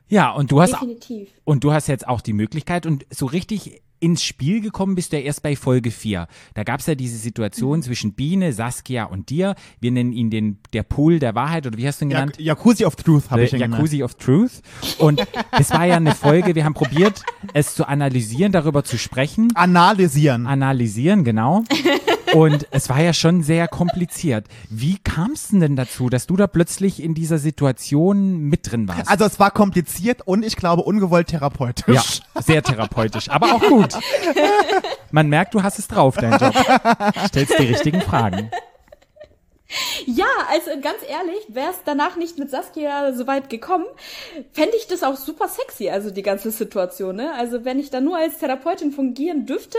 Ja, 0.08 0.30
und 0.32 0.50
du 0.52 0.60
hast 0.60 0.72
Definitiv. 0.74 1.30
und 1.44 1.64
du 1.64 1.72
hast 1.72 1.86
jetzt 1.86 2.06
auch 2.06 2.20
die 2.20 2.32
Möglichkeit 2.32 2.84
und 2.86 3.06
so 3.10 3.26
richtig 3.26 3.82
ins 4.00 4.24
Spiel 4.24 4.60
gekommen 4.60 4.94
bist 4.94 5.12
du 5.12 5.18
ja 5.18 5.22
erst 5.22 5.42
bei 5.42 5.54
Folge 5.56 5.90
4. 5.90 6.26
Da 6.54 6.62
gab 6.64 6.80
es 6.80 6.86
ja 6.86 6.94
diese 6.94 7.18
Situation 7.18 7.82
zwischen 7.82 8.14
Biene, 8.14 8.52
Saskia 8.52 9.04
und 9.04 9.30
dir. 9.30 9.54
Wir 9.80 9.92
nennen 9.92 10.12
ihn 10.12 10.30
den 10.30 10.58
der 10.72 10.82
Pool 10.82 11.18
der 11.18 11.34
Wahrheit 11.34 11.66
oder 11.66 11.78
wie 11.78 11.86
hast 11.86 12.00
du 12.00 12.06
ihn 12.06 12.10
genannt? 12.10 12.36
Jacuzzi 12.38 12.84
of 12.84 12.96
Truth 12.96 13.30
habe 13.30 13.44
ich 13.44 13.50
The 13.50 13.56
ihn 13.56 13.62
genannt. 13.62 13.80
Jacuzzi 13.80 14.02
of 14.02 14.14
Truth. 14.14 14.62
Und 14.98 15.26
es 15.58 15.70
war 15.70 15.84
ja 15.84 15.96
eine 15.96 16.14
Folge, 16.14 16.54
wir 16.54 16.64
haben 16.64 16.74
probiert, 16.74 17.22
es 17.54 17.74
zu 17.74 17.86
analysieren, 17.86 18.52
darüber 18.52 18.84
zu 18.84 18.98
sprechen. 18.98 19.54
Analysieren. 19.54 20.46
Analysieren, 20.46 21.24
genau. 21.24 21.64
Und 22.34 22.66
es 22.70 22.88
war 22.88 23.00
ja 23.02 23.12
schon 23.12 23.42
sehr 23.42 23.66
kompliziert. 23.68 24.46
Wie 24.68 24.98
kam 24.98 25.32
es 25.32 25.48
denn 25.48 25.76
dazu, 25.76 26.08
dass 26.08 26.26
du 26.26 26.36
da 26.36 26.46
plötzlich 26.46 27.02
in 27.02 27.14
dieser 27.14 27.38
Situation 27.38 28.38
mit 28.42 28.70
drin 28.70 28.86
warst? 28.88 29.08
Also 29.08 29.24
es 29.24 29.40
war 29.40 29.50
kompliziert 29.50 30.22
und 30.26 30.44
ich 30.44 30.56
glaube 30.56 30.82
ungewollt 30.82 31.28
therapeutisch. 31.28 31.94
ja, 32.34 32.42
sehr 32.42 32.62
therapeutisch, 32.62 33.28
aber 33.30 33.54
auch 33.54 33.62
gut. 33.62 33.89
Man 35.10 35.28
merkt, 35.28 35.54
du 35.54 35.62
hast 35.62 35.78
es 35.78 35.88
drauf, 35.88 36.16
dein 36.16 36.38
Job. 36.38 36.54
Stellst 37.28 37.58
die 37.58 37.66
richtigen 37.66 38.00
Fragen. 38.00 38.50
Ja, 40.06 40.26
also 40.48 40.70
ganz 40.80 40.98
ehrlich, 41.08 41.46
wäre 41.48 41.70
es 41.70 41.78
danach 41.84 42.16
nicht 42.16 42.38
mit 42.38 42.50
Saskia 42.50 43.12
so 43.12 43.26
weit 43.26 43.50
gekommen, 43.50 43.86
fände 44.52 44.76
ich 44.76 44.88
das 44.88 45.02
auch 45.02 45.16
super 45.16 45.48
sexy, 45.48 45.90
also 45.90 46.10
die 46.10 46.22
ganze 46.22 46.50
Situation. 46.50 47.16
Ne? 47.16 47.32
Also 47.34 47.64
wenn 47.64 47.78
ich 47.78 47.90
da 47.90 48.00
nur 48.00 48.16
als 48.16 48.38
Therapeutin 48.38 48.90
fungieren 48.90 49.46
dürfte, 49.46 49.78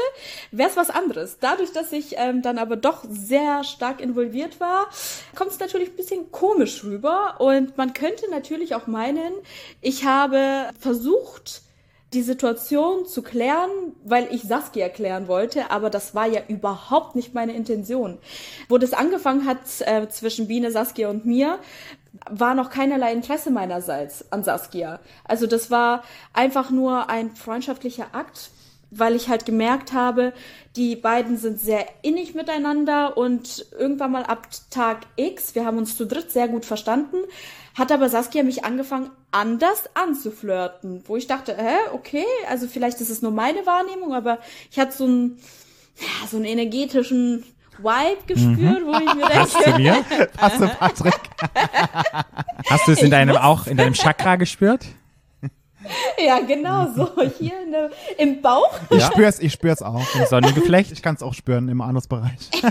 wäre 0.51 0.69
es 0.69 0.77
was 0.77 0.89
anderes. 0.89 1.37
Dadurch, 1.39 1.73
dass 1.73 1.91
ich 1.91 2.15
ähm, 2.17 2.41
dann 2.41 2.57
aber 2.57 2.77
doch 2.77 3.03
sehr 3.09 3.63
stark 3.63 3.99
involviert 3.99 4.59
war, 4.59 4.87
kommt 5.35 5.51
es 5.51 5.59
natürlich 5.59 5.89
ein 5.89 5.97
bisschen 5.97 6.31
komisch 6.31 6.83
rüber. 6.83 7.35
Und 7.39 7.77
man 7.77 7.93
könnte 7.93 8.29
natürlich 8.31 8.75
auch 8.75 8.87
meinen, 8.87 9.33
ich 9.81 10.05
habe 10.05 10.69
versucht, 10.79 11.63
die 12.13 12.23
Situation 12.23 13.05
zu 13.05 13.21
klären, 13.21 13.69
weil 14.03 14.27
ich 14.31 14.43
Saskia 14.43 14.89
klären 14.89 15.27
wollte, 15.27 15.71
aber 15.71 15.89
das 15.89 16.13
war 16.13 16.27
ja 16.27 16.41
überhaupt 16.47 17.15
nicht 17.15 17.33
meine 17.33 17.53
Intention. 17.53 18.17
Wo 18.67 18.77
das 18.77 18.93
angefangen 18.93 19.45
hat 19.45 19.59
äh, 19.79 20.09
zwischen 20.09 20.47
Biene, 20.47 20.71
Saskia 20.71 21.09
und 21.09 21.25
mir, 21.25 21.59
war 22.29 22.53
noch 22.53 22.69
keinerlei 22.69 23.13
Interesse 23.13 23.49
meinerseits 23.49 24.29
an 24.31 24.43
Saskia. 24.43 24.99
Also 25.23 25.47
das 25.47 25.71
war 25.71 26.03
einfach 26.33 26.69
nur 26.69 27.09
ein 27.09 27.31
freundschaftlicher 27.35 28.07
Akt, 28.13 28.51
weil 28.91 29.15
ich 29.15 29.29
halt 29.29 29.45
gemerkt 29.45 29.93
habe, 29.93 30.33
die 30.75 30.97
beiden 30.97 31.37
sind 31.37 31.59
sehr 31.61 31.85
innig 32.01 32.35
miteinander 32.35 33.17
und 33.17 33.65
irgendwann 33.79 34.11
mal 34.11 34.23
ab 34.23 34.49
Tag 34.69 35.07
X, 35.15 35.55
wir 35.55 35.65
haben 35.65 35.77
uns 35.77 35.95
zu 35.95 36.05
dritt 36.05 36.31
sehr 36.31 36.49
gut 36.49 36.65
verstanden, 36.65 37.17
hat 37.75 37.91
aber 37.91 38.09
Saskia 38.09 38.43
mich 38.43 38.65
angefangen, 38.65 39.11
anders 39.31 39.89
anzuflirten, 39.93 41.03
wo 41.07 41.15
ich 41.15 41.27
dachte, 41.27 41.55
hä, 41.57 41.77
okay, 41.93 42.25
also 42.49 42.67
vielleicht 42.67 42.99
ist 43.01 43.09
es 43.09 43.21
nur 43.21 43.31
meine 43.31 43.65
Wahrnehmung, 43.65 44.13
aber 44.13 44.39
ich 44.69 44.79
hatte 44.79 44.95
so 44.95 45.05
einen, 45.05 45.39
ja, 45.97 46.27
so 46.29 46.37
einen 46.37 46.45
energetischen 46.45 47.45
Vibe 47.77 48.23
gespürt, 48.27 48.85
wo 48.85 48.93
ich 48.93 49.15
mir 49.15 49.25
Passt 49.29 49.53
zu 49.53 49.63
denke, 49.63 49.79
mir? 49.79 50.05
Hast 50.37 50.59
du, 50.59 50.67
Patrick? 50.67 51.19
Hast 52.69 52.87
du 52.87 52.91
es 52.91 53.01
in 53.01 53.11
deinem 53.11 53.37
auch 53.37 53.67
in 53.67 53.77
deinem 53.77 53.93
Chakra 53.93 54.35
gespürt? 54.35 54.85
ja, 56.23 56.39
genau, 56.41 56.87
so 56.95 57.09
hier 57.37 57.63
in 57.63 57.71
der, 57.71 57.89
im 58.17 58.41
Bauch. 58.41 58.77
Ich 58.89 59.03
spür's, 59.03 59.39
ich 59.39 59.53
spür's 59.53 59.81
auch. 59.81 60.05
Im 60.15 60.25
Sonnengeflecht? 60.27 60.91
Ich 60.91 61.01
kann 61.01 61.15
es 61.15 61.23
auch 61.23 61.33
spüren 61.33 61.69
im 61.69 61.81
Anusbereich. 61.81 62.51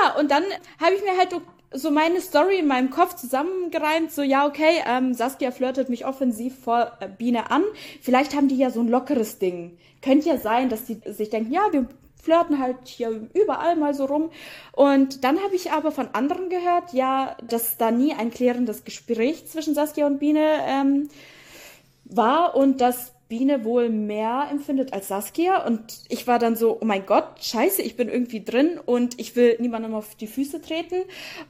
Ja, 0.00 0.18
und 0.18 0.30
dann 0.30 0.44
habe 0.80 0.94
ich 0.94 1.02
mir 1.02 1.16
halt 1.16 1.34
so 1.74 1.90
meine 1.90 2.20
Story 2.20 2.58
in 2.58 2.66
meinem 2.66 2.90
Kopf 2.90 3.14
zusammengereimt, 3.16 4.12
so 4.12 4.22
ja, 4.22 4.46
okay, 4.46 4.82
ähm, 4.86 5.14
Saskia 5.14 5.50
flirtet 5.50 5.88
mich 5.88 6.06
offensiv 6.06 6.58
vor 6.58 6.92
äh, 7.00 7.08
Biene 7.08 7.50
an. 7.50 7.62
Vielleicht 8.00 8.34
haben 8.36 8.48
die 8.48 8.56
ja 8.56 8.70
so 8.70 8.80
ein 8.80 8.88
lockeres 8.88 9.38
Ding. 9.38 9.78
Könnte 10.02 10.28
ja 10.28 10.38
sein, 10.38 10.68
dass 10.68 10.84
die 10.84 11.00
sich 11.06 11.30
denken, 11.30 11.52
ja, 11.52 11.62
wir 11.72 11.88
flirten 12.22 12.58
halt 12.58 12.76
hier 12.84 13.28
überall 13.34 13.76
mal 13.76 13.94
so 13.94 14.04
rum. 14.04 14.30
Und 14.72 15.24
dann 15.24 15.42
habe 15.42 15.56
ich 15.56 15.72
aber 15.72 15.90
von 15.90 16.08
anderen 16.12 16.50
gehört, 16.50 16.92
ja, 16.92 17.36
dass 17.46 17.78
da 17.78 17.90
nie 17.90 18.14
ein 18.14 18.30
klärendes 18.30 18.84
Gespräch 18.84 19.46
zwischen 19.46 19.74
Saskia 19.74 20.06
und 20.06 20.20
Biene 20.20 20.60
ähm, 20.66 21.08
war 22.04 22.54
und 22.54 22.80
dass 22.80 23.12
Biene 23.32 23.64
wohl 23.64 23.88
mehr 23.88 24.48
empfindet 24.50 24.92
als 24.92 25.08
Saskia. 25.08 25.64
Und 25.64 25.80
ich 26.10 26.26
war 26.26 26.38
dann 26.38 26.54
so, 26.54 26.76
oh 26.78 26.84
mein 26.84 27.06
Gott, 27.06 27.24
scheiße, 27.40 27.80
ich 27.80 27.96
bin 27.96 28.10
irgendwie 28.10 28.44
drin 28.44 28.78
und 28.84 29.18
ich 29.18 29.36
will 29.36 29.56
niemandem 29.58 29.94
auf 29.94 30.14
die 30.16 30.26
Füße 30.26 30.60
treten. 30.60 30.96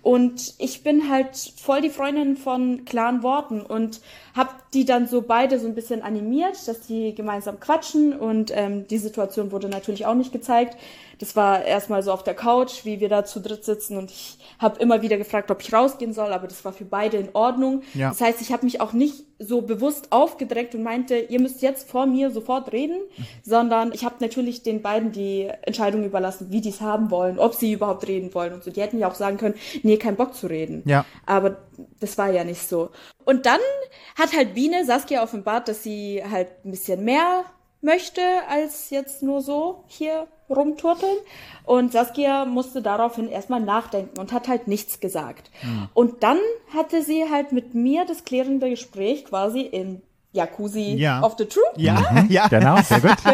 Und 0.00 0.54
ich 0.58 0.84
bin 0.84 1.10
halt 1.10 1.36
voll 1.56 1.80
die 1.80 1.90
Freundin 1.90 2.36
von 2.36 2.84
klaren 2.84 3.24
Worten 3.24 3.60
und 3.62 4.00
hab 4.32 4.70
die 4.70 4.84
dann 4.84 5.08
so 5.08 5.22
beide 5.22 5.58
so 5.58 5.66
ein 5.66 5.74
bisschen 5.74 6.02
animiert, 6.02 6.68
dass 6.68 6.82
die 6.82 7.16
gemeinsam 7.16 7.58
quatschen. 7.58 8.12
Und 8.12 8.52
ähm, 8.54 8.86
die 8.86 8.98
Situation 8.98 9.50
wurde 9.50 9.68
natürlich 9.68 10.06
auch 10.06 10.14
nicht 10.14 10.30
gezeigt. 10.30 10.76
Das 11.22 11.36
war 11.36 11.64
erstmal 11.64 12.02
so 12.02 12.10
auf 12.10 12.24
der 12.24 12.34
Couch, 12.34 12.84
wie 12.84 12.98
wir 12.98 13.08
da 13.08 13.24
zu 13.24 13.38
dritt 13.38 13.64
sitzen 13.64 13.96
und 13.96 14.10
ich 14.10 14.38
habe 14.58 14.80
immer 14.80 15.02
wieder 15.02 15.18
gefragt, 15.18 15.52
ob 15.52 15.62
ich 15.62 15.72
rausgehen 15.72 16.12
soll, 16.12 16.32
aber 16.32 16.48
das 16.48 16.64
war 16.64 16.72
für 16.72 16.84
beide 16.84 17.16
in 17.16 17.28
Ordnung. 17.32 17.84
Ja. 17.94 18.08
Das 18.08 18.20
heißt, 18.20 18.40
ich 18.40 18.50
habe 18.50 18.64
mich 18.64 18.80
auch 18.80 18.92
nicht 18.92 19.22
so 19.38 19.62
bewusst 19.62 20.10
aufgedreckt 20.10 20.74
und 20.74 20.82
meinte, 20.82 21.16
ihr 21.16 21.40
müsst 21.40 21.62
jetzt 21.62 21.88
vor 21.88 22.06
mir 22.06 22.32
sofort 22.32 22.72
reden, 22.72 22.98
sondern 23.44 23.92
ich 23.92 24.04
habe 24.04 24.16
natürlich 24.18 24.64
den 24.64 24.82
beiden 24.82 25.12
die 25.12 25.48
Entscheidung 25.62 26.02
überlassen, 26.02 26.48
wie 26.50 26.60
die 26.60 26.70
es 26.70 26.80
haben 26.80 27.12
wollen, 27.12 27.38
ob 27.38 27.54
sie 27.54 27.70
überhaupt 27.70 28.08
reden 28.08 28.34
wollen 28.34 28.52
und 28.52 28.64
so. 28.64 28.72
Die 28.72 28.82
hätten 28.82 28.98
ja 28.98 29.06
auch 29.06 29.14
sagen 29.14 29.36
können, 29.36 29.54
nee, 29.84 29.98
kein 29.98 30.16
Bock 30.16 30.34
zu 30.34 30.48
reden. 30.48 30.82
Ja. 30.86 31.04
Aber 31.24 31.58
das 32.00 32.18
war 32.18 32.32
ja 32.32 32.42
nicht 32.42 32.68
so. 32.68 32.90
Und 33.24 33.46
dann 33.46 33.60
hat 34.18 34.34
halt 34.36 34.54
Biene 34.54 34.84
Saskia 34.84 35.22
offenbart, 35.22 35.68
dass 35.68 35.84
sie 35.84 36.20
halt 36.28 36.48
ein 36.64 36.72
bisschen 36.72 37.04
mehr 37.04 37.44
möchte 37.80 38.22
als 38.48 38.90
jetzt 38.90 39.22
nur 39.22 39.40
so 39.40 39.84
hier 39.86 40.26
rumturteln. 40.52 41.16
Und 41.64 41.92
Saskia 41.92 42.44
musste 42.44 42.82
daraufhin 42.82 43.28
erstmal 43.28 43.60
nachdenken 43.60 44.18
und 44.18 44.32
hat 44.32 44.48
halt 44.48 44.66
nichts 44.68 44.98
gesagt. 45.00 45.50
Und 45.94 46.22
dann 46.22 46.38
hatte 46.74 47.02
sie 47.02 47.24
halt 47.30 47.52
mit 47.52 47.74
mir 47.74 48.04
das 48.04 48.24
klärende 48.24 48.68
Gespräch 48.70 49.24
quasi 49.24 49.60
in 49.60 50.02
Jacuzzi 50.32 50.94
Ja. 50.96 51.22
of 51.22 51.34
the 51.38 51.44
Truth. 51.44 51.62
Ja, 51.76 52.24
ja. 52.28 52.48
Genau, 52.50 52.76
sehr 52.82 53.00
gut. 53.00 53.16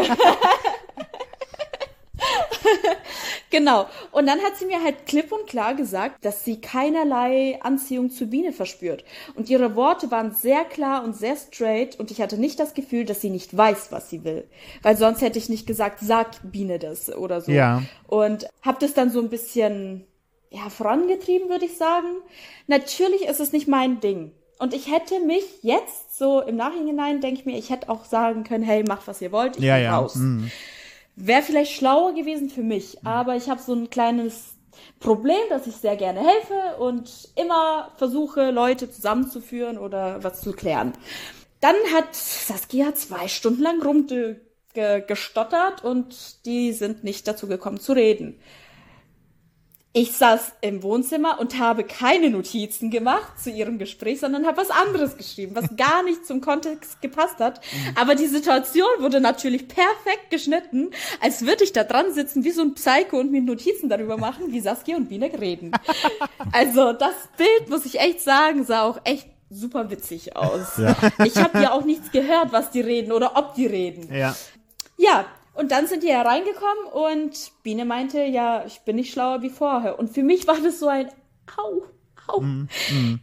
Genau. 3.49 3.87
Und 4.11 4.27
dann 4.27 4.39
hat 4.39 4.57
sie 4.57 4.65
mir 4.65 4.83
halt 4.83 5.05
klipp 5.05 5.31
und 5.31 5.47
klar 5.47 5.73
gesagt, 5.73 6.23
dass 6.23 6.45
sie 6.45 6.61
keinerlei 6.61 7.59
Anziehung 7.61 8.11
zu 8.11 8.27
Biene 8.27 8.51
verspürt. 8.51 9.03
Und 9.35 9.49
ihre 9.49 9.75
Worte 9.75 10.11
waren 10.11 10.31
sehr 10.33 10.65
klar 10.65 11.03
und 11.03 11.15
sehr 11.15 11.35
straight 11.35 11.99
und 11.99 12.11
ich 12.11 12.21
hatte 12.21 12.37
nicht 12.37 12.59
das 12.59 12.73
Gefühl, 12.73 13.05
dass 13.05 13.21
sie 13.21 13.29
nicht 13.29 13.55
weiß, 13.55 13.91
was 13.91 14.09
sie 14.09 14.23
will. 14.23 14.47
Weil 14.83 14.97
sonst 14.97 15.21
hätte 15.21 15.39
ich 15.39 15.49
nicht 15.49 15.65
gesagt, 15.65 15.99
sag 16.01 16.27
Biene 16.43 16.79
das 16.79 17.09
oder 17.15 17.41
so. 17.41 17.51
Ja. 17.51 17.81
Und 18.07 18.47
hab 18.61 18.79
das 18.79 18.93
dann 18.93 19.09
so 19.09 19.19
ein 19.19 19.29
bisschen, 19.29 20.05
ja, 20.51 20.69
vorangetrieben, 20.69 21.49
würde 21.49 21.65
ich 21.65 21.77
sagen. 21.77 22.07
Natürlich 22.67 23.23
ist 23.23 23.39
es 23.39 23.51
nicht 23.51 23.67
mein 23.67 23.99
Ding. 23.99 24.31
Und 24.59 24.73
ich 24.73 24.91
hätte 24.91 25.21
mich 25.21 25.43
jetzt 25.61 26.17
so 26.17 26.41
im 26.41 26.57
Nachhinein, 26.57 27.21
denke 27.21 27.39
ich 27.39 27.45
mir, 27.45 27.57
ich 27.57 27.69
hätte 27.69 27.87
auch 27.89 28.03
sagen 28.03 28.43
können, 28.43 28.63
hey, 28.63 28.83
macht 28.83 29.07
was 29.07 29.21
ihr 29.21 29.31
wollt, 29.31 29.55
ich 29.57 29.63
Ja, 29.63 29.75
bin 29.75 29.83
ja. 29.85 29.97
raus. 29.97 30.15
Mhm. 30.15 30.51
Wäre 31.21 31.41
vielleicht 31.41 31.73
schlauer 31.73 32.13
gewesen 32.13 32.49
für 32.49 32.63
mich, 32.63 32.97
aber 33.03 33.35
ich 33.35 33.49
habe 33.49 33.61
so 33.61 33.73
ein 33.73 33.89
kleines 33.89 34.53
Problem, 35.01 35.41
dass 35.49 35.67
ich 35.67 35.75
sehr 35.75 35.97
gerne 35.97 36.21
helfe 36.21 36.81
und 36.81 37.27
immer 37.35 37.91
versuche, 37.97 38.51
Leute 38.51 38.89
zusammenzuführen 38.89 39.77
oder 39.77 40.23
was 40.23 40.39
zu 40.39 40.53
klären. 40.53 40.93
Dann 41.59 41.75
hat 41.93 42.15
Saskia 42.15 42.95
zwei 42.95 43.27
Stunden 43.27 43.61
lang 43.61 43.81
rumgestottert 43.81 45.83
und 45.83 46.45
die 46.45 46.71
sind 46.71 47.03
nicht 47.03 47.27
dazu 47.27 47.47
gekommen 47.47 47.81
zu 47.81 47.91
reden. 47.91 48.39
Ich 49.91 50.11
saß 50.11 50.53
im 50.61 50.83
Wohnzimmer 50.83 51.39
und 51.39 51.57
habe 51.57 51.83
keine 51.83 52.29
Notizen 52.29 52.91
gemacht 52.91 53.39
zu 53.39 53.49
ihrem 53.49 53.79
Gespräch, 53.79 54.19
sondern 54.19 54.45
habe 54.45 54.57
was 54.57 54.69
anderes 54.69 55.17
geschrieben, 55.17 55.55
was 55.55 55.75
gar 55.75 56.03
nicht 56.03 56.27
zum 56.27 56.41
Kontext 56.41 57.01
gepasst 57.01 57.39
hat. 57.39 57.59
Aber 57.95 58.13
die 58.13 58.27
Situation 58.27 58.87
wurde 58.99 59.19
natürlich 59.19 59.67
perfekt 59.67 60.29
geschnitten, 60.29 60.91
als 61.21 61.43
würde 61.43 61.63
ich 61.63 61.73
da 61.73 61.83
dran 61.83 62.13
sitzen 62.13 62.43
wie 62.43 62.51
so 62.51 62.61
ein 62.61 62.75
Psycho 62.75 63.19
und 63.19 63.31
mir 63.31 63.41
Notizen 63.41 63.89
darüber 63.89 64.17
machen, 64.17 64.51
wie 64.51 64.59
Saskia 64.59 64.95
und 64.95 65.09
Biene 65.09 65.31
reden. 65.39 65.71
Also 66.51 66.93
das 66.93 67.15
Bild, 67.35 67.69
muss 67.69 67.85
ich 67.85 67.99
echt 67.99 68.21
sagen, 68.21 68.65
sah 68.65 68.83
auch 68.83 68.99
echt 69.05 69.27
super 69.49 69.89
witzig 69.89 70.35
aus. 70.35 70.79
Ich 71.25 71.35
habe 71.37 71.63
ja 71.63 71.71
auch 71.71 71.83
nichts 71.83 72.11
gehört, 72.11 72.51
was 72.51 72.69
die 72.69 72.81
reden 72.81 73.11
oder 73.11 73.35
ob 73.35 73.55
die 73.55 73.65
reden. 73.65 74.13
Ja. 74.13 74.35
Ja, 74.97 75.25
und 75.59 75.71
dann 75.71 75.87
sind 75.87 76.03
die 76.03 76.09
hereingekommen 76.09 76.85
und 76.93 77.51
Biene 77.63 77.83
meinte, 77.83 78.23
ja, 78.23 78.63
ich 78.65 78.79
bin 78.81 78.95
nicht 78.95 79.11
schlauer 79.11 79.41
wie 79.41 79.49
vorher. 79.49 79.99
Und 79.99 80.09
für 80.09 80.23
mich 80.23 80.47
war 80.47 80.55
das 80.61 80.79
so 80.79 80.87
ein 80.87 81.09
Au, 81.57 81.83
au. 82.27 82.41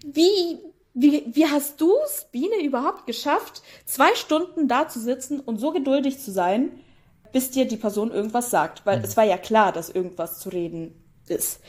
Wie, 0.05 0.59
wie, 0.93 1.25
wie 1.33 1.47
hast 1.47 1.81
du's, 1.81 2.27
Biene, 2.31 2.63
überhaupt 2.63 3.07
geschafft, 3.07 3.63
zwei 3.87 4.15
Stunden 4.15 4.69
da 4.69 4.87
zu 4.87 5.01
sitzen 5.01 5.41
und 5.41 5.59
so 5.59 5.73
geduldig 5.73 6.19
zu 6.19 6.31
sein, 6.31 6.73
bis 7.33 7.53
dir 7.53 7.67
die 7.67 7.79
Person 7.79 8.11
irgendwas 8.11 8.51
sagt? 8.51 8.85
Weil 8.85 9.01
es 9.03 9.17
war 9.17 9.25
ja 9.25 9.39
klar, 9.39 9.73
dass 9.73 9.89
irgendwas 9.89 10.39
zu 10.39 10.51
reden 10.51 10.95
ist. 11.29 11.61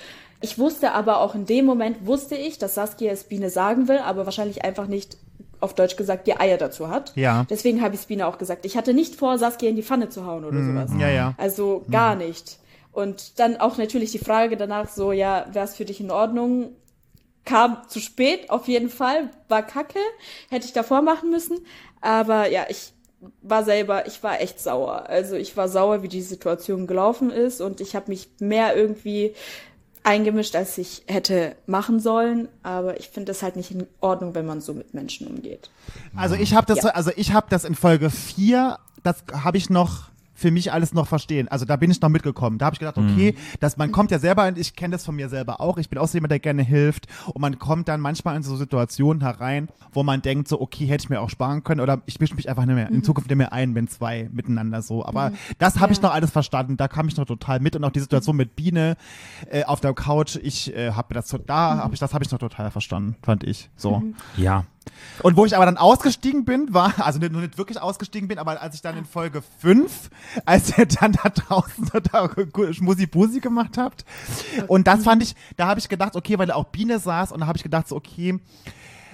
Ich 0.42 0.60
wusste 0.60 0.92
aber 0.92 1.22
auch 1.22 1.34
in 1.34 1.46
dem 1.46 1.66
Moment, 1.66 2.06
wusste 2.06 2.36
ich, 2.36 2.58
dass 2.58 2.76
Saskia 2.76 3.14
es 3.14 3.24
Biene 3.24 3.50
sagen 3.50 3.88
will, 3.88 4.00
aber 4.00 4.26
wahrscheinlich 4.26 4.66
einfach 4.66 4.88
nicht 4.88 5.18
auf 5.60 5.74
Deutsch 5.74 5.96
gesagt 5.96 6.28
die 6.28 6.40
Eier 6.40 6.58
dazu 6.58 6.90
hat. 6.90 7.16
Ja. 7.16 7.46
Deswegen 7.50 7.82
habe 7.82 7.96
ich 7.96 8.08
Biene 8.08 8.28
auch 8.28 8.38
gesagt. 8.38 8.66
Ich 8.66 8.78
hatte 8.78 8.94
nicht 8.94 9.16
vor, 9.16 9.38
Saskia 9.38 9.70
in 9.70 9.76
die 9.76 9.84
Pfanne 9.84 10.10
zu 10.10 10.26
hauen 10.26 10.46
oder 10.46 10.64
sowas. 10.64 10.92
Ja, 11.00 11.10
ja. 11.10 11.34
Also 11.38 11.86
gar 11.90 12.16
nicht. 12.16 12.60
Und 12.92 13.40
dann 13.40 13.58
auch 13.58 13.78
natürlich 13.78 14.12
die 14.12 14.20
Frage 14.20 14.58
danach 14.58 14.90
so, 14.90 15.12
ja, 15.12 15.46
wäre 15.52 15.66
es 15.66 15.76
für 15.76 15.86
dich 15.86 16.00
in 16.00 16.12
Ordnung? 16.12 16.72
Kam 17.46 17.78
zu 17.88 18.00
spät, 18.00 18.50
auf 18.50 18.68
jeden 18.68 18.90
Fall, 18.90 19.30
war 19.48 19.64
kacke, 19.64 20.00
hätte 20.50 20.66
ich 20.66 20.74
davor 20.74 21.02
machen 21.02 21.30
müssen. 21.30 21.60
Aber 22.02 22.50
ja, 22.50 22.66
ich 22.70 22.94
war 23.42 23.64
selber, 23.64 24.06
ich 24.08 24.22
war 24.24 24.42
echt 24.42 24.60
sauer. 24.60 25.08
Also 25.08 25.36
ich 25.36 25.56
war 25.56 25.70
sauer, 25.70 26.04
wie 26.04 26.08
die 26.08 26.22
Situation 26.22 26.88
gelaufen 26.88 27.32
ist 27.32 27.62
und 27.62 27.82
ich 27.82 27.96
habe 27.96 28.10
mich 28.10 28.30
mehr 28.40 28.76
irgendwie 28.76 29.34
eingemischt, 30.08 30.56
als 30.56 30.78
ich 30.78 31.04
hätte 31.08 31.56
machen 31.68 32.00
sollen. 32.00 32.48
Aber 32.64 33.00
ich 33.00 33.10
finde 33.10 33.32
es 33.34 33.44
halt 33.44 33.56
nicht 33.58 33.72
in 33.72 33.86
Ordnung, 34.00 34.34
wenn 34.36 34.46
man 34.46 34.62
so 34.62 34.74
mit 34.74 34.94
Menschen 34.94 35.28
umgeht. 35.28 35.70
Also 36.16 36.36
ich 36.36 36.56
habe 36.56 36.66
das, 36.66 36.84
Ja. 36.84 36.92
also 36.92 37.12
ich 37.16 37.34
habe 37.34 37.48
das 37.50 37.66
in 37.66 37.76
Folge 37.76 38.10
4, 38.10 38.80
das 39.04 39.24
habe 39.44 39.58
ich 39.58 39.70
noch 39.70 40.10
für 40.38 40.52
mich 40.52 40.72
alles 40.72 40.94
noch 40.94 41.08
verstehen. 41.08 41.48
Also 41.48 41.66
da 41.66 41.76
bin 41.78 41.90
ich 41.90 42.00
noch 42.00 42.10
mitgekommen. 42.10 42.60
Da 42.60 42.68
habe 42.68 42.76
ich 42.76 42.80
gedacht, 42.80 42.98
okay, 43.00 43.34
dass 43.60 43.76
man 43.76 43.92
kommt 43.92 44.12
ja 44.12 44.20
selber, 44.20 44.56
ich 44.56 44.76
kenne 44.76 44.92
das 44.92 45.04
von 45.04 45.16
mir 45.16 45.30
selber 45.30 45.60
auch. 45.60 45.80
Ich 45.80 45.90
bin 45.90 45.98
auch 45.98 46.08
so 46.08 46.16
jemand, 46.16 46.30
der 46.32 46.40
gerne 46.40 46.62
hilft 46.62 47.08
und 47.26 47.42
man 47.42 47.58
kommt 47.58 47.88
dann 47.88 48.00
manchmal 48.00 48.36
in 48.36 48.44
so 48.44 48.56
Situationen 48.56 49.22
herein, 49.24 49.68
wo 49.94 50.04
man 50.04 50.22
denkt 50.22 50.48
so, 50.48 50.62
okay, 50.62 50.86
hätte 50.86 51.06
ich 51.06 51.10
mir 51.10 51.22
auch 51.22 51.32
sparen 51.32 51.64
können 51.64 51.82
oder 51.82 52.04
ich 52.06 52.20
mische 52.20 52.36
mich 52.36 52.48
einfach 52.50 52.66
nicht 52.66 52.76
mehr 52.76 52.88
in 52.90 53.04
Zukunft 53.04 53.30
nicht 53.32 53.38
mehr 53.38 53.52
ein, 53.52 53.74
wenn 53.74 53.88
zwei 53.88 54.30
miteinander 54.32 54.84
so. 54.84 55.04
Aber 55.04 55.32
das 55.58 55.80
habe 55.80 55.92
ich 55.92 55.98
Ja. 55.98 56.04
noch 56.04 56.14
alles 56.14 56.30
verstanden. 56.30 56.78
Da 56.78 56.88
kam 56.88 57.08
ich 57.08 57.18
noch 57.18 57.26
total 57.26 57.60
mit 57.60 57.76
und 57.76 57.84
auch 57.84 57.92
die 57.92 58.00
Situation 58.00 58.36
mit 58.36 58.56
Biene 58.56 58.96
äh, 59.50 59.64
auf 59.64 59.82
der 59.82 59.94
Couch. 59.96 60.38
Ich 60.44 60.72
äh, 60.76 60.92
habe 60.92 61.16
das 61.16 61.30
so, 61.30 61.40
da 61.40 61.78
habe 61.78 61.96
ich 61.96 62.00
das 62.00 62.14
habe 62.14 62.24
ich 62.24 62.30
noch 62.30 62.38
total 62.40 62.70
verstanden, 62.70 63.16
fand 63.24 63.44
ich. 63.44 63.72
So. 63.76 64.04
Ja. 64.36 64.66
Und 65.24 65.36
wo 65.38 65.46
ich 65.46 65.56
aber 65.56 65.66
dann 65.66 65.78
ausgestiegen 65.78 66.46
bin, 66.46 66.74
war, 66.74 66.94
also 67.06 67.20
nicht, 67.20 67.32
nicht 67.34 67.58
wirklich 67.58 67.82
ausgestiegen 67.82 68.28
bin, 68.28 68.38
aber 68.40 68.62
als 68.62 68.76
ich 68.76 68.82
dann 68.82 68.98
in 68.98 69.06
Folge 69.06 69.42
5, 69.60 70.10
als 70.46 70.78
ihr 70.78 70.86
dann 70.86 71.14
da 71.14 71.30
draußen 71.30 71.86
so 71.92 72.00
da 72.00 72.30
Schmusi-Busi 72.74 73.40
gemacht 73.40 73.78
habt. 73.78 74.06
Und 74.68 74.88
das 74.88 75.04
fand 75.04 75.24
ich, 75.24 75.36
da 75.56 75.68
habe 75.68 75.80
ich 75.80 75.90
gedacht, 75.90 76.16
okay, 76.16 76.38
weil 76.38 76.48
da 76.48 76.56
auch 76.56 76.66
Biene 76.66 77.00
saß 77.00 77.32
und 77.32 77.42
da 77.42 77.48
habe 77.48 77.58
ich 77.58 77.64
gedacht, 77.64 77.88
so, 77.88 77.96
okay, 77.96 78.40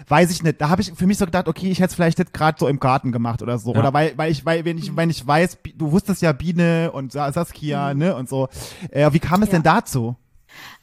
weiß 0.09 0.32
ich 0.32 0.43
nicht. 0.43 0.59
Da 0.59 0.69
habe 0.69 0.82
ich 0.82 0.91
für 0.93 1.07
mich 1.07 1.17
so 1.17 1.26
gedacht, 1.26 1.47
okay, 1.47 1.69
ich 1.71 1.80
hätte 1.80 1.89
es 1.91 1.95
vielleicht 1.95 2.19
nicht 2.19 2.34
gerade 2.34 2.57
so 2.59 2.67
im 2.67 2.80
Garten 2.80 3.11
gemacht 3.13 3.41
oder 3.41 3.57
so. 3.57 3.74
Ja. 3.74 3.80
Oder 3.80 3.93
weil, 3.93 4.13
weil 4.17 4.32
ich, 4.32 4.45
weil, 4.45 4.65
wenn 4.65 4.78
ich, 4.78 4.95
wenn 4.95 5.09
ich 5.09 5.26
weiß, 5.26 5.59
du 5.76 5.91
wusstest 5.91 6.21
ja 6.21 6.34
Biene 6.34 6.91
und 6.91 7.11
Sa- 7.13 7.32
Saskia, 7.32 7.93
ne, 7.93 8.15
und 8.15 8.28
so. 8.28 8.49
Äh, 8.91 9.11
wie 9.13 9.19
kam 9.19 9.41
es 9.43 9.47
Ja. 9.49 9.53
denn 9.53 9.63
dazu? 9.63 10.15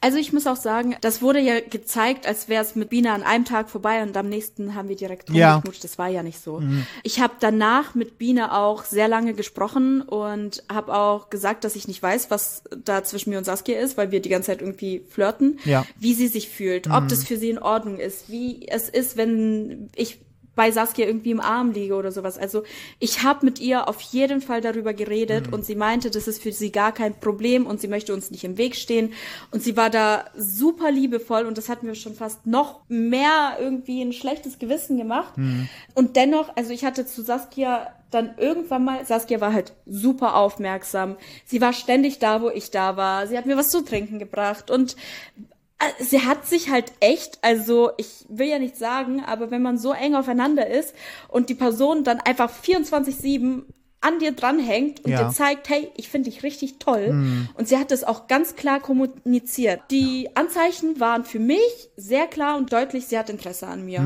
Also 0.01 0.17
ich 0.17 0.33
muss 0.33 0.47
auch 0.47 0.55
sagen, 0.55 0.95
das 1.01 1.21
wurde 1.21 1.39
ja 1.39 1.59
gezeigt, 1.59 2.25
als 2.27 2.49
wäre 2.49 2.63
es 2.63 2.75
mit 2.75 2.89
Biene 2.89 3.11
an 3.11 3.23
einem 3.23 3.45
Tag 3.45 3.69
vorbei 3.69 4.01
und 4.03 4.15
am 4.17 4.29
nächsten 4.29 4.75
haben 4.75 4.89
wir 4.89 4.95
direkt 4.95 5.29
Ja. 5.29 5.53
rumgeknutscht. 5.55 5.83
Das 5.83 5.97
war 5.97 6.07
ja 6.09 6.23
nicht 6.23 6.41
so. 6.43 6.61
Ich 7.03 7.19
habe 7.19 7.33
danach 7.39 7.95
mit 7.95 8.17
Biene 8.17 8.53
auch 8.57 8.83
sehr 8.83 9.07
lange 9.07 9.33
gesprochen 9.33 10.01
und 10.01 10.63
habe 10.71 10.93
auch 10.95 11.29
gesagt, 11.29 11.63
dass 11.63 11.75
ich 11.75 11.87
nicht 11.87 12.01
weiß, 12.01 12.31
was 12.31 12.63
da 12.83 13.03
zwischen 13.03 13.29
mir 13.29 13.37
und 13.37 13.45
Saskia 13.45 13.79
ist, 13.79 13.97
weil 13.97 14.11
wir 14.11 14.21
die 14.21 14.29
ganze 14.29 14.47
Zeit 14.47 14.61
irgendwie 14.61 15.03
flirten, 15.09 15.59
Ja. 15.65 15.85
wie 15.99 16.13
sie 16.13 16.27
sich 16.27 16.49
fühlt, 16.49 16.89
ob 16.89 17.07
das 17.07 17.23
für 17.23 17.37
sie 17.37 17.49
in 17.49 17.59
Ordnung 17.59 17.97
ist, 17.99 18.29
wie 18.29 18.67
es 18.67 18.89
ist, 18.89 19.17
wenn 19.17 19.89
ich 19.95 20.19
bei 20.55 20.71
Saskia 20.71 21.07
irgendwie 21.07 21.31
im 21.31 21.39
Arm 21.39 21.71
liege 21.71 21.95
oder 21.95 22.11
sowas. 22.11 22.37
Also 22.37 22.63
ich 22.99 23.23
habe 23.23 23.45
mit 23.45 23.59
ihr 23.59 23.87
auf 23.87 24.01
jeden 24.01 24.41
Fall 24.41 24.61
darüber 24.61 24.93
geredet 24.93 25.51
und 25.51 25.65
sie 25.65 25.75
meinte, 25.75 26.11
das 26.11 26.27
ist 26.27 26.41
für 26.41 26.51
sie 26.51 26.71
gar 26.71 26.91
kein 26.91 27.19
Problem 27.19 27.65
und 27.65 27.79
sie 27.79 27.87
möchte 27.87 28.13
uns 28.13 28.31
nicht 28.31 28.43
im 28.43 28.57
Weg 28.57 28.75
stehen. 28.75 29.13
Und 29.51 29.63
sie 29.63 29.77
war 29.77 29.89
da 29.89 30.25
super 30.35 30.91
liebevoll 30.91 31.45
und 31.45 31.57
das 31.57 31.69
hat 31.69 31.83
mir 31.83 31.95
schon 31.95 32.15
fast 32.15 32.45
noch 32.45 32.81
mehr 32.89 33.57
irgendwie 33.59 34.01
ein 34.01 34.13
schlechtes 34.13 34.59
Gewissen 34.59 34.97
gemacht. 34.97 35.33
Und 35.93 36.15
dennoch, 36.15 36.55
also 36.55 36.71
ich 36.71 36.83
hatte 36.83 37.05
zu 37.05 37.21
Saskia 37.23 37.87
dann 38.11 38.37
irgendwann 38.37 38.83
mal, 38.83 39.05
Saskia 39.05 39.39
war 39.39 39.53
halt 39.53 39.73
super 39.85 40.35
aufmerksam. 40.35 41.15
Sie 41.45 41.61
war 41.61 41.71
ständig 41.71 42.19
da, 42.19 42.41
wo 42.41 42.49
ich 42.49 42.71
da 42.71 42.97
war. 42.97 43.25
Sie 43.27 43.37
hat 43.37 43.45
mir 43.45 43.55
was 43.55 43.69
zu 43.69 43.85
trinken 43.85 44.19
gebracht 44.19 44.69
und 44.69 44.97
sie 45.99 46.21
hat 46.21 46.45
sich 46.47 46.69
halt 46.69 46.91
echt, 46.99 47.39
also 47.41 47.91
ich 47.97 48.25
will 48.29 48.47
ja 48.47 48.59
nicht 48.59 48.77
sagen, 48.77 49.23
aber 49.23 49.51
wenn 49.51 49.61
man 49.61 49.77
so 49.77 49.93
eng 49.93 50.15
aufeinander 50.15 50.67
ist 50.67 50.93
und 51.27 51.49
die 51.49 51.55
Person 51.55 52.03
dann 52.03 52.19
einfach 52.19 52.51
24-7 52.51 53.63
an 54.03 54.17
dir 54.19 54.31
dranhängt 54.31 55.05
und 55.05 55.11
Ja. 55.11 55.23
dir 55.23 55.29
zeigt, 55.29 55.69
hey, 55.69 55.89
ich 55.95 56.09
finde 56.09 56.31
dich 56.31 56.41
richtig 56.41 56.79
toll. 56.79 57.13
Und 57.53 57.67
sie 57.67 57.77
hat 57.77 57.91
das 57.91 58.03
auch 58.03 58.25
ganz 58.27 58.55
klar 58.55 58.79
kommuniziert. 58.79 59.79
Die 59.91 60.29
Anzeichen 60.35 60.99
waren 60.99 61.23
für 61.23 61.37
mich 61.39 61.89
sehr 61.97 62.25
klar 62.25 62.57
und 62.57 62.73
deutlich, 62.73 63.05
sie 63.05 63.17
hat 63.17 63.29
Interesse 63.29 63.67
an 63.67 63.85
mir. 63.85 64.01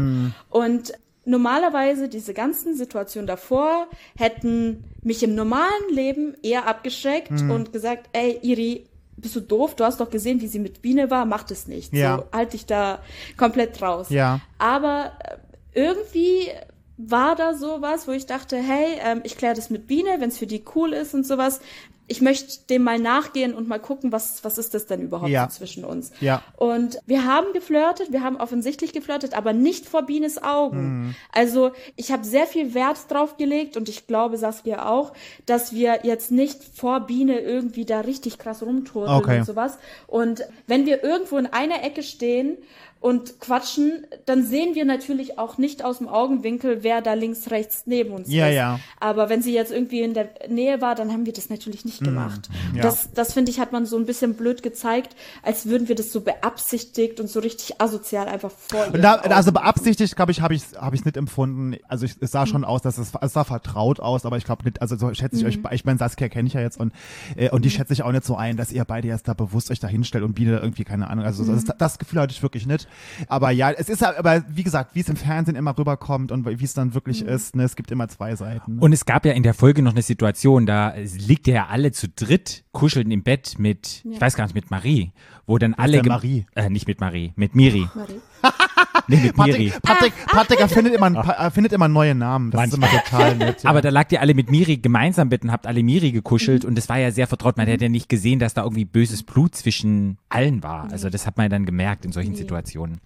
Und 0.49 0.93
normalerweise 1.23 2.09
diese 2.09 2.33
ganzen 2.33 2.75
Situationen 2.75 3.25
davor 3.25 3.87
hätten 4.17 4.83
mich 5.01 5.23
im 5.23 5.33
normalen 5.33 5.89
Leben 5.89 6.35
eher 6.43 6.67
abgeschreckt 6.67 7.31
und 7.49 7.71
gesagt, 7.71 8.09
ey, 8.13 8.37
Iri, 8.41 8.87
bist 9.17 9.35
du 9.35 9.39
doof? 9.39 9.75
Du 9.75 9.83
hast 9.83 9.99
doch 9.99 10.09
gesehen, 10.09 10.41
wie 10.41 10.47
sie 10.47 10.59
mit 10.59 10.81
Biene 10.81 11.09
war, 11.09 11.25
mach 11.25 11.43
das 11.43 11.67
nicht. 11.67 11.93
Ja. 11.93 12.17
So, 12.17 12.25
halt 12.31 12.53
dich 12.53 12.65
da 12.65 12.99
komplett 13.37 13.81
raus. 13.81 14.09
Ja. 14.09 14.41
Aber 14.57 15.11
äh, 15.23 15.79
irgendwie 15.79 16.49
war 16.97 17.35
da 17.35 17.53
sowas, 17.53 18.07
wo 18.07 18.11
ich 18.11 18.25
dachte, 18.25 18.57
hey, 18.57 18.99
ähm, 19.03 19.21
ich 19.23 19.37
kläre 19.37 19.55
das 19.55 19.69
mit 19.69 19.87
Biene, 19.87 20.17
wenn 20.19 20.29
es 20.29 20.37
für 20.37 20.47
die 20.47 20.63
cool 20.75 20.93
ist 20.93 21.13
und 21.13 21.25
sowas. 21.25 21.59
Ich 22.07 22.21
möchte 22.21 22.65
dem 22.69 22.83
mal 22.83 22.99
nachgehen 22.99 23.53
und 23.53 23.67
mal 23.67 23.79
gucken, 23.79 24.11
was, 24.11 24.43
was 24.43 24.57
ist 24.57 24.73
das 24.73 24.85
denn 24.85 25.01
überhaupt 25.01 25.29
Ja. 25.29 25.49
so 25.49 25.57
zwischen 25.57 25.83
uns. 25.85 26.11
Ja. 26.21 26.43
Und 26.55 26.99
wir 27.05 27.25
haben 27.25 27.51
geflirtet, 27.53 28.11
wir 28.11 28.21
haben 28.21 28.37
offensichtlich 28.37 28.93
geflirtet, 28.93 29.33
aber 29.33 29.53
nicht 29.53 29.87
vor 29.87 30.03
Bienes 30.03 30.41
Augen. 30.43 30.79
Mhm. 31.07 31.15
Also 31.31 31.71
ich 31.95 32.11
habe 32.11 32.23
sehr 32.23 32.45
viel 32.47 32.73
Wert 32.73 32.97
drauf 33.09 33.37
gelegt 33.37 33.75
und 33.75 33.89
ich 33.89 34.07
glaube 34.07 34.37
Saskia 34.37 34.87
auch, 34.87 35.13
dass 35.45 35.73
wir 35.73 36.01
jetzt 36.03 36.31
nicht 36.31 36.63
vor 36.63 37.01
Biene 37.01 37.39
irgendwie 37.39 37.85
da 37.85 38.01
richtig 38.01 38.37
krass 38.37 38.61
rumturteln 38.61 39.17
Okay. 39.17 39.39
und 39.39 39.45
sowas. 39.45 39.77
Und 40.07 40.43
wenn 40.67 40.85
wir 40.85 41.03
irgendwo 41.03 41.37
in 41.37 41.47
einer 41.47 41.83
Ecke 41.83 42.03
stehen 42.03 42.57
und 43.05 43.39
quatschen, 43.39 44.07
dann 44.25 44.43
sehen 44.47 44.73
wir 44.73 44.83
natürlich 44.83 45.37
auch 45.37 45.59
nicht 45.59 45.85
aus 45.85 45.99
dem 45.99 46.07
Augenwinkel, 46.07 46.79
wer 46.81 47.01
da 47.01 47.13
links, 47.13 47.51
rechts 47.51 47.83
neben 47.85 48.09
uns 48.09 48.31
Ja, 48.31 48.47
ist. 48.47 48.55
ja. 48.55 48.79
Aber 48.99 49.29
wenn 49.29 49.43
sie 49.43 49.53
jetzt 49.53 49.71
irgendwie 49.71 50.01
in 50.01 50.15
der 50.15 50.29
Nähe 50.49 50.81
war, 50.81 50.95
dann 50.95 51.11
haben 51.11 51.27
wir 51.27 51.33
das 51.33 51.51
natürlich 51.51 51.85
nicht 51.85 52.03
gemacht. 52.03 52.49
Mhm. 52.71 52.77
ja. 52.77 52.81
Das, 52.81 53.11
das 53.13 53.33
finde 53.33 53.51
ich, 53.51 53.59
hat 53.59 53.71
man 53.71 53.85
so 53.85 53.95
ein 53.95 54.07
bisschen 54.07 54.33
blöd 54.33 54.63
gezeigt, 54.63 55.15
als 55.43 55.67
würden 55.67 55.87
wir 55.87 55.93
das 55.93 56.11
so 56.11 56.21
beabsichtigt 56.21 57.19
und 57.19 57.29
so 57.29 57.41
richtig 57.41 57.79
asozial 57.79 58.27
einfach 58.27 58.49
vor 58.49 58.87
da, 58.87 59.17
also 59.17 59.51
beabsichtigt, 59.51 60.15
glaube 60.15 60.31
ich, 60.31 60.41
habe 60.41 60.55
ich 60.55 60.63
es 60.63 60.75
hab 60.75 60.95
ich's 60.95 61.05
nicht 61.05 61.15
empfunden. 61.15 61.77
Also 61.87 62.05
ich, 62.07 62.15
es 62.21 62.31
sah 62.31 62.47
schon 62.47 62.63
aus, 62.63 62.81
dass 62.81 62.97
es, 62.97 63.11
es 63.21 63.33
sah 63.33 63.43
vertraut 63.43 63.99
aus, 63.99 64.25
aber 64.25 64.37
ich 64.37 64.45
glaube 64.45 64.63
nicht, 64.63 64.81
also 64.81 64.95
so 64.95 65.13
schätze 65.13 65.35
ich 65.35 65.45
euch, 65.45 65.59
ich 65.73 65.85
meine, 65.85 65.99
Saskia 65.99 66.27
kenne 66.27 66.47
ich 66.47 66.55
ja 66.55 66.61
jetzt 66.61 66.79
und, 66.79 66.91
äh, 67.35 67.51
und 67.51 67.65
die 67.65 67.69
schätze 67.69 67.93
ich 67.93 68.01
auch 68.01 68.11
nicht 68.11 68.25
so 68.25 68.35
ein, 68.35 68.57
dass 68.57 68.71
ihr 68.71 68.83
beide 68.83 69.07
jetzt 69.07 69.27
da 69.27 69.35
bewusst 69.35 69.69
euch 69.69 69.79
da 69.79 69.87
hinstellt 69.87 70.23
und 70.23 70.33
Biene 70.33 70.57
irgendwie, 70.57 70.85
keine 70.85 71.07
Ahnung, 71.07 71.23
also 71.23 71.45
das, 71.45 71.65
das 71.77 71.99
Gefühl 71.99 72.19
hatte 72.19 72.33
ich 72.33 72.41
wirklich 72.41 72.65
nicht. 72.65 72.87
Aber 73.27 73.51
ja, 73.51 73.71
es 73.71 73.89
ist 73.89 74.03
aber 74.03 74.43
wie 74.49 74.63
gesagt, 74.63 74.95
wie 74.95 74.99
es 75.01 75.09
im 75.09 75.15
Fernsehen 75.15 75.55
immer 75.55 75.77
rüberkommt 75.77 76.31
und 76.31 76.45
wie 76.45 76.63
es 76.63 76.73
dann 76.73 76.93
wirklich 76.93 77.21
ist, 77.23 77.55
ne, 77.55 77.63
es 77.63 77.75
gibt 77.75 77.91
immer 77.91 78.07
zwei 78.07 78.35
Seiten. 78.35 78.79
Und 78.79 78.93
es 78.93 79.05
gab 79.05 79.25
ja 79.25 79.33
in 79.33 79.43
der 79.43 79.53
Folge 79.53 79.81
noch 79.81 79.91
eine 79.93 80.01
Situation, 80.01 80.65
da 80.65 80.93
liegt 80.95 81.47
ja 81.47 81.67
alle 81.67 81.91
zu 81.91 82.07
dritt 82.09 82.63
kuscheln 82.71 83.11
im 83.11 83.23
Bett 83.23 83.55
mit, 83.57 84.03
ich 84.09 84.19
weiß 84.21 84.35
gar 84.35 84.45
nicht, 84.45 84.55
mit 84.55 84.69
Marie, 84.71 85.11
wo 85.45 85.57
dann 85.57 85.73
alle. 85.73 85.93
der 85.93 86.01
gem- 86.03 86.09
Marie? 86.11 86.45
Äh, 86.55 86.69
nicht 86.69 86.87
mit 86.87 86.99
Marie, 86.99 87.31
mit 87.35 87.55
Miri. 87.55 87.87
Marie. 87.95 88.19
Nee, 89.07 89.17
mit 89.17 89.37
Miri. 89.37 89.71
Patrick, 89.83 89.83
Patrick, 89.83 90.13
Patrick 90.25 90.59
erfindet 90.61 90.95
immer, 90.95 91.11
pa- 91.11 91.33
erfindet 91.33 91.73
immer 91.73 91.87
neue 91.87 92.15
Namen. 92.15 92.49
Das 92.49 92.67
ist 92.69 92.73
immer 92.73 92.89
total 92.89 93.35
nett. 93.35 93.55
Ja. 93.63 93.69
Aber 93.69 93.81
da 93.81 93.89
lag 93.89 94.11
ihr 94.11 94.19
alle 94.19 94.33
mit 94.33 94.49
Miri 94.49 94.77
gemeinsam 94.77 95.29
und 95.29 95.51
habt 95.51 95.67
alle 95.67 95.83
Miri 95.83 96.11
gekuschelt 96.11 96.65
und 96.65 96.75
das 96.75 96.89
war 96.89 96.97
ja 96.97 97.11
sehr 97.11 97.27
vertraut. 97.27 97.55
Man 97.57 97.67
hat 97.69 97.81
ja 97.81 97.89
nicht 97.89 98.09
gesehen, 98.09 98.39
dass 98.39 98.53
da 98.55 98.63
irgendwie 98.63 98.85
böses 98.85 99.21
Blut 99.23 99.53
zwischen 99.55 100.17
allen 100.29 100.63
war. 100.63 100.91
Also 100.91 101.09
das 101.11 101.27
hat 101.27 101.37
man 101.37 101.45
ja 101.45 101.49
dann 101.49 101.65
gemerkt 101.65 102.03
in 102.05 102.11
solchen 102.11 102.35
Situationen. 102.35 102.99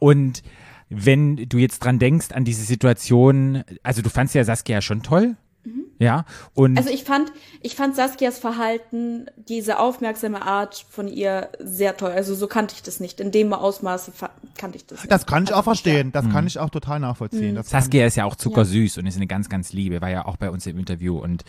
Und 0.00 0.42
wenn 0.88 1.36
du 1.36 1.58
jetzt 1.58 1.78
dran 1.80 1.98
denkst 1.98 2.28
an 2.32 2.44
diese 2.44 2.64
Situation, 2.64 3.62
also 3.82 4.02
du 4.02 4.10
fandst 4.10 4.34
ja 4.34 4.42
Saskia 4.44 4.80
schon 4.80 5.02
toll, 5.02 5.36
ja, 5.98 6.24
und 6.54 6.76
Also 6.76 6.90
ich 6.90 7.04
fand, 7.04 7.32
ich 7.62 7.74
fand 7.74 7.96
Saskias 7.96 8.38
Verhalten, 8.38 9.26
diese 9.36 9.78
aufmerksame 9.78 10.42
Art 10.42 10.84
von 10.88 11.08
ihr 11.08 11.48
sehr 11.58 11.96
toll. 11.96 12.10
Also 12.10 12.34
so 12.34 12.46
kannte 12.46 12.74
ich 12.74 12.82
das 12.82 13.00
nicht. 13.00 13.20
In 13.20 13.30
dem 13.30 13.52
Ausmaße 13.52 14.12
kannte 14.56 14.76
ich 14.76 14.86
das 14.86 15.00
nicht. 15.00 15.10
das 15.10 15.26
kann 15.26 15.44
ich 15.44 15.52
auch 15.52 15.64
verstehen. 15.64 16.12
Das 16.12 16.28
kann 16.28 16.46
ich 16.46 16.58
auch 16.58 16.70
total 16.70 17.00
nachvollziehen. 17.00 17.54
Das 17.54 17.70
kann, 17.70 17.82
Saskia 17.82 18.06
ist 18.06 18.16
ja 18.16 18.24
auch 18.24 18.36
zuckersüß 18.36 18.98
und 18.98 19.06
ist 19.06 19.16
eine 19.16 19.26
ganz, 19.26 19.48
ganz 19.48 19.72
liebe, 19.72 20.00
war 20.00 20.10
ja 20.10 20.26
auch 20.26 20.36
bei 20.36 20.50
uns 20.50 20.66
im 20.66 20.78
Interview 20.78 21.18
und 21.18 21.44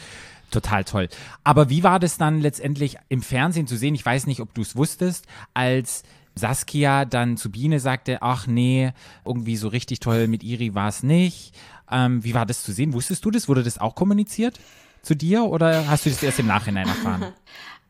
total 0.51 0.83
toll. 0.83 1.09
Aber 1.43 1.69
wie 1.69 1.83
war 1.83 1.99
das 1.99 2.17
dann 2.17 2.39
letztendlich 2.39 2.97
im 3.09 3.21
Fernsehen 3.21 3.67
zu 3.67 3.75
sehen? 3.77 3.95
Ich 3.95 4.05
weiß 4.05 4.27
nicht, 4.27 4.39
ob 4.39 4.53
du 4.53 4.61
es 4.61 4.75
wusstest, 4.75 5.25
als 5.53 6.03
Saskia 6.35 7.05
dann 7.05 7.35
zu 7.35 7.51
Biene 7.51 7.79
sagte, 7.79 8.21
ach 8.21 8.47
nee, 8.47 8.91
irgendwie 9.25 9.57
so 9.57 9.67
richtig 9.67 9.99
toll 9.99 10.27
mit 10.27 10.43
Iri 10.43 10.75
war 10.75 10.87
es 10.87 11.03
nicht. 11.03 11.53
Ähm, 11.91 12.23
wie 12.23 12.33
war 12.33 12.45
das 12.45 12.63
zu 12.63 12.71
sehen? 12.71 12.93
Wusstest 12.93 13.23
du 13.25 13.31
das? 13.31 13.47
Wurde 13.47 13.63
das 13.63 13.77
auch 13.77 13.95
kommuniziert 13.95 14.59
zu 15.01 15.15
dir 15.15 15.43
oder 15.43 15.87
hast 15.87 16.05
du 16.05 16.09
das 16.09 16.21
erst 16.21 16.39
im 16.39 16.47
Nachhinein 16.47 16.87
erfahren? 16.87 17.33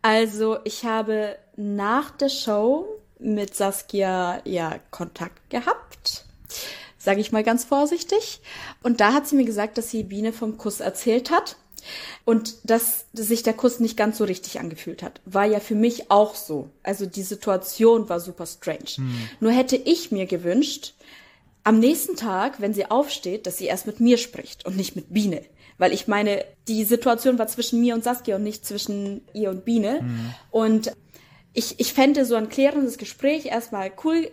Also 0.04 0.60
ich 0.64 0.86
habe 0.86 1.38
nach 1.58 2.12
der 2.12 2.30
Show 2.30 2.88
mit 3.20 3.56
Saskia 3.56 4.42
ja 4.46 4.80
Kontakt 4.92 5.50
gehabt, 5.50 6.24
sage 6.98 7.20
ich 7.20 7.32
mal 7.32 7.44
ganz 7.44 7.66
vorsichtig. 7.66 8.40
Und 8.84 9.02
da 9.02 9.12
hat 9.12 9.28
sie 9.28 9.36
mir 9.36 9.44
gesagt, 9.44 9.78
dass 9.78 9.90
sie 9.90 10.04
Biene 10.04 10.32
vom 10.32 10.58
Kuss 10.58 10.80
erzählt 10.80 11.32
hat 11.32 11.58
und 12.26 12.56
dass 12.64 13.06
sich 13.12 13.44
der 13.44 13.54
Kuss 13.54 13.80
nicht 13.80 13.98
ganz 13.98 14.18
so 14.18 14.24
richtig 14.24 14.60
angefühlt 14.60 15.04
hat. 15.04 15.20
War 15.26 15.46
ja 15.46 15.60
für 15.60 15.76
mich 15.76 16.12
auch 16.12 16.36
so. 16.36 16.70
Also 16.84 17.06
die 17.06 17.24
Situation 17.24 18.08
war 18.08 18.20
super 18.20 18.46
strange. 18.46 19.10
Nur 19.40 19.52
hätte 19.52 19.76
ich 19.76 20.12
mir 20.12 20.26
gewünscht, 20.26 20.94
am 21.68 21.80
nächsten 21.80 22.16
Tag, 22.16 22.62
wenn 22.62 22.74
sie 22.74 22.90
aufsteht, 22.90 23.46
dass 23.46 23.58
sie 23.58 23.66
erst 23.66 23.88
mit 23.88 24.00
mir 24.00 24.18
spricht 24.18 24.66
und 24.66 24.78
nicht 24.78 24.96
mit 24.96 25.14
Biene. 25.14 25.42
Weil 25.78 25.92
ich 25.92 26.08
meine, 26.08 26.46
die 26.70 26.86
Situation 26.86 27.38
war 27.38 27.48
zwischen 27.48 27.82
mir 27.82 27.94
und 27.94 28.06
Saskia 28.06 28.38
und 28.38 28.44
nicht 28.44 28.66
zwischen 28.66 29.28
ihr 29.34 29.50
und 29.50 29.66
Biene. 29.66 30.00
Und 30.50 30.94
ich, 31.52 31.78
ich 31.82 31.92
fände 31.92 32.24
so 32.24 32.36
ein 32.36 32.48
klärendes 32.48 32.98
Gespräch 32.98 33.48
erstmal 33.48 33.92
cool. 34.06 34.32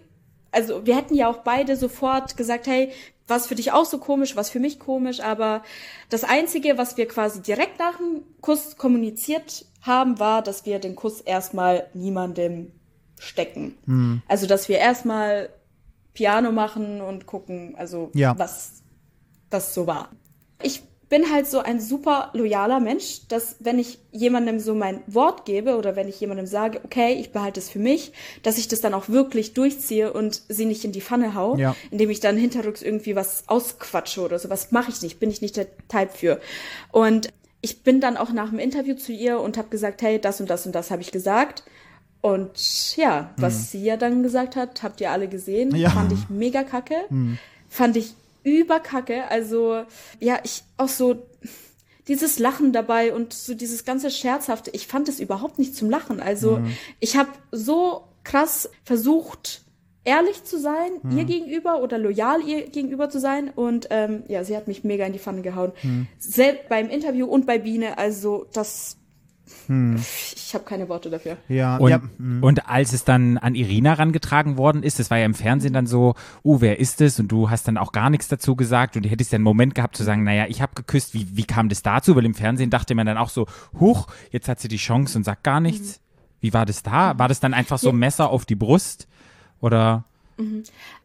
Also 0.53 0.87
wir 0.87 0.97
hätten 0.97 1.17
ja 1.17 1.29
auch 1.29 1.39
beide 1.39 1.77
sofort 1.77 2.37
gesagt, 2.37 2.69
hey, 2.69 2.93
was 3.27 3.49
für 3.49 3.57
dich 3.57 3.73
auch 3.73 3.85
so 3.85 3.99
komisch, 3.99 4.37
was 4.37 4.49
für 4.49 4.61
mich 4.61 4.79
komisch, 4.79 5.19
aber 5.19 5.65
das 6.11 6.23
Einzige, 6.23 6.79
was 6.79 6.97
wir 6.97 7.09
quasi 7.09 7.43
direkt 7.43 7.81
nach 7.81 7.97
dem 7.97 8.23
Kuss 8.43 8.77
kommuniziert 8.77 9.67
haben, 9.83 10.21
war, 10.21 10.41
dass 10.41 10.67
wir 10.67 10.79
den 10.79 10.95
Kuss 10.95 11.21
erstmal 11.21 11.89
niemandem 11.95 12.71
stecken. 13.19 13.75
Also 14.29 14.47
dass 14.47 14.69
wir 14.69 14.79
erstmal 14.79 15.49
Piano 16.15 16.53
machen 16.53 17.01
und 17.01 17.27
gucken, 17.27 17.75
also 17.77 18.11
Ja. 18.15 18.39
was 18.39 18.83
das 19.51 19.75
so 19.75 19.87
war. 19.87 20.11
Ich 20.63 20.83
bin 21.11 21.31
halt 21.31 21.47
so 21.47 21.59
ein 21.61 21.81
super 21.81 22.31
loyaler 22.33 22.81
Mensch, 22.81 23.29
dass 23.29 23.57
wenn 23.61 23.79
ich 23.79 23.99
jemandem 24.11 24.59
so 24.59 24.75
mein 24.75 25.03
Wort 25.07 25.45
gebe 25.45 25.77
oder 25.77 25.95
wenn 25.97 26.09
ich 26.09 26.19
jemandem 26.19 26.47
sage, 26.47 26.81
okay, 26.83 27.13
ich 27.15 27.31
behalte 27.31 27.61
es 27.61 27.69
für 27.69 27.79
mich, 27.79 28.13
dass 28.43 28.59
ich 28.59 28.69
das 28.69 28.81
dann 28.81 28.95
auch 28.95 29.09
wirklich 29.09 29.53
durchziehe 29.53 30.13
und 30.13 30.43
sie 30.49 30.65
nicht 30.65 30.85
in 30.85 30.93
die 30.93 31.03
Pfanne 31.03 31.35
hau, 31.35 31.57
Ja. 31.57 31.77
indem 31.91 32.11
ich 32.11 32.21
dann 32.21 32.37
hinterrücks 32.37 32.81
irgendwie 32.83 33.15
was 33.15 33.45
ausquatsche 33.49 34.23
oder 34.23 34.39
so. 34.39 34.49
Was 34.51 34.73
mache 34.73 34.91
ich 34.91 35.03
nicht, 35.03 35.21
bin 35.21 35.31
ich 35.31 35.43
nicht 35.43 35.57
der 35.57 35.67
Type 35.89 36.11
für. 36.15 36.41
Und 36.91 37.29
ich 37.61 37.83
bin 37.83 38.01
dann 38.01 38.17
auch 38.17 38.33
nach 38.33 38.51
dem 38.51 38.59
Interview 38.59 38.95
zu 38.95 39.13
ihr 39.13 39.41
und 39.41 39.57
habe 39.57 39.69
gesagt, 39.69 40.03
hey, 40.03 40.21
das 40.21 40.41
und 40.41 40.51
das 40.51 40.67
und 40.67 40.75
das 40.75 40.91
habe 40.91 41.03
ich 41.03 41.13
gesagt. 41.13 41.65
Und 42.25 42.97
ja, 42.97 43.35
was 43.37 43.71
sie 43.71 43.85
ja 43.85 43.99
dann 43.99 44.23
gesagt 44.23 44.57
hat, 44.57 44.83
habt 44.83 44.99
ihr 45.03 45.11
alle 45.11 45.29
gesehen, 45.29 45.77
Ja. 45.77 45.91
fand 45.91 46.11
ich 46.11 46.31
mega 46.31 46.63
kacke. 46.63 46.95
Fand 47.69 47.99
ich 47.99 48.15
überkacke. 48.45 49.29
Also, 49.29 49.83
ja, 50.21 50.39
ich 50.43 50.63
auch 50.79 50.89
so 50.89 51.17
dieses 52.09 52.39
Lachen 52.39 52.73
dabei 52.73 53.13
und 53.13 53.35
so 53.35 53.53
dieses 53.53 53.85
ganze 53.85 54.11
Scherzhafte, 54.11 54.71
ich 54.71 54.87
fand 54.87 55.11
es 55.11 55.21
überhaupt 55.21 55.59
nicht 55.59 55.77
zum 55.77 55.91
Lachen. 55.91 56.19
Also, 56.21 56.61
ich 56.99 57.19
habe 57.19 57.29
so 57.53 58.05
krass 58.23 58.71
versucht, 58.85 59.61
ehrlich 60.05 60.45
zu 60.45 60.59
sein, 60.59 60.93
ihr 61.15 61.25
gegenüber 61.27 61.83
oder 61.83 61.99
loyal 61.99 62.41
ihr 62.43 62.69
gegenüber 62.71 63.11
zu 63.11 63.21
sein. 63.21 63.51
Und 63.55 63.89
ähm, 63.91 64.23
ja, 64.29 64.45
sie 64.45 64.57
hat 64.57 64.67
mich 64.67 64.83
mega 64.83 65.05
in 65.05 65.13
die 65.13 65.19
Pfanne 65.19 65.43
gehauen. 65.43 65.73
Selbst 66.19 66.71
beim 66.71 66.89
Interview 66.89 67.27
und 67.27 67.45
bei 67.45 67.59
Biene, 67.59 67.99
also 67.99 68.47
das. 68.55 68.97
Ich 69.69 70.55
habe 70.55 70.65
keine 70.65 70.89
Worte 70.89 71.11
dafür. 71.11 71.37
ja, 71.49 71.77
Und, 71.77 71.91
ja, 71.91 72.01
und 72.41 72.69
als 72.69 72.93
es 72.93 73.05
dann 73.05 73.39
an 73.39 73.55
Irina 73.55 73.95
rangetragen 73.95 74.57
worden 74.57 74.83
ist, 74.83 74.99
das 74.99 75.11
war 75.11 75.19
ja 75.19 75.27
im 75.27 75.35
Fernsehen 75.35 75.73
dann 75.73 75.87
so, 75.87 76.15
uh, 76.45 76.61
wer 76.61 76.79
ist 76.79 77.01
es? 77.01 77.19
Und 77.21 77.29
du 77.29 77.51
hast 77.51 77.69
dann 77.69 77.77
auch 77.77 77.93
gar 77.93 78.11
nichts 78.11 78.29
dazu 78.29 78.57
gesagt 78.57 78.97
und 78.97 79.05
du 79.05 79.09
hättest 79.09 79.33
ja 79.33 79.37
einen 79.37 79.45
Moment 79.45 79.75
gehabt 79.75 79.97
zu 79.97 80.05
sagen, 80.05 80.25
naja, 80.25 80.47
ich 80.49 80.63
habe 80.63 80.75
geküsst, 80.75 81.15
wie, 81.15 81.37
wie 81.37 81.45
kam 81.45 81.69
das 81.69 81.83
dazu? 81.83 82.17
Weil 82.17 82.25
im 82.25 82.35
Fernsehen 82.35 82.71
dachte 82.71 82.95
man 82.95 83.07
dann 83.07 83.17
auch 83.19 83.31
so, 83.31 83.47
huch, 83.79 84.07
jetzt 84.31 84.49
hat 84.49 84.61
sie 84.61 84.69
die 84.69 84.77
Chance 84.77 85.17
und 85.19 85.25
sagt 85.25 85.45
gar 85.45 85.61
nichts. 85.61 86.01
Wie 86.41 86.53
war 86.53 86.67
das 86.67 86.83
da? 86.83 87.19
War 87.19 87.29
das 87.29 87.41
dann 87.41 87.55
einfach 87.55 87.79
so 87.79 87.89
Ja. 87.89 87.95
Messer 87.95 88.29
auf 88.31 88.45
die 88.45 88.55
Brust? 88.57 89.09
Oder? 89.61 90.05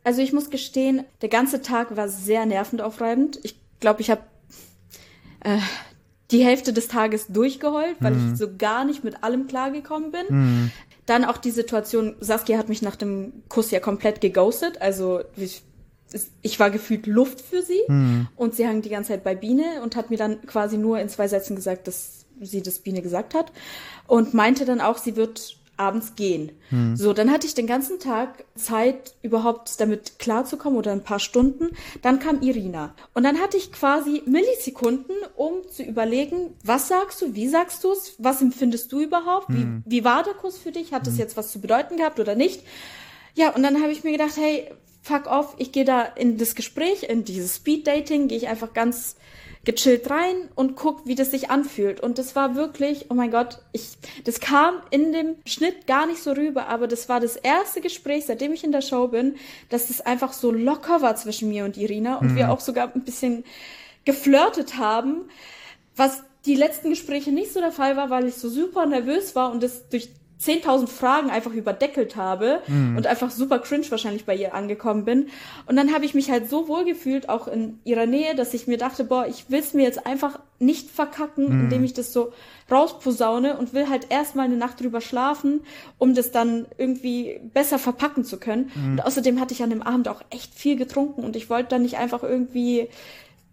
Also 0.04 0.22
ich 0.22 0.34
muss 0.34 0.50
gestehen, 0.50 1.06
der 1.22 1.30
ganze 1.30 1.62
Tag 1.62 1.96
war 1.96 2.10
sehr 2.10 2.46
nervenaufreibend. 2.46 3.40
Ich 3.44 3.56
glaube, 3.80 4.02
ich 4.02 4.10
habe 4.10 4.22
äh, 5.42 5.60
die 6.32 6.44
Hälfte 6.44 6.74
des 6.74 6.88
Tages 6.88 7.28
durchgeheult, 7.28 7.96
weil 8.00 8.16
ich 8.16 8.38
so 8.38 8.48
gar 8.58 8.86
nicht 8.86 9.04
mit 9.04 9.24
allem 9.24 9.48
klargekommen 9.48 10.12
bin. 10.12 10.72
Dann 11.06 11.26
auch 11.26 11.38
die 11.38 11.52
Situation, 11.52 12.16
Saskia 12.20 12.58
hat 12.58 12.70
mich 12.70 12.82
nach 12.82 12.96
dem 12.96 13.44
Kuss 13.50 13.72
ja 13.72 13.80
komplett 13.80 14.22
geghostet. 14.22 14.80
Also 14.82 15.22
ich, 15.36 15.64
ich 16.42 16.60
war 16.60 16.70
gefühlt 16.70 17.08
Luft 17.08 17.42
für 17.42 17.64
sie. 17.64 17.82
Und 18.36 18.56
sie 18.56 18.68
hang 18.68 18.82
die 18.82 18.90
ganze 18.90 19.10
Zeit 19.10 19.24
bei 19.24 19.34
Biene 19.34 19.82
und 19.82 19.96
hat 19.96 20.12
mir 20.12 20.18
dann 20.18 20.46
quasi 20.46 20.78
nur 20.78 21.00
in 21.00 21.10
zwei 21.10 21.28
Sätzen 21.28 21.56
gesagt, 21.56 21.88
dass 21.88 22.26
sie 22.42 22.62
das 22.62 22.80
Biene 22.80 23.02
gesagt 23.02 23.34
hat. 23.34 23.52
Und 24.06 24.34
meinte 24.36 24.66
dann 24.66 24.82
auch, 24.82 24.98
sie 25.00 25.16
wird 25.16 25.58
abends 25.80 26.16
gehen. 26.16 26.52
So, 26.96 27.14
dann 27.14 27.32
hatte 27.32 27.48
ich 27.48 27.56
den 27.56 27.66
ganzen 27.66 28.00
Tag 28.00 28.46
Zeit, 28.56 29.16
überhaupt 29.22 29.80
damit 29.80 30.20
klarzukommen 30.20 30.78
oder 30.78 30.92
ein 30.92 31.04
paar 31.04 31.20
Stunden. 31.20 31.70
Dann 32.02 32.20
kam 32.20 32.42
Irina. 32.42 32.94
Und 33.14 33.24
dann 33.24 33.40
hatte 33.40 33.58
ich 33.58 33.72
quasi 33.72 34.22
Millisekunden, 34.26 35.16
um 35.36 35.68
zu 35.70 35.84
überlegen, 35.84 36.54
was 36.64 36.88
sagst 36.88 37.22
du, 37.22 37.34
wie 37.34 37.48
sagst 37.48 37.84
du 37.84 37.92
es, 37.92 38.16
was 38.18 38.42
empfindest 38.42 38.92
du 38.92 39.00
überhaupt, 39.00 39.48
wie, 39.50 39.66
wie 39.86 40.04
war 40.04 40.24
der 40.24 40.34
Kuss 40.34 40.58
für 40.58 40.72
dich, 40.72 40.94
hat 40.94 41.08
es 41.08 41.18
jetzt 41.18 41.38
was 41.38 41.52
zu 41.52 41.60
bedeuten 41.60 41.98
gehabt 41.98 42.20
oder 42.20 42.36
nicht? 42.36 42.64
Ja, 43.36 43.56
und 43.56 43.64
dann 43.64 43.82
habe 43.82 43.92
ich 43.92 44.04
mir 44.04 44.12
gedacht, 44.12 44.38
hey, 44.38 44.70
fuck 45.02 45.28
off, 45.28 45.56
ich 45.58 45.72
gehe 45.72 45.86
da 45.86 46.04
in 46.04 46.38
das 46.38 46.56
Gespräch, 46.56 47.04
in 47.04 47.24
dieses 47.24 47.56
Speed-Dating, 47.56 48.28
gehe 48.28 48.38
ich 48.38 48.48
einfach 48.48 48.74
ganz 48.74 49.16
gechillt 49.66 50.10
rein 50.10 50.36
und 50.56 50.76
guck, 50.76 51.06
wie 51.06 51.16
das 51.16 51.32
sich 51.32 51.50
anfühlt. 51.50 52.00
Und 52.00 52.18
das 52.18 52.36
war 52.36 52.56
wirklich, 52.56 53.08
oh 53.10 53.14
mein 53.14 53.30
Gott, 53.30 53.60
ich, 53.72 53.98
das 54.24 54.40
kam 54.40 54.76
in 54.90 55.12
dem 55.12 55.36
Schnitt 55.46 55.86
gar 55.86 56.06
nicht 56.06 56.24
so 56.24 56.32
rüber, 56.32 56.68
aber 56.68 56.88
das 56.88 57.10
war 57.10 57.20
das 57.20 57.36
erste 57.36 57.82
Gespräch, 57.82 58.26
seitdem 58.26 58.54
ich 58.54 58.64
in 58.64 58.72
der 58.72 58.82
Show 58.82 59.08
bin, 59.10 59.36
dass 59.70 59.90
es 59.90 60.02
einfach 60.02 60.34
so 60.34 60.52
locker 60.52 61.02
war 61.02 61.16
zwischen 61.16 61.50
mir 61.50 61.66
und 61.66 61.78
Irina 61.78 62.18
und 62.18 62.36
wir 62.36 62.52
auch 62.52 62.62
sogar 62.62 62.92
ein 62.96 63.04
bisschen 63.04 63.44
geflirtet 64.06 64.78
haben, 64.78 65.30
was 65.96 66.24
die 66.46 66.56
letzten 66.56 66.90
Gespräche 66.90 67.32
nicht 67.32 67.52
so 67.52 67.60
der 67.60 67.72
Fall 67.72 67.98
war, 67.98 68.10
weil 68.10 68.28
ich 68.28 68.36
so 68.36 68.50
super 68.50 68.86
nervös 68.86 69.36
war 69.36 69.52
und 69.52 69.62
das 69.62 69.90
durch 69.90 70.10
10.000 70.42 70.88
Fragen 70.88 71.30
einfach 71.30 71.52
überdeckelt 71.52 72.16
habe 72.16 72.62
und 72.68 73.06
einfach 73.06 73.30
super 73.30 73.60
cringe 73.60 73.90
wahrscheinlich 73.90 74.26
bei 74.26 74.36
ihr 74.36 74.54
angekommen 74.54 75.04
bin. 75.04 75.28
Und 75.66 75.76
dann 75.76 75.94
habe 75.94 76.06
ich 76.06 76.14
mich 76.14 76.32
halt 76.32 76.50
so 76.50 76.68
wohl 76.68 76.86
gefühlt, 76.86 77.28
auch 77.28 77.48
in 77.48 77.80
ihrer 77.84 78.06
Nähe, 78.06 78.36
dass 78.36 78.54
ich 78.54 78.66
mir 78.68 78.78
dachte, 78.78 79.04
boah, 79.04 79.28
ich 79.28 79.50
will 79.50 79.60
es 79.60 79.74
mir 79.74 79.84
jetzt 79.84 80.06
einfach 80.06 80.40
nicht 80.60 80.90
verkacken, 80.90 81.48
indem 81.48 81.84
ich 81.84 81.94
das 81.94 82.14
so 82.14 82.32
rausposaune 82.72 83.58
und 83.58 83.74
will 83.74 83.90
halt 83.90 84.08
erstmal 84.10 84.46
eine 84.46 84.58
Nacht 84.58 84.80
drüber 84.82 85.02
schlafen, 85.02 85.62
um 85.98 86.14
das 86.14 86.32
dann 86.32 86.66
irgendwie 86.78 87.42
besser 87.54 87.80
verpacken 87.80 88.24
zu 88.24 88.38
können. 88.38 88.72
Und 88.76 89.06
außerdem 89.06 89.40
hatte 89.40 89.54
ich 89.54 89.64
an 89.64 89.70
dem 89.70 89.82
Abend 89.82 90.08
auch 90.08 90.22
echt 90.30 90.54
viel 90.54 90.76
getrunken 90.76 91.24
und 91.24 91.36
ich 91.36 91.50
wollte 91.50 91.70
dann 91.70 91.82
nicht 91.82 91.98
einfach 91.98 92.24
irgendwie 92.24 92.88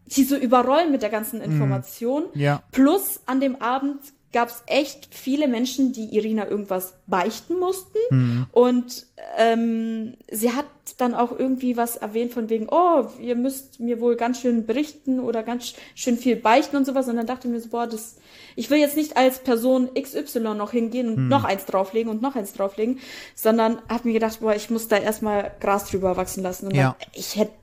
sie 0.08 0.24
so 0.24 0.36
überrollen 0.36 0.92
mit 0.92 1.02
der 1.02 1.10
ganzen 1.10 1.40
Information. 1.40 2.24
Ja. 2.34 2.62
Plus 2.70 3.20
an 3.26 3.40
dem 3.40 3.60
Abend 3.60 3.98
gab 4.36 4.50
es 4.50 4.62
echt 4.66 5.08
viele 5.14 5.48
Menschen, 5.48 5.94
die 5.94 6.14
Irina 6.14 6.46
irgendwas 6.46 6.92
beichten 7.06 7.58
mussten. 7.58 8.46
Und 8.52 9.06
ähm, 9.38 10.12
sie 10.30 10.52
hat 10.52 10.66
dann 10.98 11.14
auch 11.14 11.32
irgendwie 11.38 11.78
was 11.78 11.96
erwähnt 11.96 12.34
von 12.34 12.50
wegen, 12.50 12.66
oh, 12.70 13.06
ihr 13.18 13.34
müsst 13.34 13.80
mir 13.80 13.98
wohl 13.98 14.14
ganz 14.16 14.42
schön 14.42 14.66
berichten 14.66 15.20
oder 15.20 15.42
ganz 15.42 15.72
schön 15.94 16.18
viel 16.18 16.36
beichten 16.36 16.76
und 16.76 16.84
sowas. 16.84 17.08
Und 17.08 17.16
dann 17.16 17.26
dachte 17.26 17.48
ich 17.48 17.54
mir 17.54 17.60
so, 17.60 17.70
boah, 17.70 17.86
das, 17.86 18.16
ich 18.56 18.68
will 18.68 18.76
jetzt 18.78 18.94
nicht 18.94 19.16
als 19.16 19.38
Person 19.38 19.88
XY 19.94 20.40
noch 20.54 20.70
hingehen 20.72 21.08
und 21.08 21.28
noch 21.28 21.44
eins 21.44 21.64
drauflegen 21.64 22.10
und 22.10 22.20
noch 22.20 22.36
eins 22.36 22.52
drauflegen, 22.52 22.98
sondern 23.34 23.78
habe 23.88 24.06
mir 24.08 24.12
gedacht, 24.12 24.40
boah, 24.40 24.54
ich 24.54 24.68
muss 24.68 24.86
da 24.86 24.98
erstmal 24.98 25.50
Gras 25.60 25.90
drüber 25.90 26.18
wachsen 26.18 26.42
lassen. 26.42 26.66
Und 26.66 26.74
Ja. 26.74 26.94
dann, 27.00 27.08
ich 27.14 27.36
hätte, 27.36 27.54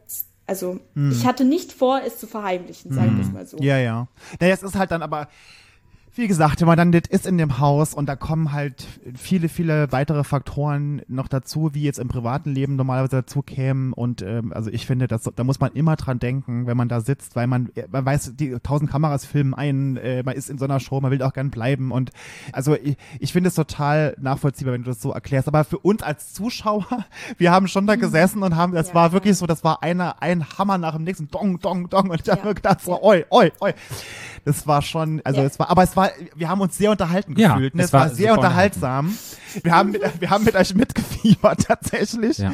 also 0.47 0.79
ich 1.11 1.25
hatte 1.27 1.45
nicht 1.45 1.71
vor, 1.71 2.01
es 2.03 2.17
zu 2.17 2.25
verheimlichen, 2.25 2.91
sagen 2.93 3.15
wir 3.15 3.23
es 3.23 3.31
mal 3.31 3.45
so. 3.45 3.57
Ja, 3.59 3.77
ja. 3.77 4.07
Naja, 4.39 4.55
es 4.55 4.63
ist 4.63 4.75
halt 4.75 4.89
dann 4.89 5.03
aber, 5.03 5.29
wie 6.15 6.27
gesagt, 6.27 6.61
wenn 6.61 6.67
man 6.67 6.77
dann 6.77 6.91
das 6.91 7.03
ist 7.09 7.25
in 7.25 7.37
dem 7.39 7.59
Haus 7.59 7.93
und 7.95 8.07
da 8.07 8.15
kommen 8.15 8.51
halt 8.51 8.85
viele, 9.15 9.49
viele 9.49 9.91
weitere 9.91 10.23
Faktoren 10.23 11.01
noch 11.07 11.27
dazu, 11.27 11.71
wie 11.73 11.81
jetzt 11.83 11.97
im 11.97 12.07
privaten 12.07 12.51
Leben 12.51 12.75
normalerweise 12.75 13.17
dazu 13.17 13.41
kämen. 13.41 13.93
Und 13.93 14.21
ähm, 14.21 14.53
also 14.53 14.69
ich 14.69 14.85
finde, 14.85 15.07
das, 15.07 15.23
da 15.35 15.43
muss 15.43 15.59
man 15.59 15.71
immer 15.73 15.95
dran 15.95 16.19
denken, 16.19 16.67
wenn 16.67 16.77
man 16.77 16.87
da 16.87 17.01
sitzt, 17.01 17.35
weil 17.35 17.47
man, 17.47 17.69
man 17.91 18.05
weiß, 18.05 18.33
die 18.35 18.55
tausend 18.61 18.91
Kameras 18.91 19.25
filmen 19.25 19.55
ein, 19.55 19.97
äh, 19.97 20.21
man 20.23 20.35
ist 20.35 20.49
in 20.51 20.59
so 20.59 20.65
einer 20.65 20.79
Show, 20.79 21.01
man 21.01 21.09
will 21.11 21.23
auch 21.23 21.33
gern 21.33 21.49
bleiben. 21.49 21.91
Und 21.91 22.11
also 22.51 22.75
ich, 22.75 22.95
ich 23.19 23.33
finde 23.33 23.47
es 23.47 23.55
total 23.55 24.15
nachvollziehbar, 24.19 24.73
wenn 24.75 24.83
du 24.83 24.91
das 24.91 25.01
so 25.01 25.11
erklärst. 25.11 25.47
Aber 25.47 25.63
für 25.63 25.79
uns 25.79 26.03
als 26.03 26.31
Zuschauer, 26.33 26.85
wir 27.39 27.51
haben 27.51 27.67
schon 27.67 27.87
da 27.87 27.95
gesessen 27.95 28.43
und 28.43 28.55
haben, 28.55 28.73
das 28.73 28.89
Ja, 28.89 28.93
war 28.95 29.11
wirklich 29.13 29.35
so, 29.35 29.47
das 29.47 29.63
war 29.63 29.81
einer, 29.81 30.21
ein 30.21 30.45
Hammer 30.59 30.77
nach 30.77 30.93
dem 30.95 31.05
nächsten, 31.05 31.27
dong, 31.29 31.59
dong, 31.59 31.89
dong. 31.89 32.11
Und 32.11 32.21
ich 32.21 32.29
habe 32.29 32.41
Ja. 32.41 32.45
mir 32.49 32.53
gedacht, 32.53 32.81
so, 32.81 33.01
oi, 33.01 33.25
oi, 33.31 33.51
oi. 33.61 33.73
Das 34.45 34.67
war 34.67 34.81
schon, 34.81 35.21
also 35.23 35.39
Ja. 35.41 35.47
es 35.47 35.57
war, 35.57 35.69
aber 35.69 35.83
es 35.83 35.95
war, 35.95 36.11
wir 36.35 36.49
haben 36.49 36.59
uns 36.61 36.77
sehr 36.77 36.91
unterhalten 36.91 37.39
Ja, 37.39 37.53
gefühlt. 37.53 37.75
Ne? 37.75 37.81
es 37.83 37.87
Es 37.87 37.93
war, 37.93 38.01
war 38.01 38.09
sehr 38.09 38.33
unterhaltsam. 38.33 39.17
Wir 39.63 39.73
haben, 39.73 39.91
mit, 39.91 40.01
wir 40.19 40.29
haben 40.29 40.43
mit 40.43 40.55
euch 40.55 40.73
mitgefiebert 40.75 41.63
tatsächlich. 41.67 42.39
Ja. 42.39 42.51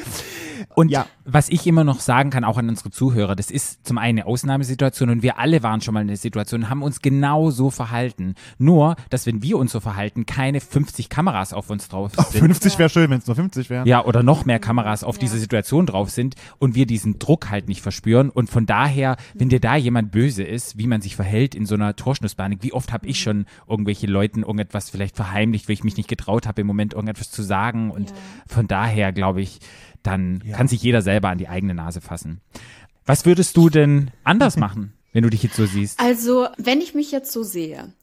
Und 0.76 0.90
Ja. 0.92 1.06
was 1.26 1.50
ich 1.50 1.66
immer 1.68 1.84
noch 1.84 2.00
sagen 2.00 2.30
kann, 2.30 2.44
auch 2.44 2.58
an 2.58 2.70
unsere 2.70 2.90
Zuhörer, 2.92 3.36
das 3.36 3.52
ist 3.52 3.86
zum 3.86 3.98
einen 3.98 4.20
eine 4.20 4.26
Ausnahmesituation 4.26 5.10
und 5.12 5.22
wir 5.24 5.38
alle 5.38 5.62
waren 5.64 5.82
schon 5.82 5.94
mal 5.94 6.02
in 6.02 6.08
der 6.08 6.18
Situation, 6.18 6.64
und 6.64 6.70
haben 6.70 6.82
uns 6.82 7.02
genau 7.02 7.52
so 7.52 7.70
verhalten. 7.70 8.34
Nur, 8.58 8.96
dass 9.12 9.26
wenn 9.28 9.44
wir 9.44 9.58
uns 9.58 9.72
so 9.72 9.80
verhalten, 9.80 10.26
keine 10.26 10.60
50 10.62 11.10
Kameras 11.10 11.54
auf 11.54 11.70
uns 11.70 11.88
drauf 11.90 12.12
sind. 12.16 12.40
50 12.40 12.80
wäre 12.80 12.90
schön, 12.90 13.10
wenn 13.12 13.20
es 13.20 13.28
nur 13.28 13.36
50 13.36 13.70
wären. 13.70 13.88
Ja, 13.88 14.04
oder 14.04 14.24
noch 14.24 14.46
mehr 14.46 14.60
Kameras 14.60 15.04
auf 15.04 15.16
Ja. 15.16 15.20
diese 15.22 15.38
Situation 15.38 15.86
drauf 15.86 16.10
sind 16.10 16.36
und 16.58 16.74
wir 16.76 16.86
diesen 16.88 17.20
Druck 17.20 17.50
halt 17.52 17.68
nicht 17.68 17.82
verspüren. 17.82 18.30
Und 18.30 18.50
von 18.50 18.66
daher, 18.66 19.18
wenn 19.36 19.50
dir 19.50 19.60
da 19.60 19.76
jemand 19.76 20.12
böse 20.12 20.44
ist, 20.44 20.78
wie 20.78 20.88
man 20.88 21.02
sich 21.02 21.16
verhält 21.16 21.54
in 21.56 21.66
so 21.66 21.76
einer 21.76 21.96
Torschnusspanik, 21.96 22.64
wie 22.64 22.74
oft 22.74 22.92
habe 22.92 23.06
ich 23.08 23.20
schon 23.20 23.46
irgendwelche 23.68 24.08
Leuten 24.08 24.40
irgendetwas 24.42 24.90
vielleicht 24.90 25.16
verheimlicht, 25.16 25.68
weil 25.70 25.74
ich 25.74 25.84
mich 25.84 25.98
nicht 25.98 26.10
getraut 26.10 26.48
habe, 26.48 26.62
im 26.62 26.68
Moment 26.68 26.94
irgendetwas 26.94 27.30
zu 27.32 27.44
sagen. 27.44 27.92
Und 27.92 28.10
Ja. 28.10 28.16
von 28.48 28.68
daher 28.68 29.12
glaube 29.12 29.42
ich, 29.42 29.60
dann 30.04 30.42
Ja. 30.46 30.56
kann 30.58 30.68
sich 30.68 30.82
jeder 30.82 31.02
selber 31.02 31.30
an 31.30 31.38
die 31.38 31.48
eigene 31.48 31.74
Nase 31.74 32.02
fassen. 32.02 32.42
Was 33.06 33.26
würdest 33.26 33.58
du 33.58 33.70
denn 33.70 34.12
anders 34.24 34.56
machen, 34.58 34.94
wenn 35.14 35.24
du 35.24 35.30
dich 35.30 35.44
jetzt 35.44 35.56
so 35.56 35.66
siehst? 35.66 36.00
Also, 36.00 36.48
wenn 36.58 36.82
ich 36.82 36.94
mich 36.94 37.12
jetzt 37.12 37.32
so 37.32 37.44
sehe, 37.44 37.94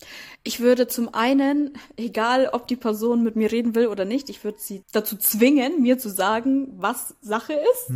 ich 0.42 0.60
würde 0.60 0.86
zum 0.88 1.12
einen, 1.12 1.72
egal 1.96 2.48
ob 2.52 2.68
die 2.68 2.76
Person 2.76 3.22
mit 3.24 3.34
mir 3.36 3.50
reden 3.50 3.74
will 3.74 3.86
oder 3.88 4.04
nicht, 4.04 4.28
ich 4.30 4.44
würde 4.44 4.58
sie 4.60 4.82
dazu 4.92 5.16
zwingen, 5.16 5.82
mir 5.82 5.98
zu 5.98 6.08
sagen, 6.08 6.68
was 6.76 7.14
Sache 7.20 7.54
ist. 7.54 7.92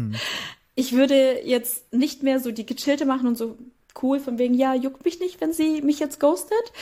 Ich 0.74 0.92
würde 0.92 1.40
jetzt 1.44 1.92
nicht 1.92 2.22
mehr 2.22 2.40
so 2.40 2.50
die 2.50 2.66
gechillte 2.66 3.04
machen 3.06 3.28
und 3.28 3.36
so 3.38 3.56
cool 4.02 4.18
von 4.20 4.38
wegen, 4.38 4.54
ja, 4.54 4.74
juckt 4.74 5.04
mich 5.04 5.20
nicht, 5.20 5.40
wenn 5.40 5.52
sie 5.52 5.82
mich 5.82 5.98
jetzt 6.00 6.18
ghostet, 6.20 6.72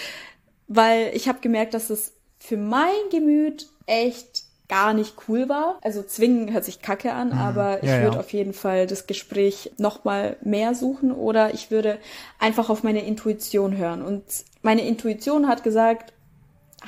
weil 0.69 1.11
ich 1.15 1.29
habe 1.29 1.41
gemerkt, 1.41 1.75
dass 1.75 1.91
es 1.91 2.13
für 2.39 2.57
mein 2.57 2.95
Gemüt 3.11 3.69
echt 3.87 4.45
gar 4.69 4.93
nicht 4.93 5.15
cool 5.29 5.49
war. 5.49 5.79
Also 5.83 6.03
zwingen 6.03 6.53
hört 6.53 6.65
sich 6.65 6.83
kacke 6.83 7.13
an, 7.13 7.33
aber 7.33 7.83
ich 7.83 7.89
Ja, 7.89 7.97
ja. 7.97 8.03
würde 8.05 8.21
auf 8.21 8.33
jeden 8.33 8.53
Fall 8.53 8.87
das 8.87 9.07
Gespräch 9.07 9.73
noch 9.79 10.05
mal 10.05 10.37
mehr 10.43 10.75
suchen 10.75 11.11
oder 11.11 11.55
ich 11.55 11.71
würde 11.71 11.99
einfach 12.39 12.69
auf 12.69 12.83
meine 12.83 13.05
Intuition 13.05 13.77
hören 13.77 14.03
und 14.03 14.23
meine 14.63 14.83
Intuition 14.87 15.49
hat 15.49 15.65
gesagt, 15.65 16.13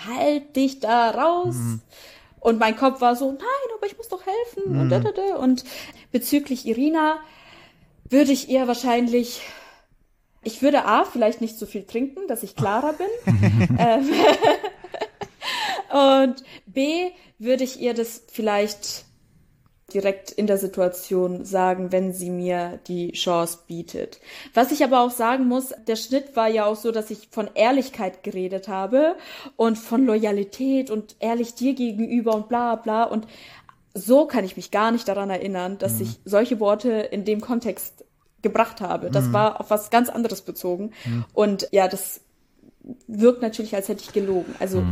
halt 0.06 0.56
dich 0.56 0.80
da 0.80 1.10
raus. 1.10 1.56
Und 2.38 2.58
mein 2.58 2.76
Kopf 2.76 3.00
war 3.00 3.16
so, 3.16 3.32
nein, 3.32 3.76
aber 3.76 3.86
ich 3.86 3.96
muss 3.98 4.08
doch 4.08 4.22
helfen 4.24 4.80
und 4.80 4.88
da, 4.88 4.98
da, 5.00 5.12
da. 5.12 5.36
und 5.36 5.64
bezüglich 6.10 6.66
Irina 6.66 7.18
würde 8.08 8.32
ich 8.32 8.48
ihr 8.48 8.66
wahrscheinlich 8.66 9.42
ich 10.42 10.62
würde 10.62 10.86
A, 10.86 11.04
vielleicht 11.04 11.40
nicht 11.42 11.58
so 11.58 11.66
viel 11.66 11.84
trinken, 11.84 12.26
dass 12.26 12.42
ich 12.42 12.56
klarer 12.56 12.94
bin. 12.94 13.06
ähm, 13.78 14.08
und 15.90 16.42
B, 16.66 17.10
würde 17.38 17.64
ich 17.64 17.80
ihr 17.80 17.94
das 17.94 18.22
vielleicht 18.30 19.04
direkt 19.92 20.30
in 20.30 20.46
der 20.46 20.58
Situation 20.58 21.44
sagen, 21.44 21.92
wenn 21.92 22.12
sie 22.12 22.30
mir 22.30 22.78
die 22.86 23.12
Chance 23.12 23.58
bietet. 23.66 24.20
Was 24.54 24.70
ich 24.72 24.84
aber 24.84 25.00
auch 25.00 25.10
sagen 25.10 25.46
muss, 25.48 25.74
der 25.86 25.96
Schnitt 25.96 26.36
war 26.36 26.48
ja 26.48 26.66
auch 26.66 26.76
so, 26.76 26.92
dass 26.92 27.10
ich 27.10 27.28
von 27.30 27.50
Ehrlichkeit 27.54 28.22
geredet 28.22 28.68
habe 28.68 29.16
und 29.56 29.76
von 29.76 30.06
Loyalität 30.06 30.90
und 30.90 31.16
ehrlich 31.18 31.54
dir 31.54 31.74
gegenüber 31.74 32.34
und 32.34 32.48
bla 32.48 32.76
bla 32.76 33.04
und 33.04 33.26
so 33.92 34.26
kann 34.26 34.44
ich 34.44 34.56
mich 34.56 34.70
gar 34.70 34.92
nicht 34.92 35.08
daran 35.08 35.30
erinnern, 35.30 35.78
dass 35.78 36.00
ich 36.00 36.20
solche 36.24 36.60
Worte 36.60 36.90
in 36.90 37.24
dem 37.24 37.40
Kontext 37.40 38.04
gebracht 38.40 38.80
habe. 38.80 39.10
Das 39.10 39.32
war 39.32 39.60
auf 39.60 39.70
was 39.70 39.90
ganz 39.90 40.08
anderes 40.08 40.42
bezogen. 40.42 40.92
Und 41.34 41.68
ja, 41.72 41.88
das 41.88 42.20
wirkt 43.08 43.42
natürlich, 43.42 43.74
als 43.74 43.88
hätte 43.88 44.04
ich 44.04 44.12
gelogen. 44.12 44.54
Also 44.60 44.84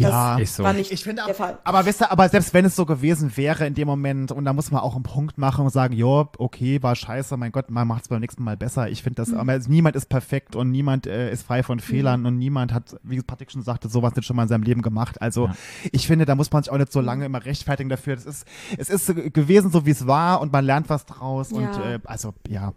Ja, 0.00 0.32
das 0.38 0.42
ist 0.42 0.56
so. 0.56 0.62
war 0.64 0.72
nicht 0.72 0.90
Ich 0.92 1.02
finde, 1.04 1.22
der 1.26 1.34
Fall. 1.34 1.58
aber 1.64 1.84
wisst 1.86 2.00
ihr, 2.02 2.10
aber 2.10 2.28
selbst 2.28 2.52
wenn 2.54 2.64
es 2.64 2.76
so 2.76 2.86
gewesen 2.86 3.36
wäre 3.36 3.66
in 3.66 3.74
dem 3.74 3.86
Moment, 3.88 4.32
und 4.32 4.44
da 4.44 4.52
muss 4.52 4.70
man 4.70 4.80
auch 4.80 4.94
einen 4.94 5.02
Punkt 5.02 5.38
machen 5.38 5.64
und 5.64 5.70
sagen, 5.70 5.94
jo, 5.94 6.28
okay, 6.38 6.82
war 6.82 6.94
scheiße, 6.94 7.36
mein 7.36 7.52
Gott, 7.52 7.70
man 7.70 7.86
macht 7.88 8.02
es 8.02 8.08
beim 8.08 8.20
nächsten 8.20 8.42
Mal 8.44 8.56
besser. 8.56 8.88
Ich 8.88 9.02
finde 9.02 9.16
das, 9.22 9.28
Mhm. 9.30 9.38
aber 9.38 9.58
niemand 9.58 9.96
ist 9.96 10.08
perfekt 10.08 10.56
und 10.56 10.70
niemand 10.70 11.06
äh, 11.06 11.30
ist 11.32 11.42
frei 11.46 11.62
von 11.62 11.80
Fehlern 11.80 12.26
und 12.26 12.38
niemand 12.38 12.72
hat, 12.72 12.96
wie 13.02 13.20
Patrick 13.22 13.50
schon 13.50 13.62
sagte, 13.62 13.88
sowas 13.88 14.14
nicht 14.16 14.24
schon 14.26 14.36
mal 14.36 14.42
in 14.44 14.48
seinem 14.48 14.62
Leben 14.62 14.82
gemacht. 14.82 15.20
Also 15.22 15.46
Ja. 15.46 15.54
ich 15.92 16.06
finde, 16.06 16.24
da 16.24 16.34
muss 16.34 16.50
man 16.52 16.62
sich 16.62 16.72
auch 16.72 16.78
nicht 16.78 16.92
so 16.92 17.00
lange 17.00 17.24
immer 17.24 17.44
rechtfertigen 17.44 17.88
dafür. 17.88 18.14
Das 18.16 18.26
ist, 18.26 18.46
es 18.76 18.90
ist 18.90 19.06
gewesen, 19.34 19.70
so 19.70 19.86
wie 19.86 19.90
es 19.90 20.06
war 20.06 20.40
und 20.40 20.52
man 20.52 20.64
lernt 20.64 20.88
was 20.88 21.06
draus 21.06 21.52
und 21.52 21.62
Ja. 21.62 21.94
äh, 21.94 21.98
also 22.04 22.34
ja. 22.48 22.72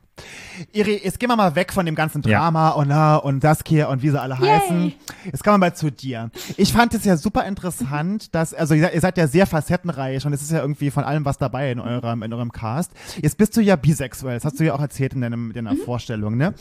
Iri, 0.73 1.01
jetzt 1.03 1.19
gehen 1.19 1.29
wir 1.29 1.35
mal 1.35 1.55
weg 1.55 1.73
von 1.73 1.85
dem 1.85 1.95
ganzen 1.95 2.21
Ja. 2.23 2.39
Drama 2.39 2.69
und 2.69 2.87
na 2.89 3.15
und 3.15 3.43
das 3.43 3.59
hier 3.67 3.89
und 3.89 4.01
wie 4.01 4.09
sie 4.09 4.19
alle 4.21 4.37
heißen. 4.37 4.93
Jetzt 5.25 5.43
kommen 5.43 5.55
wir 5.55 5.67
mal 5.69 5.75
zu 5.75 5.91
dir. 5.91 6.29
Ich 6.57 6.73
fand 6.73 6.93
es 6.93 7.05
ja 7.05 7.17
super 7.17 7.45
interessant, 7.45 8.33
dass, 8.35 8.53
also 8.53 8.73
ihr 8.73 8.89
seid, 8.99 9.17
ja 9.17 9.27
sehr 9.27 9.47
facettenreich 9.47 10.25
und 10.25 10.33
es 10.33 10.41
ist 10.41 10.51
ja 10.51 10.59
irgendwie 10.59 10.91
von 10.91 11.03
allem 11.03 11.25
was 11.25 11.37
dabei 11.37 11.71
in 11.71 11.79
eurem, 11.79 12.23
in 12.23 12.33
eurem 12.33 12.51
Cast. 12.51 12.91
Jetzt 13.21 13.37
bist 13.37 13.55
du 13.57 13.61
ja 13.61 13.75
bisexuell, 13.75 14.35
das 14.35 14.45
hast 14.45 14.59
du 14.59 14.65
ja 14.65 14.73
auch 14.73 14.81
erzählt 14.81 15.13
in, 15.13 15.21
deinem, 15.21 15.51
in 15.51 15.65
deiner 15.65 15.75
Vorstellung, 15.75 16.37
ne? 16.37 16.53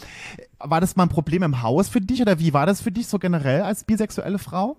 War 0.59 0.81
das 0.81 0.97
mal 0.97 1.05
ein 1.05 1.09
Problem 1.09 1.43
im 1.43 1.63
Haus 1.63 1.89
für 1.89 2.01
dich 2.01 2.21
oder 2.21 2.39
wie 2.39 2.53
war 2.53 2.67
das 2.67 2.81
für 2.81 2.93
dich 2.93 3.07
so 3.07 3.19
generell 3.19 3.63
als 3.63 3.85
bisexuelle 3.85 4.39
Frau? 4.39 4.77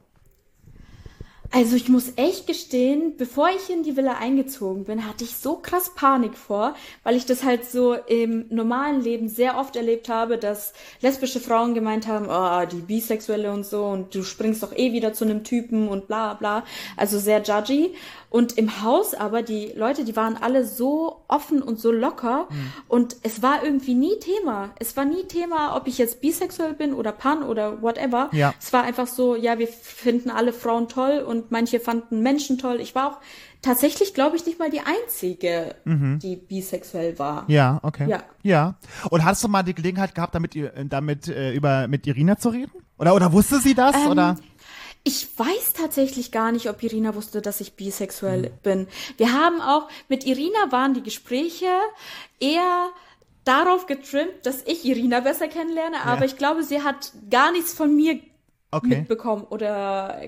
Also 1.54 1.76
ich 1.76 1.89
muss 1.89 2.14
echt 2.16 2.47
gestehen, 2.47 3.18
bevor 3.18 3.49
ich 3.49 3.70
in 3.70 3.84
die 3.84 3.97
Villa 3.97 4.14
eingezogen 4.20 4.86
bin, 4.86 5.06
hatte 5.06 5.26
ich 5.26 5.36
so 5.36 5.58
krass 5.58 5.91
Panik 5.95 6.38
vor, 6.38 6.76
weil 7.04 7.18
ich 7.18 7.26
das 7.26 7.43
halt 7.43 7.66
so 7.70 7.93
im 7.93 8.45
normalen 8.49 9.02
Leben 9.02 9.28
sehr 9.28 9.58
oft 9.58 9.76
erlebt 9.76 10.08
habe, 10.08 10.38
dass 10.38 10.72
lesbische 11.02 11.41
Frauen 11.41 11.74
gemeint 11.74 12.08
haben, 12.08 12.28
oh, 12.30 12.66
die 12.66 12.82
Bisexuelle 12.82 13.52
und 13.52 13.66
so 13.66 13.84
und 13.84 14.16
du 14.16 14.24
springst 14.24 14.64
doch 14.64 14.74
eh 14.74 14.93
wieder 14.93 15.14
zu 15.14 15.26
einem 15.26 15.43
Typen 15.43 15.89
und 15.89 16.08
bla 16.08 16.36
bla. 16.36 16.64
Also 16.95 17.20
sehr 17.20 17.41
judgy. 17.41 17.93
Und 18.30 18.57
im 18.57 18.82
Haus 18.82 19.14
aber, 19.14 19.41
die 19.41 19.73
Leute, 19.76 20.06
die 20.06 20.15
waren 20.15 20.38
alle 20.38 20.65
so 20.65 21.18
offen 21.28 21.61
und 21.61 21.82
so 21.82 21.91
locker 21.91 22.48
Mhm. 22.49 22.72
und 22.88 23.18
es 23.23 23.41
war 23.41 23.61
irgendwie 23.61 23.94
nie 23.94 24.18
Thema. 24.19 24.69
Es 24.80 24.95
war 24.95 25.03
nie 25.03 25.23
Thema, 25.23 25.76
ob 25.76 25.86
ich 25.88 25.98
jetzt 25.98 26.22
bisexuell 26.22 26.73
bin 26.73 26.94
oder 26.94 27.11
pan 27.11 27.44
oder 27.44 27.82
whatever. 27.82 28.30
Ja. 28.32 28.53
Es 28.57 28.72
war 28.72 28.84
einfach 28.84 29.07
so, 29.07 29.36
ja, 29.36 29.60
wir 29.60 29.68
finden 29.68 30.30
alle 30.30 30.53
Frauen 30.53 30.88
toll 30.88 31.26
und 31.28 31.40
manche 31.49 31.80
fanden 31.80 32.22
Menschen 32.22 32.57
toll. 32.57 32.80
Ich 32.81 32.93
war 32.95 33.11
auch 33.11 33.18
tatsächlich, 33.61 34.13
glaube 34.13 34.35
ich, 34.35 34.45
nicht 34.45 34.59
mal 34.59 34.69
die 34.69 34.81
Einzige, 34.81 35.76
die 35.85 36.35
bisexuell 36.35 37.18
war. 37.19 37.43
Mhm. 37.43 37.49
Ja, 37.49 37.80
okay. 37.84 38.09
Ja. 38.09 38.23
Ja. 38.43 38.76
Und 39.09 39.23
hast 39.26 39.43
du 39.43 39.47
mal 39.47 39.63
die 39.63 39.73
Gelegenheit 39.76 40.13
gehabt, 40.15 40.35
damit, 40.35 40.55
ihr- 40.55 40.72
damit 40.85 41.27
äh, 41.27 41.53
über 41.53 41.88
mit 41.88 42.05
Irina 42.07 42.38
zu 42.38 42.49
reden? 42.49 42.72
Oder, 42.97 43.15
oder 43.15 43.31
wusste 43.34 43.59
sie 43.59 43.73
das? 43.73 43.95
Ähm, 43.95 44.09
oder? 44.11 44.35
Ich 45.03 45.27
weiß 45.38 45.73
tatsächlich 45.73 46.31
gar 46.31 46.51
nicht, 46.51 46.69
ob 46.69 46.84
Irina 46.84 47.15
wusste, 47.15 47.41
dass 47.41 47.59
ich 47.59 47.73
bisexuell 47.76 48.51
bin. 48.61 48.88
Wir 49.18 49.34
haben 49.34 49.59
auch, 49.61 49.88
mit 50.09 50.26
Irina 50.27 50.72
waren 50.72 50.93
die 50.93 51.01
Gespräche 51.01 51.65
eher 52.39 52.89
darauf 53.43 53.88
getrimmt, 53.88 54.34
dass 54.43 54.61
ich 54.68 54.85
Irina 54.85 55.19
besser 55.22 55.47
kennenlerne, 55.47 56.03
aber 56.05 56.26
ich 56.26 56.38
glaube, 56.38 56.63
sie 56.63 56.84
hat 56.84 57.11
gar 57.31 57.51
nichts 57.51 57.73
von 57.73 57.95
mir 57.95 58.19
Okay. 58.73 58.88
mitbekommen 58.99 59.43
oder 59.49 60.22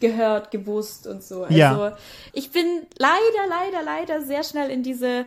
gehört, 0.00 0.50
gewusst 0.50 1.06
und 1.06 1.22
so. 1.22 1.44
Also 1.44 1.54
Ja. 1.54 1.96
ich 2.32 2.50
bin 2.50 2.64
leider, 2.98 3.46
leider, 3.48 3.82
leider 3.84 4.22
sehr 4.22 4.42
schnell 4.44 4.70
in 4.70 4.82
diese 4.82 5.26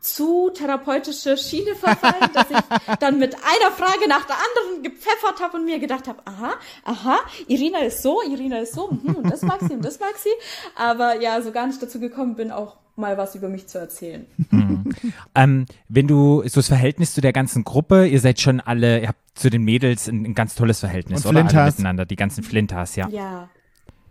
zu 0.00 0.50
therapeutische 0.50 1.36
Schiene 1.36 1.74
verfallen, 1.74 2.30
dass 2.32 2.48
ich 2.50 2.56
dann 3.00 3.18
mit 3.18 3.34
einer 3.34 3.72
Frage 3.72 4.08
nach 4.08 4.24
der 4.24 4.36
anderen 4.36 4.82
gepfeffert 4.84 5.40
habe 5.40 5.56
und 5.56 5.64
mir 5.64 5.80
gedacht 5.80 6.06
habe, 6.06 6.20
aha, 6.26 6.52
aha, 6.84 7.18
Irina 7.48 7.80
ist 7.80 8.02
so, 8.02 8.22
Irina 8.22 8.58
ist 8.58 8.74
so, 8.74 8.88
mhm, 8.90 9.16
und 9.16 9.30
das 9.30 9.42
mag 9.42 9.58
sie 9.60 9.74
und 9.74 9.84
das 9.84 9.98
mag 9.98 10.14
sie. 10.16 10.30
Aber 10.76 11.20
ja, 11.20 11.40
so 11.42 11.50
gar 11.50 11.66
nicht 11.66 11.82
dazu 11.82 11.98
gekommen 11.98 12.36
bin, 12.36 12.52
auch 12.52 12.76
mal 12.94 13.18
was 13.18 13.34
über 13.34 13.48
mich 13.48 13.66
zu 13.66 13.78
erzählen. 13.78 14.26
Ähm, 15.34 15.66
wenn 15.88 16.06
du 16.06 16.42
so 16.46 16.60
das 16.60 16.68
Verhältnis 16.68 17.12
zu 17.12 17.20
der 17.20 17.32
ganzen 17.32 17.64
Gruppe, 17.64 18.06
ihr 18.06 18.20
seid 18.20 18.40
schon 18.40 18.60
alle, 18.60 19.00
ihr 19.00 19.08
habt 19.08 19.18
zu 19.34 19.50
den 19.50 19.62
Mädels 19.64 20.08
ein, 20.08 20.24
ein 20.24 20.34
ganz 20.34 20.54
tolles 20.54 20.80
Verhältnis, 20.80 21.24
Und 21.24 21.30
oder? 21.30 21.40
Alle 21.40 21.48
Flinters. 21.50 21.74
miteinander, 21.78 22.06
die 22.06 22.16
ganzen 22.16 22.42
Flinters, 22.44 22.96
ja. 22.96 23.08
Ja. 23.08 23.48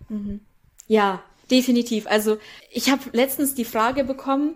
Mhm. 0.10 0.42
Ja, 0.88 1.24
definitiv. 1.50 2.08
Also 2.08 2.38
ich 2.72 2.90
habe 2.90 3.04
letztens 3.14 3.56
die 3.56 3.66
Frage 3.66 4.04
bekommen, 4.04 4.56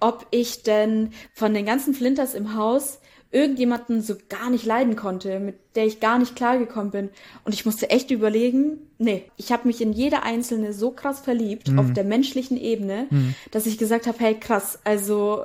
ob 0.00 0.26
ich 0.30 0.62
denn 0.62 1.12
von 1.34 1.54
den 1.54 1.66
ganzen 1.66 1.94
Flinters 1.94 2.34
im 2.34 2.54
Haus 2.54 3.00
irgendjemanden 3.30 4.02
so 4.02 4.16
gar 4.28 4.50
nicht 4.50 4.64
leiden 4.64 4.96
konnte, 4.96 5.38
mit 5.38 5.69
der 5.76 5.86
ich 5.86 6.00
gar 6.00 6.18
nicht 6.18 6.34
klargekommen 6.36 6.90
bin. 6.90 7.08
Und 7.44 7.54
ich 7.54 7.64
musste 7.64 7.90
echt 7.90 8.10
überlegen, 8.10 8.78
nee, 8.98 9.24
ich 9.36 9.52
habe 9.52 9.68
mich 9.68 9.80
in 9.80 9.92
jede 9.92 10.22
einzelne 10.24 10.72
so 10.72 10.90
krass 10.90 11.20
verliebt, 11.20 11.70
auf 11.76 11.92
der 11.92 12.04
menschlichen 12.04 12.56
Ebene, 12.56 13.06
dass 13.52 13.66
ich 13.66 13.78
gesagt 13.78 14.06
habe, 14.06 14.18
hey 14.18 14.34
krass, 14.34 14.78
also 14.84 15.42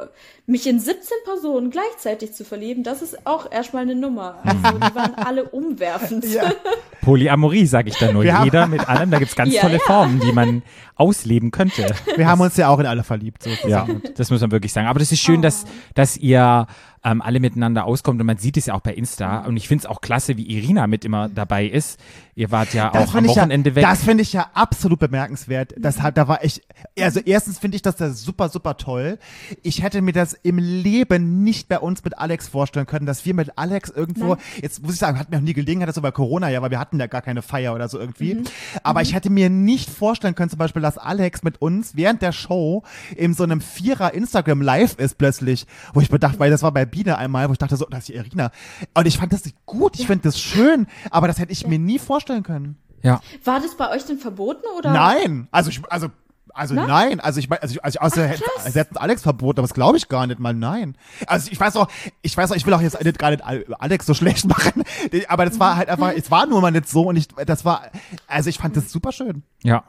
mich 0.47 0.67
in 0.67 0.79
17 0.79 1.01
Personen 1.25 1.69
gleichzeitig 1.69 2.33
zu 2.33 2.43
verlieben, 2.43 2.83
das 2.83 3.01
ist 3.01 3.25
auch 3.25 3.51
erstmal 3.51 3.83
eine 3.83 3.95
Nummer. 3.95 4.37
Also 4.43 4.77
die 4.77 4.95
waren 4.95 5.15
alle 5.15 5.43
umwerfend. 5.45 6.25
Ja. 6.25 6.51
Polyamorie, 7.01 7.65
sage 7.67 7.89
ich 7.89 7.97
da 7.97 8.11
nur. 8.11 8.23
Wir 8.23 8.37
haben- 8.37 8.45
Jeder 8.45 8.67
mit 8.67 8.87
allem, 8.89 9.11
da 9.11 9.19
gibt's 9.19 9.35
ganz 9.35 9.53
Ja, 9.53 9.61
tolle 9.61 9.73
ja. 9.75 9.79
Formen, 9.79 10.19
die 10.19 10.31
man 10.31 10.63
ausleben 10.95 11.51
könnte. 11.51 11.93
Wir 12.15 12.27
haben 12.27 12.41
uns 12.41 12.57
ja 12.57 12.69
auch 12.69 12.79
in 12.79 12.85
alle 12.85 13.03
verliebt. 13.03 13.43
So 13.43 13.49
Ja, 13.67 13.87
das 14.15 14.31
muss 14.31 14.41
man 14.41 14.51
wirklich 14.51 14.73
sagen. 14.73 14.87
Aber 14.87 14.99
das 14.99 15.11
ist 15.11 15.19
schön, 15.19 15.41
dass, 15.41 15.65
Oh. 15.65 15.69
dass 15.93 16.17
ihr 16.17 16.67
ähm, 17.03 17.21
alle 17.21 17.39
miteinander 17.39 17.85
auskommt 17.85 18.19
und 18.19 18.25
man 18.27 18.37
sieht 18.37 18.57
es 18.57 18.65
ja 18.67 18.73
auch 18.73 18.81
bei 18.81 18.93
Insta. 18.93 19.45
Und 19.45 19.57
ich 19.57 19.67
finde 19.67 19.83
es 19.83 19.85
auch 19.85 20.01
klasse, 20.15 20.37
wie 20.37 20.43
Irina 20.43 20.87
mit 20.87 21.03
immer 21.03 21.27
dabei 21.27 21.65
ist. 21.65 21.99
Ihr 22.37 22.51
wart 22.51 22.73
ja 22.73 22.89
Das 22.89 23.09
auch 23.09 23.15
am 23.15 23.27
Wochenende 23.27 23.69
ja, 23.69 23.75
weg. 23.77 23.83
Das 23.83 24.03
finde 24.03 24.21
ich 24.21 24.33
ja 24.33 24.49
absolut 24.53 24.99
bemerkenswert. 24.99 25.73
Das 25.77 26.01
hat, 26.01 26.17
da 26.17 26.27
war 26.27 26.43
ich, 26.43 26.61
also 26.99 27.21
erstens 27.21 27.59
finde 27.59 27.75
ich 27.75 27.81
das 27.81 27.95
da 27.95 28.09
super, 28.09 28.49
super 28.49 28.75
toll. 28.75 29.19
Ich 29.63 29.81
hätte 29.83 30.01
mir 30.01 30.11
das 30.11 30.33
im 30.33 30.57
Leben 30.57 31.43
nicht 31.43 31.69
bei 31.69 31.79
uns 31.79 32.03
mit 32.03 32.17
Alex 32.17 32.49
vorstellen 32.49 32.87
können, 32.87 33.05
dass 33.05 33.25
wir 33.25 33.33
mit 33.33 33.57
Alex 33.57 33.89
irgendwo, 33.89 34.35
Nein. 34.35 34.43
jetzt 34.61 34.83
muss 34.83 34.93
ich 34.93 34.99
sagen, 34.99 35.17
hatten 35.17 35.31
wir 35.31 35.39
noch 35.39 35.45
nie 35.45 35.53
Gelegenheit, 35.53 35.87
das 35.87 35.95
so 35.95 36.01
bei 36.01 36.11
Corona, 36.11 36.49
ja, 36.49 36.61
weil 36.61 36.71
wir 36.71 36.79
hatten 36.79 36.99
ja 36.99 37.07
gar 37.07 37.21
keine 37.21 37.41
Feier 37.41 37.73
oder 37.73 37.87
so 37.87 37.99
irgendwie. 37.99 38.35
Mhm. 38.35 38.43
Aber 38.83 39.01
ich 39.01 39.13
hätte 39.13 39.29
mir 39.29 39.49
nicht 39.49 39.89
vorstellen 39.89 40.35
können, 40.35 40.49
zum 40.49 40.59
Beispiel, 40.59 40.81
dass 40.81 40.97
Alex 40.97 41.41
mit 41.41 41.61
uns 41.61 41.95
während 41.95 42.21
der 42.21 42.33
Show 42.33 42.83
in 43.15 43.33
so 43.33 43.43
einem 43.43 43.61
Vierer 43.61 44.13
Instagram 44.13 44.61
Live 44.61 44.95
ist 44.95 45.17
plötzlich, 45.17 45.67
wo 45.93 46.01
ich 46.01 46.11
mir 46.11 46.19
dachte, 46.19 46.39
weil 46.39 46.51
das 46.51 46.63
war 46.63 46.73
bei 46.73 46.85
Biene 46.85 47.17
einmal, 47.17 47.47
wo 47.47 47.53
ich 47.53 47.59
dachte 47.59 47.77
so, 47.77 47.85
das 47.89 47.99
ist 47.99 48.09
die 48.09 48.15
Irina. 48.15 48.51
Und 48.93 49.07
ich 49.07 49.17
fand 49.17 49.31
das 49.31 49.43
gut, 49.65 49.97
ich 49.97 50.04
finde 50.05 50.23
das 50.23 50.39
schön, 50.39 50.87
aber 51.11 51.27
das 51.27 51.39
hätte 51.39 51.51
ich 51.51 51.65
mir 51.67 51.79
nie 51.79 51.99
vorstellen 51.99 52.43
können. 52.43 52.77
ja. 53.01 53.21
War 53.43 53.59
das 53.59 53.75
bei 53.75 53.89
euch 53.91 54.05
denn 54.05 54.17
verboten 54.17 54.63
oder? 54.77 54.91
Nein, 54.91 55.47
also 55.51 55.69
ich, 55.69 55.81
also, 55.89 56.07
also 56.53 56.73
Na? 56.73 56.87
nein, 56.87 57.19
also 57.19 57.39
ich, 57.39 57.49
mein- 57.49 57.59
also, 57.61 57.75
ich- 57.75 57.83
also 57.83 57.99
außer 57.99 58.27
hätte 58.27 58.43
sie 58.65 58.79
hätten 58.79 58.95
Alex 58.97 59.21
verboten, 59.23 59.59
aber 59.59 59.67
das 59.67 59.73
glaube 59.73 59.97
ich 59.97 60.07
gar 60.07 60.25
nicht 60.25 60.39
mal, 60.39 60.53
nein. 60.53 60.95
Also 61.27 61.51
ich 61.51 61.59
weiß 61.59 61.75
auch, 61.75 61.89
ich 62.21 62.35
weiß 62.37 62.51
auch, 62.51 62.55
ich 62.55 62.65
will 62.65 62.73
auch 62.73 62.81
jetzt 62.81 63.03
nicht 63.03 63.19
gar 63.19 63.31
nicht 63.31 63.43
Al- 63.43 63.65
Alex 63.77 64.05
so 64.05 64.13
schlecht 64.13 64.45
machen, 64.47 64.83
aber 65.27 65.45
das 65.45 65.59
war 65.59 65.75
halt 65.75 65.89
einfach, 65.89 66.13
es 66.15 66.31
war 66.31 66.45
nur 66.47 66.61
mal 66.61 66.71
nicht 66.71 66.87
so 66.87 67.07
und 67.09 67.17
ich, 67.17 67.27
das 67.27 67.65
war, 67.65 67.83
also 68.27 68.49
ich 68.49 68.57
fand 68.57 68.77
das 68.77 68.89
super 68.91 69.11
schön. 69.11 69.43
Ja. 69.63 69.83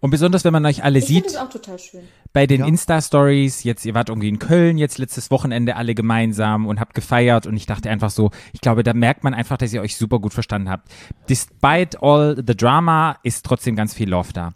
Und 0.00 0.10
besonders, 0.10 0.44
wenn 0.44 0.52
man 0.52 0.64
euch 0.66 0.84
alle 0.84 0.98
Ich 0.98 1.06
sieht, 1.06 1.36
auch 1.38 1.48
total 1.48 1.78
schön. 1.78 2.02
bei 2.32 2.46
den 2.46 2.60
Ja. 2.60 2.66
Insta-Stories, 2.66 3.64
jetzt, 3.64 3.84
ihr 3.86 3.94
wart 3.94 4.08
irgendwie 4.08 4.28
in 4.28 4.38
Köln, 4.38 4.76
jetzt 4.78 4.98
letztes 4.98 5.30
Wochenende 5.30 5.76
alle 5.76 5.94
gemeinsam 5.94 6.66
und 6.66 6.80
habt 6.80 6.94
gefeiert 6.94 7.46
und 7.46 7.56
ich 7.56 7.66
dachte 7.66 7.88
einfach 7.90 8.10
so, 8.10 8.30
ich 8.52 8.60
glaube, 8.60 8.82
da 8.82 8.92
merkt 8.94 9.24
man 9.24 9.34
einfach, 9.34 9.56
dass 9.56 9.72
ihr 9.72 9.80
euch 9.80 9.96
super 9.96 10.18
gut 10.18 10.34
verstanden 10.34 10.68
habt. 10.68 10.88
Despite 11.28 12.02
all 12.02 12.36
the 12.36 12.56
drama 12.56 13.16
ist 13.22 13.44
trotzdem 13.46 13.76
ganz 13.76 13.94
viel 13.94 14.08
Love 14.10 14.32
da. 14.32 14.52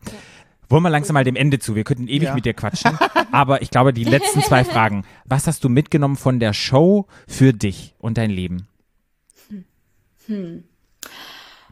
Wollen 0.71 0.83
wir 0.83 0.91
langsam 0.91 1.15
mal 1.15 1.25
dem 1.25 1.37
Ende 1.37 1.59
zu. 1.59 1.75
Wir 1.75 1.85
könnten 1.85 2.09
ewig 2.09 2.25
Ja. 2.29 2.35
mit 2.35 2.45
dir 2.45 2.53
quatschen. 2.53 2.99
Aber 3.33 3.63
ich 3.63 3.71
glaube, 3.71 3.95
die 3.95 4.05
letzten 4.05 4.43
zwei 4.43 4.65
Fragen. 4.65 5.05
Was 5.25 5.47
hast 5.47 5.65
du 5.65 5.71
mitgenommen 5.71 6.17
von 6.17 6.41
der 6.41 6.53
Show 6.53 7.07
für 7.27 7.55
dich 7.55 7.95
und 7.99 8.19
dein 8.19 8.31
Leben? 8.31 8.69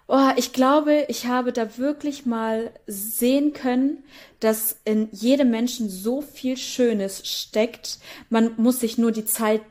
Oh, 0.09 0.31
ich 0.37 0.53
glaube, 0.53 1.05
ich 1.09 1.27
habe 1.27 1.53
da 1.53 1.79
wirklich 1.79 2.27
mal 2.27 2.71
sehen 2.87 3.53
können, 3.53 4.05
dass 4.39 4.77
in 4.85 5.09
jedem 5.11 5.51
Menschen 5.51 5.89
so 5.89 6.21
viel 6.21 6.57
Schönes 6.57 7.27
steckt. 7.27 7.99
Man 8.31 8.53
muss 8.57 8.79
sich 8.79 8.99
nur 8.99 9.11
die 9.11 9.25
Zeit 9.25 9.63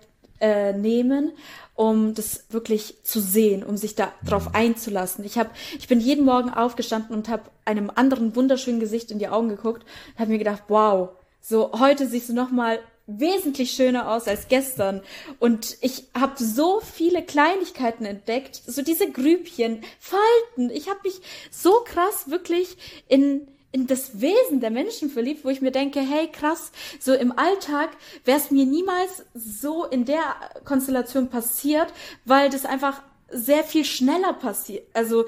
äh, 0.42 0.74
nehmen, 0.74 1.32
um 1.74 2.14
das 2.16 2.46
wirklich 2.50 2.96
zu 3.04 3.22
sehen, 3.22 3.64
um 3.64 3.78
sich 3.78 3.96
da 3.96 4.12
drauf 4.26 4.54
einzulassen. 4.54 5.24
Ich 5.24 5.38
habe, 5.38 5.52
ich 5.78 5.88
bin 5.88 6.02
jeden 6.02 6.26
Morgen 6.26 6.50
aufgestanden 6.50 7.16
und 7.16 7.30
habe 7.30 7.44
einem 7.64 7.90
anderen 7.94 8.36
wunderschönen 8.36 8.82
Gesicht 8.82 9.12
in 9.12 9.20
die 9.20 9.30
Augen 9.30 9.48
geguckt 9.48 9.84
und 9.84 10.20
habe 10.20 10.32
mir 10.32 10.38
gedacht, 10.38 10.64
wow, 10.68 11.12
so 11.40 11.72
heute 11.80 12.08
siehst 12.08 12.28
du 12.28 12.34
noch 12.34 12.52
mal 12.52 12.80
wesentlich 13.08 13.72
schöner 13.72 14.12
aus 14.12 14.28
als 14.28 14.48
gestern. 14.48 15.02
Und 15.40 15.78
ich 15.82 16.06
habe 16.18 16.44
so 16.44 16.80
viele 16.82 17.24
Kleinigkeiten 17.24 18.06
entdeckt, 18.06 18.62
so 18.66 18.82
diese 18.82 19.12
Grübchen, 19.12 19.82
Falten. 20.00 20.70
Ich 20.72 20.90
habe 20.90 21.00
mich 21.04 21.22
so 21.52 21.72
krass 21.86 22.30
wirklich 22.30 22.78
in 23.08 23.48
in 23.76 23.88
das 23.88 24.22
Wesen 24.22 24.62
der 24.62 24.72
Menschen 24.72 25.10
verliebt, 25.10 25.44
wo 25.44 25.50
ich 25.50 25.60
mir 25.60 25.72
denke, 25.72 26.00
hey 26.00 26.30
krass, 26.32 26.72
so 26.98 27.14
im 27.14 27.38
Alltag 27.38 27.90
wäre 28.24 28.38
es 28.38 28.50
mir 28.50 28.66
niemals 28.66 29.26
so 29.34 29.84
in 29.84 30.06
der 30.06 30.24
Konstellation 30.64 31.30
passiert, 31.30 31.92
weil 32.24 32.50
das 32.50 32.64
einfach 32.64 33.02
sehr 33.30 33.66
viel 33.66 33.84
schneller 33.84 34.32
passiert. 34.32 34.88
Also 34.94 35.26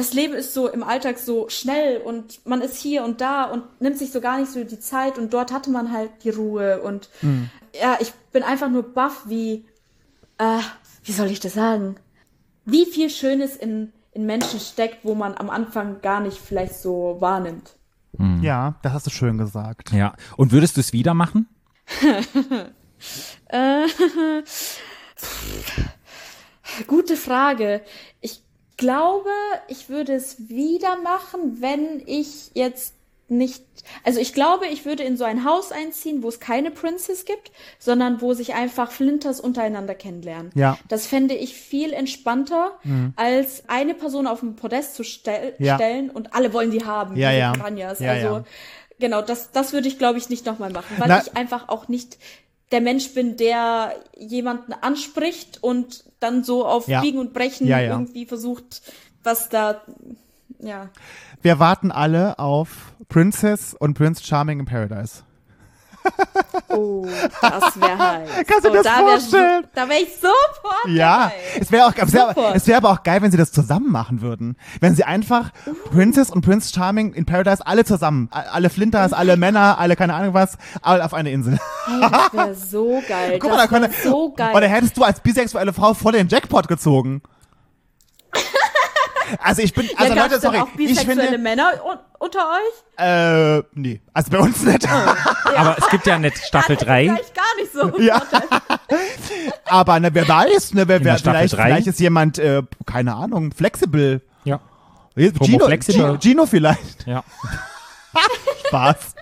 das 0.00 0.14
Leben 0.14 0.34
ist 0.34 0.54
so 0.54 0.68
im 0.68 0.82
Alltag 0.82 1.18
so 1.18 1.48
schnell 1.48 1.98
und 1.98 2.46
man 2.46 2.62
ist 2.62 2.76
hier 2.76 3.04
und 3.04 3.20
da 3.20 3.44
und 3.44 3.80
nimmt 3.80 3.98
sich 3.98 4.12
so 4.12 4.20
gar 4.20 4.38
nicht 4.40 4.50
so 4.50 4.64
die 4.64 4.80
Zeit 4.80 5.18
und 5.18 5.32
dort 5.34 5.52
hatte 5.52 5.70
man 5.70 5.92
halt 5.92 6.10
die 6.24 6.30
Ruhe 6.30 6.80
und 6.80 7.10
ja, 7.78 7.98
ich 8.00 8.12
bin 8.32 8.42
einfach 8.42 8.70
nur 8.70 8.82
baff, 8.82 9.24
wie, 9.26 9.66
äh, 10.38 10.58
wie 11.04 11.12
soll 11.12 11.28
ich 11.28 11.40
das 11.40 11.54
sagen? 11.54 11.96
Wie 12.64 12.86
viel 12.86 13.10
Schönes 13.10 13.56
in, 13.56 13.92
in 14.12 14.26
Menschen 14.26 14.58
steckt, 14.58 15.04
wo 15.04 15.14
man 15.14 15.34
am 15.34 15.50
Anfang 15.50 16.00
gar 16.00 16.20
nicht 16.20 16.38
vielleicht 16.38 16.74
so 16.74 17.16
wahrnimmt. 17.20 17.76
Ja, 18.42 18.74
das 18.82 18.92
hast 18.92 19.06
du 19.06 19.10
schön 19.10 19.38
gesagt. 19.38 19.92
Ja. 19.92 20.14
Und 20.36 20.52
würdest 20.52 20.76
du 20.76 20.80
es 20.80 20.92
wieder 20.92 21.14
machen? 21.14 21.48
Äh, 23.48 23.86
gute 26.86 27.16
Frage. 27.16 27.82
Ich 28.20 28.42
glaube, 28.80 29.30
ich 29.68 29.88
würde 29.88 30.14
es 30.14 30.48
wieder 30.48 30.96
machen, 31.00 31.58
wenn 31.60 32.02
ich 32.06 32.50
jetzt 32.54 32.94
nicht, 33.28 33.62
also 34.02 34.18
ich 34.18 34.34
glaube, 34.34 34.66
ich 34.66 34.84
würde 34.84 35.04
in 35.04 35.16
so 35.16 35.22
ein 35.22 35.44
Haus 35.44 35.70
einziehen, 35.70 36.24
wo 36.24 36.28
es 36.28 36.40
keine 36.40 36.72
Princess 36.72 37.24
gibt, 37.24 37.52
sondern 37.78 38.20
wo 38.20 38.34
sich 38.34 38.54
einfach 38.54 38.90
Flinters 38.90 39.38
untereinander 39.38 39.94
kennenlernen. 39.94 40.50
Ja. 40.56 40.72
Mhm. 40.72 40.76
Das 40.88 41.06
fände 41.06 41.34
ich 41.36 41.54
viel 41.54 41.92
entspannter, 41.92 42.72
als 43.14 43.68
eine 43.68 43.94
Person 43.94 44.26
auf 44.26 44.42
ein 44.42 44.56
Podest 44.56 44.96
zu 44.96 45.04
stell 45.04 45.54
Ja. 45.60 45.76
stellen 45.76 46.10
und 46.10 46.34
alle 46.34 46.52
wollen 46.52 46.72
die 46.72 46.84
haben. 46.84 47.16
Ja, 47.16 47.30
ja. 47.30 47.52
Piranhas. 47.52 48.00
Ja, 48.00 48.10
also, 48.10 48.26
ja. 48.26 48.44
genau, 48.98 49.22
das, 49.22 49.52
das 49.52 49.72
würde 49.72 49.86
ich, 49.86 49.96
glaube 49.96 50.18
ich, 50.18 50.28
nicht 50.28 50.44
nochmal 50.44 50.70
machen, 50.72 50.96
weil 50.98 51.06
Na- 51.06 51.22
ich 51.24 51.36
einfach 51.36 51.68
auch 51.68 51.86
nicht 51.86 52.18
der 52.70 52.80
Mensch 52.80 53.12
bin, 53.14 53.36
der 53.36 53.94
jemanden 54.16 54.72
anspricht 54.72 55.62
und 55.62 56.04
dann 56.20 56.44
so 56.44 56.66
auf 56.66 56.88
Ja. 56.88 57.00
Biegen 57.00 57.18
und 57.18 57.32
Brechen 57.32 57.66
Ja, 57.66 57.80
ja. 57.80 57.92
irgendwie 57.92 58.26
versucht, 58.26 58.82
was 59.22 59.48
da, 59.48 59.80
ja. 60.60 60.88
Wir 61.42 61.58
warten 61.58 61.90
alle 61.90 62.38
auf 62.38 62.92
Princess 63.08 63.74
und 63.74 63.94
Prince 63.94 64.22
Charming 64.22 64.60
in 64.60 64.66
Paradise. 64.66 65.22
Oh, 66.68 67.06
das 67.42 67.80
wäre 67.80 67.98
heiß. 68.10 68.28
Kannst 68.46 68.64
du 68.64 68.68
oh, 68.68 68.72
dir 68.72 68.82
das 68.82 68.84
da 68.84 68.98
wär 68.98 69.08
vorstellen? 69.08 69.62
so- 69.64 69.68
Da 69.74 69.88
wäre 69.88 70.00
ich 70.00 70.14
sofort 70.14 70.86
Ja, 70.88 71.18
dabei. 71.24 71.34
es 71.60 71.72
wäre 71.72 71.86
auch, 71.86 71.92
es 71.96 72.14
es 72.62 72.66
wär 72.66 72.76
aber 72.76 72.90
auch 72.90 73.02
geil, 73.02 73.20
wenn 73.22 73.30
sie 73.30 73.36
das 73.36 73.52
zusammen 73.52 73.90
machen 73.90 74.20
würden. 74.22 74.56
Wenn 74.80 74.94
sie 74.94 75.04
einfach 75.04 75.50
Princess 75.92 76.30
und 76.30 76.42
Prince 76.42 76.72
Charming 76.72 77.12
in 77.12 77.26
Paradise 77.26 77.66
alle 77.66 77.84
zusammen, 77.84 78.28
alle 78.32 78.70
Flinters, 78.70 79.12
alle 79.12 79.36
Männer, 79.36 79.78
alle 79.78 79.96
keine 79.96 80.14
Ahnung 80.14 80.32
was, 80.34 80.56
alle 80.82 81.04
auf 81.04 81.12
eine 81.14 81.30
Insel. 81.30 81.58
Hey, 81.86 82.00
das 82.00 82.32
wäre 82.32 82.54
so 82.70 83.02
geil. 83.08 83.38
Guck 83.40 83.50
mal, 83.50 83.56
da 83.56 83.70
wär 83.70 83.80
könnte, 83.80 83.96
so 84.02 84.32
geil. 84.32 84.54
oder 84.54 84.68
hättest 84.68 84.96
du 84.96 85.02
als 85.02 85.20
bisexuelle 85.20 85.72
Frau 85.72 85.94
voll 85.94 86.12
den 86.12 86.28
Jackpot 86.28 86.68
gezogen. 86.68 87.22
Also 89.38 89.62
ich 89.62 89.72
bin, 89.74 89.88
also 89.96 90.14
ja, 90.14 90.22
Leute, 90.22 90.40
sorry, 90.40 90.58
auch 90.58 90.68
ich 90.68 90.88
bisexuelle 90.88 91.22
finde, 91.22 91.38
Männer 91.38 91.72
un 91.84 91.98
unter 92.18 92.40
euch? 92.50 93.02
äh, 93.02 93.62
nee, 93.72 94.00
also 94.12 94.30
bei 94.30 94.38
uns 94.38 94.62
nicht. 94.62 94.86
Aber 95.56 95.76
es 95.78 95.88
gibt 95.88 96.06
ja 96.06 96.18
nicht 96.18 96.36
Staffel 96.38 96.76
Ah, 96.76 96.78
das 96.78 96.82
ist 96.82 96.88
3. 96.88 97.04
Vielleicht 97.04 97.34
gar 97.34 97.56
nicht 97.56 97.72
so. 97.72 97.98
Ja. 98.02 98.22
Aber 99.66 100.00
ne, 100.00 100.14
wer 100.14 100.28
weiß, 100.28 100.74
ne, 100.74 100.86
wer, 100.86 101.02
wer 101.02 101.18
Staffel 101.18 101.38
vielleicht, 101.38 101.54
drei? 101.54 101.64
vielleicht 101.66 101.86
ist 101.86 102.00
jemand, 102.00 102.38
äh, 102.38 102.62
keine 102.84 103.14
Ahnung, 103.14 103.52
flexibel. 103.52 104.20
Ja. 104.44 104.60
Gino. 105.16 105.68
Gino, 105.68 106.18
Gino 106.18 106.46
vielleicht. 106.46 107.06
Ja. 107.06 107.24
Spaß. 108.66 109.14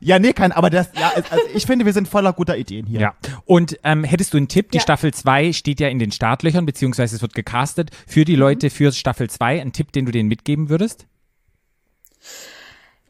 Ja, 0.00 0.18
nee, 0.18 0.32
kein, 0.32 0.50
aber 0.52 0.70
das, 0.70 0.88
ja, 0.98 1.12
also 1.14 1.44
ich 1.54 1.66
finde, 1.66 1.84
wir 1.84 1.92
sind 1.92 2.08
voller 2.08 2.32
guter 2.32 2.56
Ideen 2.56 2.86
hier. 2.86 3.00
Ja. 3.00 3.14
Und 3.44 3.78
ähm, 3.84 4.02
hättest 4.02 4.32
du 4.32 4.38
einen 4.38 4.48
Tipp? 4.48 4.70
Die 4.70 4.78
Ja. 4.78 4.82
Staffel 4.82 5.12
2 5.12 5.52
steht 5.52 5.78
ja 5.78 5.88
in 5.88 5.98
den 5.98 6.10
Startlöchern, 6.10 6.64
beziehungsweise 6.66 7.16
es 7.16 7.22
wird 7.22 7.34
gecastet. 7.34 7.90
Für 8.06 8.20
Mhm. 8.20 8.24
die 8.24 8.36
Leute 8.36 8.70
für 8.70 8.92
Staffel 8.92 9.28
2 9.28 9.60
einen 9.60 9.72
Tipp, 9.72 9.92
den 9.92 10.06
du 10.06 10.12
denen 10.12 10.28
mitgeben 10.28 10.68
würdest? 10.70 11.06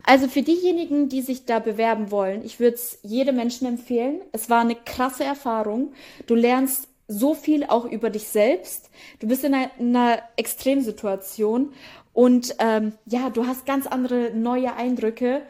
Also 0.02 0.28
für 0.28 0.42
diejenigen, 0.42 1.08
die 1.08 1.20
sich 1.22 1.44
da 1.44 1.58
bewerben 1.58 2.10
wollen, 2.10 2.44
ich 2.44 2.58
würde 2.58 2.74
es 2.74 2.98
jedem 3.02 3.36
Menschen 3.36 3.66
empfehlen. 3.66 4.20
Es 4.32 4.48
war 4.50 4.62
eine 4.62 4.74
krasse 4.74 5.24
Erfahrung. 5.24 5.92
Du 6.26 6.34
lernst 6.34 6.88
so 7.06 7.34
viel 7.34 7.64
auch 7.64 7.84
über 7.84 8.08
dich 8.10 8.24
selbst. 8.28 8.90
Du 9.18 9.28
bist 9.28 9.44
in 9.44 9.54
einer, 9.54 9.70
in 9.78 9.94
einer 9.94 10.20
Extremsituation 10.36 11.72
und 12.12 12.54
ähm, 12.58 12.92
ja, 13.06 13.30
du 13.30 13.46
hast 13.46 13.66
ganz 13.66 13.86
andere 13.86 14.30
neue 14.34 14.74
Eindrücke. 14.74 15.42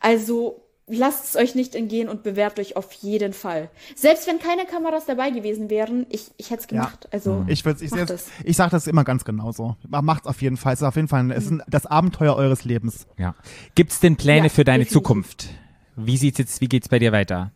Also 0.00 0.62
lasst 0.88 1.24
es 1.24 1.36
euch 1.36 1.54
nicht 1.54 1.74
entgehen 1.74 2.08
und 2.08 2.22
bewerbt 2.22 2.58
euch 2.58 2.76
auf 2.76 2.92
jeden 2.92 3.32
Fall. 3.32 3.70
Selbst 3.94 4.26
wenn 4.26 4.38
keine 4.38 4.64
Kameras 4.66 5.06
dabei 5.06 5.30
gewesen 5.30 5.70
wären, 5.70 6.06
ich, 6.10 6.30
ich 6.36 6.50
hätte 6.50 6.62
es 6.62 6.68
gemacht. 6.68 7.08
Also 7.12 7.44
Ich 7.48 7.64
würde, 7.64 7.84
ich, 7.84 7.90
macht 7.90 8.04
ich, 8.04 8.10
es. 8.10 8.26
ich 8.44 8.56
sage 8.56 8.70
das 8.70 8.86
immer 8.86 9.04
ganz 9.04 9.24
genauso. 9.24 9.76
Macht's 9.88 10.26
auf 10.26 10.42
jeden 10.42 10.56
Fall. 10.56 10.74
Es 10.74 10.80
ist 10.80 10.86
auf 10.86 10.96
jeden 10.96 11.08
Fall 11.08 11.20
ein, 11.20 11.30
es 11.30 11.44
ist 11.44 11.50
ein, 11.52 11.62
das 11.68 11.86
Abenteuer 11.86 12.34
eures 12.36 12.64
Lebens. 12.64 13.06
Ja. 13.18 13.34
Gibt 13.74 13.92
es 13.92 14.00
denn 14.00 14.16
Pläne 14.16 14.46
Ja, 14.46 14.52
für 14.52 14.64
deine 14.64 14.84
definitiv. 14.84 14.92
Zukunft? 15.08 15.48
Wie 15.96 16.16
sieht's 16.16 16.38
jetzt, 16.38 16.60
wie 16.60 16.68
geht's 16.68 16.88
bei 16.88 16.98
dir 16.98 17.12
weiter? 17.12 17.52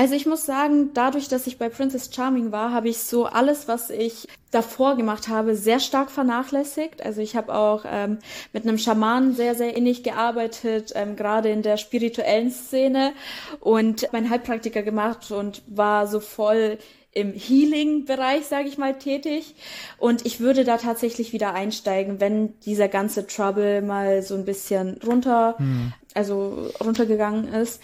Also 0.00 0.14
ich 0.14 0.24
muss 0.24 0.46
sagen, 0.46 0.94
dadurch, 0.94 1.28
dass 1.28 1.46
ich 1.46 1.58
bei 1.58 1.68
Princess 1.68 2.08
Charming 2.10 2.52
war, 2.52 2.72
habe 2.72 2.88
ich 2.88 3.00
so 3.00 3.26
alles, 3.26 3.68
was 3.68 3.90
ich 3.90 4.28
davor 4.50 4.96
gemacht 4.96 5.28
habe, 5.28 5.54
sehr 5.54 5.78
stark 5.78 6.10
vernachlässigt. 6.10 7.04
Also 7.04 7.20
ich 7.20 7.36
habe 7.36 7.54
auch 7.54 7.84
ähm, 7.86 8.16
mit 8.54 8.66
einem 8.66 8.78
Schamanen 8.78 9.34
sehr, 9.34 9.54
sehr 9.54 9.76
innig 9.76 10.02
gearbeitet, 10.02 10.92
ähm, 10.94 11.16
gerade 11.16 11.50
in 11.50 11.60
der 11.60 11.76
spirituellen 11.76 12.50
Szene 12.50 13.12
und 13.60 14.10
meinen 14.14 14.30
Heilpraktiker 14.30 14.82
gemacht 14.82 15.30
und 15.32 15.60
war 15.66 16.06
so 16.06 16.20
voll 16.20 16.78
im 17.12 17.34
Healing-Bereich, 17.34 18.46
sage 18.46 18.68
ich 18.68 18.78
mal, 18.78 18.96
tätig. 18.96 19.54
Und 19.98 20.24
ich 20.24 20.40
würde 20.40 20.64
da 20.64 20.78
tatsächlich 20.78 21.34
wieder 21.34 21.52
einsteigen, 21.52 22.20
wenn 22.20 22.58
dieser 22.60 22.88
ganze 22.88 23.26
Trouble 23.26 23.82
mal 23.82 24.22
so 24.22 24.34
ein 24.34 24.46
bisschen 24.46 24.98
runter, 25.06 25.56
also 26.14 26.70
runtergegangen 26.82 27.52
ist. 27.52 27.82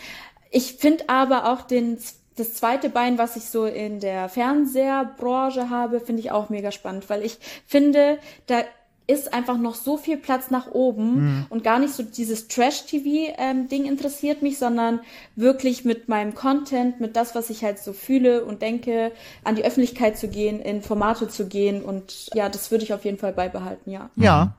Ich 0.57 0.77
finde 0.77 1.11
aber 1.11 1.53
auch 1.53 1.61
den, 1.61 1.99
das 2.37 2.55
zweite 2.55 2.89
Bein, 2.89 3.19
was 3.19 3.37
ich 3.37 3.45
so 3.45 3.67
in 3.67 4.01
der 4.01 4.31
Fernseherbranche 4.31 5.69
habe, 5.69 6.01
finde 6.01 6.21
ich 6.21 6.31
auch 6.31 6.49
mega 6.49 6.73
spannend, 6.73 7.11
weil 7.11 7.23
ich 7.23 7.37
finde, 7.67 8.19
da 8.47 8.63
ist 9.07 9.35
einfach 9.35 9.59
noch 9.59 9.75
so 9.75 9.99
viel 9.99 10.17
Platz 10.17 10.51
nach 10.51 10.71
oben 10.73 11.47
und 11.51 11.63
gar 11.63 11.79
nicht 11.79 11.93
so 11.93 12.03
dieses 12.03 12.49
Trash-TV-Ding 12.49 13.85
interessiert 13.85 14.41
mich, 14.41 14.57
sondern 14.59 15.01
wirklich 15.35 15.85
mit 15.85 16.09
meinem 16.09 16.35
Content, 16.35 17.01
mit 17.01 17.17
das, 17.17 17.35
was 17.35 17.51
ich 17.51 17.63
halt 17.63 17.79
so 17.79 17.93
fühle 17.93 18.43
und 18.47 18.63
denke, 18.63 19.13
an 19.45 19.57
die 19.57 19.65
Öffentlichkeit 19.65 20.17
zu 20.17 20.29
gehen, 20.29 20.59
in 20.61 20.81
Formate 20.81 21.29
zu 21.29 21.49
gehen 21.49 21.85
und 21.85 22.31
ja, 22.33 22.49
das 22.49 22.71
würde 22.71 22.83
ich 22.83 22.95
auf 22.95 23.05
jeden 23.05 23.19
Fall 23.19 23.35
beibehalten, 23.35 23.91
ja. 23.91 24.09
Ja. 24.17 24.57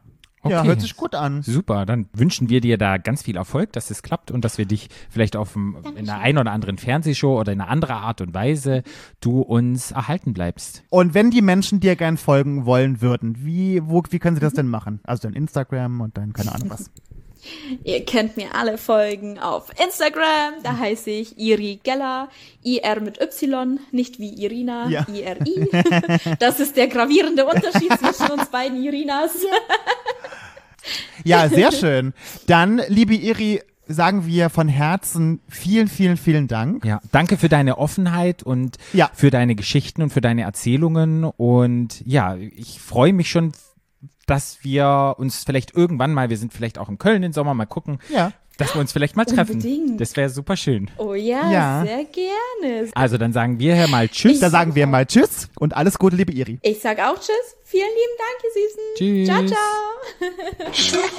Ja, 0.49 0.59
Okay. 0.59 0.67
hört 0.69 0.81
sich 0.81 0.95
gut 0.95 1.15
an. 1.15 1.41
Super, 1.43 1.85
dann 1.85 2.07
wünschen 2.13 2.49
wir 2.49 2.61
dir 2.61 2.77
da 2.77 2.97
ganz 2.97 3.21
viel 3.23 3.37
Erfolg, 3.37 3.73
dass 3.73 3.89
es 3.91 4.01
klappt 4.03 4.31
und 4.31 4.43
dass 4.43 4.57
wir 4.57 4.65
dich 4.65 4.89
vielleicht 5.09 5.35
auf 5.35 5.53
dem, 5.53 5.77
in 5.95 6.09
einer 6.09 6.19
ein 6.19 6.37
oder 6.37 6.51
anderen 6.51 6.77
Fernsehshow 6.77 7.39
oder 7.39 7.51
in 7.51 7.61
einer 7.61 7.69
anderen 7.69 7.95
Art 7.97 8.21
und 8.21 8.33
Weise 8.33 8.83
du 9.21 9.41
uns 9.41 9.91
erhalten 9.91 10.33
bleibst. 10.33 10.83
Und 10.89 11.13
wenn 11.13 11.31
die 11.31 11.41
Menschen 11.41 11.79
dir 11.79 11.95
gern 11.95 12.17
folgen 12.17 12.65
wollen 12.65 13.01
würden, 13.01 13.45
wie, 13.45 13.81
wo, 13.83 14.03
wie 14.09 14.19
können 14.19 14.35
sie 14.35 14.41
das 14.41 14.53
denn 14.53 14.67
machen? 14.67 14.99
Also 15.03 15.27
dein 15.27 15.33
Instagram 15.33 16.01
und 16.01 16.17
dein, 16.17 16.33
keine 16.33 16.53
Ahnung 16.53 16.69
was. 16.69 16.89
Ihr 17.83 18.03
könnt 18.03 18.35
mir 18.35 18.55
alle 18.55 18.77
folgen 18.77 19.39
auf 19.39 19.69
Instagram. 19.81 20.55
Da 20.63 20.77
heiße 20.77 21.09
ich 21.11 21.37
Iri 21.37 21.79
Geller. 21.83 22.29
IR 22.63 22.99
mit 22.99 23.21
Y, 23.21 23.79
nicht 23.91 24.19
wie 24.19 24.33
Irina. 24.43 24.89
Ja. 24.89 25.05
IRI. 25.07 25.69
Das 26.39 26.59
ist 26.59 26.75
der 26.75 26.87
gravierende 26.87 27.45
Unterschied 27.45 27.93
zwischen 27.99 28.31
uns 28.31 28.49
beiden 28.49 28.83
Irinas. 28.83 29.31
Ja, 31.23 31.49
sehr 31.49 31.71
schön. 31.71 32.13
Dann, 32.47 32.81
liebe 32.87 33.15
Iri, 33.15 33.61
sagen 33.87 34.25
wir 34.25 34.49
von 34.49 34.67
Herzen 34.67 35.39
vielen, 35.47 35.87
vielen, 35.87 36.17
vielen 36.17 36.47
Dank. 36.47 36.83
Ja, 36.85 36.99
danke 37.11 37.37
für 37.37 37.49
deine 37.49 37.77
Offenheit 37.77 38.43
und 38.43 38.77
Ja. 38.93 39.09
für 39.13 39.31
deine 39.31 39.55
Geschichten 39.55 40.01
und 40.01 40.11
für 40.11 40.21
deine 40.21 40.41
Erzählungen. 40.43 41.23
Und 41.23 42.01
ja, 42.05 42.35
ich 42.35 42.79
freue 42.81 43.13
mich 43.13 43.29
schon, 43.29 43.53
dass 44.25 44.59
wir 44.63 45.15
uns 45.17 45.43
vielleicht 45.45 45.73
irgendwann 45.73 46.13
mal, 46.13 46.29
wir 46.29 46.37
sind 46.37 46.51
vielleicht 46.53 46.77
auch 46.77 46.89
in 46.89 46.97
Köln 46.97 47.23
im 47.23 47.31
Sommer, 47.33 47.53
mal 47.53 47.65
gucken, 47.65 47.99
Ja. 48.13 48.31
Dass 48.57 48.73
wir 48.75 48.81
uns 48.81 48.91
vielleicht 48.91 49.15
mal 49.15 49.25
treffen. 49.25 49.53
Unbedingt. 49.55 50.01
Das 50.01 50.15
wäre 50.17 50.29
super 50.29 50.57
schön. 50.57 50.89
Oh 50.97 51.13
ja, 51.13 51.51
Ja. 51.51 51.83
sehr 51.85 52.05
gerne. 52.05 52.89
Also 52.95 53.17
dann 53.17 53.31
sagen 53.33 53.59
wir 53.59 53.75
hier 53.75 53.87
mal 53.87 54.07
Tschüss. 54.09 54.39
Da 54.39 54.49
sagen 54.49 54.75
wir 54.75 54.87
mal 54.87 55.05
Tschüss 55.05 55.49
und 55.59 55.75
alles 55.75 55.97
Gute, 55.99 56.15
liebe 56.15 56.31
Iri. 56.33 56.59
Ich 56.61 56.79
sag 56.81 56.99
auch 56.99 57.15
Tschüss. 57.15 57.55
Vielen 57.63 57.87
lieben 57.87 58.17
Dank, 58.17 58.37
ihr 58.43 58.51
Süßen. 58.63 58.83
Tschüss. 58.97 59.27
Ciao, 59.27 59.45
ciao. 59.45 61.17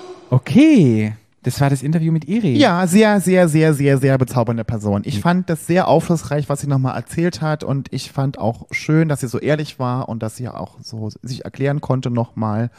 Okay, 0.30 1.14
das 1.42 1.58
war 1.60 1.70
das 1.70 1.82
Interview 1.82 2.12
mit 2.12 2.26
Iri. 2.28 2.54
Ja, 2.56 2.86
sehr, 2.86 3.20
sehr, 3.20 3.48
sehr, 3.48 3.72
sehr, 3.72 3.96
sehr 3.96 4.18
bezaubernde 4.18 4.64
Person. 4.64 5.02
Ich 5.06 5.20
fand 5.20 5.48
das 5.48 5.66
sehr 5.66 5.88
aufschlussreich, 5.88 6.48
was 6.50 6.60
sie 6.60 6.66
nochmal 6.66 6.94
erzählt 6.96 7.40
hat 7.40 7.64
und 7.64 7.88
ich 7.92 8.12
fand 8.12 8.38
auch 8.38 8.66
schön, 8.70 9.08
dass 9.08 9.20
sie 9.20 9.28
so 9.28 9.38
ehrlich 9.38 9.78
war 9.78 10.08
und 10.10 10.22
dass 10.22 10.36
sie 10.36 10.48
auch 10.48 10.76
so 10.82 11.08
sich 11.22 11.44
erklären 11.46 11.80
konnte 11.80 12.10
nochmal. 12.10 12.70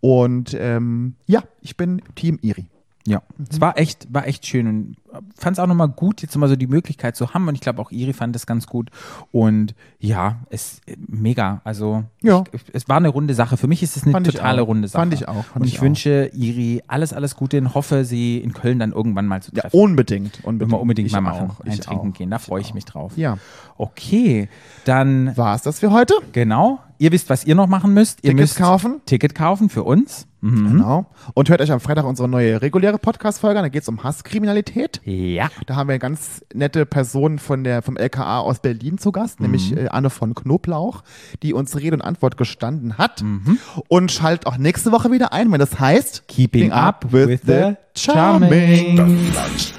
Und 0.00 0.56
ähm, 0.58 1.16
ja, 1.26 1.42
ich 1.60 1.76
bin 1.76 2.00
Team 2.14 2.38
Iri. 2.40 2.66
Ja, 3.06 3.22
es 3.50 3.58
war 3.60 3.78
echt, 3.78 4.12
war 4.12 4.26
echt 4.26 4.44
schön 4.46 4.66
und 4.66 4.96
fand 5.34 5.56
es 5.56 5.60
auch 5.60 5.66
nochmal 5.66 5.88
gut, 5.88 6.20
jetzt 6.20 6.36
mal 6.36 6.48
so 6.48 6.56
die 6.56 6.66
Möglichkeit 6.66 7.16
zu 7.16 7.32
haben 7.32 7.48
und 7.48 7.54
ich 7.54 7.62
glaube 7.62 7.80
auch 7.80 7.90
Iri 7.90 8.12
fand 8.12 8.36
es 8.36 8.44
ganz 8.44 8.66
gut 8.66 8.90
und 9.32 9.74
ja, 9.98 10.40
es 10.50 10.82
mega, 11.06 11.62
also 11.64 12.04
Ja. 12.22 12.44
ich, 12.52 12.60
es 12.74 12.86
war 12.88 12.98
eine 12.98 13.08
runde 13.08 13.32
Sache. 13.32 13.56
Für 13.56 13.66
mich 13.66 13.82
ist 13.82 13.96
es 13.96 14.02
eine 14.02 14.12
Fand 14.12 14.28
ich 14.28 14.34
totale 14.34 14.60
runde 14.60 14.88
Sache. 14.88 15.00
Fand 15.00 15.14
ich 15.14 15.26
auch, 15.26 15.42
fand 15.44 15.56
und 15.62 15.64
ich 15.68 15.74
ich, 15.74 15.78
auch. 15.78 15.84
wünsche 15.84 16.30
Iri 16.34 16.82
alles, 16.86 17.14
alles 17.14 17.34
Gute 17.36 17.56
und 17.58 17.74
hoffe, 17.74 18.04
sie 18.04 18.38
in 18.38 18.52
Köln 18.52 18.78
dann 18.78 18.92
irgendwann 18.92 19.26
mal 19.26 19.40
zu 19.40 19.52
Ja, 19.54 19.62
treffen. 19.62 19.76
unbedingt. 19.80 20.44
unbedingt. 20.44 20.60
Wenn 20.72 20.76
wir 20.76 20.80
unbedingt 20.82 21.06
Ich 21.06 21.12
mal 21.14 21.22
machen, 21.22 21.50
auch, 21.52 21.60
ein 21.60 21.72
ich 21.72 21.80
Trinken 21.80 22.10
auch, 22.10 22.14
gehen, 22.14 22.30
da 22.30 22.38
freue 22.38 22.60
ich 22.60 22.70
auch. 22.70 22.74
mich 22.74 22.84
drauf. 22.84 23.12
Ja. 23.16 23.38
Okay, 23.78 24.48
dann 24.84 25.34
War 25.36 25.54
es 25.54 25.62
das 25.62 25.78
für 25.80 25.92
heute? 25.92 26.14
genau, 26.32 26.80
ihr 26.98 27.12
wisst, 27.12 27.30
was 27.30 27.44
ihr 27.44 27.54
noch 27.54 27.66
machen 27.66 27.94
müsst. 27.94 28.18
Ihr 28.22 28.30
Tickets 28.30 28.50
müsst 28.52 28.58
kaufen. 28.58 29.00
Ticket 29.06 29.34
kaufen 29.34 29.68
für 29.68 29.84
uns. 29.84 30.26
Mhm. 30.40 30.72
Genau. 30.72 31.06
Und 31.34 31.48
hört 31.48 31.60
euch 31.60 31.72
am 31.72 31.80
Freitag 31.80 32.04
unsere 32.04 32.28
neue 32.28 32.62
reguläre 32.62 32.98
Podcast-Folge 32.98 33.58
an. 33.58 33.64
Da 33.64 33.68
geht 33.68 33.82
es 33.82 33.88
um 33.88 34.04
Hasskriminalität. 34.04 35.00
Ja. 35.04 35.48
Da 35.66 35.74
haben 35.74 35.88
wir 35.88 35.98
ganz 35.98 36.44
nette 36.54 36.86
Personen 36.86 37.38
von 37.40 37.64
der, 37.64 37.82
vom 37.82 37.96
LKA 37.96 38.38
aus 38.40 38.60
Berlin 38.60 38.98
zu 38.98 39.10
Gast, 39.10 39.40
nämlich 39.40 39.72
Mhm. 39.72 39.78
äh, 39.78 39.88
Anne 39.88 40.10
von 40.10 40.34
Knoblauch, 40.34 41.02
die 41.42 41.54
uns 41.54 41.76
Rede 41.76 41.96
und 41.96 42.02
Antwort 42.02 42.36
gestanden 42.36 42.98
hat. 42.98 43.22
Mhm. 43.22 43.58
Und 43.88 44.12
schaltet 44.12 44.46
auch 44.46 44.58
nächste 44.58 44.92
Woche 44.92 45.10
wieder 45.10 45.32
ein, 45.32 45.50
wenn 45.50 45.58
das 45.58 45.80
heißt 45.80 46.28
Keeping 46.28 46.70
up 46.70 47.06
with 47.12 47.40
the 47.46 47.74
charming. 47.96 49.00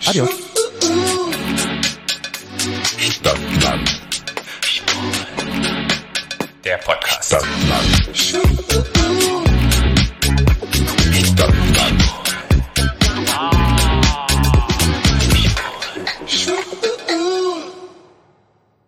Adios. 0.07 0.29
Stadtland. 2.99 3.98
der 6.69 6.77
Podcast. 6.77 7.35